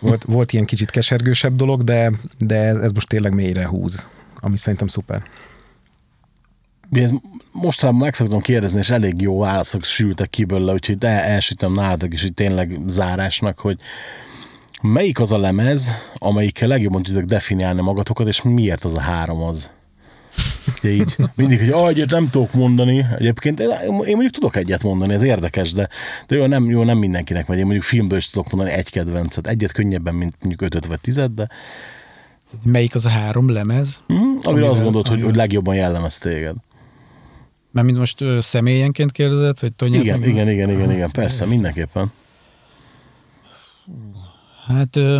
Volt, 0.00 0.24
volt 0.24 0.52
ilyen 0.52 0.64
kicsit 0.64 0.90
kesergősebb 0.90 1.54
dolog, 1.54 1.84
de, 1.84 2.12
de 2.38 2.56
ez 2.56 2.92
most 2.92 3.08
tényleg 3.08 3.34
mélyre 3.34 3.66
húz, 3.66 4.06
ami 4.34 4.56
szerintem 4.56 4.88
szuper. 4.88 5.22
Mostanában 7.52 8.00
meg 8.00 8.14
szoktam 8.14 8.40
kérdezni, 8.40 8.78
és 8.78 8.90
elég 8.90 9.20
jó 9.20 9.38
válaszok 9.38 9.84
sültek 9.84 10.30
ki 10.30 10.44
belőle, 10.44 10.72
úgyhogy 10.72 11.04
el, 11.04 11.18
elsütöm 11.20 11.72
nálatok 11.72 12.12
is, 12.12 12.22
hogy 12.22 12.34
tényleg 12.34 12.78
zárásnak, 12.86 13.58
hogy 13.58 13.78
melyik 14.82 15.20
az 15.20 15.32
a 15.32 15.38
lemez, 15.38 15.92
amelyikkel 16.14 16.68
legjobban 16.68 17.02
tudok 17.02 17.24
definiálni 17.24 17.80
magatokat, 17.80 18.26
és 18.26 18.42
miért 18.42 18.84
az 18.84 18.94
a 18.94 19.00
három 19.00 19.42
az? 19.42 19.70
Ugye 20.78 20.92
így, 20.92 21.16
mindig, 21.34 21.58
hogy 21.58 21.68
ah, 21.70 21.88
egyet 21.88 22.10
nem 22.10 22.28
tudok 22.28 22.52
mondani. 22.52 23.06
Egyébként 23.18 23.60
én 23.60 23.66
mondjuk 23.92 24.30
tudok 24.30 24.56
egyet 24.56 24.82
mondani, 24.82 25.14
ez 25.14 25.22
érdekes, 25.22 25.72
de, 25.72 25.88
de 26.26 26.36
jó, 26.36 26.46
nem, 26.46 26.64
jó, 26.70 26.82
nem 26.84 26.98
mindenkinek 26.98 27.46
megy. 27.46 27.56
Én 27.58 27.62
mondjuk 27.64 27.84
filmből 27.84 28.18
is 28.18 28.30
tudok 28.30 28.50
mondani 28.52 28.76
egy 28.76 28.90
kedvencet. 28.90 29.48
Egyet 29.48 29.72
könnyebben, 29.72 30.14
mint 30.14 30.34
mondjuk 30.40 30.62
ötöt 30.62 30.86
vagy 30.86 31.00
tizet, 31.00 31.34
de 31.34 31.48
Melyik 32.64 32.94
az 32.94 33.06
a 33.06 33.08
három 33.08 33.50
lemez? 33.50 34.00
hm, 34.06 34.14
amire 34.14 34.40
Amivel- 34.48 34.70
azt 34.70 34.82
gondolod, 34.82 35.06
hogy, 35.06 35.14
amivel- 35.16 35.30
hogy 35.30 35.40
legjobban 35.40 35.74
jellemez 35.74 36.18
téged. 36.18 36.54
Mert 37.72 37.86
mint 37.86 37.98
most 37.98 38.20
ö, 38.20 38.40
személyenként 38.40 39.12
kérdezed, 39.12 39.58
hogy 39.58 39.72
Tonyát 39.72 40.02
Igen, 40.02 40.18
meg... 40.18 40.28
igen, 40.28 40.48
igen, 40.48 40.70
igen, 40.70 40.92
igen, 40.92 41.10
persze, 41.10 41.46
mindenképpen. 41.46 42.12
Hát 44.66 44.96
ö, 44.96 45.18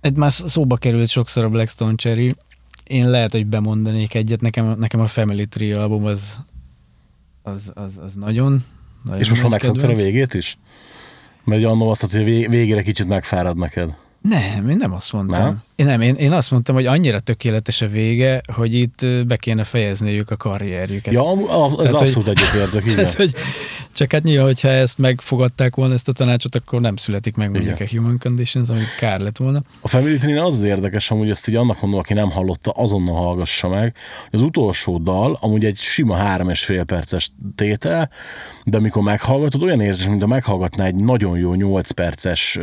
ez 0.00 0.12
már 0.12 0.32
szóba 0.32 0.76
került 0.76 1.08
sokszor 1.08 1.44
a 1.44 1.48
Blackstone 1.48 1.94
Cherry. 1.94 2.34
Én 2.86 3.10
lehet, 3.10 3.32
hogy 3.32 3.46
bemondanék 3.46 4.14
egyet. 4.14 4.40
Nekem, 4.40 4.78
nekem 4.78 5.00
a 5.00 5.06
Family 5.06 5.46
Tree 5.46 5.80
album 5.80 6.04
az, 6.04 6.38
az, 7.42 7.72
az, 7.74 7.98
az 8.02 8.14
nagyon, 8.14 8.64
nagyon 9.04 9.20
És 9.20 9.28
most 9.28 9.42
már 9.42 9.50
megszoktad 9.50 9.90
a 9.90 9.94
végét 9.94 10.34
is? 10.34 10.58
Mert 11.44 11.64
annól 11.64 11.90
azt 11.90 12.00
mondtad, 12.02 12.22
hogy 12.22 12.30
a 12.30 12.34
vég- 12.34 12.50
végére 12.50 12.82
kicsit 12.82 13.06
megfárad 13.06 13.56
neked. 13.56 13.94
Nem, 14.22 14.68
én 14.68 14.76
nem 14.76 14.92
azt 14.92 15.12
mondtam. 15.12 15.42
Nem? 15.42 15.62
Én, 15.76 15.86
nem, 15.86 16.00
én, 16.00 16.14
én 16.14 16.32
azt 16.32 16.50
mondtam, 16.50 16.74
hogy 16.74 16.86
annyira 16.86 17.20
tökéletes 17.20 17.80
a 17.80 17.88
vége, 17.88 18.40
hogy 18.54 18.74
itt 18.74 19.06
be 19.26 19.36
kéne 19.36 19.64
fejezniük 19.64 20.30
a 20.30 20.36
karrierjüket. 20.36 21.12
Ja, 21.12 21.22
a- 21.22 21.68
ez 21.70 21.76
Tehát, 21.76 22.00
abszolút 22.00 22.28
egyetértek, 22.28 22.82
igen. 22.84 22.96
Tehát, 22.96 23.14
hogy 23.14 23.34
csak 23.92 24.12
hát 24.12 24.22
nyilván, 24.22 24.44
hogyha 24.46 24.68
ezt 24.68 24.98
megfogadták 24.98 25.74
volna 25.74 25.94
ezt 25.94 26.08
a 26.08 26.12
tanácsot, 26.12 26.54
akkor 26.54 26.80
nem 26.80 26.96
születik 26.96 27.34
meg 27.36 27.50
mondjuk 27.50 27.74
Igen. 27.80 27.88
a 27.92 27.96
Human 27.96 28.18
Conditions, 28.18 28.68
ami 28.68 28.80
kár 28.98 29.20
lett 29.20 29.36
volna. 29.36 29.62
A 29.80 29.88
Family 29.88 30.16
Tree 30.16 30.44
az 30.44 30.54
az 30.54 30.62
érdekes, 30.62 31.10
amúgy 31.10 31.30
ezt 31.30 31.48
így 31.48 31.56
annak 31.56 31.80
mondom, 31.80 32.00
aki 32.00 32.12
nem 32.12 32.30
hallotta, 32.30 32.70
azonnal 32.70 33.14
hallgassa 33.14 33.68
meg. 33.68 33.94
hogy 34.30 34.38
Az 34.40 34.46
utolsó 34.46 34.98
dal, 34.98 35.38
amúgy 35.40 35.64
egy 35.64 35.76
sima 35.78 36.16
három 36.16 36.48
és 36.48 36.64
fél 36.64 36.84
perces 36.84 37.30
tétel, 37.56 38.10
de 38.64 38.76
amikor 38.76 39.02
meghallgatod, 39.02 39.62
olyan 39.62 39.80
érzés, 39.80 40.06
mint 40.06 40.22
a 40.22 40.26
meghallgatná 40.26 40.84
egy 40.84 40.94
nagyon 40.94 41.38
jó 41.38 41.54
8 41.54 41.90
perces 41.90 42.58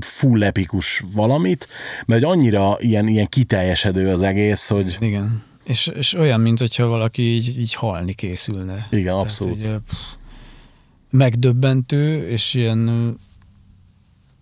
full 0.00 0.42
epikus 0.42 1.04
valamit, 1.12 1.68
mert 2.06 2.24
annyira 2.24 2.76
ilyen, 2.80 3.06
ilyen 3.08 3.26
kiteljesedő 3.26 4.10
az 4.10 4.22
egész, 4.22 4.68
hogy 4.68 4.96
Igen. 5.00 5.42
És, 5.64 5.86
és 5.86 6.14
olyan, 6.14 6.40
mint 6.40 6.58
hogyha 6.58 6.86
valaki 6.86 7.22
így, 7.22 7.58
így 7.58 7.74
halni 7.74 8.12
készülne. 8.12 8.86
Igen, 8.90 9.14
abszolút. 9.14 9.56
ugye, 9.56 9.78
pff, 9.78 9.96
megdöbbentő, 11.10 12.28
és 12.28 12.54
ilyen, 12.54 13.14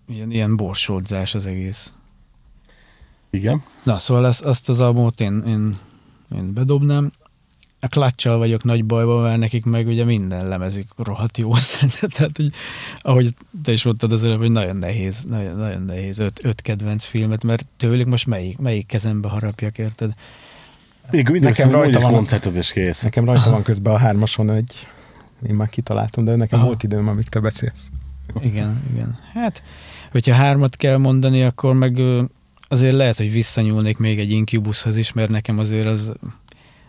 ilyen, 0.08 0.30
ilyen 0.30 0.56
borsódzás 0.56 1.34
az 1.34 1.46
egész. 1.46 1.92
igen. 3.30 3.62
Na, 3.82 3.98
szóval 3.98 4.24
azt, 4.24 4.42
azt 4.42 4.68
az 4.68 4.80
albumot 4.80 5.20
én, 5.20 5.42
én, 5.46 5.78
én 6.36 6.52
bedobnám. 6.54 7.12
A 7.86 7.88
klatcsal 7.88 8.38
vagyok 8.38 8.64
nagy 8.64 8.84
bajban, 8.84 9.22
mert 9.22 9.38
nekik 9.38 9.64
meg 9.64 9.86
ugye 9.86 10.04
minden 10.04 10.48
lemezük 10.48 10.86
rohadt 10.96 11.38
jó 11.38 11.54
szerintem. 11.74 12.08
Tehát, 12.08 12.36
hogy 12.36 12.50
ahogy 13.00 13.34
te 13.62 13.72
is 13.72 13.82
mondtad 13.84 14.12
az 14.12 14.24
előbb, 14.24 14.38
hogy 14.38 14.50
nagyon 14.50 14.76
nehéz, 14.76 15.24
nagyon, 15.24 15.56
nagyon 15.56 15.82
nehéz 15.82 16.18
öt, 16.18 16.40
öt 16.44 16.62
kedvenc 16.62 17.04
filmet, 17.04 17.44
mert 17.44 17.66
tőlük 17.76 18.06
most 18.06 18.26
melyik, 18.26 18.58
melyik 18.58 18.86
kezembe 18.86 19.28
harapjak, 19.28 19.78
érted? 19.78 20.10
Még 21.10 21.24
mindig 21.28 21.42
Nekem 21.48 21.70
rajta 21.70 22.00
van- 22.00 22.12
koncertet 22.12 22.56
is 22.56 22.72
kész. 22.72 23.02
Nekem 23.02 23.24
rajta 23.24 23.50
van 23.50 23.62
közben 23.62 23.94
a 23.94 23.98
hármason 23.98 24.50
egy, 24.50 24.86
én 25.48 25.54
már 25.54 25.68
kitaláltam, 25.68 26.24
de 26.24 26.36
nekem 26.36 26.58
Aha. 26.58 26.68
volt 26.68 26.82
időm, 26.82 27.08
amíg 27.08 27.28
te 27.28 27.40
beszélsz. 27.40 27.88
Igen, 28.42 28.82
igen. 28.92 29.18
Hát, 29.32 29.62
hogyha 30.12 30.34
hármat 30.34 30.76
kell 30.76 30.96
mondani, 30.96 31.42
akkor 31.42 31.74
meg 31.74 32.00
azért 32.68 32.94
lehet, 32.94 33.16
hogy 33.16 33.32
visszanyúlnék 33.32 33.98
még 33.98 34.18
egy 34.18 34.30
Incubushoz 34.30 34.96
is, 34.96 35.12
mert 35.12 35.28
nekem 35.30 35.58
azért 35.58 35.86
az, 35.86 36.12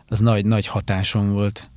az 0.07 0.19
nagy, 0.19 0.45
nagy 0.45 0.65
hatásom 0.65 1.31
volt. 1.31 1.69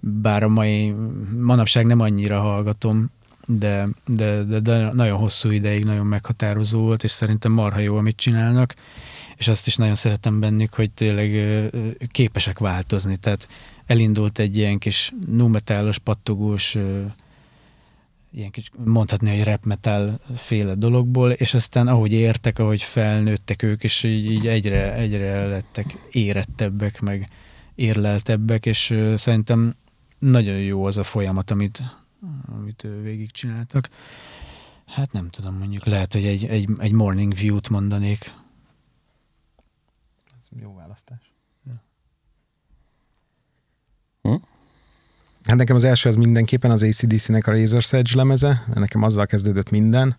Bár 0.00 0.42
a 0.42 0.48
mai, 0.48 0.94
manapság 1.40 1.86
nem 1.86 2.00
annyira 2.00 2.40
hallgatom, 2.40 3.10
de, 3.46 3.88
de, 4.06 4.42
de, 4.42 4.60
de 4.60 4.92
nagyon 4.92 5.18
hosszú 5.18 5.50
ideig 5.50 5.84
nagyon 5.84 6.06
meghatározó 6.06 6.80
volt, 6.80 7.04
és 7.04 7.10
szerintem 7.10 7.52
marha 7.52 7.78
jó, 7.78 7.96
amit 7.96 8.16
csinálnak, 8.16 8.74
és 9.36 9.48
azt 9.48 9.66
is 9.66 9.76
nagyon 9.76 9.94
szeretem 9.94 10.40
bennük, 10.40 10.74
hogy 10.74 10.90
tényleg 10.90 11.30
képesek 12.10 12.58
változni, 12.58 13.16
tehát 13.16 13.48
elindult 13.86 14.38
egy 14.38 14.56
ilyen 14.56 14.78
kis 14.78 15.12
numetálos, 15.26 15.98
pattogós 15.98 16.76
ilyen 18.34 18.50
kis, 18.50 18.70
mondhatni, 18.84 19.36
hogy 19.36 19.44
rap 19.44 19.64
metal 19.64 20.20
féle 20.36 20.74
dologból, 20.74 21.30
és 21.30 21.54
aztán 21.54 21.88
ahogy 21.88 22.12
értek, 22.12 22.58
ahogy 22.58 22.82
felnőttek 22.82 23.62
ők, 23.62 23.82
és 23.82 24.02
így, 24.02 24.30
így 24.30 24.46
egyre, 24.46 24.94
egyre 24.94 25.46
lettek 25.46 25.96
érettebbek, 26.10 27.00
meg 27.00 27.28
érleltebbek, 27.74 28.66
és 28.66 28.94
szerintem 29.16 29.74
nagyon 30.18 30.58
jó 30.58 30.84
az 30.84 30.96
a 30.96 31.04
folyamat, 31.04 31.50
amit, 31.50 31.82
amit 32.46 32.86
végigcsináltak. 33.02 33.88
Hát 34.86 35.12
nem 35.12 35.28
tudom, 35.28 35.58
mondjuk 35.58 35.84
lehet, 35.84 36.12
hogy 36.12 36.24
egy, 36.24 36.44
egy, 36.44 36.68
egy 36.78 36.92
Morning 36.92 37.34
View-t 37.34 37.68
mondanék. 37.68 38.30
Ez 40.38 40.46
jó 40.62 40.74
választás. 40.74 41.32
Hm? 44.22 44.34
Hát 45.44 45.56
nekem 45.56 45.76
az 45.76 45.84
első 45.84 46.08
az 46.08 46.14
mindenképpen 46.14 46.70
az 46.70 46.82
ACDC-nek 46.82 47.46
a 47.46 47.52
Razor's 47.52 47.92
Edge 47.92 48.16
lemeze, 48.16 48.64
nekem 48.74 49.02
azzal 49.02 49.26
kezdődött 49.26 49.70
minden, 49.70 50.16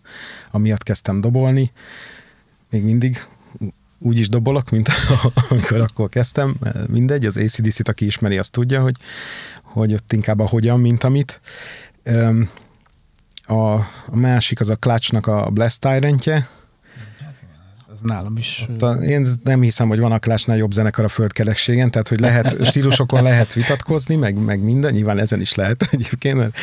amiatt 0.50 0.82
kezdtem 0.82 1.20
dobolni. 1.20 1.72
Még 2.70 2.84
mindig 2.84 3.18
úgy 3.98 4.18
is 4.18 4.28
dobolok, 4.28 4.70
mint 4.70 4.88
amikor 5.48 5.80
akkor 5.80 6.08
kezdtem. 6.08 6.56
Mindegy, 6.86 7.26
az 7.26 7.36
ACDC-t, 7.36 7.88
aki 7.88 8.06
ismeri, 8.06 8.38
azt 8.38 8.52
tudja, 8.52 8.82
hogy, 8.82 8.96
hogy 9.62 9.92
ott 9.92 10.12
inkább 10.12 10.38
a 10.38 10.46
hogyan, 10.46 10.80
mint 10.80 11.04
amit. 11.04 11.40
A, 13.42 13.72
a 14.06 14.16
másik 14.16 14.60
az 14.60 14.70
a 14.70 14.76
Clutchnak 14.76 15.26
a 15.26 15.50
Blast 15.50 15.80
Tyrantje, 15.80 16.48
Az 17.96 18.02
nálam 18.02 18.36
is. 18.36 18.66
Ta- 18.78 19.02
Én 19.02 19.26
nem 19.42 19.60
hiszem, 19.62 19.88
hogy 19.88 19.98
van 19.98 20.12
a 20.12 20.18
Clash-nál 20.18 20.56
jobb 20.56 20.72
zenekar 20.72 21.04
a 21.04 21.08
földkerekségen, 21.08 21.90
tehát 21.90 22.08
hogy 22.08 22.20
lehet, 22.20 22.56
stílusokon 22.66 23.22
lehet 23.22 23.52
vitatkozni, 23.52 24.14
meg, 24.16 24.38
meg 24.44 24.60
minden, 24.60 24.92
nyilván 24.92 25.18
ezen 25.18 25.40
is 25.40 25.54
lehet 25.54 25.82
egyébként, 25.90 26.36
mert 26.36 26.56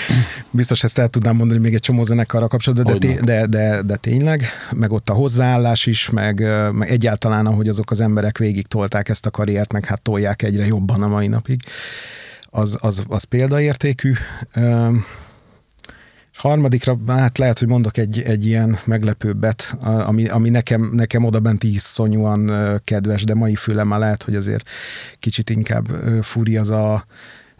biztos 0.51 0.83
ezt 0.83 0.97
el 0.97 1.07
tudnám 1.07 1.35
mondani 1.35 1.59
még 1.59 1.73
egy 1.73 1.79
csomó 1.79 2.03
zenekarra 2.03 2.47
kapcsolatban, 2.47 2.99
de, 2.99 3.07
té- 3.07 3.23
de, 3.23 3.45
de, 3.45 3.81
de 3.81 3.95
tényleg, 3.95 4.41
meg 4.71 4.91
ott 4.91 5.09
a 5.09 5.13
hozzáállás 5.13 5.85
is, 5.85 6.09
meg, 6.09 6.39
meg 6.71 6.89
egyáltalán, 6.91 7.45
ahogy 7.45 7.67
azok 7.67 7.91
az 7.91 8.01
emberek 8.01 8.37
végig 8.37 8.67
tolták 8.67 9.09
ezt 9.09 9.25
a 9.25 9.29
karriert, 9.31 9.71
meg 9.71 9.85
hát 9.85 10.01
tolják 10.01 10.41
egyre 10.41 10.65
jobban 10.65 11.01
a 11.03 11.07
mai 11.07 11.27
napig, 11.27 11.61
az, 12.49 12.77
az, 12.81 13.03
az 13.07 13.23
példaértékű. 13.23 14.13
Harmadikra, 16.43 16.97
hát 17.07 17.37
lehet, 17.37 17.59
hogy 17.59 17.67
mondok 17.67 17.97
egy, 17.97 18.21
egy 18.21 18.45
ilyen 18.45 18.77
meglepőbbet, 18.85 19.77
ami, 19.81 20.27
ami 20.27 20.49
nekem, 20.49 20.89
nekem 20.93 21.23
oda 21.23 21.39
bent 21.39 21.63
iszonyúan 21.63 22.51
kedves, 22.83 23.23
de 23.23 23.33
mai 23.33 23.55
fülemmel 23.55 23.99
lehet, 23.99 24.23
hogy 24.23 24.35
azért 24.35 24.69
kicsit 25.19 25.49
inkább 25.49 25.91
ö, 25.91 26.19
furi 26.21 26.57
az 26.57 26.69
a 26.69 27.05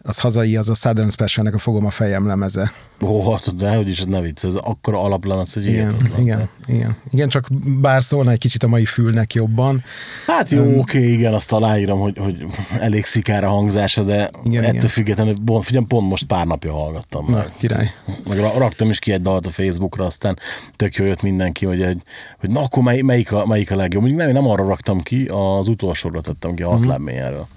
az 0.05 0.19
hazai, 0.19 0.55
az 0.55 0.69
a 0.69 0.73
Southern 0.73 1.09
Specialnek 1.09 1.53
a 1.53 1.57
Fogom 1.57 1.85
a 1.85 1.89
fejem 1.89 2.27
lemeze. 2.27 2.71
Ó, 3.01 3.31
hát, 3.31 3.55
de 3.55 3.75
hogy 3.75 3.89
is 3.89 3.99
ez 3.99 4.05
ne 4.05 4.21
vicc, 4.21 4.43
ez 4.43 4.55
akkora 4.55 5.01
alaplemez, 5.03 5.53
hogy 5.53 5.65
Igen, 5.65 5.95
igen, 6.17 6.49
igen. 6.67 6.95
Igen, 7.11 7.29
csak 7.29 7.47
bár 7.81 8.03
szólna 8.03 8.31
egy 8.31 8.37
kicsit 8.39 8.63
a 8.63 8.67
mai 8.67 8.85
fülnek 8.85 9.33
jobban. 9.33 9.83
Hát 10.27 10.49
jó, 10.49 10.79
oké, 10.79 11.11
igen, 11.11 11.33
azt 11.33 11.51
aláírom, 11.51 11.99
hogy, 11.99 12.17
hogy 12.17 12.45
elég 12.79 13.05
szikára 13.05 13.49
hangzása, 13.49 14.03
de 14.03 14.29
Igen, 14.43 14.63
ettől 14.63 14.75
igen. 14.75 14.87
függetlenül, 14.89 15.35
figyelj, 15.61 15.85
pont 15.87 16.09
most 16.09 16.23
pár 16.23 16.45
napja 16.45 16.73
hallgattam. 16.73 17.25
Na, 17.29 17.35
meg. 17.35 17.51
király. 17.57 17.91
Meg 18.27 18.37
ra- 18.37 18.57
raktam 18.57 18.89
is 18.89 18.99
ki 18.99 19.11
egy 19.11 19.21
dalt 19.21 19.45
a 19.45 19.49
Facebookra, 19.49 20.05
aztán 20.05 20.39
tök 20.75 20.95
jó 20.95 21.05
jött 21.05 21.21
mindenki, 21.21 21.65
hogy, 21.65 21.81
egy, 21.81 22.01
hogy 22.39 22.49
na 22.49 22.61
akkor 22.61 22.83
mely, 22.83 23.01
melyik, 23.01 23.31
a, 23.31 23.45
melyik 23.45 23.71
a 23.71 23.75
legjobb. 23.75 24.01
Mondjuk 24.01 24.21
nem, 24.21 24.29
én 24.35 24.41
nem 24.41 24.47
arra 24.51 24.67
raktam 24.67 25.01
ki, 25.01 25.25
az 25.25 25.67
utolsóra 25.67 26.21
tettem 26.21 26.53
ki, 26.53 26.63
a 26.63 26.67
Mhm. 26.67 26.77
hat 26.77 26.85
lábményáról. 26.85 27.47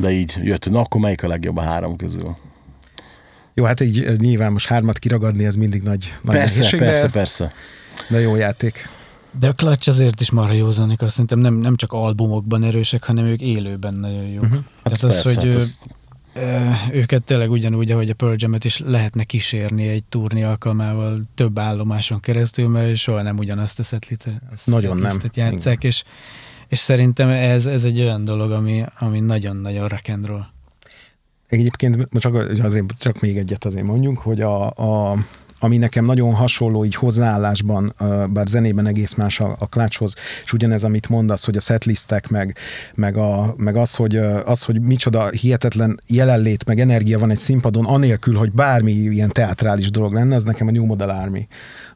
De 0.00 0.10
így 0.10 0.38
jött, 0.42 0.70
na 0.70 0.80
akkor 0.80 1.00
melyik 1.00 1.22
a 1.22 1.28
legjobb 1.28 1.56
a 1.56 1.62
három 1.62 1.96
közül? 1.96 2.36
Jó, 3.54 3.64
hát 3.64 3.80
így 3.80 3.98
ö, 3.98 4.14
nyilván 4.16 4.52
most 4.52 4.66
hármat 4.66 4.98
kiragadni, 4.98 5.44
ez 5.44 5.54
mindig 5.54 5.82
nagy, 5.82 6.12
nagy 6.22 6.34
Persze, 6.36 6.54
nehézség, 6.58 6.78
persze, 6.80 7.06
de, 7.06 7.12
persze. 7.12 7.52
de 8.08 8.20
jó 8.20 8.36
játék. 8.36 8.88
De 9.40 9.48
a 9.48 9.52
Clutch 9.52 9.88
azért 9.88 10.20
is 10.20 10.30
marha 10.30 10.52
jó 10.52 10.70
zenekar, 10.70 11.10
szerintem 11.10 11.38
nem, 11.38 11.54
nem 11.54 11.76
csak 11.76 11.92
albumokban 11.92 12.64
erősek, 12.64 13.04
hanem 13.04 13.24
ők 13.24 13.40
élőben 13.40 13.94
nagyon 13.94 14.26
jók. 14.26 14.42
Uh-huh. 14.42 14.58
Hát 14.58 14.82
Tehát 14.82 15.02
az, 15.02 15.22
persze, 15.22 15.40
hogy 15.40 15.44
hát 15.52 15.54
az- 15.60 15.78
ö, 16.34 16.70
őket 16.92 17.22
tényleg 17.22 17.50
ugyanúgy, 17.50 17.90
ahogy 17.92 18.10
a 18.10 18.14
Pearl 18.14 18.34
Jam-et 18.36 18.64
is 18.64 18.78
lehetne 18.86 19.24
kísérni 19.24 19.88
egy 19.88 20.04
turné 20.04 20.42
alkalmával 20.42 21.22
több 21.34 21.58
állomáson 21.58 22.20
keresztül, 22.20 22.68
mert 22.68 22.96
soha 22.96 23.22
nem 23.22 23.38
ugyanazt 23.38 23.78
a 23.78 23.82
setlit, 23.82 24.24
Nagyon 24.64 24.96
nem. 24.96 25.16
játszák, 25.34 25.84
és, 25.84 26.02
és 26.70 26.78
szerintem 26.78 27.28
ez, 27.28 27.66
ez 27.66 27.84
egy 27.84 28.00
olyan 28.00 28.24
dolog, 28.24 28.50
ami, 28.50 28.84
ami 28.98 29.20
nagyon-nagyon 29.20 29.88
rock 29.88 30.08
and 30.08 30.26
roll. 30.26 30.44
Egyébként 31.48 32.08
csak, 32.12 32.34
azért, 32.62 32.92
csak 32.98 33.20
még 33.20 33.36
egyet 33.36 33.64
azért 33.64 33.84
mondjunk, 33.84 34.18
hogy 34.18 34.40
a, 34.40 34.70
a, 34.70 35.16
ami 35.58 35.76
nekem 35.76 36.04
nagyon 36.04 36.34
hasonló 36.34 36.84
így 36.84 36.94
hozzáállásban, 36.94 37.94
bár 38.32 38.46
zenében 38.46 38.86
egész 38.86 39.14
más 39.14 39.40
a, 39.40 39.56
a 39.58 39.66
klácshoz, 39.66 40.14
és 40.44 40.52
ugyanez, 40.52 40.84
amit 40.84 41.08
mondasz, 41.08 41.44
hogy 41.44 41.56
a 41.56 41.60
setlistek, 41.60 42.28
meg, 42.28 42.56
meg, 42.94 43.16
a, 43.16 43.54
meg 43.56 43.76
az, 43.76 43.94
hogy, 43.94 44.16
az, 44.44 44.62
hogy 44.62 44.80
micsoda 44.80 45.28
hihetetlen 45.28 46.00
jelenlét, 46.06 46.64
meg 46.64 46.80
energia 46.80 47.18
van 47.18 47.30
egy 47.30 47.38
színpadon, 47.38 47.84
anélkül, 47.84 48.36
hogy 48.36 48.52
bármi 48.52 48.92
ilyen 48.92 49.28
teátrális 49.28 49.90
dolog 49.90 50.12
lenne, 50.12 50.34
az 50.34 50.44
nekem 50.44 50.66
a 50.66 50.70
New 50.70 50.84
Model 50.84 51.10
Army, 51.10 51.46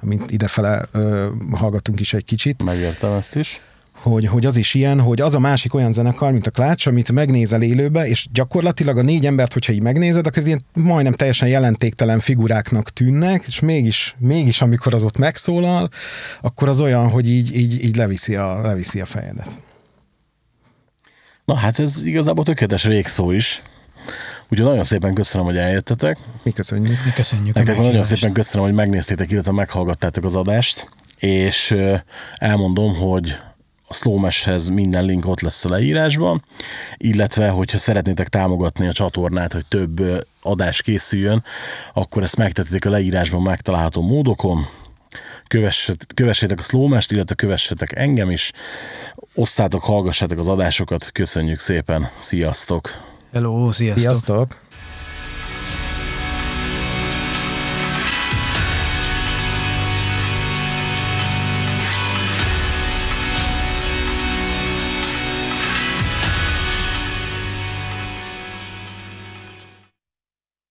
amit 0.01 0.31
idefele 0.31 0.87
ö, 0.93 1.29
hallgatunk 1.51 2.01
is 2.01 2.15
egy 2.15 2.25
kicsit 2.25 2.65
Megértem 2.65 3.13
ezt 3.13 3.37
is. 3.37 3.61
Hogy, 4.05 4.27
hogy 4.27 4.47
az 4.47 4.57
is 4.57 4.75
ilyen, 4.75 5.01
hogy 5.01 5.21
az 5.21 5.35
a 5.35 5.39
másik 5.39 5.75
olyan 5.75 5.93
zenekar, 5.93 6.33
mint 6.33 6.47
a 6.47 6.51
Klács, 6.51 6.87
amit 6.87 7.13
megnézel 7.13 7.63
élőbe, 7.63 8.07
és 8.07 8.27
gyakorlatilag 8.33 8.99
a 8.99 9.03
négy 9.03 9.27
embert, 9.27 9.53
hogyha 9.53 9.73
így 9.73 9.83
megnézed, 9.83 10.27
akkor 10.27 10.47
ilyen 10.47 10.65
majdnem 10.73 11.13
teljesen 11.13 11.49
jelentéktelen 11.49 12.19
figuráknak 12.19 12.91
tűnnek, 12.91 13.45
és 13.47 13.61
mégis, 13.61 14.17
mégis 14.19 14.61
amikor 14.61 14.95
az 14.95 15.05
ott 15.05 15.19
megszólal, 15.19 15.89
akkor 16.41 16.69
az 16.69 16.81
olyan, 16.81 17.09
hogy 17.11 17.29
így, 17.29 17.57
így, 17.57 17.85
így 17.85 17.97
leviszi, 17.97 18.35
a, 18.35 18.61
leviszi 18.61 19.01
a 19.01 19.05
fejedet. 19.05 19.57
Na 21.45 21.55
hát 21.55 21.79
ez 21.79 22.03
igazából 22.03 22.45
tökéletes 22.45 22.85
végszó 22.85 23.31
is. 23.31 23.63
Úgyhogy 24.43 24.69
nagyon 24.69 24.85
szépen 24.85 25.15
köszönöm, 25.15 25.47
hogy 25.47 25.57
eljöttetek. 25.57 26.19
Mi 26.43 26.53
köszönjük. 26.53 26.99
Mi 27.05 27.13
köszönjük 27.15 27.55
Nektek 27.55 27.77
nagyon 27.77 28.03
szépen 28.03 28.33
köszönöm, 28.33 28.67
hogy 28.67 28.75
megnéztétek, 28.75 29.31
illetve 29.31 29.53
meghallgattátok 29.53 30.25
az 30.25 30.37
adást, 30.37 30.89
és 31.19 31.75
elmondom, 32.35 32.95
hogy 32.95 33.37
a 33.87 33.95
Slowmeshez 33.95 34.69
minden 34.69 35.05
link 35.05 35.27
ott 35.27 35.41
lesz 35.41 35.65
a 35.65 35.69
leírásban, 35.69 36.45
illetve, 36.97 37.49
hogyha 37.49 37.79
szeretnétek 37.79 38.29
támogatni 38.29 38.87
a 38.87 38.93
csatornát, 38.93 39.53
hogy 39.53 39.65
több 39.67 40.27
adás 40.43 40.83
készüljön, 40.83 41.45
akkor 41.95 42.23
ezt 42.23 42.37
megtetitek 42.37 42.85
a 42.85 42.91
leírásban 42.91 43.43
megtalálható 43.43 44.03
módokon, 44.03 44.67
Kövesset, 45.49 46.07
kövessétek 46.15 46.59
a 46.59 46.63
Slowmest, 46.63 47.13
illetve 47.13 47.35
kövessetek 47.35 47.97
engem 47.97 48.31
is, 48.31 48.53
osszátok, 49.35 49.83
hallgassátok 49.83 50.39
az 50.39 50.49
adásokat, 50.49 51.11
köszönjük 51.13 51.59
szépen, 51.59 52.09
sziasztok! 52.19 52.91
Hello, 53.33 53.73
sziasztok! 53.73 54.03
Sziasztok! 54.03 54.64